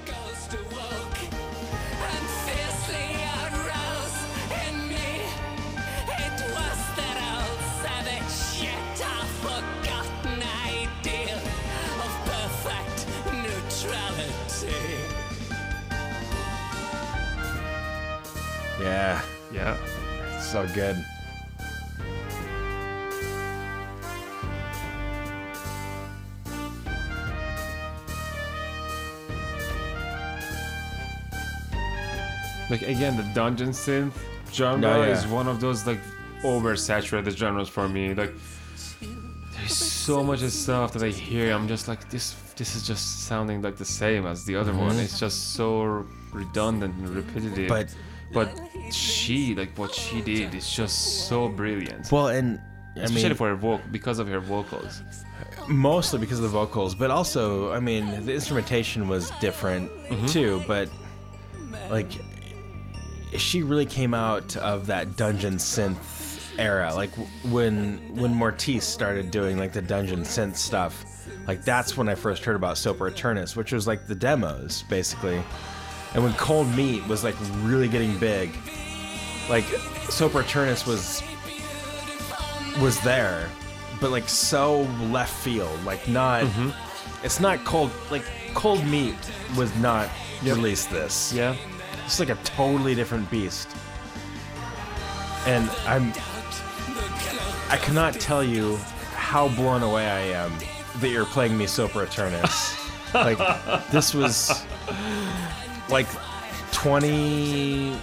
Yeah, 18.85 19.21
Yeah. 19.51 19.75
so 20.39 20.67
good. 20.75 20.95
Like 32.69 32.81
again, 32.81 33.15
the 33.15 33.23
dungeon 33.33 33.69
synth 33.69 34.13
genre 34.51 34.79
No, 34.79 35.03
yeah. 35.03 35.11
is 35.11 35.27
one 35.27 35.47
of 35.47 35.59
those 35.61 35.85
like 35.85 35.99
oversaturated 36.41 37.35
genres 37.37 37.69
for 37.69 37.87
me. 37.87 38.13
Like 38.15 38.33
there's 39.55 39.73
so 39.75 40.23
much 40.23 40.39
stuff 40.41 40.93
that 40.93 41.03
I 41.03 41.09
hear. 41.09 41.51
I'm 41.53 41.67
just 41.67 41.87
like 41.87 42.09
this. 42.09 42.35
This 42.55 42.75
is 42.75 42.87
just 42.87 43.25
sounding 43.27 43.61
like 43.61 43.75
the 43.75 43.85
same 43.85 44.25
as 44.25 44.45
the 44.45 44.55
other 44.55 44.73
one. 44.73 44.91
Mm-hmm. 44.91 44.99
It's 45.01 45.19
just 45.19 45.53
so 45.53 46.05
redundant 46.33 46.95
and 46.95 47.09
repetitive. 47.09 47.67
But 47.69 47.93
but 48.35 48.51
she 48.93 49.55
like 49.55 49.75
what 49.77 49.95
she 49.95 50.21
did 50.21 50.53
is 50.53 50.69
just 50.71 51.27
so 51.27 51.49
brilliant. 51.49 52.11
well, 52.11 52.27
and 52.27 52.59
I 52.95 52.99
Especially 53.01 53.29
mean, 53.29 53.35
for 53.37 53.47
her 53.49 53.55
vocal 53.55 53.85
because 53.91 54.19
of 54.19 54.27
her 54.27 54.39
vocals. 54.39 55.01
mostly 55.67 56.19
because 56.19 56.37
of 56.37 56.43
the 56.43 56.49
vocals, 56.61 56.93
but 56.95 57.09
also, 57.11 57.71
I 57.73 57.79
mean, 57.79 58.25
the 58.25 58.33
instrumentation 58.35 59.07
was 59.07 59.31
different 59.41 59.89
Mm-hmm. 60.09 60.27
too. 60.27 60.63
But 60.67 60.87
like, 61.89 62.11
she 63.37 63.63
really 63.63 63.85
came 63.85 64.13
out 64.13 64.55
of 64.57 64.87
that 64.87 65.17
dungeon 65.17 65.55
synth 65.55 66.53
era. 66.57 66.93
Like 66.93 67.11
when 67.43 67.97
when 68.15 68.33
Mortiis 68.33 68.83
started 68.83 69.31
doing 69.31 69.57
like 69.57 69.73
the 69.73 69.81
dungeon 69.81 70.21
synth 70.21 70.55
stuff, 70.55 71.03
like 71.47 71.65
that's 71.65 71.97
when 71.97 72.07
I 72.07 72.15
first 72.15 72.45
heard 72.45 72.55
about 72.55 72.75
Sopor 72.77 73.11
Aeternus, 73.11 73.55
which 73.57 73.73
was 73.73 73.87
like 73.87 74.07
the 74.07 74.15
demos 74.15 74.83
basically. 74.89 75.41
And 76.15 76.23
when 76.23 76.33
Cold 76.33 76.73
Meat 76.75 77.05
was 77.07 77.25
like 77.25 77.35
really 77.57 77.89
getting 77.89 78.17
big, 78.17 78.51
like 79.49 79.65
Sopor 80.07 80.43
Aeternus 80.43 80.87
was 80.87 81.21
was 82.81 82.99
there, 83.01 83.49
but 83.99 84.11
like 84.11 84.29
so 84.29 84.83
left 85.11 85.33
field, 85.33 85.83
like 85.83 86.07
not. 86.07 86.43
Mm-hmm. 86.43 87.25
It's 87.25 87.41
not 87.41 87.63
cold. 87.65 87.91
Like 88.09 88.23
Cold 88.53 88.85
Meat 88.85 89.15
was 89.57 89.75
not 89.77 90.09
released 90.41 90.89
this. 90.89 91.33
Yeah. 91.33 91.55
It's 92.05 92.19
like 92.19 92.29
a 92.29 92.35
totally 92.43 92.95
different 92.95 93.29
beast. 93.29 93.67
And 95.45 95.69
I'm 95.85 96.13
I 97.69 97.77
cannot 97.77 98.13
tell 98.13 98.43
you 98.43 98.77
how 99.15 99.49
blown 99.49 99.83
away 99.83 100.07
I 100.07 100.19
am 100.19 100.53
that 101.01 101.09
you're 101.09 101.25
playing 101.25 101.57
me 101.57 101.65
Sopor 101.65 102.03
Aeternus. 102.03 102.73
like 103.13 103.37
this 103.91 104.13
was 104.13 104.63
like 105.89 106.07
20 106.71 107.97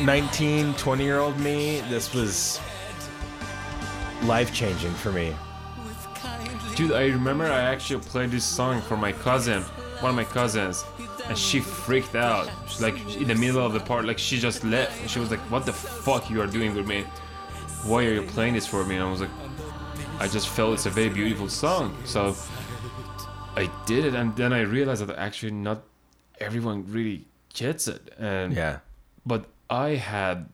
19 0.00 0.74
20 0.74 1.04
year 1.04 1.18
old 1.18 1.38
me 1.40 1.80
this 1.88 2.14
was 2.14 2.60
life 4.22 4.52
changing 4.52 4.92
for 4.92 5.12
me 5.12 5.34
Dude, 6.76 6.92
I 6.92 7.06
remember 7.06 7.46
I 7.46 7.62
actually 7.62 8.00
played 8.02 8.30
this 8.30 8.44
song 8.44 8.82
for 8.82 8.98
my 8.98 9.10
cousin, 9.10 9.62
one 10.00 10.10
of 10.10 10.14
my 10.14 10.24
cousins, 10.24 10.84
and 11.24 11.38
she 11.38 11.58
freaked 11.58 12.14
out. 12.14 12.50
She's 12.68 12.82
like 12.82 12.98
in 13.16 13.28
the 13.28 13.34
middle 13.34 13.64
of 13.64 13.72
the 13.72 13.80
part, 13.80 14.04
like 14.04 14.18
she 14.18 14.38
just 14.38 14.62
left. 14.62 15.00
And 15.00 15.08
she 15.08 15.18
was 15.18 15.30
like, 15.30 15.40
"What 15.50 15.64
the 15.64 15.72
fuck 15.72 16.28
you 16.28 16.38
are 16.42 16.46
doing 16.46 16.74
with 16.74 16.86
me? 16.86 17.06
Why 17.84 18.04
are 18.04 18.12
you 18.12 18.22
playing 18.24 18.52
this 18.52 18.66
for 18.66 18.84
me?" 18.84 18.96
And 18.96 19.04
I 19.04 19.10
was 19.10 19.22
like, 19.22 19.30
"I 20.20 20.28
just 20.28 20.48
felt 20.50 20.74
it's 20.74 20.84
a 20.84 20.90
very 20.90 21.08
beautiful 21.08 21.48
song." 21.48 21.96
So 22.04 22.36
I 23.56 23.70
did 23.86 24.04
it, 24.04 24.14
and 24.14 24.36
then 24.36 24.52
I 24.52 24.60
realized 24.60 25.06
that 25.06 25.16
actually 25.16 25.52
not 25.52 25.82
everyone 26.40 26.84
really 26.88 27.24
gets 27.54 27.88
it. 27.88 28.12
And 28.18 28.52
yeah 28.52 28.78
but 29.26 29.46
I 29.68 29.96
had 29.96 30.48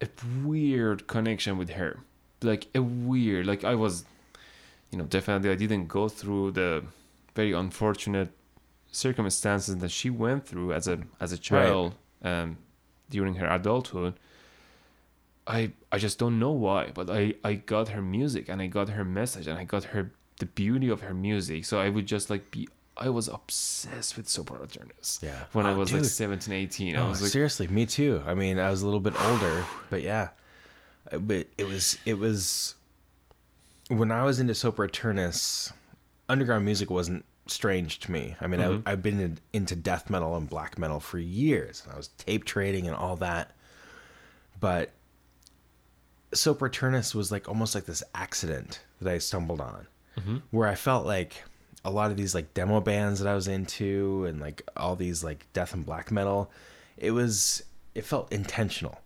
a 0.00 0.08
weird 0.44 1.08
connection 1.08 1.58
with 1.58 1.70
her, 1.70 1.98
like 2.42 2.68
a 2.74 2.80
weird, 2.80 3.46
like 3.46 3.64
I 3.64 3.74
was, 3.74 4.04
you 4.90 4.98
know, 4.98 5.04
definitely 5.04 5.50
I 5.50 5.56
didn't 5.56 5.88
go 5.88 6.08
through 6.08 6.52
the 6.52 6.84
very 7.34 7.52
unfortunate 7.52 8.30
circumstances 8.92 9.76
that 9.78 9.90
she 9.90 10.08
went 10.08 10.46
through 10.46 10.72
as 10.72 10.86
a 10.86 11.00
as 11.20 11.32
a 11.32 11.38
child 11.38 11.94
um, 12.22 12.58
during 13.10 13.34
her 13.34 13.48
adulthood. 13.48 14.14
I 15.46 15.72
I 15.90 15.98
just 15.98 16.18
don't 16.20 16.38
know 16.38 16.52
why, 16.52 16.92
but 16.94 17.10
I 17.10 17.34
I 17.42 17.54
got 17.54 17.88
her 17.88 18.00
music 18.00 18.48
and 18.48 18.62
I 18.62 18.68
got 18.68 18.90
her 18.90 19.04
message 19.04 19.48
and 19.48 19.58
I 19.58 19.64
got 19.64 19.84
her 19.84 20.12
the 20.38 20.46
beauty 20.46 20.88
of 20.88 21.00
her 21.00 21.14
music. 21.14 21.64
So 21.64 21.80
I 21.80 21.88
would 21.88 22.06
just 22.06 22.30
like 22.30 22.52
be. 22.52 22.68
I 22.96 23.08
was 23.08 23.26
obsessed 23.28 24.16
with 24.16 24.28
soap 24.28 24.52
operas. 24.52 25.18
Yeah. 25.22 25.44
When 25.52 25.66
I 25.66 25.72
Oh, 25.72 25.78
was 25.78 25.92
like 25.92 26.02
dude. 26.02 26.10
17, 26.10 26.54
18. 26.54 26.96
I 26.96 27.00
Oh, 27.00 27.08
was 27.10 27.22
like, 27.22 27.30
seriously, 27.32 27.66
me 27.66 27.86
too. 27.86 28.22
I 28.26 28.34
mean, 28.34 28.58
I 28.58 28.70
was 28.70 28.82
a 28.82 28.84
little 28.86 29.00
bit 29.00 29.20
older, 29.26 29.64
but 29.90 30.02
yeah. 30.02 30.28
Uh, 31.10 31.18
But 31.18 31.48
it 31.58 31.66
was 31.66 31.98
it 32.06 32.18
was 32.18 32.74
when 33.88 34.10
I 34.12 34.22
was 34.22 34.38
into 34.40 34.52
Sopor 34.54 34.84
Aeternus, 34.86 35.72
underground 36.28 36.64
music 36.64 36.88
wasn't 36.90 37.24
strange 37.46 37.98
to 38.00 38.10
me. 38.12 38.36
I 38.40 38.46
mean, 38.46 38.60
I, 38.60 38.66
mm-hmm. 38.68 38.88
I've 38.88 39.02
been 39.02 39.20
in, 39.20 39.38
into 39.52 39.76
death 39.76 40.08
metal 40.08 40.34
and 40.36 40.48
black 40.48 40.78
metal 40.78 41.00
for 41.00 41.18
years. 41.18 41.82
and 41.84 41.92
I 41.92 41.96
was 41.96 42.08
tape 42.08 42.44
trading 42.44 42.86
and 42.86 42.96
all 42.96 43.16
that, 43.16 43.50
but 44.60 44.92
Sopor 46.32 46.68
Aeternus 46.68 47.14
was 47.14 47.30
like 47.30 47.48
almost 47.48 47.74
like 47.74 47.84
this 47.86 48.02
accident 48.14 48.80
that 49.00 49.12
I 49.12 49.18
stumbled 49.18 49.60
on. 49.60 49.86
Mm-hmm. 50.16 50.36
where 50.52 50.68
I 50.68 50.76
felt 50.76 51.06
like 51.06 51.42
a 51.84 51.90
lot 51.90 52.10
of 52.10 52.16
these 52.16 52.34
like 52.34 52.54
demo 52.54 52.80
bands 52.80 53.20
that 53.20 53.28
I 53.28 53.34
was 53.34 53.48
into 53.48 54.24
and 54.26 54.40
like 54.40 54.62
all 54.76 54.96
these 54.96 55.22
like 55.22 55.46
death 55.52 55.74
and 55.74 55.84
black 55.84 56.10
metal, 56.10 56.50
it 56.96 57.10
was 57.10 57.62
it 57.94 58.04
felt 58.04 58.32
intentional. 58.32 59.00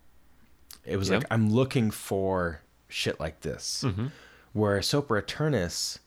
It 0.84 0.96
was 0.96 1.08
Yeah. 1.10 1.18
like 1.18 1.26
I'm 1.30 1.50
looking 1.50 1.90
for 1.90 2.62
shit 2.88 3.18
like 3.20 3.40
this. 3.40 3.84
Mm-hmm. 3.86 4.06
Where 4.52 4.78
Sopor 4.80 5.18
Aeternus, 5.18 5.98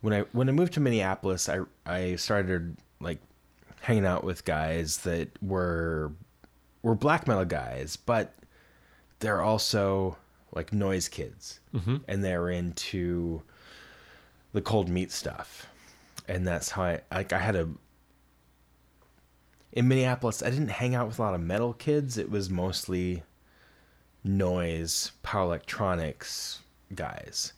when 0.00 0.12
I 0.14 0.20
when 0.32 0.48
I 0.48 0.52
moved 0.52 0.72
to 0.74 0.80
Minneapolis, 0.80 1.48
I 1.48 1.60
I 1.84 2.16
started 2.16 2.76
like 3.00 3.18
hanging 3.82 4.06
out 4.06 4.24
with 4.24 4.44
guys 4.44 4.98
that 4.98 5.28
were 5.42 6.12
were 6.82 6.94
black 6.94 7.26
metal 7.28 7.44
guys, 7.44 7.96
but 7.96 8.34
they're 9.18 9.42
also 9.42 10.16
like 10.54 10.72
noise 10.72 11.08
kids, 11.08 11.60
mm-hmm. 11.74 11.96
and 12.08 12.24
they're 12.24 12.48
into 12.50 13.42
the 14.52 14.60
cold 14.62 14.88
meat 14.88 15.12
stuff, 15.12 15.66
and 16.30 16.46
that's 16.46 16.70
how 16.70 16.82
I 16.84 17.00
like 17.12 17.32
I 17.32 17.38
had 17.38 17.56
a. 17.56 17.68
In 19.72 19.86
Minneapolis, 19.88 20.42
I 20.42 20.50
didn't 20.50 20.68
hang 20.70 20.94
out 20.94 21.06
with 21.06 21.18
a 21.18 21.22
lot 21.22 21.34
of 21.34 21.40
metal 21.40 21.72
kids. 21.74 22.18
It 22.18 22.30
was 22.30 22.50
mostly 22.50 23.22
noise, 24.24 25.12
power 25.22 25.44
electronics 25.44 26.60
guys. 26.94 27.52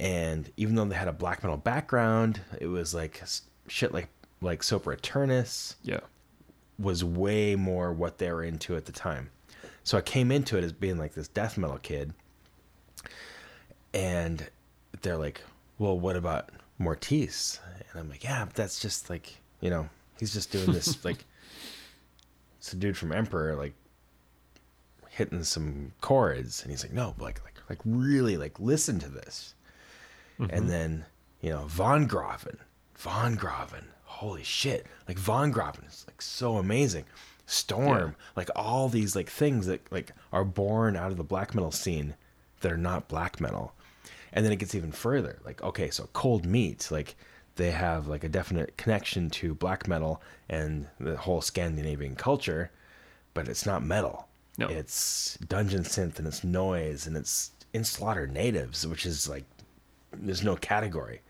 And 0.00 0.50
even 0.56 0.74
though 0.74 0.84
they 0.86 0.94
had 0.96 1.08
a 1.08 1.12
black 1.12 1.42
metal 1.42 1.58
background, 1.58 2.40
it 2.60 2.66
was 2.66 2.94
like 2.94 3.22
shit 3.68 3.92
like 3.92 4.08
like 4.40 4.60
Sopor 4.62 4.94
Aeternus 4.94 5.76
Yeah. 5.82 6.00
was 6.78 7.04
way 7.04 7.54
more 7.54 7.92
what 7.92 8.18
they 8.18 8.32
were 8.32 8.42
into 8.42 8.74
at 8.76 8.86
the 8.86 8.92
time. 8.92 9.30
So 9.84 9.98
I 9.98 10.00
came 10.00 10.32
into 10.32 10.56
it 10.58 10.64
as 10.64 10.72
being 10.72 10.98
like 10.98 11.14
this 11.14 11.28
death 11.28 11.56
metal 11.58 11.78
kid. 11.78 12.12
And 13.94 14.48
they're 15.02 15.16
like, 15.18 15.42
well, 15.78 15.98
what 15.98 16.16
about 16.16 16.50
Mortiis? 16.80 17.58
And 17.92 18.00
I'm 18.00 18.08
like, 18.08 18.24
yeah, 18.24 18.44
but 18.44 18.54
that's 18.54 18.80
just 18.80 19.10
like, 19.10 19.38
you 19.60 19.70
know, 19.70 19.88
he's 20.18 20.32
just 20.32 20.50
doing 20.50 20.72
this 20.72 21.04
like, 21.04 21.24
it's 22.58 22.72
a 22.72 22.76
dude 22.76 22.96
from 22.96 23.12
Emperor, 23.12 23.54
like 23.54 23.74
hitting 25.10 25.44
some 25.44 25.92
chords. 26.00 26.62
And 26.62 26.70
he's 26.70 26.82
like, 26.82 26.92
no, 26.92 27.14
like, 27.18 27.42
like, 27.44 27.60
like 27.68 27.80
really 27.84 28.36
like 28.36 28.58
listen 28.58 28.98
to 29.00 29.08
this. 29.08 29.54
And 30.38 30.50
mm-hmm. 30.50 30.68
then, 30.68 31.04
you 31.40 31.50
know, 31.50 31.66
Wongraven, 31.68 32.56
Von 32.96 33.34
Graven, 33.36 33.86
holy 34.04 34.42
shit. 34.42 34.86
Like 35.06 35.18
Wongraven 35.18 35.86
is 35.86 36.04
like 36.08 36.22
so 36.22 36.56
amazing. 36.56 37.04
Storm, 37.46 38.16
like 38.36 38.48
all 38.56 38.88
these 38.88 39.14
like 39.14 39.28
things 39.28 39.66
that 39.66 39.80
like 39.92 40.12
are 40.32 40.44
born 40.44 40.96
out 40.96 41.10
of 41.10 41.16
the 41.16 41.24
black 41.24 41.54
metal 41.54 41.70
scene 41.72 42.14
that 42.60 42.72
are 42.72 42.78
not 42.78 43.08
black 43.08 43.40
metal. 43.40 43.74
And 44.32 44.44
then 44.44 44.52
it 44.52 44.58
gets 44.58 44.74
even 44.74 44.92
further. 44.92 45.38
Like, 45.44 45.62
okay, 45.62 45.90
so 45.90 46.08
cold 46.12 46.46
meat, 46.46 46.88
like 46.90 47.14
they 47.56 47.70
have 47.70 48.06
like 48.06 48.24
a 48.24 48.28
definite 48.28 48.76
connection 48.76 49.30
to 49.30 49.54
black 49.54 49.86
metal 49.86 50.22
and 50.48 50.86
the 50.98 51.16
whole 51.16 51.40
Scandinavian 51.40 52.16
culture, 52.16 52.70
but 53.34 53.48
it's 53.48 53.66
not 53.66 53.84
metal. 53.84 54.28
No. 54.58 54.68
It's 54.68 55.38
dungeon 55.48 55.82
synth 55.82 56.18
and 56.18 56.26
it's 56.26 56.44
noise 56.44 57.06
and 57.06 57.16
it's 57.16 57.50
in 57.72 57.84
slaughter 57.84 58.26
natives, 58.26 58.86
which 58.86 59.06
is 59.06 59.28
like 59.28 59.44
there's 60.12 60.42
no 60.42 60.56
category. 60.56 61.20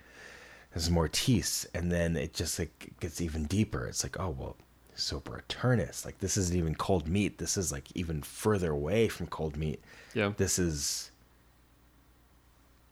There's 0.72 0.88
Mortiis, 0.88 1.66
and 1.74 1.92
then 1.92 2.16
it 2.16 2.32
just 2.32 2.58
like 2.58 2.92
gets 2.98 3.20
even 3.20 3.44
deeper. 3.44 3.86
It's 3.86 4.02
like, 4.02 4.18
oh 4.18 4.30
well, 4.30 4.56
Sopor 4.96 5.38
Aeternus. 5.38 6.04
Like 6.04 6.18
this 6.18 6.36
isn't 6.36 6.56
even 6.56 6.74
cold 6.74 7.08
meat. 7.08 7.38
This 7.38 7.56
is 7.56 7.70
like 7.70 7.88
even 7.94 8.22
further 8.22 8.72
away 8.72 9.08
from 9.08 9.26
cold 9.26 9.56
meat. 9.56 9.80
Yeah. 10.14 10.32
This 10.36 10.58
is 10.58 11.10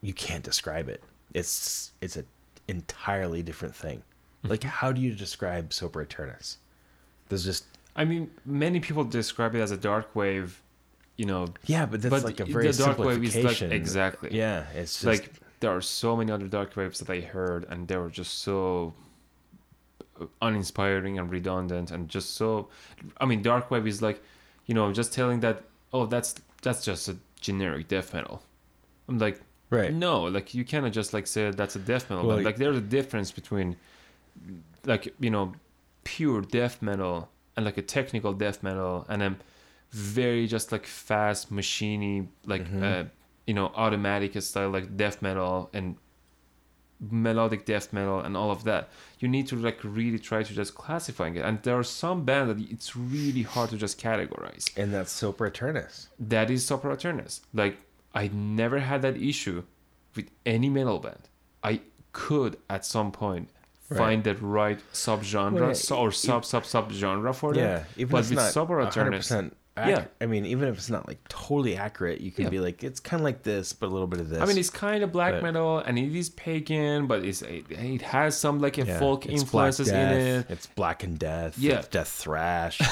you 0.02 0.12
can't 0.12 0.44
describe 0.44 0.88
it. 0.88 1.02
It's 1.34 1.92
it's 2.00 2.16
a 2.16 2.24
entirely 2.70 3.42
different 3.42 3.74
thing. 3.74 3.98
Mm-hmm. 3.98 4.48
Like 4.48 4.64
how 4.64 4.92
do 4.92 5.00
you 5.00 5.14
describe 5.14 5.70
Sopor 5.70 6.02
Aeternus? 6.02 6.58
There's 7.28 7.44
just 7.44 7.64
I 7.96 8.04
mean, 8.04 8.30
many 8.46 8.80
people 8.80 9.04
describe 9.04 9.54
it 9.54 9.60
as 9.60 9.72
a 9.72 9.76
dark 9.76 10.14
wave, 10.14 10.62
you 11.16 11.26
know. 11.26 11.48
yeah, 11.66 11.86
but 11.86 12.00
that's 12.00 12.10
but 12.10 12.24
like 12.24 12.40
a 12.40 12.44
the 12.44 12.52
very 12.52 12.72
dark 12.72 12.98
wave 12.98 13.22
is 13.22 13.36
like 13.36 13.62
exactly. 13.62 14.30
Yeah, 14.32 14.64
it's 14.74 14.94
just 14.94 15.04
like 15.04 15.32
there 15.60 15.70
are 15.70 15.80
so 15.80 16.16
many 16.16 16.30
other 16.32 16.46
dark 16.46 16.76
waves 16.76 17.00
that 17.00 17.10
I 17.10 17.20
heard, 17.20 17.66
and 17.68 17.86
they 17.88 17.96
were 17.96 18.08
just 18.08 18.40
so 18.40 18.94
uninspiring 20.40 21.18
and 21.18 21.30
redundant, 21.30 21.90
and 21.90 22.08
just 22.08 22.36
so. 22.36 22.68
I 23.20 23.26
mean, 23.26 23.42
dark 23.42 23.70
wave 23.70 23.86
is 23.86 24.00
like, 24.00 24.22
you 24.66 24.74
know, 24.74 24.92
just 24.92 25.12
telling 25.12 25.40
that 25.40 25.64
oh, 25.92 26.06
that's 26.06 26.36
that's 26.62 26.84
just 26.84 27.08
a 27.08 27.16
generic 27.40 27.88
death 27.88 28.14
metal. 28.14 28.42
I'm 29.08 29.18
like, 29.18 29.40
Right. 29.70 29.92
No, 29.94 30.24
like 30.24 30.52
you 30.54 30.64
cannot 30.64 30.92
just 30.92 31.12
like 31.14 31.26
say 31.26 31.50
that's 31.52 31.76
a 31.76 31.78
death 31.78 32.10
metal. 32.10 32.26
Well, 32.26 32.36
band. 32.36 32.44
like 32.46 32.56
there's 32.56 32.76
a 32.76 32.80
difference 32.80 33.30
between, 33.30 33.76
like 34.84 35.14
you 35.20 35.30
know, 35.30 35.52
pure 36.04 36.40
death 36.42 36.82
metal 36.82 37.28
and 37.56 37.64
like 37.64 37.78
a 37.78 37.82
technical 37.82 38.32
death 38.32 38.62
metal, 38.62 39.06
and 39.08 39.22
then 39.22 39.36
very 39.92 40.46
just 40.46 40.70
like 40.72 40.86
fast 40.86 41.52
machiney 41.52 42.26
like 42.46 42.62
Mm-hmm. 42.64 42.82
uh, 42.82 43.04
you 43.46 43.54
know 43.54 43.72
automatic 43.74 44.40
style 44.42 44.70
like 44.70 44.96
death 44.96 45.20
metal 45.22 45.68
and 45.72 45.96
melodic 47.10 47.64
death 47.64 47.92
metal 47.92 48.20
and 48.20 48.36
all 48.36 48.50
of 48.50 48.62
that 48.64 48.90
you 49.20 49.26
need 49.26 49.46
to 49.48 49.56
like 49.56 49.78
really 49.82 50.18
try 50.18 50.42
to 50.42 50.52
just 50.52 50.74
classifying 50.74 51.34
it 51.34 51.44
and 51.44 51.62
there 51.62 51.76
are 51.76 51.82
some 51.82 52.24
bands 52.24 52.54
that 52.54 52.70
it's 52.70 52.94
really 52.94 53.42
hard 53.42 53.70
to 53.70 53.76
just 53.76 53.98
categorize 53.98 54.70
and 54.76 54.92
that's 54.92 55.12
Sopor 55.20 55.46
Aeternus. 55.48 56.08
that 56.20 56.50
is 56.50 56.62
Sopor 56.64 56.92
Aeternus. 56.92 57.40
Like 57.54 57.78
I 58.14 58.28
never 58.32 58.78
had 58.80 59.02
that 59.02 59.16
issue 59.16 59.62
with 60.16 60.28
any 60.44 60.68
metal 60.68 60.98
band. 60.98 61.28
I 61.62 61.80
could 62.12 62.56
at 62.68 62.84
some 62.84 63.12
point 63.12 63.50
find 63.96 64.22
that 64.24 64.40
right 64.40 64.78
subgenre 64.92 65.52
Well, 65.52 65.72
yeah, 65.74 65.96
or 66.04 66.12
sub 66.12 66.44
sub 66.44 66.64
sub 66.64 66.92
genre 66.92 67.32
for 67.32 67.52
them. 67.54 67.64
Yeah, 67.64 67.84
even 67.96 68.12
but 68.12 68.18
if 68.18 68.32
it's 68.32 68.54
with 68.56 68.56
not 68.56 68.68
100% 68.92 68.92
accurate. 69.12 69.54
Yeah. 69.76 70.04
I 70.20 70.26
mean, 70.26 70.44
even 70.46 70.68
if 70.68 70.76
it's 70.76 70.90
not 70.90 71.08
like 71.08 71.18
totally 71.28 71.76
accurate, 71.76 72.20
you 72.20 72.30
can 72.30 72.44
Yeah. 72.44 72.50
be 72.50 72.60
like, 72.60 72.84
it's 72.84 73.00
kind 73.00 73.20
of 73.20 73.24
like 73.24 73.42
this, 73.44 73.72
but 73.72 73.86
a 73.86 73.88
little 73.88 74.06
bit 74.08 74.20
of 74.20 74.28
this. 74.28 74.40
I 74.40 74.44
mean, 74.44 74.58
it's 74.58 74.68
kind 74.70 75.02
of 75.02 75.10
black 75.12 75.34
But- 75.34 75.42
metal 75.42 75.78
and 75.78 75.98
it 75.98 76.14
is 76.14 76.28
pagan, 76.30 77.06
but 77.06 77.24
it's 77.24 77.42
it, 77.42 77.64
it 77.70 78.02
has 78.02 78.36
some 78.36 78.60
like 78.60 78.78
a 78.78 78.84
Yeah, 78.84 78.98
folk 78.98 79.26
it's 79.26 79.42
influences 79.42 79.88
in 79.88 79.96
it. 79.96 80.46
It's 80.50 80.66
Black 80.66 81.02
and 81.04 81.18
Death. 81.18 81.58
Yeah. 81.58 81.82
Death 81.90 82.08
Thrash. 82.08 82.80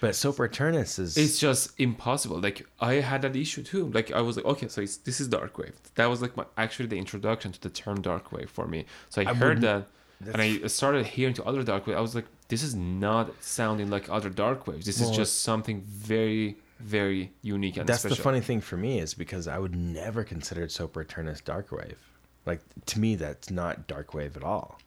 but 0.00 0.12
Sopor 0.12 0.46
Aeternus 0.46 0.98
is. 0.98 1.16
It's 1.16 1.38
just 1.38 1.78
impossible. 1.78 2.40
Like 2.40 2.66
I 2.80 2.94
had 2.94 3.22
that 3.22 3.36
issue 3.36 3.62
too. 3.62 3.90
Like 3.90 4.10
I 4.10 4.22
was 4.22 4.36
like, 4.36 4.46
okay, 4.46 4.66
so 4.68 4.80
it's, 4.80 4.96
this 4.96 5.20
is 5.20 5.28
dark 5.28 5.58
wave. 5.58 5.74
That 5.94 6.06
was 6.06 6.22
like 6.22 6.36
my 6.36 6.46
actually 6.56 6.86
the 6.86 6.96
introduction 6.96 7.52
to 7.52 7.60
the 7.60 7.68
term 7.68 8.00
dark 8.00 8.32
wave 8.32 8.50
for 8.50 8.66
me. 8.66 8.86
So 9.10 9.20
I, 9.20 9.30
I 9.30 9.34
heard 9.34 9.60
that, 9.60 9.88
and 10.32 10.40
I 10.40 10.66
started 10.68 11.06
hearing 11.06 11.34
to 11.34 11.44
other 11.44 11.62
dark 11.62 11.86
wave. 11.86 11.98
I 11.98 12.00
was 12.00 12.14
like, 12.14 12.24
this 12.48 12.62
is 12.62 12.74
not 12.74 13.30
sounding 13.42 13.90
like 13.90 14.08
other 14.08 14.30
dark 14.30 14.66
waves. 14.66 14.86
This 14.86 15.00
is 15.00 15.10
just 15.10 15.42
something 15.42 15.82
very, 15.82 16.56
very 16.78 17.32
unique 17.42 17.76
and 17.76 17.86
that's 17.86 18.00
special. 18.00 18.16
the 18.16 18.22
funny 18.22 18.40
thing 18.40 18.62
for 18.62 18.78
me 18.78 18.98
is 18.98 19.12
because 19.12 19.46
I 19.46 19.58
would 19.58 19.76
never 19.76 20.24
consider 20.24 20.66
Sopor 20.66 21.02
Aeternus 21.02 21.42
dark 21.42 21.70
wave. 21.70 21.98
Like 22.46 22.60
to 22.86 22.98
me, 22.98 23.16
that's 23.16 23.50
not 23.50 23.86
dark 23.86 24.14
wave 24.14 24.36
at 24.36 24.42
all. 24.42 24.78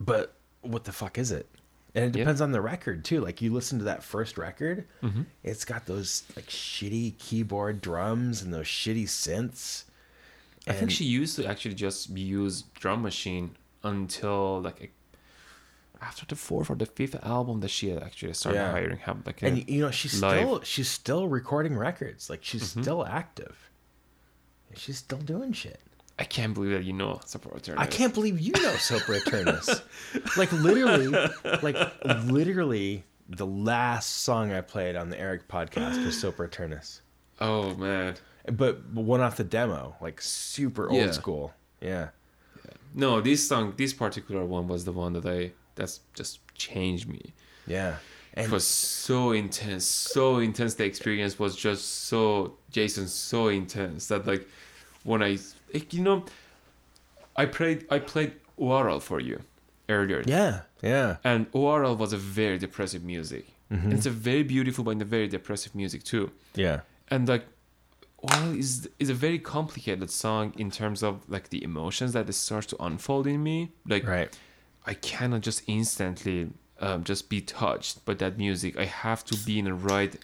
But 0.00 0.34
what 0.62 0.84
the 0.84 0.92
fuck 0.92 1.18
is 1.18 1.30
it? 1.30 1.48
And 1.94 2.04
it 2.06 2.12
depends 2.12 2.40
on 2.40 2.52
the 2.52 2.60
record 2.62 3.04
too. 3.04 3.20
Like 3.20 3.42
you 3.42 3.52
listen 3.52 3.78
to 3.78 3.84
that 3.84 4.02
first 4.02 4.38
record, 4.38 4.86
Mm-hmm. 5.02 5.22
it's 5.42 5.64
got 5.64 5.86
those 5.86 6.22
like 6.36 6.46
shitty 6.46 7.18
keyboard 7.18 7.80
drums 7.82 8.40
and 8.42 8.52
those 8.52 8.66
shitty 8.66 9.04
synths. 9.04 9.84
I 10.66 10.72
think 10.72 10.90
she 10.90 11.04
used 11.04 11.36
to 11.36 11.46
actually 11.46 11.74
just 11.74 12.08
use 12.10 12.62
drum 12.62 13.02
machine 13.02 13.56
until 13.82 14.60
like 14.62 14.80
a, 16.00 16.04
after 16.04 16.24
the 16.24 16.36
fourth 16.36 16.70
or 16.70 16.76
the 16.76 16.86
fifth 16.86 17.16
album 17.24 17.60
that 17.60 17.68
she 17.68 17.88
had 17.90 18.02
actually 18.02 18.32
started 18.34 18.58
Yeah. 18.58 18.70
hiring 18.70 18.98
him 18.98 19.22
like 19.26 19.42
and 19.42 19.68
you 19.68 19.80
know 19.82 19.90
she's 19.90 20.22
live. 20.22 20.38
still 20.38 20.60
she's 20.62 20.88
still 20.88 21.28
recording 21.28 21.76
records. 21.76 22.30
Like 22.30 22.42
she's 22.42 22.62
Mm-hmm. 22.70 22.82
still 22.82 23.04
active. 23.04 23.68
She's 24.74 24.96
still 24.98 25.18
doing 25.18 25.52
shit. 25.52 25.80
I 26.22 26.24
can't 26.24 26.54
believe 26.54 26.70
that 26.70 26.84
you 26.84 26.92
know 26.92 27.18
Support 27.26 27.68
I 27.76 27.84
can't 27.86 28.14
believe 28.14 28.38
you 28.40 28.52
know 28.52 28.70
Sopor 28.74 29.16
Aeternus. 29.20 29.82
like 30.36 30.52
literally, 30.52 31.08
like 31.62 31.76
literally, 32.26 33.02
the 33.28 33.44
last 33.44 34.08
song 34.22 34.52
I 34.52 34.60
played 34.60 34.94
on 34.94 35.10
the 35.10 35.18
Eric 35.18 35.48
podcast 35.48 36.04
was 36.04 36.14
Sopor 36.14 36.44
Aeternus, 36.46 37.00
Oh 37.40 37.74
man. 37.74 38.14
but 38.52 38.86
one 38.94 39.20
off 39.20 39.36
the 39.36 39.42
demo, 39.42 39.96
like 40.00 40.20
super 40.20 40.88
old 40.88 41.00
Yeah. 41.00 41.10
school. 41.10 41.52
Yeah, 41.80 42.10
No, 42.94 43.20
this 43.20 43.48
song, 43.48 43.74
this 43.76 43.92
particular 43.92 44.44
one 44.44 44.68
was 44.68 44.84
the 44.84 44.92
one 44.92 45.14
that 45.14 45.26
I 45.26 45.50
that's 45.74 45.98
just 46.14 46.38
changed 46.54 47.08
me. 47.08 47.32
yeah, 47.66 47.96
and 48.34 48.46
It 48.46 48.52
was 48.52 48.64
so 48.64 49.32
intense, 49.32 49.84
so 49.86 50.38
intense. 50.38 50.74
The 50.74 50.84
experience 50.84 51.36
was 51.40 51.56
just 51.56 52.04
so 52.06 52.54
Jason, 52.70 53.08
so 53.08 53.48
intense 53.48 54.06
that 54.06 54.24
like 54.24 54.46
when 55.02 55.20
I, 55.20 55.38
like, 55.74 55.92
you 55.92 56.02
know, 56.02 56.24
I 57.36 57.46
played 57.46 57.86
I 57.90 57.98
played 57.98 58.32
Oral 58.56 59.00
for 59.00 59.20
you 59.20 59.40
earlier. 59.88 60.22
yeah, 60.26 60.60
yeah, 60.82 61.16
And 61.24 61.46
Oral 61.52 61.96
was 61.96 62.12
a 62.12 62.16
very 62.18 62.58
depressive 62.58 63.02
music. 63.04 63.46
Mm-hmm. 63.70 63.92
It's 63.92 64.06
a 64.06 64.10
very 64.10 64.42
beautiful 64.42 64.84
but 64.84 64.92
in 64.92 65.02
a 65.02 65.04
very 65.06 65.28
depressive 65.28 65.74
music 65.74 66.02
too. 66.04 66.30
yeah. 66.54 66.80
And 67.08 67.28
like 67.28 67.44
well, 68.22 68.52
is 68.56 68.88
is 68.98 69.10
a 69.10 69.14
very 69.14 69.38
complicated 69.38 70.10
song 70.10 70.52
in 70.56 70.70
terms 70.70 71.02
of 71.02 71.28
like 71.28 71.48
the 71.50 71.62
emotions 71.64 72.12
that 72.12 72.28
it 72.28 72.34
starts 72.34 72.66
to 72.68 72.76
unfold 72.82 73.26
in 73.26 73.42
me. 73.42 73.72
Like 73.86 74.06
Right. 74.06 74.38
I 74.86 74.94
cannot 74.94 75.40
just 75.42 75.62
instantly 75.66 76.50
um, 76.80 77.04
just 77.04 77.28
be 77.28 77.40
touched 77.40 78.04
by 78.04 78.14
that 78.14 78.36
music. 78.38 78.76
I 78.78 78.84
have 78.86 79.24
to 79.26 79.36
be 79.36 79.58
in 79.58 79.64
the 79.66 79.74
right 79.74 80.16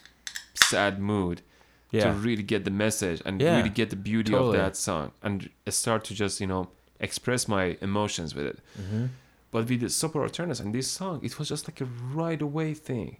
sad 0.54 0.98
mood 1.00 1.42
Yeah. 1.90 2.04
to 2.04 2.12
really 2.12 2.42
get 2.42 2.64
the 2.64 2.70
message 2.70 3.22
and 3.24 3.40
Yeah, 3.40 3.56
really 3.56 3.70
get 3.70 3.88
the 3.90 3.96
beauty 3.96 4.32
totally. 4.32 4.58
of 4.58 4.64
that 4.64 4.76
song 4.76 5.12
and 5.22 5.48
start 5.68 6.04
to 6.04 6.14
just 6.14 6.40
you 6.40 6.46
know 6.46 6.68
express 7.00 7.48
my 7.48 7.76
emotions 7.80 8.34
with 8.34 8.46
it. 8.46 8.58
Mm-hmm. 8.80 9.06
But 9.50 9.68
with 9.68 9.80
the 9.80 9.86
Sopor 9.86 10.24
Aeternus 10.26 10.60
and 10.60 10.74
this 10.74 10.88
song, 10.90 11.20
it 11.22 11.38
was 11.38 11.48
just 11.48 11.66
like 11.68 11.80
a 11.80 11.86
right 11.86 12.42
away 12.42 12.74
thing. 12.74 13.16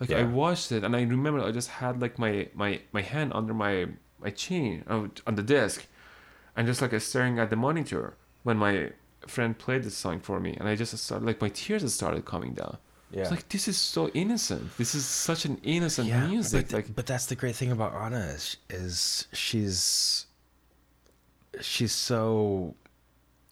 Like 0.00 0.12
I 0.12 0.24
watched 0.24 0.72
it 0.72 0.84
and 0.84 0.94
I 0.96 1.02
remember 1.02 1.40
I 1.42 1.52
just 1.52 1.68
had 1.80 2.00
like 2.02 2.18
my 2.18 2.48
my 2.54 2.80
my 2.92 3.02
hand 3.02 3.32
under 3.34 3.54
my 3.54 3.86
my 4.18 4.30
chin 4.30 4.84
uh, 4.88 5.08
on 5.26 5.34
the 5.36 5.42
desk, 5.42 5.86
and 6.56 6.66
just 6.66 6.82
like 6.82 6.98
staring 7.00 7.38
at 7.38 7.48
the 7.50 7.56
monitor 7.56 8.16
when 8.42 8.56
my 8.58 8.92
friend 9.26 9.56
played 9.58 9.82
this 9.84 9.96
song 9.96 10.20
for 10.20 10.40
me, 10.40 10.56
and 10.58 10.68
I 10.68 10.74
just 10.76 10.96
started 10.98 11.24
like 11.26 11.40
my 11.40 11.48
tears 11.50 11.90
started 11.94 12.24
coming 12.24 12.52
down. 12.54 12.76
Yeah. 13.10 13.22
It's 13.22 13.30
like 13.30 13.48
this 13.48 13.66
is 13.66 13.76
so 13.76 14.08
innocent. 14.08 14.76
This 14.76 14.94
is 14.94 15.04
such 15.04 15.44
an 15.44 15.60
innocent 15.62 16.08
yeah, 16.08 16.26
music. 16.26 16.68
But, 16.68 16.74
like 16.74 16.94
but 16.94 17.06
that's 17.06 17.26
the 17.26 17.34
great 17.34 17.56
thing 17.56 17.72
about 17.72 17.92
Anna 17.94 18.20
is, 18.20 18.56
is 18.68 19.26
she's 19.32 20.26
she's 21.60 21.92
so 21.92 22.74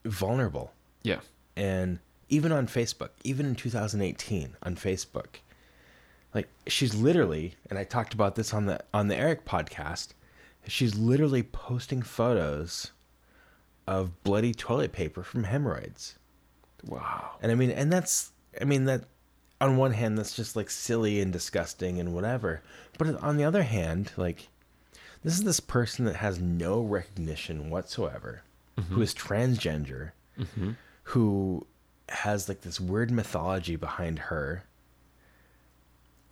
vulnerable. 0.04 0.72
yeah, 1.02 1.20
and 1.56 1.98
even 2.28 2.52
on 2.52 2.66
Facebook, 2.66 3.10
even 3.24 3.46
in 3.46 3.54
2018 3.54 4.56
on 4.62 4.76
Facebook, 4.76 5.40
like 6.34 6.48
she's 6.66 6.94
literally, 6.94 7.54
and 7.68 7.78
I 7.78 7.84
talked 7.84 8.14
about 8.14 8.36
this 8.36 8.54
on 8.54 8.66
the 8.66 8.80
on 8.94 9.08
the 9.08 9.16
Eric 9.16 9.44
podcast, 9.44 10.08
she's 10.68 10.94
literally 10.94 11.42
posting 11.42 12.02
photos 12.02 12.92
of 13.88 14.22
bloody 14.22 14.52
toilet 14.52 14.92
paper 14.92 15.22
from 15.22 15.44
hemorrhoids. 15.44 16.16
wow. 16.86 17.30
And 17.40 17.50
I 17.50 17.54
mean, 17.54 17.70
and 17.70 17.90
that's, 17.90 18.32
I 18.60 18.64
mean, 18.64 18.84
that 18.84 19.04
on 19.60 19.76
one 19.76 19.92
hand, 19.92 20.16
that's 20.16 20.36
just 20.36 20.56
like 20.56 20.70
silly 20.70 21.20
and 21.20 21.32
disgusting 21.32 21.98
and 21.98 22.14
whatever. 22.14 22.62
But 22.96 23.20
on 23.22 23.36
the 23.36 23.44
other 23.44 23.62
hand, 23.62 24.12
like, 24.16 24.48
this 25.24 25.34
is 25.34 25.44
this 25.44 25.60
person 25.60 26.04
that 26.04 26.16
has 26.16 26.40
no 26.40 26.80
recognition 26.80 27.70
whatsoever, 27.70 28.42
who 28.76 28.82
mm-hmm. 28.82 29.02
is 29.02 29.14
transgender, 29.14 30.12
mm-hmm. 30.38 30.72
who 31.04 31.66
has 32.08 32.48
like 32.48 32.60
this 32.60 32.80
weird 32.80 33.10
mythology 33.10 33.76
behind 33.76 34.18
her. 34.18 34.64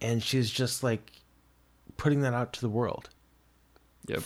And 0.01 0.23
she's 0.23 0.51
just 0.51 0.83
like 0.83 1.11
putting 1.97 2.21
that 2.21 2.35
out 2.35 2.53
to 2.55 2.61
the 2.61 2.69
world 2.69 3.09
Yep. 4.07 4.23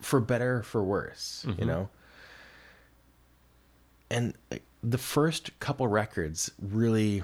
for 0.00 0.20
better 0.20 0.58
or 0.58 0.62
for 0.62 0.82
worse, 0.82 1.44
you 1.46 1.54
mm-hmm. 1.54 1.66
know. 1.66 1.88
And 4.10 4.34
like, 4.50 4.62
the 4.82 4.98
first 4.98 5.58
couple 5.60 5.88
records 5.88 6.50
really 6.60 7.22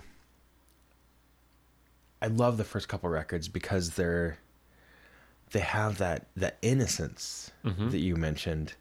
I 2.23 2.27
love 2.27 2.57
the 2.57 2.65
first 2.65 2.89
couple 2.89 3.09
records 3.09 3.49
because 3.49 3.91
they're 3.91 4.39
they 5.53 5.61
have 5.61 5.99
that 5.99 6.27
that 6.37 6.59
innocence 6.63 7.51
mm-hmm. 7.65 7.91
that 7.91 7.99
you 7.99 8.17
mentioned 8.17 8.75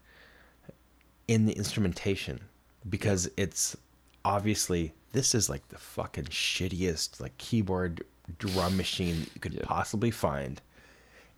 in 1.26 1.46
the 1.46 1.52
instrumentation 1.52 2.40
because 2.88 3.30
it's 3.36 3.76
obviously 4.24 4.92
this 5.12 5.34
is 5.34 5.48
like 5.48 5.66
the 5.68 5.78
fucking 5.78 6.24
shittiest 6.24 7.20
like 7.20 7.36
keyboard 7.38 8.04
drum 8.38 8.76
machine 8.76 9.26
you 9.34 9.40
could 9.40 9.60
possibly 9.62 10.10
find. 10.10 10.60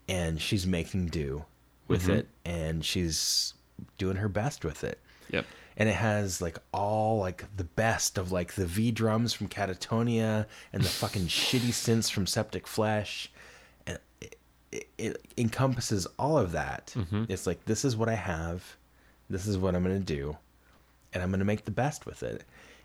And 0.09 0.41
she's 0.41 0.67
making 0.67 1.07
do 1.07 1.45
with 1.89 2.03
mm-hmm. 2.03 2.13
it 2.13 2.29
and 2.45 2.85
she's 2.85 3.55
doing 3.99 4.17
her 4.17 4.29
best 4.29 4.65
with 4.65 4.85
it. 4.85 4.99
Yep. 5.31 5.47
And 5.77 5.89
it 5.89 5.95
has 5.95 6.41
like 6.43 6.59
all 6.73 7.19
like 7.19 7.45
the 7.57 7.65
best 7.65 8.19
of 8.19 8.31
like 8.31 8.55
the 8.55 8.67
V 8.67 8.91
drums 8.91 9.33
from 9.33 9.49
Katatonia 9.49 10.47
and 10.73 10.83
the 10.83 10.89
fucking 11.01 11.27
shitty 11.27 11.71
synths 11.71 12.11
from 12.11 12.27
Septic 12.27 12.67
Flesh, 12.67 13.31
and 13.87 13.99
it, 14.21 14.37
it, 14.71 14.89
it 14.99 15.17
encompasses 15.39 16.07
all 16.19 16.37
of 16.39 16.53
that. 16.53 16.95
It's 17.29 17.47
like 17.47 17.65
this 17.65 17.85
is 17.85 17.97
what 17.97 18.09
I 18.09 18.15
have, 18.15 18.77
this 19.31 19.47
is 19.47 19.57
what 19.57 19.75
I'm 19.75 19.83
gonna 19.83 19.99
do, 19.99 20.37
and 21.15 21.23
I'm 21.23 21.31
gonna 21.31 21.45
make 21.45 21.65
the 21.65 21.71
best 21.71 22.05
with 22.07 22.23
it. 22.23 22.45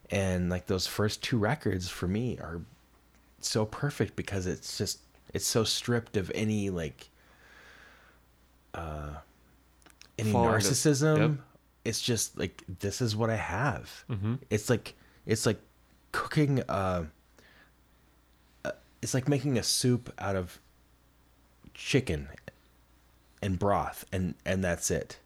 And 0.09 0.49
like 0.49 0.67
those 0.67 0.87
first 0.87 1.21
two 1.21 1.37
records 1.37 1.89
for 1.89 2.07
me 2.07 2.37
are 2.39 2.61
so 3.41 3.65
perfect 3.65 4.15
because 4.15 4.47
it's 4.47 4.77
just 4.77 4.99
it's 5.33 5.45
so 5.45 5.63
stripped 5.65 6.15
of 6.15 6.31
any 6.33 6.69
like 6.69 7.09
uh 8.73 9.09
any 10.17 10.31
Fall 10.31 10.53
into- 10.53 10.65
narcissism 10.67 11.17
yep. 11.17 11.31
It's 11.87 12.01
just 12.01 12.37
like 12.37 12.63
this 12.79 13.01
is 13.01 13.15
what 13.15 13.29
i 13.29 13.35
have. 13.37 14.03
Mm-hmm. 14.09 14.35
it's 14.49 14.69
like 14.69 14.93
it's 15.25 15.45
like 15.45 15.59
cooking 16.11 16.61
uh, 16.67 17.05
uh 18.65 18.71
it's 19.01 19.13
like 19.13 19.29
making 19.29 19.57
a 19.57 19.63
soup 19.63 20.13
out 20.19 20.35
of 20.35 20.59
chicken 21.73 22.27
and 23.41 23.57
broth 23.57 24.03
and 24.11 24.35
and 24.45 24.63
that's 24.63 24.91
it. 24.91 25.19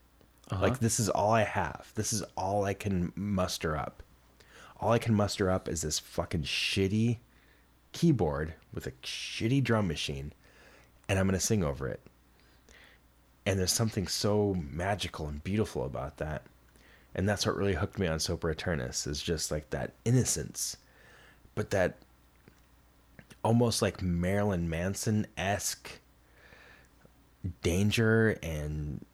Uh-huh. 0.50 0.62
like 0.62 0.78
this 0.78 1.00
is 1.00 1.08
all 1.08 1.32
i 1.32 1.42
have. 1.42 1.90
This 1.96 2.12
is 2.12 2.22
all 2.36 2.64
i 2.64 2.74
can 2.74 3.12
muster 3.16 3.76
up. 3.76 4.02
All 4.78 4.92
i 4.92 4.98
can 4.98 5.14
muster 5.14 5.50
up 5.50 5.68
is 5.68 5.82
this 5.82 5.98
fucking 5.98 6.42
shitty 6.42 7.18
keyboard 7.90 8.54
with 8.72 8.86
a 8.86 8.92
shitty 9.02 9.62
drum 9.62 9.86
machine 9.88 10.32
and 11.08 11.18
i'm 11.18 11.26
gonna 11.26 11.40
sing 11.40 11.64
over 11.64 11.88
it. 11.88 12.00
And 13.44 13.58
there's 13.58 13.72
something 13.72 14.06
so 14.06 14.54
magical 14.70 15.26
and 15.26 15.42
beautiful 15.42 15.84
about 15.84 16.18
that 16.18 16.46
and 17.14 17.28
that's 17.28 17.46
what 17.46 17.56
really 17.56 17.74
hooked 17.74 17.98
me 17.98 18.06
on 18.06 18.18
Sopor 18.18 18.50
Aeternus 18.50 19.06
is 19.06 19.22
just 19.22 19.50
like 19.50 19.70
that 19.70 19.92
innocence, 20.04 20.76
but 21.54 21.70
that 21.70 21.96
almost 23.44 23.82
like 23.82 24.02
Marilyn 24.02 24.68
Manson 24.68 25.26
esque 25.36 25.90
danger 27.62 28.38
and 28.42 29.04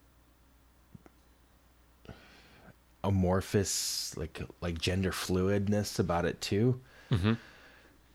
amorphous 3.03 4.15
like 4.17 4.41
like 4.61 4.77
gender 4.77 5.11
fluidness 5.11 5.99
about 5.99 6.25
it 6.25 6.39
too. 6.41 6.79
Mm-hmm. 7.11 7.33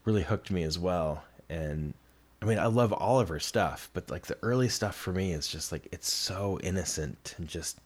Really 0.05 0.23
hooked 0.23 0.51
me 0.51 0.63
as 0.63 0.79
well, 0.79 1.25
and 1.49 1.95
I 2.41 2.47
mean 2.47 2.59
I 2.59 2.67
love 2.67 2.93
all 2.93 3.21
of 3.21 3.29
her 3.29 3.41
stuff, 3.41 3.91
but 3.93 4.11
like 4.11 4.27
the 4.27 4.39
early 4.43 4.69
stuff 4.69 4.95
for 4.95 5.13
me 5.13 5.33
is 5.33 5.49
just 5.49 5.73
like 5.73 5.89
it's 5.93 6.13
so 6.13 6.59
innocent 6.63 7.35
and 7.39 7.49
just 7.49 7.81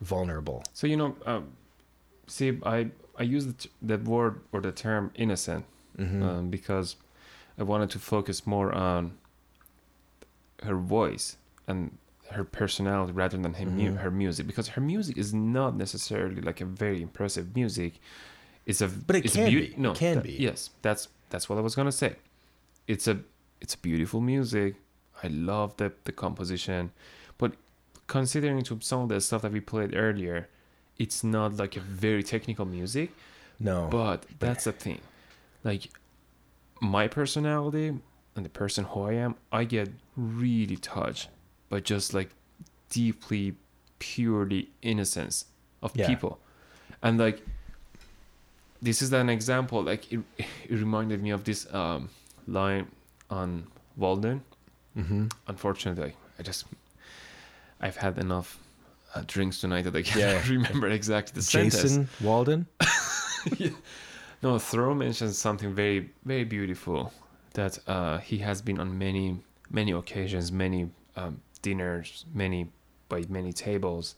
vulnerable. 0.00 0.62
So 0.72 0.86
you 0.86 0.96
know, 0.96 1.16
um, 1.26 1.48
see, 2.26 2.58
I 2.64 2.90
I 3.18 3.22
use 3.22 3.46
the, 3.46 3.52
t- 3.52 3.70
the 3.82 3.98
word 3.98 4.40
or 4.52 4.60
the 4.60 4.72
term 4.72 5.10
innocent 5.14 5.64
um, 5.98 6.50
because 6.50 6.96
I 7.58 7.62
wanted 7.62 7.90
to 7.90 7.98
focus 8.00 8.46
more 8.46 8.72
on 8.74 9.12
her 10.62 10.74
voice 10.76 11.36
and 11.68 11.96
her 12.30 12.42
personality 12.44 13.12
rather 13.12 13.36
than 13.36 13.54
her, 13.54 13.66
mu- 13.66 13.94
her 13.94 14.10
music 14.10 14.46
because 14.46 14.68
her 14.68 14.80
music 14.80 15.16
is 15.18 15.32
not 15.34 15.76
necessarily 15.76 16.40
like 16.40 16.60
a 16.60 16.64
very 16.64 17.02
impressive 17.02 17.54
music. 17.54 18.00
It's 18.66 18.80
a 18.80 18.88
But 18.88 19.16
it 19.16 19.24
it's 19.26 19.34
can 19.34 19.52
be. 19.52 19.66
It 19.66 19.78
No, 19.78 19.92
can 19.92 20.16
that- 20.16 20.24
be. 20.24 20.32
Yes, 20.32 20.70
that's 20.82 21.08
that's 21.30 21.48
what 21.48 21.58
I 21.58 21.60
was 21.60 21.74
gonna 21.74 21.92
say. 21.92 22.16
It's 22.88 23.06
a 23.06 23.18
it's 23.60 23.74
a 23.74 23.78
beautiful 23.78 24.20
music. 24.20 24.74
I 25.22 25.28
love 25.28 25.76
the 25.76 25.92
the 26.04 26.12
composition, 26.12 26.90
considering 28.06 28.62
to 28.64 28.78
some 28.80 29.02
of 29.02 29.08
the 29.08 29.20
stuff 29.20 29.42
that 29.42 29.52
we 29.52 29.60
played 29.60 29.94
earlier, 29.94 30.48
it's 30.98 31.24
not 31.24 31.56
like 31.56 31.76
a 31.76 31.80
very 31.80 32.22
technical 32.22 32.64
music. 32.64 33.10
No, 33.60 33.88
But 33.90 34.26
that's 34.38 34.64
the 34.64 34.72
thing. 34.72 35.00
Like 35.62 35.90
my 36.80 37.08
personality 37.08 37.88
and 38.36 38.44
the 38.44 38.48
person 38.50 38.84
who 38.84 39.02
I 39.02 39.12
am, 39.14 39.36
I 39.52 39.64
get 39.64 39.88
really 40.16 40.76
touched 40.76 41.28
by 41.68 41.80
just 41.80 42.12
like 42.14 42.30
deeply 42.90 43.54
purely 43.98 44.70
innocence 44.82 45.46
of 45.82 45.92
Yeah. 45.96 46.06
people. 46.08 46.38
And 47.02 47.18
like 47.18 47.42
this 48.82 49.00
is 49.00 49.12
an 49.12 49.30
example 49.30 49.82
like 49.82 50.12
it, 50.12 50.20
it 50.36 50.70
reminded 50.70 51.22
me 51.22 51.30
of 51.30 51.44
this 51.44 51.72
um 51.72 52.10
line 52.46 52.86
on 53.30 53.66
Walden. 53.96 54.42
mm-hmm. 54.96 55.28
Unfortunately, 55.46 56.14
I 56.38 56.42
just 56.42 56.66
I've 57.84 57.96
had 57.96 58.18
enough 58.18 58.58
uh, 59.14 59.22
drinks 59.26 59.60
tonight 59.60 59.82
that 59.82 59.94
I 59.94 60.02
can't 60.02 60.20
Yeah. 60.20 60.42
remember 60.56 60.88
exactly 60.88 61.32
the 61.34 61.42
sentence. 61.42 61.82
Jason 61.82 62.08
Walden. 62.20 62.66
No, 64.42 64.58
Thoreau 64.58 64.94
mentions 64.94 65.38
something 65.38 65.72
very, 65.74 66.10
very 66.24 66.44
beautiful 66.44 67.12
that 67.54 67.78
uh, 67.86 68.18
he 68.18 68.38
has 68.38 68.60
been 68.60 68.78
on 68.78 68.98
many, 68.98 69.38
many 69.70 69.92
occasions, 69.92 70.52
many 70.52 70.90
um, 71.16 71.40
dinners, 71.62 72.26
many 72.34 72.68
by 73.08 73.24
many 73.30 73.52
tables, 73.54 74.16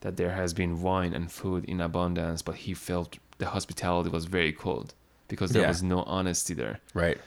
that 0.00 0.16
there 0.16 0.32
has 0.32 0.52
been 0.52 0.82
wine 0.82 1.12
and 1.14 1.30
food 1.30 1.64
in 1.66 1.80
abundance, 1.80 2.42
but 2.42 2.56
he 2.56 2.74
felt 2.74 3.18
the 3.38 3.46
hospitality 3.46 4.10
was 4.10 4.24
very 4.24 4.52
cold 4.52 4.94
because 5.28 5.52
there 5.52 5.62
Yeah. 5.62 5.68
was 5.68 5.82
no 5.82 6.02
honesty 6.04 6.54
there, 6.54 6.80
Right. 6.92 7.18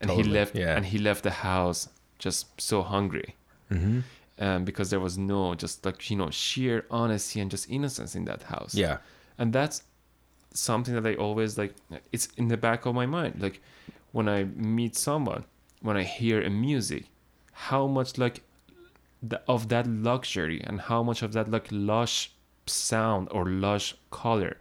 and 0.00 0.10
he 0.12 0.22
left, 0.22 0.54
yeah. 0.54 0.76
and 0.76 0.86
he 0.86 0.98
left 0.98 1.24
the 1.24 1.32
house 1.50 1.88
just 2.20 2.60
so 2.60 2.82
hungry. 2.82 3.34
Mm-hmm. 3.72 4.00
Um, 4.40 4.64
because 4.64 4.90
there 4.90 5.00
was 5.00 5.16
no 5.18 5.54
just 5.54 5.84
like 5.86 6.10
you 6.10 6.16
know 6.16 6.30
sheer 6.30 6.84
honesty 6.90 7.40
and 7.40 7.50
just 7.50 7.68
innocence 7.70 8.14
in 8.18 8.24
that 8.24 8.42
house 8.44 8.74
Yeah. 8.74 8.98
and 9.38 9.52
that's 9.52 9.82
something 10.52 10.94
that 10.94 11.06
I 11.06 11.14
always 11.14 11.56
like. 11.56 11.74
It's 12.10 12.26
in 12.36 12.48
the 12.48 12.56
back 12.56 12.84
of 12.86 12.92
my 12.94 13.06
mind. 13.06 13.34
Like 13.40 13.60
when 14.10 14.28
I 14.28 14.44
meet 14.78 14.96
someone, 14.96 15.44
when 15.80 15.96
I 15.96 16.02
hear 16.02 16.42
a 16.42 16.50
music, 16.50 17.04
how 17.52 17.86
much 17.86 18.18
like 18.18 18.42
the, 19.22 19.40
of 19.46 19.68
that 19.68 19.86
luxury 19.86 20.60
and 20.66 20.80
how 20.80 21.02
much 21.04 21.22
of 21.22 21.32
that 21.34 21.48
like 21.50 21.68
lush 21.70 22.32
sound 22.66 23.28
or 23.30 23.44
lush 23.46 23.94
color 24.10 24.56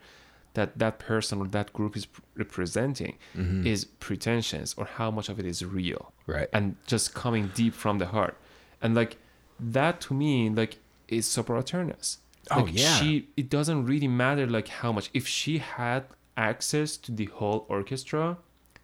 that 0.53 0.77
that 0.77 0.99
person 0.99 1.39
or 1.41 1.47
that 1.47 1.71
group 1.73 1.95
is 1.95 2.05
representing 2.35 3.17
is 3.65 3.85
pretensions 3.85 4.73
or 4.77 4.85
how 4.85 5.09
much 5.11 5.29
of 5.29 5.39
it 5.39 5.45
is 5.45 5.63
real 5.63 6.11
Right. 6.27 6.49
and 6.53 6.75
just 6.87 7.13
coming 7.13 7.51
deep 7.55 7.73
from 7.73 7.97
the 7.99 8.07
heart 8.07 8.35
and 8.81 8.93
like 8.95 9.17
that 9.59 10.01
to 10.01 10.13
me 10.13 10.49
like 10.49 10.77
is 11.07 11.25
Sopor 11.27 11.57
Aeternus 11.59 12.17
Oh, 12.51 12.61
like 12.61 12.73
yeah. 12.79 12.95
she 12.95 13.27
it 13.37 13.49
doesn't 13.49 13.85
really 13.85 14.07
matter 14.07 14.47
like 14.47 14.67
how 14.69 14.91
much 14.91 15.09
if 15.13 15.27
she 15.27 15.59
had 15.59 16.05
access 16.35 16.97
to 16.97 17.11
the 17.11 17.25
whole 17.25 17.65
orchestra 17.69 18.37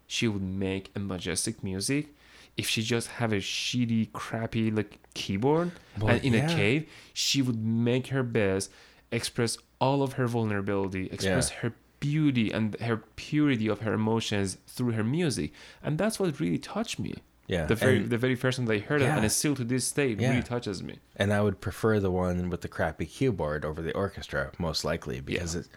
she 0.06 0.28
would 0.28 0.42
make 0.42 0.90
a 0.94 1.00
majestic 1.00 1.64
music 1.64 2.14
if 2.56 2.68
she 2.68 2.80
just 2.82 3.08
have 3.08 3.32
a 3.32 3.36
shitty 3.36 4.12
crappy 4.12 4.70
like 4.70 4.98
keyboard 5.14 5.72
and 6.06 6.22
in 6.24 6.34
yeah. 6.34 6.48
a 6.50 6.54
cave 6.54 6.88
she 7.12 7.42
would 7.42 7.64
make 7.64 8.08
her 8.08 8.22
best 8.22 8.70
express 9.10 9.58
all 9.80 10.02
of 10.02 10.12
her 10.14 10.26
vulnerability 10.26 11.06
express 11.10 11.50
Yeah. 11.50 11.56
her 11.60 11.72
beauty 11.98 12.52
and 12.52 12.78
her 12.80 12.98
purity 13.16 13.66
of 13.68 13.80
her 13.80 13.94
emotions 13.94 14.58
through 14.68 14.92
her 14.92 15.04
music 15.04 15.52
and 15.82 15.96
that's 15.98 16.20
what 16.20 16.38
really 16.38 16.58
touched 16.58 16.98
me 16.98 17.14
Yeah, 17.48 17.66
the 17.66 17.74
very 17.76 17.98
and- 17.98 18.10
the 18.10 18.18
very 18.18 18.34
first 18.34 18.58
time 18.58 18.68
i 18.70 18.78
heard 18.78 19.02
it 19.02 19.06
and 19.06 19.24
it's 19.24 19.36
still 19.36 19.54
to 19.54 19.64
this 19.64 19.90
day 19.92 20.08
Yeah. 20.18 20.30
really 20.30 20.42
touches 20.42 20.82
me 20.82 20.98
and 21.16 21.32
I 21.32 21.40
would 21.42 21.60
prefer 21.60 22.00
the 22.00 22.10
one 22.10 22.50
with 22.50 22.60
the 22.62 22.68
crappy 22.68 23.06
keyboard 23.06 23.64
over 23.64 23.80
the 23.82 23.92
orchestra 23.94 24.50
most 24.58 24.84
likely 24.84 25.20
because 25.20 25.54
it, 25.54 25.68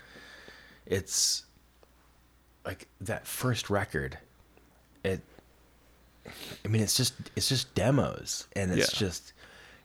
it's 0.85 1.45
like 2.65 2.87
that 3.01 3.25
first 3.27 3.69
record. 3.69 4.17
It, 5.03 5.21
I 6.65 6.67
mean, 6.67 6.81
it's 6.81 6.97
just 6.97 7.13
it's 7.35 7.49
just 7.49 7.73
demos, 7.75 8.47
and 8.55 8.71
it's 8.71 8.93
Yeah. 8.93 8.99
just 8.99 9.33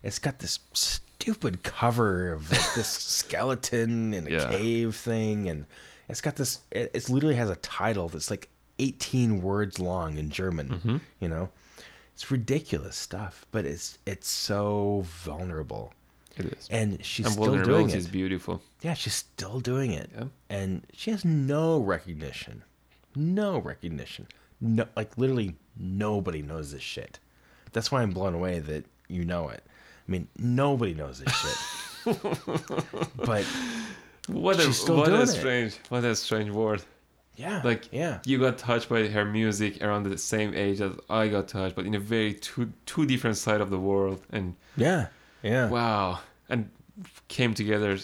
it's 0.03 0.19
got 0.19 0.39
this 0.41 0.59
stupid 0.73 1.63
cover 1.63 2.33
of 2.33 2.51
like 2.51 2.75
this 2.75 2.89
skeleton 3.19 4.13
in 4.13 4.27
a 4.27 4.31
Yeah. 4.31 4.51
cave 4.51 4.97
thing, 4.97 5.49
and 5.49 5.67
it's 6.09 6.21
got 6.21 6.37
this. 6.37 6.61
It, 6.71 6.91
it 6.95 7.09
literally 7.09 7.37
has 7.37 7.49
a 7.51 7.57
title 7.57 8.09
that's 8.09 8.31
like 8.31 8.49
eighteen 8.79 9.41
words 9.41 9.79
long 9.79 10.19
in 10.19 10.31
German. 10.31 10.69
Mm-hmm. 10.69 10.97
You 11.21 11.29
know, 11.29 11.49
it's 12.15 12.31
ridiculous 12.31 12.97
stuff, 12.97 13.45
but 13.51 13.65
it's 13.65 13.99
it's 14.07 14.29
so 14.29 15.03
vulnerable, 15.05 15.93
it 16.37 16.47
is 16.47 16.69
and 16.71 17.05
she's 17.05 17.27
and 17.27 17.35
still 17.35 17.63
doing 17.63 17.91
it. 17.91 17.97
is 17.97 18.07
beautiful 18.07 18.63
Yeah, 18.83 18.95
she's 18.95 19.15
still 19.15 19.61
doing 19.61 19.93
it. 19.93 20.11
Yeah. 20.17 20.25
And 20.49 20.87
she 20.93 21.11
has 21.11 21.25
no 21.25 21.81
recognition. 21.81 22.63
No 23.17 23.59
recognition. 23.59 24.29
No 24.61 24.87
like 24.97 25.19
literally 25.19 25.57
nobody 25.77 26.41
knows 26.41 26.71
this 26.73 26.83
shit. 26.83 27.19
That's 27.73 27.91
why 27.91 28.03
I'm 28.03 28.11
blown 28.13 28.35
away 28.35 28.61
that 28.61 28.85
you 29.09 29.25
know 29.25 29.49
it. 29.49 29.63
I 30.07 30.11
mean, 30.11 30.29
nobody 30.39 30.95
knows 30.95 31.19
this 31.19 31.35
shit. 31.35 31.59
but 33.17 33.45
what 34.29 34.61
a 34.61 34.71
what 34.93 35.09
a 35.09 35.23
it. 35.23 35.27
strange 35.27 35.79
what 35.89 36.05
a 36.05 36.15
strange 36.15 36.51
word 36.51 36.83
yeah. 37.37 37.61
like 37.65 37.89
yeah. 37.93 38.19
you 38.25 38.39
got 38.39 38.59
touched 38.59 38.89
by 38.89 39.07
her 39.09 39.25
music 39.25 39.83
around 39.83 40.05
the 40.05 40.19
same 40.19 40.55
age 40.55 40.81
as 40.81 40.93
I 41.11 41.29
got 41.29 41.49
touched, 41.49 41.75
but 41.77 41.85
in 41.87 41.95
a 41.95 41.99
very 41.99 42.35
two 42.35 42.73
two 42.87 43.07
different 43.07 43.37
side 43.37 43.61
of 43.61 43.71
the 43.71 43.79
world, 43.79 44.21
and 44.31 44.55
Yeah. 44.77 45.09
Yeah. 45.43 45.69
wow, 45.69 46.21
and 46.49 46.71
came 47.29 47.55
together. 47.55 47.99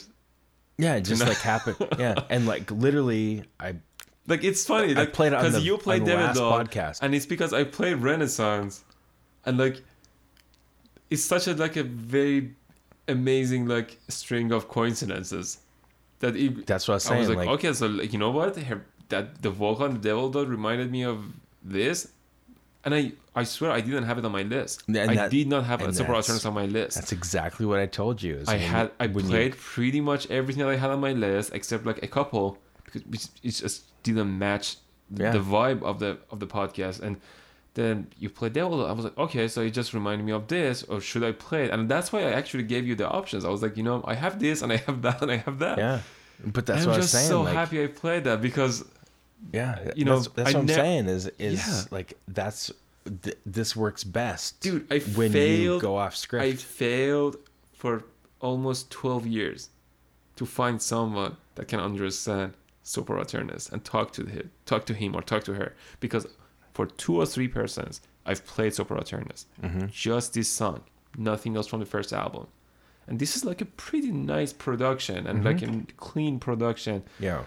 yeah, 0.78 0.96
it 0.96 1.02
just 1.02 1.24
like 1.26 1.38
happened. 1.38 1.76
Yeah. 1.98 2.14
And 2.28 2.46
like 2.46 2.70
literally 2.70 3.44
I 3.58 3.76
Like 4.26 4.44
it's 4.44 4.64
funny, 4.66 4.94
I 4.94 5.00
like 5.00 5.12
played 5.12 5.30
because 5.30 5.64
you 5.64 5.78
played 5.78 6.02
on 6.02 6.08
the 6.08 6.14
last 6.14 6.36
Dog, 6.36 6.70
podcast. 6.70 6.98
and 7.02 7.14
it's 7.14 7.26
because 7.26 7.52
I 7.52 7.64
played 7.64 7.96
Renaissance, 7.98 8.84
and 9.46 9.58
like 9.58 9.82
it's 11.08 11.22
such 11.24 11.46
a 11.48 11.54
like 11.54 11.76
a 11.76 11.82
very 11.82 12.54
amazing 13.08 13.66
like 13.66 13.98
string 14.08 14.52
of 14.52 14.68
coincidences 14.68 15.58
that 16.20 16.36
it, 16.36 16.66
That's 16.66 16.86
what 16.86 16.92
I 16.92 16.96
was 16.96 17.06
I 17.10 17.18
was 17.18 17.28
like, 17.28 17.38
like- 17.38 17.48
okay, 17.48 17.72
so 17.72 17.86
like 17.86 18.12
you 18.12 18.18
know 18.18 18.30
what, 18.30 18.56
her, 18.56 18.84
that 19.10 19.42
the 19.42 19.50
vocal 19.50 19.88
the 19.88 19.98
Devil 19.98 20.30
Doll 20.30 20.46
reminded 20.46 20.90
me 20.90 21.02
of 21.04 21.18
this, 21.62 22.08
and 22.84 22.94
I 22.94 23.12
I 23.34 23.44
swear 23.44 23.70
I 23.70 23.80
didn't 23.80 24.04
have 24.04 24.18
it 24.18 24.24
on 24.24 24.32
my 24.32 24.42
list. 24.42 24.84
And 24.88 24.96
I 24.98 25.14
that- 25.14 25.30
did 25.30 25.46
not 25.54 25.64
have 25.64 25.80
a 25.82 25.88
Sopor 25.88 26.16
Aeternus 26.18 26.44
on 26.46 26.54
my 26.54 26.66
list. 26.66 26.96
that's 26.96 27.12
exactly 27.12 27.64
what 27.66 27.78
I 27.78 27.86
told 27.86 28.22
you. 28.22 28.42
I 28.48 28.56
had 28.56 28.90
I 28.98 29.06
when 29.06 29.24
you- 29.26 29.30
played 29.30 29.52
pretty 29.56 30.00
much 30.00 30.22
everything 30.30 30.62
that 30.64 30.70
I 30.70 30.76
had 30.84 30.90
on 30.90 31.00
my 31.00 31.12
list 31.12 31.52
except 31.58 31.82
like 31.86 32.02
a 32.02 32.08
couple 32.18 32.58
because 32.84 33.02
it- 33.42 33.50
just 33.64 33.78
didn't 34.02 34.32
match 34.46 34.66
Yeah. 35.22 35.32
the 35.36 35.40
vibe 35.54 35.82
of 35.90 35.98
the 36.02 36.18
of 36.32 36.38
the 36.40 36.46
podcast 36.46 37.00
and 37.06 37.14
then 37.74 37.94
you 38.22 38.28
played 38.38 38.52
Devil. 38.60 38.86
I 38.86 38.92
was 38.98 39.04
like 39.08 39.18
okay 39.26 39.46
so 39.48 39.58
it 39.68 39.72
just 39.80 39.90
reminded 39.94 40.24
me 40.28 40.32
of 40.40 40.44
this 40.48 40.76
or 40.90 41.00
should 41.00 41.24
I 41.30 41.32
play 41.32 41.62
it 41.66 41.70
and 41.74 41.88
that's 41.92 42.08
why 42.12 42.20
I 42.30 42.32
actually 42.40 42.64
gave 42.74 42.84
you 42.88 42.94
the 43.02 43.08
options 43.20 43.44
I 43.44 43.50
was 43.56 43.62
like 43.62 43.76
you 43.76 43.84
know 43.88 43.96
I 44.12 44.14
have 44.24 44.34
this 44.46 44.62
and 44.62 44.72
I 44.72 44.78
have 44.86 44.98
that 45.06 45.18
and 45.22 45.30
I 45.36 45.38
have 45.46 45.58
that 45.64 45.76
Yeah. 45.78 45.98
But 46.56 46.64
that's 46.66 46.82
and 46.82 46.86
what 46.88 46.94
I'm 46.94 47.00
I 47.00 47.02
was 47.02 47.10
just 47.12 47.12
saying. 47.14 47.28
so 47.28 47.42
like, 47.42 47.54
happy 47.54 47.76
I 47.84 47.88
played 48.02 48.22
that 48.24 48.38
because 48.48 48.74
Yeah, 49.52 49.90
You 49.96 50.04
know, 50.04 50.16
that's, 50.20 50.28
that's 50.34 50.54
what 50.54 50.60
I'm 50.60 50.66
ne- 50.66 50.74
saying. 50.74 51.06
Is 51.06 51.26
is 51.38 51.66
Yeah. 51.66 51.82
like 51.90 52.14
that's 52.28 52.70
th- 53.22 53.38
this 53.46 53.74
works 53.74 54.04
best, 54.04 54.60
dude 54.60 54.86
I 54.92 54.98
when 55.00 55.32
failed 55.32 55.62
you 55.62 55.80
go 55.80 55.96
off 55.96 56.14
script. 56.16 56.44
I 56.44 56.52
failed 56.54 57.36
for 57.72 58.04
almost 58.40 58.90
12 58.90 59.26
years 59.26 59.70
to 60.36 60.46
find 60.46 60.80
someone 60.80 61.36
that 61.54 61.68
can 61.68 61.80
understand 61.80 62.54
Sopor 62.84 63.20
Aeternus 63.20 63.68
and 63.70 63.84
talk 63.84 64.12
to 64.14 64.24
him, 64.24 64.50
talk 64.66 64.84
to 64.86 64.94
him 64.94 65.14
or 65.14 65.22
talk 65.22 65.44
to 65.44 65.54
her. 65.54 65.74
Because 66.00 66.26
for 66.72 66.86
two 66.86 67.16
or 67.16 67.26
three 67.26 67.48
persons, 67.48 68.00
I've 68.26 68.44
played 68.46 68.72
Sopor 68.72 68.98
Aeternus. 68.98 69.46
Mm-hmm. 69.62 69.86
Just 69.90 70.34
this 70.34 70.48
song, 70.48 70.82
nothing 71.16 71.56
else 71.56 71.66
from 71.66 71.80
the 71.80 71.86
first 71.86 72.12
album. 72.12 72.46
And 73.06 73.18
this 73.18 73.36
is 73.36 73.44
like 73.44 73.60
a 73.60 73.64
pretty 73.66 74.12
nice 74.12 74.52
production 74.52 75.26
and 75.26 75.44
like 75.44 75.58
Mm-hmm. 75.58 75.80
a 75.80 75.92
clean 75.96 76.38
production. 76.38 77.02
yeah, 77.18 77.42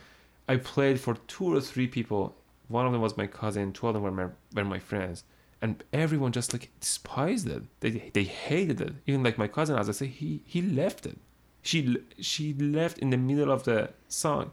I 0.48 0.58
played 0.58 1.00
for 1.00 1.16
two 1.28 1.54
or 1.56 1.62
three 1.62 1.88
people. 1.88 2.36
One 2.68 2.86
of 2.86 2.92
them 2.92 3.02
was 3.02 3.18
my 3.18 3.28
cousin. 3.28 3.72
Two 3.74 3.88
of 3.88 3.94
them 3.94 4.04
were 4.04 4.12
my, 4.12 4.28
were 4.54 4.66
my 4.66 4.80
friends, 4.80 5.24
and 5.62 5.84
everyone 5.94 6.32
just 6.32 6.54
like 6.54 6.70
despised 6.80 7.48
it. 7.50 7.64
They 7.82 8.12
they 8.14 8.24
hated 8.24 8.82
it. 8.82 8.94
Even 9.06 9.24
like 9.24 9.38
my 9.38 9.48
cousin, 9.48 9.78
as 9.78 9.88
I 9.90 9.92
say, 9.94 10.08
he 10.08 10.42
he 10.46 10.62
left 10.62 11.06
it. 11.06 11.18
She 11.62 11.98
she 12.20 12.54
left 12.54 12.98
in 13.00 13.10
the 13.10 13.18
middle 13.18 13.52
of 13.52 13.64
the 13.64 13.90
song, 14.10 14.52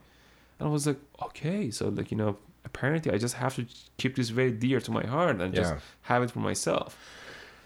and 0.58 0.68
I 0.68 0.70
was 0.70 0.86
like, 0.86 0.98
okay, 1.22 1.70
so 1.70 1.88
like 1.88 2.10
you 2.10 2.16
know, 2.16 2.36
apparently 2.64 3.12
I 3.12 3.18
just 3.18 3.34
have 3.34 3.54
to 3.56 3.66
keep 3.96 4.14
this 4.16 4.28
very 4.30 4.52
dear 4.52 4.80
to 4.80 4.90
my 4.92 5.04
heart 5.06 5.40
and 5.40 5.54
just 5.54 5.74
have 6.02 6.22
it 6.22 6.30
for 6.30 6.40
myself. 6.40 6.96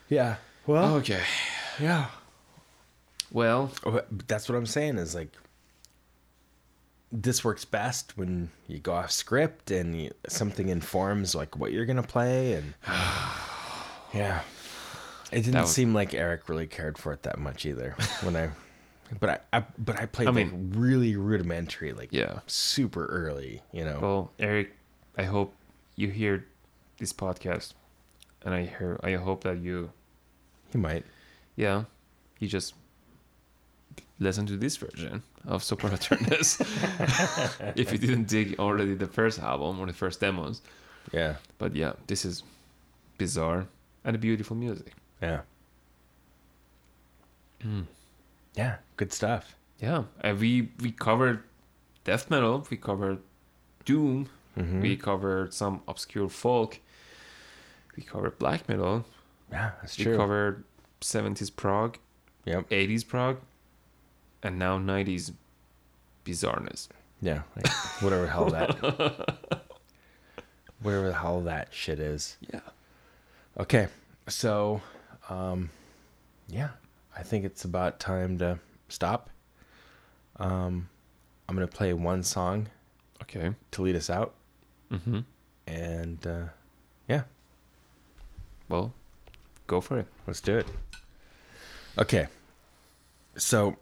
yeah. 0.09 0.37
Well, 0.67 0.95
Okay, 0.97 1.21
yeah. 1.79 2.07
well, 3.31 3.71
oh, 3.85 4.01
That's 4.29 4.49
what 4.49 4.57
I'm 4.57 4.65
saying. 4.67 4.97
Is 4.97 5.15
like 5.15 5.31
this 7.17 7.45
works 7.45 7.65
best 7.65 8.19
when 8.19 8.51
you 8.67 8.79
go 8.81 8.93
off 8.93 9.11
script 9.13 9.71
and 9.71 10.01
you, 10.01 10.11
something 10.29 10.69
informs 10.69 11.33
like 11.35 11.57
what 11.57 11.71
you're 11.73 11.87
gonna 11.87 12.03
play 12.03 12.55
and 12.55 12.75
yeah. 14.13 14.41
It 15.33 15.43
didn't 15.43 15.61
was- 15.63 15.73
seem 15.73 15.95
like 15.95 16.15
Eric 16.15 16.49
really 16.49 16.67
cared 16.67 16.99
for 16.99 17.13
it 17.13 17.23
that 17.23 17.39
much 17.39 17.65
either 17.67 17.97
when 18.23 18.37
I. 18.37 18.51
But 19.21 19.45
I, 19.53 19.59
I 19.59 19.65
but 19.79 20.01
I 20.01 20.07
played 20.07 20.29
I 20.29 20.31
like 20.33 20.51
mean- 20.53 20.73
really 20.77 21.15
rudimentary, 21.17 21.93
like 21.93 22.09
Yeah. 22.13 22.41
super 22.47 23.07
early, 23.07 23.63
you 23.73 23.85
know. 23.85 23.99
Well, 24.01 24.33
Eric, 24.39 24.73
I 25.17 25.25
hope 25.25 25.55
you 25.95 26.09
hear 26.09 26.47
this 26.99 27.13
podcast, 27.13 27.75
and 28.45 28.55
I 28.55 28.65
hear 28.67 28.99
I 29.05 29.13
hope 29.15 29.45
that 29.45 29.59
you 29.59 29.91
he 30.73 30.79
might. 30.79 31.05
yeah, 31.55 31.85
you 32.41 32.49
just 32.49 32.75
listen 34.19 34.47
to 34.47 34.57
this 34.57 34.77
version 34.77 35.23
of 35.47 35.63
Sopor 35.63 35.93
Aeternus. 35.93 36.61
if 37.77 37.93
you 37.93 37.99
didn't 37.99 38.29
dig 38.29 38.59
already 38.59 38.95
the 38.95 39.07
first 39.07 39.39
album 39.41 39.81
or 39.81 39.87
the 39.87 39.93
first 39.93 40.21
demos. 40.21 40.63
Yeah, 41.13 41.37
But 41.59 41.75
yeah, 41.77 41.93
this 42.07 42.25
is 42.25 42.43
bizarre 43.19 43.67
and 44.05 44.19
beautiful 44.21 44.57
music. 44.57 44.93
yeah, 45.23 45.41
yeah. 48.57 48.77
Good 48.97 49.13
stuff. 49.13 49.57
Yeah, 49.81 50.05
and 50.21 50.39
we 50.39 50.69
we 50.81 50.93
covered 50.93 51.43
death 52.05 52.31
metal, 52.31 52.67
we 52.71 52.77
covered 52.77 53.19
doom, 53.85 54.29
Mm-hmm. 54.57 54.83
we 54.83 54.97
covered 54.97 55.53
some 55.53 55.81
obscure 55.89 56.29
folk, 56.29 56.79
we 57.97 58.05
covered 58.05 58.39
black 58.39 58.69
metal, 58.69 59.05
Yeah, 59.51 59.73
that's 59.81 59.99
we 59.99 60.05
true. 60.05 60.13
We 60.13 60.19
covered 60.19 60.63
70s 61.01 61.51
prog, 61.57 61.99
Yep. 62.45 62.69
80s 62.71 63.05
prog, 63.09 63.39
and 64.45 64.59
now 64.59 64.79
90s 64.79 65.33
bizarreness. 66.25 66.87
Yeah, 67.21 67.43
like, 67.57 67.69
whatever 68.03 68.23
the 68.27 68.31
hell 68.31 68.51
that, 68.51 68.79
whatever 70.83 71.09
the 71.09 71.15
hell 71.15 71.41
that 71.43 71.69
shit 71.73 71.99
is. 71.99 72.37
Yeah. 72.53 72.61
Okay, 73.59 73.89
so, 74.29 74.83
um, 75.31 75.71
yeah, 76.49 76.71
I 77.17 77.23
think 77.23 77.45
it's 77.45 77.65
about 77.65 77.99
time 78.01 78.39
to 78.39 78.59
stop. 78.89 79.31
Um, 80.37 80.89
I'm 81.49 81.55
gonna 81.55 81.67
play 81.67 81.93
one 81.95 82.23
song 82.23 82.69
Okay. 83.23 83.55
to 83.73 83.83
lead 83.83 83.97
us 83.97 84.11
out, 84.11 84.35
Mm-hmm. 84.91 85.21
and 85.67 86.27
uh, 86.27 86.45
yeah, 87.09 87.23
Well, 88.69 88.93
go 89.67 89.81
for 89.81 89.99
it. 89.99 90.07
let's 90.27 90.41
do 90.43 90.59
it. 90.59 90.67
Okay, 91.99 92.27
so 93.37 93.77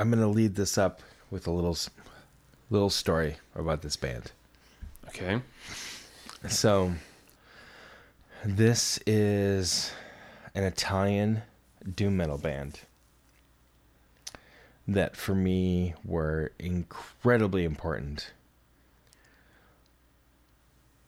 I'm 0.00 0.08
gonna 0.08 0.28
lead 0.28 0.54
this 0.54 0.78
up 0.78 1.02
with 1.30 1.46
a 1.46 1.50
little 1.50 1.76
little 2.70 2.88
story 2.88 3.36
about 3.54 3.82
this 3.82 3.96
band. 3.96 4.32
Okay. 5.08 5.42
So, 6.48 6.94
this 8.42 8.98
is 9.06 9.92
an 10.54 10.64
Italian 10.64 11.42
doom 11.94 12.16
metal 12.16 12.38
band 12.38 12.80
that 14.88 15.16
for 15.16 15.34
me 15.34 15.92
were 16.02 16.52
incredibly 16.58 17.66
important. 17.66 18.32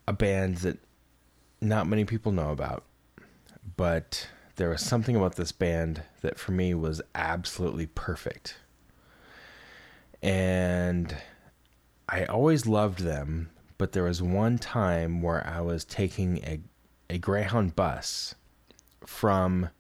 A 0.07 0.13
band 0.13 0.59
that 0.59 0.77
not 1.63 1.87
many 1.87 2.05
people 2.05 2.31
know 2.31 2.51
about, 2.51 2.85
but 3.79 4.29
there 4.57 4.69
was 4.69 4.83
something 4.83 5.17
about 5.17 5.37
this 5.37 5.51
band 5.51 6.03
that 6.21 6.39
for 6.39 6.53
me 6.53 6.75
was 6.75 7.01
absolutely 7.15 7.87
perfect. 7.87 8.57
And 10.23 11.17
I 12.09 12.25
always 12.27 12.67
loved 12.67 13.01
them, 13.01 13.51
but 13.79 13.93
there 13.93 14.05
was 14.05 14.23
one 14.23 14.59
time 14.59 15.21
where 15.23 15.45
I 15.47 15.61
was 15.61 15.85
taking 15.85 16.39
a, 16.39 16.61
a 17.11 17.19
Greyhound 17.19 17.75
bus 17.75 18.35
from 19.05 19.71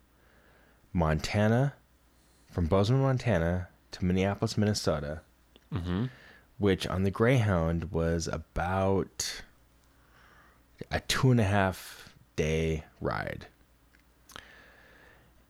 Montana, 0.92 1.74
from 2.50 2.66
Bozeman, 2.66 3.02
Montana 3.02 3.68
to 3.92 4.04
Minneapolis, 4.04 4.56
Minnesota, 4.58 5.20
Mm-hmm. 5.72 6.06
which 6.58 6.86
on 6.86 7.02
the 7.04 7.10
Greyhound 7.10 7.92
was 7.92 8.28
about 8.28 9.42
a 10.90 11.00
two 11.00 11.30
and 11.30 11.40
a 11.40 11.44
half 11.44 12.14
day 12.36 12.84
ride. 13.00 13.46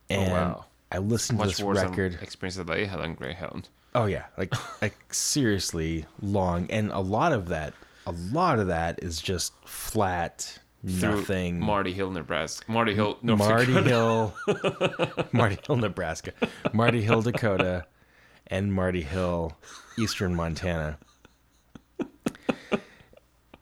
And 0.09 0.31
Oh, 0.31 0.35
wow. 0.35 0.65
I 0.93 0.99
listened 0.99 1.41
to 1.41 1.47
Much 1.47 1.57
this 1.57 1.65
worse 1.65 1.83
record. 1.83 2.19
experience 2.23 2.55
that 2.57 2.71
I 2.71 2.85
had 2.85 3.01
on 3.01 3.15
Greyhound. 3.15 3.69
Oh 3.95 4.07
yeah, 4.07 4.25
like 4.39 4.55
like 4.83 4.97
seriously 5.13 6.07
long, 6.21 6.67
and 6.71 6.91
a 6.93 7.01
lot 7.01 7.33
of 7.33 7.49
that, 7.49 7.75
a 8.07 8.13
lot 8.33 8.59
of 8.59 8.69
that 8.69 9.03
is 9.03 9.21
just 9.21 9.53
flat, 9.67 10.59
nothing. 10.83 11.61
Marty 11.61 11.93
Hill, 11.93 12.11
Nebraska. 12.11 12.71
Marty 12.71 12.95
Hill, 12.95 13.19
North 13.23 13.39
Marty 13.39 13.67
Dakota. 13.67 13.89
Hill, 13.89 14.35
Marty 15.33 15.59
Hill, 15.67 15.77
Nebraska, 15.77 16.33
Marty 16.73 17.03
Hill, 17.03 17.21
Dakota, 17.21 17.85
and 18.47 18.73
Marty 18.73 19.03
Hill, 19.03 19.57
Eastern 19.99 20.35
Montana. 20.35 20.99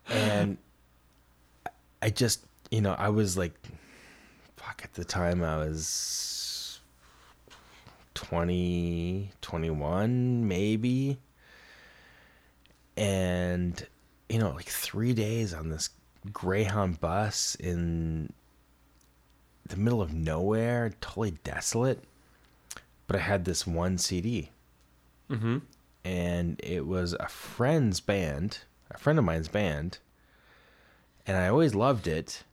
And 0.08 0.58
I 2.02 2.10
just, 2.10 2.44
you 2.70 2.80
know, 2.80 2.94
I 2.98 3.10
was 3.10 3.36
like, 3.38 3.54
fuck, 4.56 4.80
at 4.82 4.94
the 4.94 5.04
time 5.04 5.42
I 5.42 5.56
was 5.56 5.76
20, 8.20 9.30
21, 9.40 10.46
maybe. 10.46 11.18
And, 12.96 13.86
you 14.28 14.38
know, 14.38 14.50
like 14.50 14.68
three 14.68 15.14
days 15.14 15.54
on 15.54 15.70
this 15.70 15.88
Greyhound 16.30 17.00
bus 17.00 17.54
in 17.54 18.30
the 19.66 19.76
middle 19.76 20.02
of 20.02 20.12
nowhere, 20.12 20.92
totally 21.00 21.32
desolate. 21.44 22.04
But 23.06 23.16
I 23.16 23.20
had 23.20 23.46
this 23.46 23.66
one 23.66 23.96
CD. 23.96 24.50
Mm-hmm. 25.30 25.58
And 26.04 26.60
it 26.62 26.86
was 26.86 27.14
a 27.14 27.28
friend's 27.28 28.00
band, 28.00 28.58
a 28.90 28.98
friend 28.98 29.18
of 29.18 29.24
mine's 29.24 29.48
band. 29.48 29.98
And 31.26 31.38
I 31.38 31.48
always 31.48 31.74
loved 31.74 32.06
it. 32.06 32.44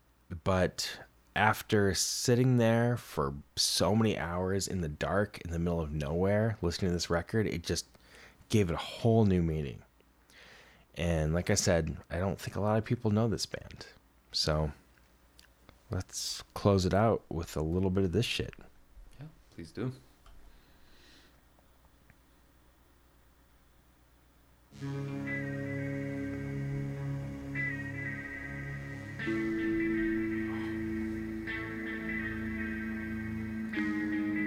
But 0.46 0.98
after 1.38 1.94
sitting 1.94 2.58
there 2.58 2.98
for 2.98 3.36
so 3.56 3.96
many 3.96 4.18
hours 4.18 4.68
in 4.68 4.82
the 4.82 4.90
dark, 4.90 5.40
in 5.46 5.52
the 5.52 5.60
middle 5.60 5.80
of 5.80 5.94
nowhere, 5.94 6.58
listening 6.64 6.90
to 6.90 6.94
this 6.96 7.12
record, 7.12 7.46
it 7.46 7.62
just 7.62 7.86
gave 8.50 8.72
it 8.72 8.74
a 8.74 8.78
whole 8.78 9.24
new 9.24 9.44
meaning. 9.44 9.78
And 10.96 11.36
like 11.36 11.52
I 11.52 11.54
said, 11.54 11.96
I 12.10 12.18
don't 12.18 12.40
think 12.40 12.56
a 12.56 12.62
lot 12.62 12.80
of 12.80 12.86
people 12.86 13.12
know 13.12 13.28
this 13.28 13.46
band. 13.46 13.86
So 14.32 14.72
let's 15.92 16.44
close 16.56 16.86
it 16.86 16.94
out 16.94 17.22
with 17.30 17.56
a 17.56 17.62
little 17.62 17.92
bit 17.92 18.04
of 18.04 18.14
this 18.14 18.26
shit. 18.26 18.56
Yeah, 19.20 19.28
please 19.54 19.72
do. 19.72 19.92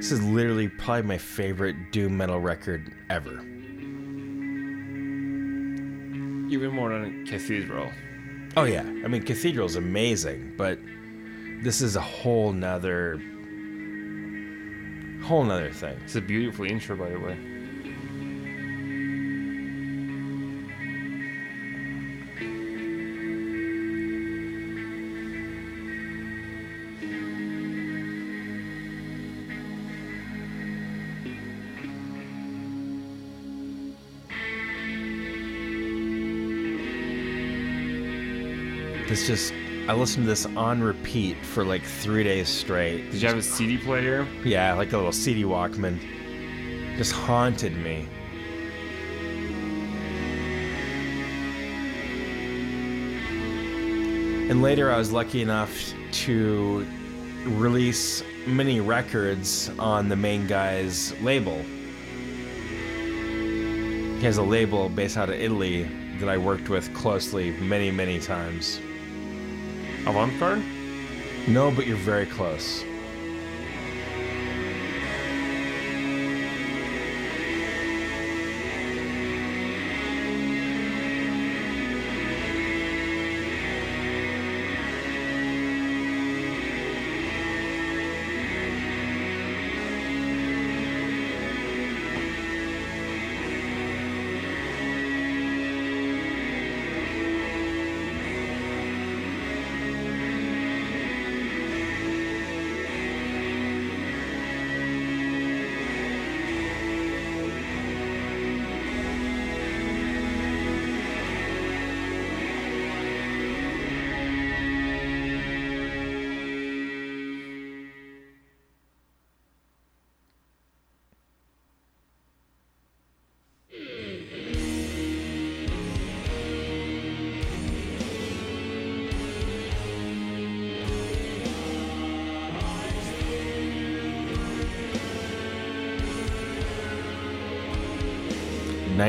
This 0.01 0.13
is 0.13 0.23
literally 0.23 0.67
probably 0.67 1.03
my 1.03 1.19
favorite 1.19 1.93
doom 1.93 2.17
metal 2.17 2.41
record 2.41 2.91
ever. 3.11 3.39
Even 6.49 6.71
more 6.73 6.89
than 6.89 7.27
Cathedral. 7.27 7.93
Oh 8.57 8.65
yeah, 8.65 8.81
I 8.81 9.09
mean 9.09 9.23
Cathedral's 9.23 9.77
amazing, 9.77 10.55
but 10.57 10.79
this 11.63 11.83
is 11.83 11.97
a 11.97 12.01
whole 12.01 12.51
nother 12.51 13.21
whole 15.23 15.45
nother 15.45 15.71
thing. 15.71 16.01
It's 16.03 16.17
a 16.17 16.23
beautiful 16.23 16.65
intro, 16.65 16.97
by 16.97 17.11
the 17.11 17.21
way. 17.21 17.37
Just 39.27 39.53
I 39.89 39.93
listened 39.93 40.25
to 40.25 40.29
this 40.29 40.47
on 40.47 40.81
repeat 40.81 41.37
for 41.45 41.65
like 41.65 41.83
three 41.83 42.23
days 42.23 42.49
straight. 42.49 43.11
Did 43.11 43.23
you 43.23 43.29
have 43.29 43.37
a 43.37 43.43
CD 43.43 43.77
player? 43.77 44.27
Yeah, 44.45 44.75
like 44.75 44.93
a 44.93 44.97
little 44.97 45.13
CD 45.13 45.43
Walkman. 45.43 45.99
Just 46.97 47.13
haunted 47.13 47.77
me. 47.77 48.09
And 54.51 54.63
later 54.63 54.93
I 54.93 54.99
was 54.99 55.13
lucky 55.13 55.43
enough 55.43 55.93
to 56.13 56.87
release 57.45 58.23
many 58.47 58.81
records 58.81 59.71
on 59.79 60.09
the 60.09 60.17
main 60.17 60.47
guy's 60.47 61.13
label. 61.21 61.63
He 64.19 64.27
has 64.27 64.39
a 64.39 64.43
label 64.43 64.89
based 64.89 65.17
out 65.17 65.29
of 65.31 65.37
Italy 65.37 65.85
that 66.19 66.29
I 66.29 66.37
worked 66.37 66.69
with 66.69 66.93
closely 66.95 67.53
many, 67.53 67.91
many 67.91 68.21
times. 68.21 68.81
Avant 70.07 70.39
Garde? 70.39 70.63
No, 71.47 71.71
but 71.71 71.87
you're 71.87 71.97
very 71.97 72.27
close. 72.27 72.85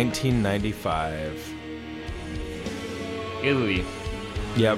1995. 0.02 1.54
Italy. 3.44 3.86
Yep. 4.56 4.78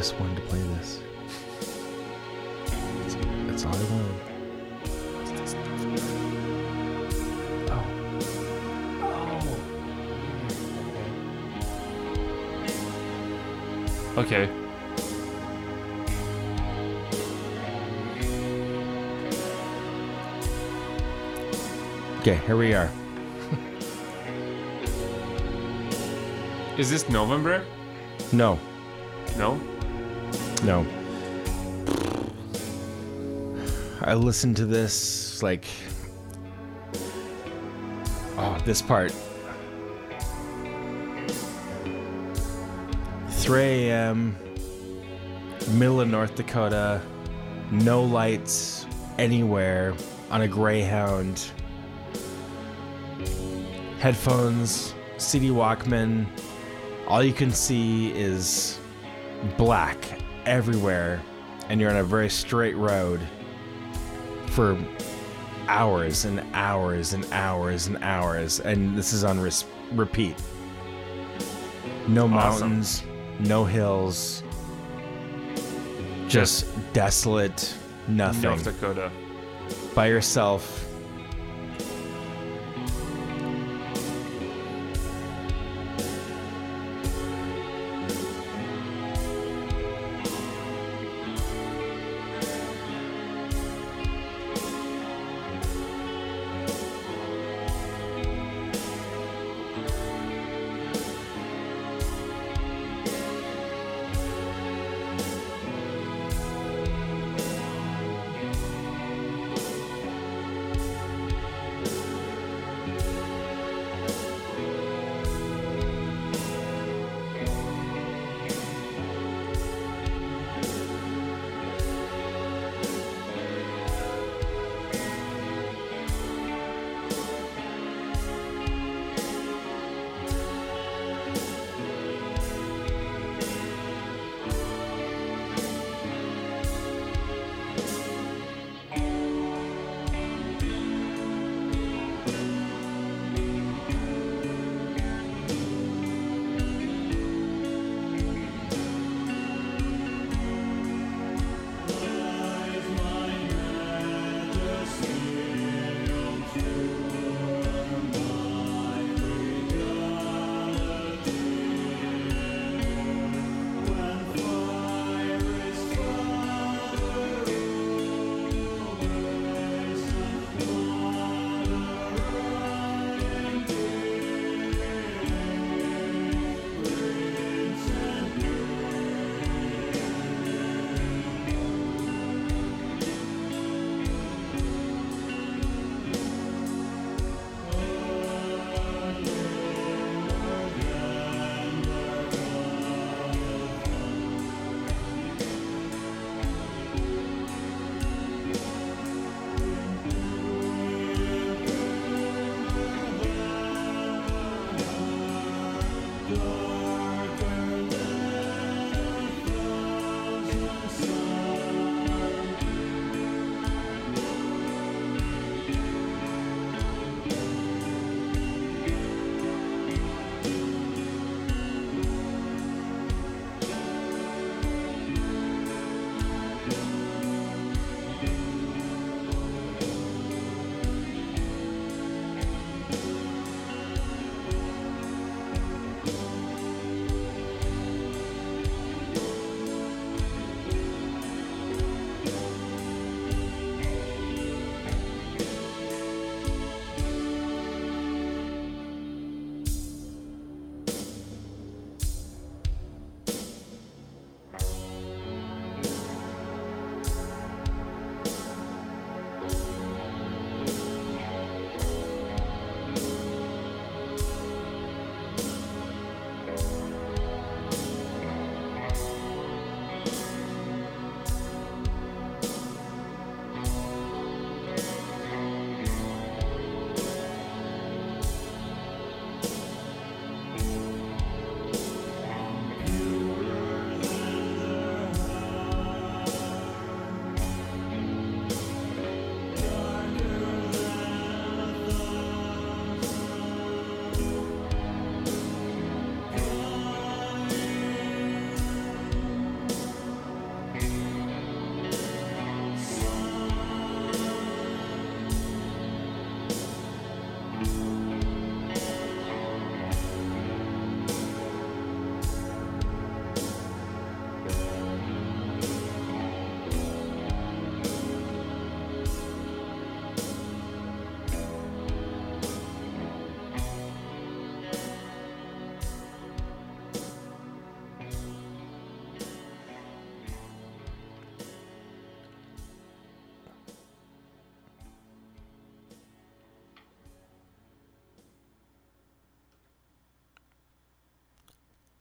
Just 0.00 0.18
wanted 0.18 0.34
to 0.36 0.42
play 0.44 0.58
this. 0.58 1.02
That's, 3.02 3.16
that's 3.46 3.64
all 3.66 3.74
I 3.74 3.84
wanted. 3.92 4.14
Oh. 7.68 7.84
Oh. 14.16 14.22
Okay. 14.22 14.48
Okay, 22.20 22.36
here 22.46 22.56
we 22.56 22.72
are. 22.72 22.90
Is 26.78 26.88
this 26.88 27.06
November? 27.10 27.66
No, 28.32 28.58
No? 29.36 29.60
No. 30.64 30.86
I 34.02 34.14
listened 34.14 34.56
to 34.56 34.66
this 34.66 35.42
like. 35.42 35.66
Oh, 38.36 38.58
this 38.64 38.80
part. 38.80 39.12
3 43.28 43.60
a.m. 43.60 44.36
Middle 45.72 46.00
of 46.00 46.08
North 46.08 46.34
Dakota. 46.34 47.02
No 47.70 48.02
lights 48.02 48.86
anywhere 49.18 49.94
on 50.30 50.42
a 50.42 50.48
Greyhound. 50.48 51.50
Headphones, 53.98 54.94
CD 55.18 55.48
Walkman. 55.48 56.26
All 57.06 57.22
you 57.22 57.32
can 57.32 57.50
see 57.50 58.12
is 58.12 58.78
black 59.56 60.19
everywhere, 60.46 61.20
and 61.68 61.80
you're 61.80 61.90
on 61.90 61.96
a 61.96 62.04
very 62.04 62.28
straight 62.30 62.76
road 62.76 63.20
for 64.50 64.76
hours 65.68 66.24
and 66.24 66.42
hours 66.54 67.12
and 67.12 67.24
hours 67.32 67.86
and 67.86 67.96
hours, 68.02 68.60
and 68.60 68.96
this 68.96 69.12
is 69.12 69.22
on 69.24 69.38
res- 69.40 69.64
repeat. 69.92 70.36
No 72.08 72.24
Awesome. 72.24 72.30
mountains, 72.70 73.02
no 73.38 73.64
hills, 73.64 74.42
just 76.28 76.66
desolate, 76.92 77.74
nothing 78.08 78.42
North 78.42 78.64
Dakota. 78.64 79.10
by 79.94 80.06
yourself. 80.08 80.86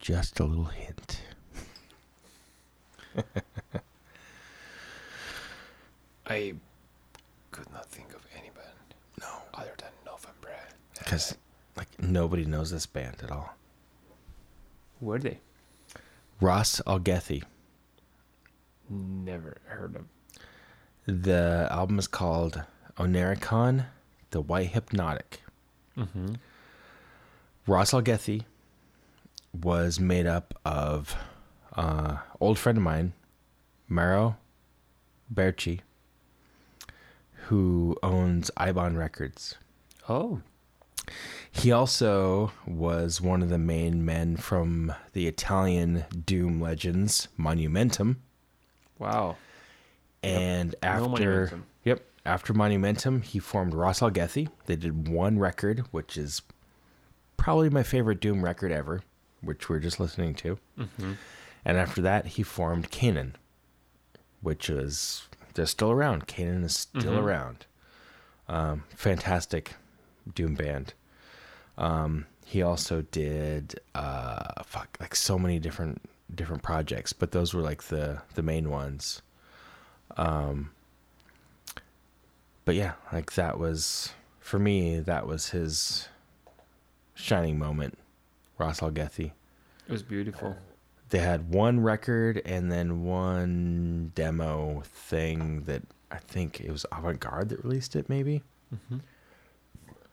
Just 0.10 0.40
a 0.40 0.44
little 0.44 0.66
hint. 0.66 1.22
I 6.26 6.56
could 7.52 7.72
not 7.72 7.86
think 7.86 8.16
of 8.16 8.26
any 8.36 8.50
band 8.50 8.96
No, 9.22 9.28
other 9.54 9.76
than 9.78 9.92
November. 10.08 10.50
because 10.98 11.38
like 11.78 11.90
nobody 12.02 12.44
knows 12.44 12.72
this 12.72 12.88
band 12.88 13.18
at 13.22 13.30
all. 13.30 13.54
Were 15.00 15.20
they? 15.20 15.42
Ras 16.42 16.82
Algethi. 16.88 17.44
Never 18.90 19.58
heard 19.66 19.96
of. 19.96 20.06
The 21.06 21.68
album 21.70 22.00
is 22.00 22.08
called 22.08 22.64
Oneiricon, 22.98 23.86
The 24.32 24.42
White 24.42 24.70
Hypnotic. 24.72 25.44
Mm-hmm. 25.96 26.34
Ras 27.68 27.92
Algethi 27.92 28.46
was 29.54 30.00
made 30.00 30.26
up 30.26 30.54
of 30.66 31.16
uh, 31.76 32.18
old 32.40 32.58
friend 32.60 32.78
of 32.78 32.84
mine, 32.84 33.14
Mauro 33.88 34.38
Berchi, 35.34 35.80
who 37.48 37.96
owns 38.04 38.52
Eibon 38.58 38.98
Records. 38.98 39.56
Oh, 40.08 40.42
He 41.52 41.72
also 41.72 42.52
was 42.68 43.22
one 43.22 43.42
of 43.42 43.50
the 43.50 43.58
main 43.58 44.04
men 44.06 44.38
from 44.38 44.94
the 45.14 45.28
Italian 45.28 46.06
Doom 46.26 46.60
Legends 46.62 47.28
Monumentum. 47.40 48.18
wow. 48.98 49.36
And 50.22 50.76
No 50.84 50.90
after 50.90 51.48
Monumentum. 51.48 51.62
Yep, 51.86 52.04
after 52.26 52.54
Monumentum, 52.54 53.24
he 53.24 53.40
formed 53.40 53.74
Ras 53.74 54.02
Algethi. 54.02 54.50
They 54.66 54.76
did 54.76 55.08
one 55.08 55.40
record, 55.40 55.86
which 55.92 56.18
is 56.18 56.42
probably 57.38 57.70
my 57.70 57.84
favorite 57.84 58.20
Doom 58.20 58.44
record 58.44 58.72
ever, 58.74 59.02
which 59.42 59.70
we're 59.70 59.80
just 59.80 60.00
listening 60.00 60.34
to. 60.36 60.58
Mm-hmm. 60.78 61.14
And 61.66 61.78
after 61.78 62.02
that, 62.02 62.26
he 62.28 62.44
formed 62.44 62.90
Canaan, 62.92 63.36
which 64.42 64.70
is 64.70 65.28
they're 65.54 65.66
still 65.66 65.92
around. 65.92 66.28
Canaan 66.28 66.64
is 66.64 66.76
still 66.76 67.14
Mhm. 67.16 67.24
around. 67.24 67.66
Um, 68.48 68.84
fantastic 68.96 69.76
Doom 70.34 70.56
band. 70.56 70.94
Um, 71.78 72.26
he 72.46 72.62
also 72.62 73.02
did 73.12 73.80
uh, 73.96 74.64
fuck 74.64 74.98
like 75.00 75.16
so 75.16 75.38
many 75.40 75.60
different 75.60 76.02
different 76.34 76.62
projects, 76.64 77.12
but 77.14 77.32
those 77.32 77.54
were 77.54 77.62
like 77.62 77.84
the 77.84 78.22
the 78.36 78.42
main 78.44 78.70
ones. 78.70 79.22
Um, 80.18 80.72
but 82.66 82.76
yeah, 82.76 82.94
like 83.12 83.34
that 83.34 83.58
was 83.60 84.14
for 84.40 84.60
me. 84.60 85.00
That 85.00 85.26
was 85.28 85.50
his 85.50 86.08
shining 87.16 87.58
moment. 87.60 87.98
Ras 88.60 88.82
Algethi 88.82 89.32
It 89.88 89.92
was 89.92 90.04
beautiful. 90.04 90.56
they 91.10 91.20
had 91.20 91.50
one 91.50 91.80
record 91.80 92.42
and 92.46 92.72
then 92.72 93.04
one 93.04 94.12
demo 94.14 94.84
thing 94.86 95.64
that 95.64 95.82
I 96.12 96.18
think 96.18 96.60
it 96.60 96.72
was 96.72 96.86
Avant 96.92 97.20
Garde 97.20 97.50
that 97.50 97.64
released 97.64 97.96
it, 97.96 98.10
maybe. 98.10 98.44
Mm-hmm. 98.74 98.98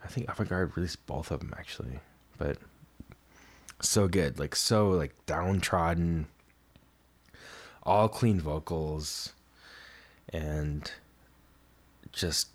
I 0.04 0.06
think 0.08 0.28
Avant 0.30 0.48
Garde 0.48 0.76
released 0.76 1.04
both 1.06 1.30
of 1.30 1.40
them 1.40 1.54
actually, 1.58 1.98
but 2.38 2.58
so 3.80 4.08
good, 4.08 4.38
like 4.38 4.54
so 4.54 4.90
like 4.90 5.14
downtrodden, 5.26 6.26
all 7.82 8.08
clean 8.08 8.40
vocals, 8.40 9.32
and 10.32 10.90
just, 12.12 12.48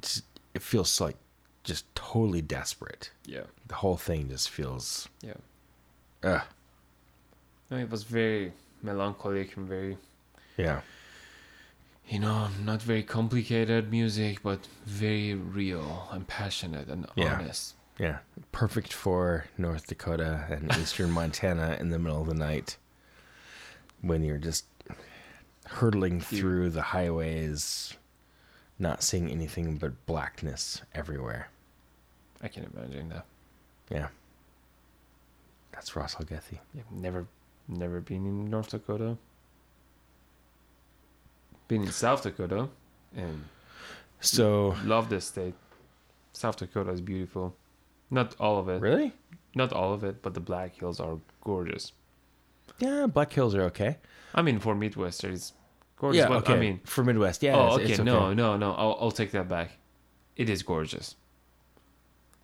just 0.00 0.24
it 0.54 0.62
feels 0.62 1.00
like 1.00 1.16
just 1.68 1.84
totally 1.94 2.42
desperate. 2.42 3.10
Yeah, 3.26 3.44
The 3.66 3.74
whole 3.76 3.96
thing 3.96 4.28
just 4.28 4.48
feels, 4.50 5.08
yeah. 5.22 5.34
No, 7.70 7.76
it 7.76 7.90
was 7.90 8.02
very 8.02 8.52
melancholic 8.82 9.56
and 9.56 9.68
very, 9.68 9.98
yeah. 10.56 10.80
you 12.08 12.18
know, 12.18 12.48
not 12.64 12.80
very 12.82 13.02
complicated 13.02 13.90
music, 13.90 14.42
but 14.42 14.66
very 14.86 15.34
real 15.34 16.08
and 16.10 16.26
passionate 16.26 16.88
and 16.88 17.06
Yeah. 17.14 17.34
honest. 17.34 17.74
Yeah, 17.98 18.18
perfect 18.52 18.92
for 18.92 19.44
North 19.58 19.86
Dakota 19.88 20.46
and 20.50 20.72
eastern 20.80 21.10
Montana 21.10 21.76
in 21.80 21.90
the 21.90 21.98
middle 21.98 22.20
of 22.22 22.28
the 22.28 22.34
night 22.34 22.76
when 24.00 24.22
you're 24.22 24.38
just 24.38 24.64
hurtling 25.66 26.20
through 26.20 26.70
the 26.70 26.82
highways, 26.96 27.92
not 28.78 29.02
seeing 29.02 29.28
anything 29.28 29.76
but 29.76 30.06
blackness 30.06 30.80
everywhere. 30.94 31.50
I 32.42 32.48
can 32.48 32.64
imagine 32.74 33.08
that. 33.10 33.24
Yeah. 33.90 34.08
That's 35.72 35.94
Ras 35.96 36.14
Algethi. 36.16 36.58
Yeah, 36.74 36.82
never, 36.90 37.26
never 37.68 38.00
been 38.00 38.26
in 38.26 38.50
North 38.50 38.70
Dakota. 38.70 39.16
Been 41.68 41.82
in 41.82 41.92
South 41.92 42.22
Dakota, 42.22 42.68
and 43.14 43.44
So, 44.20 44.74
love 44.84 45.10
this 45.10 45.26
state. 45.26 45.54
South 46.32 46.56
Dakota 46.56 46.90
is 46.92 47.00
beautiful. 47.00 47.54
Not 48.10 48.34
all 48.40 48.58
of 48.58 48.68
it. 48.68 48.80
really? 48.80 49.12
Not 49.54 49.72
all 49.72 49.92
of 49.92 50.02
it, 50.04 50.22
but 50.22 50.34
the 50.34 50.40
Black 50.40 50.76
Hills 50.76 50.98
are 51.00 51.18
gorgeous. 51.42 51.92
Yeah, 52.78 53.06
Black 53.06 53.32
Hills 53.32 53.54
are 53.54 53.62
okay. 53.64 53.98
I 54.34 54.42
mean, 54.42 54.60
for 54.60 54.74
Midwestern, 54.74 55.32
it's 55.34 55.52
gorgeous. 55.96 56.20
yeah, 56.20 56.36
okay. 56.36 56.54
I 56.54 56.58
mean, 56.58 56.80
for 56.84 57.04
Midwest, 57.04 57.42
yeah. 57.42 57.56
oh, 57.56 57.64
it's- 57.66 57.80
okay, 57.80 57.92
it's 57.94 57.98
no, 58.02 58.32
no, 58.32 58.56
no. 58.56 58.72
I'll, 58.72 58.96
I'll 59.00 59.10
take 59.10 59.32
that 59.32 59.48
back. 59.48 59.72
It 60.36 60.48
is 60.48 60.62
gorgeous. 60.62 61.16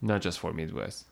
Not 0.05 0.21
just 0.21 0.39
for 0.39 0.53
Midwest. 0.53 1.07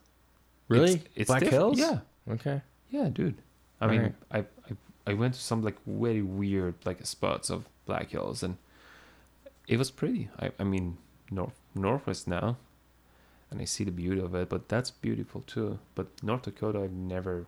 Really? 0.69 0.93
It's, 0.95 1.05
it's 1.17 1.29
Black 1.29 1.41
diff- 1.41 1.51
Hills? 1.51 1.79
Yeah, 1.79 1.99
Okay. 2.31 2.61
yeah, 2.91 3.09
dude. 3.09 3.37
I 3.81 3.87
mean, 3.87 3.99
Alright. 3.99 4.15
I, 4.31 4.39
I 4.71 4.77
I 5.09 5.12
went 5.15 5.35
to 5.35 5.41
some 5.41 5.62
like 5.62 5.77
very 5.87 6.23
weird 6.23 6.75
like 6.85 7.05
spots 7.05 7.51
of 7.51 7.65
Black 7.87 8.11
Hills, 8.11 8.43
and 8.45 8.57
it 9.67 9.77
was 9.79 9.91
pretty. 9.91 10.29
I 10.39 10.51
I 10.61 10.65
mean, 10.65 10.99
north 11.31 11.59
Northwest 11.75 12.29
now, 12.29 12.57
and 13.51 13.61
I 13.61 13.65
see 13.65 13.83
the 13.85 13.91
beauty 13.91 14.21
of 14.21 14.35
it. 14.37 14.49
But 14.49 14.69
that's 14.69 14.91
beautiful 14.93 15.41
too. 15.41 15.79
But 15.97 16.07
North 16.23 16.43
Dakota, 16.43 16.83
I've 16.83 16.93
never 16.93 17.47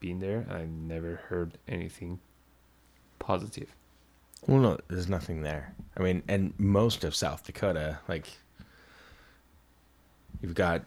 been 0.00 0.20
there, 0.20 0.46
and 0.48 0.52
I've 0.52 0.70
never 0.70 1.16
heard 1.28 1.58
anything 1.68 2.20
positive. 3.18 3.74
Well, 4.46 4.60
no, 4.60 4.78
there's 4.88 5.08
nothing 5.08 5.42
there. 5.42 5.74
I 5.98 6.02
mean, 6.02 6.22
and 6.28 6.54
most 6.58 7.02
of 7.04 7.14
South 7.14 7.44
Dakota, 7.44 7.98
like, 8.08 8.26
you've 10.42 10.54
got. 10.54 10.82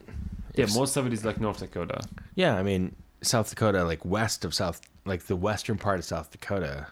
Yeah, 0.56 0.66
most 0.74 0.98
of 0.98 1.06
it 1.08 1.14
is 1.14 1.24
like 1.24 1.40
North 1.40 1.60
Dakota. 1.60 2.02
Yeah, 2.36 2.56
I 2.58 2.64
mean, 2.64 2.96
South 3.22 3.50
Dakota, 3.50 3.84
like 3.84 4.04
west 4.04 4.44
of 4.46 4.54
South, 4.54 4.82
like 5.06 5.24
the 5.28 5.36
western 5.36 5.78
part 5.78 6.00
of 6.00 6.06
South 6.06 6.32
Dakota, 6.32 6.88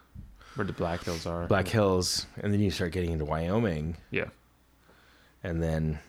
where 0.55 0.65
the 0.65 0.73
Black 0.73 1.03
Hills 1.03 1.25
are. 1.25 1.47
Black 1.47 1.67
Hills, 1.67 2.25
and 2.41 2.53
then 2.53 2.59
you 2.59 2.71
start 2.71 2.91
getting 2.91 3.11
into 3.11 3.25
Wyoming, 3.25 3.97
Yeah. 4.11 4.25
and 5.43 5.61
then, 5.61 5.99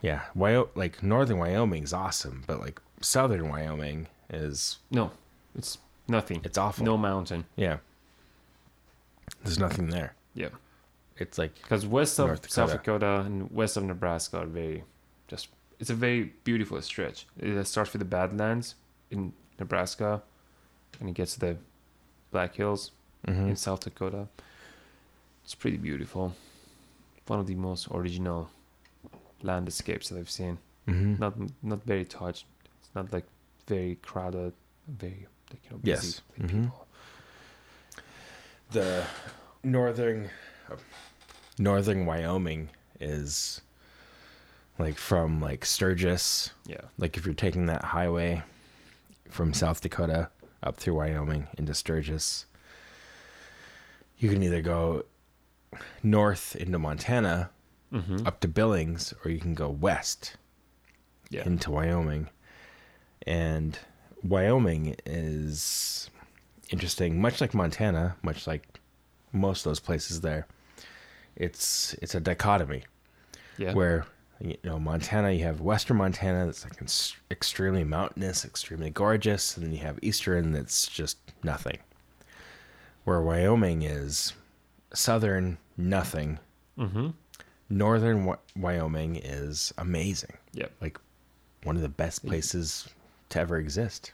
yeah, 0.00 0.22
Wyo- 0.36 0.68
like 0.74 1.02
northern 1.02 1.38
Wyoming's 1.38 1.92
awesome, 1.92 2.44
but 2.46 2.60
like 2.60 2.80
southern 3.00 3.48
Wyoming 3.48 4.06
is 4.30 4.78
No, 4.90 5.10
it's 5.56 5.78
nothing. 6.08 6.40
it's 6.44 6.58
awful. 6.58 6.84
No 6.84 6.96
mountain. 6.96 7.44
Yeah, 7.56 7.78
there's 9.42 9.58
nothing 9.58 9.88
there. 9.90 10.14
Yeah. 10.34 10.48
It's 11.18 11.38
like 11.38 11.54
Because 11.62 11.86
west 11.86 12.18
of 12.18 12.40
South 12.50 12.72
Dakota. 12.72 13.20
And 13.26 13.50
west 13.50 13.76
of 13.76 13.84
Nebraska 13.84 14.38
are 14.38 14.46
very. 14.46 14.82
It's 15.82 15.90
a 15.90 15.94
very 15.96 16.32
beautiful 16.44 16.80
stretch. 16.80 17.26
It 17.36 17.66
starts 17.66 17.92
with 17.92 17.98
the 17.98 18.04
Badlands 18.04 18.76
in 19.10 19.32
Nebraska, 19.58 20.22
and 21.00 21.08
it 21.08 21.14
gets 21.16 21.34
to 21.34 21.40
the 21.40 21.56
Black 22.30 22.54
Hills 22.54 22.92
mhm. 23.26 23.48
in 23.48 23.56
South 23.56 23.80
Dakota. 23.80 24.28
It's 25.42 25.56
pretty 25.56 25.78
beautiful. 25.78 26.36
One 27.26 27.40
of 27.40 27.48
the 27.48 27.56
most 27.56 27.88
original 27.90 28.48
landscapes 29.42 30.08
that 30.10 30.18
I've 30.20 30.30
seen. 30.30 30.58
Mhm. 30.86 31.18
Not 31.18 31.34
not 31.64 31.82
very 31.82 32.04
touched. 32.04 32.46
It's 32.78 32.94
not 32.94 33.12
like 33.12 33.26
very 33.66 33.96
crowded. 34.02 34.52
Very 34.86 35.26
like 35.50 35.64
you 35.64 35.70
know 35.72 35.78
busy 35.78 35.90
Yes. 35.90 36.20
with 36.38 36.50
Mhm. 36.50 36.62
people. 36.62 36.86
the 38.70 39.04
northern 39.64 40.30
northern 41.58 42.06
Wyoming 42.06 42.70
is 43.00 43.60
like 44.82 44.98
from 44.98 45.40
like 45.40 45.64
Sturgis, 45.64 46.50
Yeah. 46.66 46.80
like 46.98 47.16
if 47.16 47.24
you're 47.24 47.34
taking 47.34 47.66
that 47.66 47.84
highway 47.84 48.42
from 49.30 49.54
South 49.54 49.80
Dakota 49.80 50.28
up 50.62 50.76
through 50.76 50.94
Wyoming 50.94 51.46
into 51.56 51.72
Sturgis, 51.74 52.46
you 54.18 54.28
can 54.28 54.42
either 54.42 54.60
go 54.62 55.04
north 56.02 56.56
into 56.56 56.78
Montana 56.78 57.50
Mm-hmm. 57.92 58.26
up 58.26 58.40
to 58.40 58.48
Billings, 58.48 59.12
or 59.22 59.30
you 59.30 59.38
can 59.38 59.52
go 59.52 59.68
west 59.68 60.36
Yeah. 61.28 61.44
into 61.44 61.70
Wyoming. 61.70 62.30
And 63.26 63.78
Wyoming 64.24 64.96
is 65.04 66.08
interesting, 66.70 67.20
much 67.20 67.42
like 67.42 67.52
Montana, 67.52 68.16
much 68.22 68.46
like 68.46 68.62
most 69.30 69.66
of 69.66 69.70
those 69.70 69.78
places 69.80 70.22
there. 70.22 70.46
It's 71.36 71.92
it's 72.00 72.14
a 72.14 72.20
dichotomy 72.20 72.84
yeah. 73.58 73.74
where 73.74 74.06
you 74.42 74.56
know 74.64 74.78
Montana, 74.78 75.30
you 75.30 75.44
have 75.44 75.60
western 75.60 75.96
Montana 75.98 76.46
that's 76.46 76.64
like 76.64 76.80
extremely 77.30 77.84
mountainous, 77.84 78.44
extremely 78.44 78.90
gorgeous, 78.90 79.56
and 79.56 79.64
then 79.66 79.72
you 79.72 79.78
have 79.80 79.98
eastern 80.02 80.52
that's 80.52 80.86
just 80.88 81.18
nothing. 81.44 81.78
Where 83.04 83.20
Wyoming 83.22 83.82
is 83.82 84.32
southern 84.94 85.58
nothing, 85.76 86.38
Mm-hmm. 86.78 87.08
northern 87.68 88.34
Wyoming 88.56 89.16
is 89.16 89.72
amazing 89.78 90.36
Yeah. 90.52 90.68
like 90.80 90.98
one 91.64 91.76
of 91.76 91.82
the 91.82 91.88
best 91.88 92.24
places 92.26 92.88
to 93.28 93.38
ever 93.40 93.58
exist. 93.58 94.12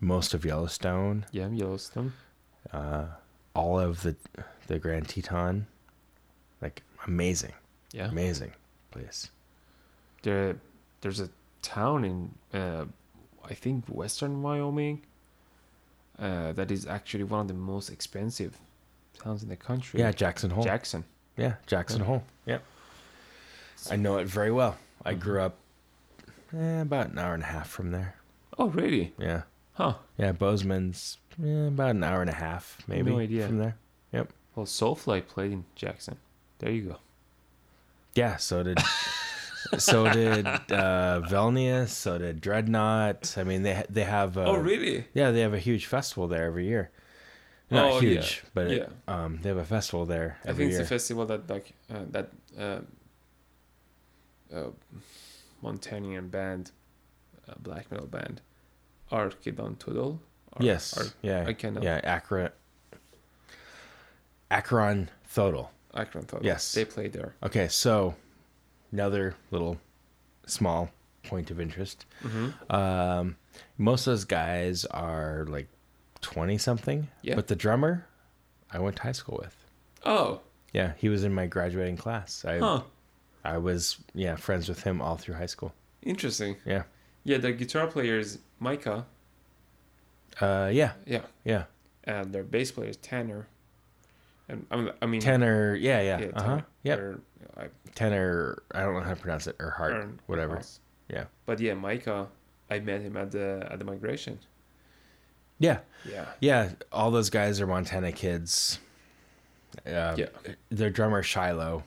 Most 0.00 0.34
of 0.34 0.44
Yellowstone, 0.44 1.26
Yeah. 1.30 1.48
Yellowstone. 1.48 2.12
uh, 2.72 3.06
all 3.54 3.78
of 3.78 4.02
the 4.02 4.16
the 4.66 4.78
Grand 4.78 5.08
Teton, 5.08 5.66
like 6.60 6.82
amazing, 7.06 7.52
Yeah. 7.92 8.08
amazing 8.08 8.52
place. 8.94 9.30
there 10.22 10.56
there's 11.00 11.20
a 11.20 11.28
town 11.62 12.04
in 12.04 12.30
uh, 12.60 12.84
I 13.50 13.54
think 13.54 13.84
western 13.88 14.42
Wyoming. 14.42 15.02
uh, 16.18 16.52
that 16.58 16.70
is 16.70 16.86
actually 16.86 17.24
one 17.24 17.40
of 17.40 17.48
the 17.48 17.54
most 17.54 17.90
expensive 17.90 18.52
towns 19.22 19.42
in 19.42 19.48
the 19.48 19.56
country. 19.56 20.00
Yeah, 20.00 20.12
Jackson 20.12 20.50
Hole. 20.50 20.64
Jackson. 20.64 21.04
yeah, 21.36 21.54
Jackson 21.66 22.00
Hole. 22.02 22.22
Yep. 22.46 22.62
I 23.90 23.96
know 23.96 24.16
it 24.18 24.26
very 24.26 24.50
well. 24.52 24.76
I 25.04 25.12
grew 25.14 25.40
up 25.40 25.56
eh, 26.56 26.80
about 26.80 27.10
an 27.10 27.18
hour 27.18 27.34
and 27.34 27.42
a 27.42 27.46
half 27.46 27.68
from 27.68 27.90
there. 27.90 28.14
Oh, 28.58 28.68
really? 28.68 29.12
Yeah. 29.18 29.42
Huh. 29.74 29.94
Yeah, 30.16 30.32
Bozeman's 30.32 31.18
eh, 31.44 31.66
about 31.68 31.90
an 31.90 32.04
hour 32.04 32.20
and 32.22 32.30
a 32.30 32.34
half, 32.46 32.78
maybe 32.86 33.10
No 33.10 33.18
idea. 33.18 33.46
from 33.46 33.58
there. 33.58 33.76
Yep. 34.12 34.32
Well, 34.54 34.66
Soulfly 34.66 35.20
played 35.26 35.52
in 35.52 35.64
Jackson. 35.74 36.16
There 36.60 36.70
you 36.70 36.82
go. 36.90 36.96
Yeah, 38.14 38.36
so 38.36 38.62
did 38.62 38.78
so 39.78 40.10
did 40.12 40.46
uh, 40.70 41.20
Velnias, 41.28 41.88
so 41.88 42.18
did 42.18 42.40
Dreadnought. 42.40 43.36
I 43.36 43.44
mean, 43.44 43.62
they 43.62 43.82
they 43.90 44.04
have 44.04 44.36
uh, 44.38 44.44
oh, 44.44 44.56
really? 44.56 45.06
Yeah, 45.14 45.30
they 45.32 45.40
have 45.40 45.54
a 45.54 45.58
huge 45.58 45.86
festival 45.86 46.28
there 46.28 46.44
every 46.46 46.66
year. 46.66 46.90
Not 47.70 47.84
Oh, 47.92 48.00
yeah. 48.00 48.20
huge, 48.20 48.42
but 48.54 48.66
it- 48.70 48.90
um, 49.08 49.40
they 49.42 49.48
have 49.48 49.58
a 49.58 49.64
festival 49.64 50.06
there 50.06 50.38
I 50.44 50.50
every 50.50 50.64
think 50.66 50.72
year. 50.72 50.80
it's 50.82 50.90
a 50.90 50.94
festival 50.94 51.26
that 51.26 51.48
like 51.50 51.72
uh, 51.92 52.04
that 52.10 52.30
uh, 52.58 52.80
uh, 54.54 54.70
Montanian 55.62 56.30
band, 56.30 56.70
uh, 57.48 57.54
black 57.58 57.90
metal 57.90 58.06
band, 58.06 58.42
Archidon 59.10 59.78
Tudor. 59.78 60.18
Yes, 60.60 60.96
Ar- 60.96 61.12
yeah, 61.22 61.44
I 61.48 61.52
cannot. 61.54 61.82
yeah, 61.82 62.00
Akron, 62.04 62.50
Akron 64.50 65.10
Thodal. 65.34 65.68
Akron 65.94 66.24
Tudor. 66.24 66.44
Yes. 66.44 66.72
they 66.72 66.84
played 66.84 67.12
there. 67.12 67.34
Okay, 67.42 67.68
so 67.68 68.14
another 68.92 69.34
little 69.50 69.78
small 70.46 70.90
point 71.22 71.50
of 71.50 71.60
interest. 71.60 72.06
Mm-hmm. 72.22 72.72
Um, 72.74 73.36
most 73.78 74.06
of 74.06 74.12
those 74.12 74.24
guys 74.24 74.84
are 74.86 75.46
like 75.48 75.68
twenty 76.20 76.58
something. 76.58 77.08
Yeah. 77.22 77.34
But 77.36 77.46
the 77.48 77.56
drummer, 77.56 78.06
I 78.70 78.78
went 78.78 78.96
to 78.96 79.02
high 79.02 79.12
school 79.12 79.38
with. 79.42 79.56
Oh, 80.04 80.40
Yeah, 80.72 80.92
he 80.98 81.08
was 81.08 81.24
in 81.24 81.32
my 81.34 81.46
graduating 81.46 81.96
class. 81.96 82.44
I 82.44 82.58
huh. 82.58 82.82
I 83.44 83.58
was 83.58 83.98
yeah 84.14 84.36
friends 84.36 84.68
with 84.68 84.82
him 84.82 85.00
all 85.00 85.16
through 85.16 85.36
high 85.36 85.46
school. 85.46 85.72
Interesting. 86.02 86.56
Yeah. 86.66 86.82
Yeah, 87.24 87.38
the 87.38 87.52
guitar 87.52 87.86
player 87.86 88.18
is 88.18 88.38
Micah. 88.58 89.06
Uh, 90.40 90.68
yeah, 90.72 90.92
Yeah, 91.06 91.22
yeah. 91.44 91.64
and 92.04 92.32
their 92.34 92.42
bass 92.42 92.70
player 92.72 92.90
is 92.90 92.96
Tanner. 92.98 93.46
And 94.48 94.66
I 95.00 95.06
mean, 95.06 95.20
Tenor, 95.20 95.74
yeah, 95.74 96.00
yeah, 96.02 96.18
yeah, 96.20 96.26
uh 96.34 96.42
huh, 96.42 96.48
Tanner. 96.48 96.66
yep. 96.82 96.98
Or, 96.98 97.20
I, 97.56 97.66
Tenor, 97.94 98.62
I 98.74 98.80
don't 98.80 98.94
know 98.94 99.00
how 99.00 99.10
to 99.14 99.16
pronounce 99.20 99.46
it, 99.46 99.56
or 99.58 99.70
heart, 99.70 99.92
or- 99.94 100.10
whatever. 100.26 100.60
Yeah, 101.08 101.24
But 101.46 101.60
yeah, 101.60 101.74
Micah, 101.74 102.28
I 102.70 102.80
met 102.80 103.00
him 103.02 103.16
at 103.16 103.30
the 103.30 103.66
at 103.70 103.78
the 103.78 103.84
migration. 103.84 104.38
yeah, 105.58 105.78
Yeah. 106.10 106.26
yeah. 106.40 106.70
All 106.92 107.10
those 107.10 107.30
guys 107.30 107.60
are 107.60 107.66
Montana 107.66 108.12
kids. 108.12 108.78
Uh, 109.86 110.14
Yeah. 110.16 110.26
Their 110.70 110.90
drummer 110.90 111.22
Shiloh, 111.22 111.84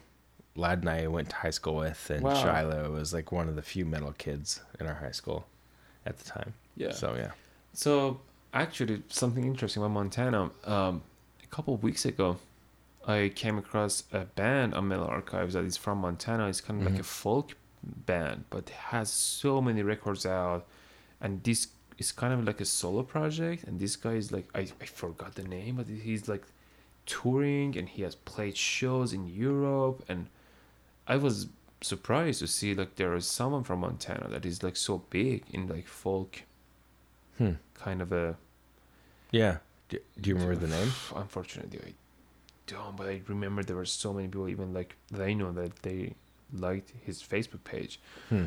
Lad 0.56 0.80
and 0.80 0.90
I 0.90 1.08
went 1.08 1.30
to 1.30 1.36
high 1.36 1.50
school 1.52 1.76
with, 1.76 2.10
and 2.10 2.24
Wow. 2.24 2.34
Shiloh 2.36 2.92
was 2.92 3.14
like 3.14 3.32
one 3.32 3.48
of 3.50 3.56
the 3.56 3.62
few 3.62 3.86
metal 3.86 4.14
kids 4.18 4.62
in 4.80 4.88
our 4.88 4.96
high 4.96 5.12
school 5.12 5.46
at 6.06 6.18
the 6.18 6.24
time. 6.26 6.54
Yeah. 6.76 6.92
So 6.92 7.16
yeah. 7.16 7.32
So 7.74 8.20
actually, 8.54 9.04
something 9.10 9.46
interesting 9.46 9.82
about 9.84 9.92
Montana. 9.94 10.50
Um, 10.66 11.02
a 11.50 11.56
couple 11.56 11.74
of 11.74 11.84
weeks 11.84 12.06
ago, 12.06 12.38
I 13.08 13.32
came 13.34 13.58
across 13.58 14.04
a 14.12 14.26
band 14.26 14.74
on 14.74 14.88
Metal 14.90 15.08
Archives 15.08 15.54
that 15.54 15.64
is 15.64 15.78
from 15.78 16.00
Montana. 16.00 16.48
It's 16.48 16.62
kind 16.62 16.82
of 16.82 16.92
like 16.92 17.00
a 17.00 17.04
folk 17.04 17.56
band, 17.84 18.46
but 18.50 18.70
has 18.70 19.10
so 19.10 19.62
many 19.62 19.82
records 19.84 20.26
out, 20.26 20.66
and 21.22 21.44
this 21.44 21.68
is 21.98 22.12
kind 22.12 22.34
of 22.34 22.44
like 22.46 22.60
a 22.62 22.66
solo 22.66 23.04
project. 23.04 23.64
And 23.64 23.80
this 23.80 23.96
guy 23.96 24.14
is 24.14 24.32
like, 24.32 24.48
I, 24.54 24.68
I 24.82 24.86
forgot 24.86 25.36
the 25.36 25.44
name, 25.44 25.76
but 25.78 25.88
he's 25.88 26.28
like 26.28 26.44
touring, 27.06 27.78
and 27.78 27.88
he 27.88 28.02
has 28.04 28.16
played 28.16 28.58
shows 28.58 29.14
in 29.14 29.28
Europe, 29.28 30.04
and 30.10 30.28
I 31.08 31.16
was 31.18 31.48
surprised 31.80 32.40
to 32.40 32.48
see 32.48 32.74
like 32.74 32.96
there 32.96 33.16
is 33.16 33.26
someone 33.28 33.64
from 33.64 33.80
Montana 33.82 34.28
that 34.30 34.46
is 34.46 34.64
like 34.64 34.76
so 34.76 35.04
big 35.10 35.44
in 35.52 35.68
like 35.68 35.88
folk 35.88 36.42
Hmm. 37.38 37.52
kind 37.76 38.02
of 38.02 38.12
a 38.12 38.36
Yeah. 39.32 39.58
Do, 39.90 40.00
do 40.20 40.30
you 40.30 40.36
remember 40.36 40.56
the 40.56 40.68
name? 40.68 40.92
unfortunately 41.16 41.80
i 41.86 41.94
don't 42.68 42.96
but 42.98 43.08
i 43.08 43.22
remember 43.28 43.64
there 43.64 43.76
were 43.78 43.86
so 43.86 44.12
many 44.14 44.28
people 44.28 44.50
even 44.50 44.74
like 44.74 44.96
they 45.12 45.34
know 45.34 45.52
that 45.54 45.76
they 45.84 46.14
liked 46.54 46.92
his 47.06 47.22
facebook 47.24 47.64
page 47.64 48.00
Hmm. 48.30 48.46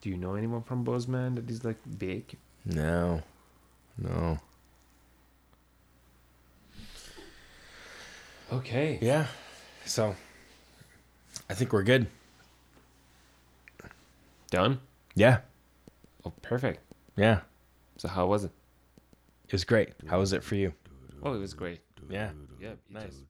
do 0.00 0.08
you 0.10 0.16
know 0.16 0.34
anyone 0.34 0.62
from 0.62 0.84
bozeman 0.84 1.34
that 1.36 1.50
is 1.50 1.64
like 1.64 1.78
big 1.98 2.36
No. 2.64 3.22
No. 3.98 4.38
okay 8.52 8.98
Yeah. 9.00 9.26
So 9.84 10.14
I 11.48 11.54
think 11.54 11.72
we're 11.72 11.82
good. 11.82 12.06
done 14.50 14.80
Yeah. 15.14 15.38
oh 16.24 16.32
perfect 16.42 16.80
Yeah. 17.16 17.40
so 17.96 18.08
how 18.08 18.26
was 18.26 18.44
it 18.44 18.50
It 19.50 19.54
was 19.54 19.64
great. 19.64 19.94
How 20.06 20.20
was 20.20 20.32
it 20.32 20.44
for 20.44 20.54
you? 20.54 20.72
oh 21.24 21.34
it 21.34 21.38
was 21.38 21.54
great 21.54 21.80
Yeah. 22.08 22.30
yeah 22.60 22.74
nice 22.88 23.24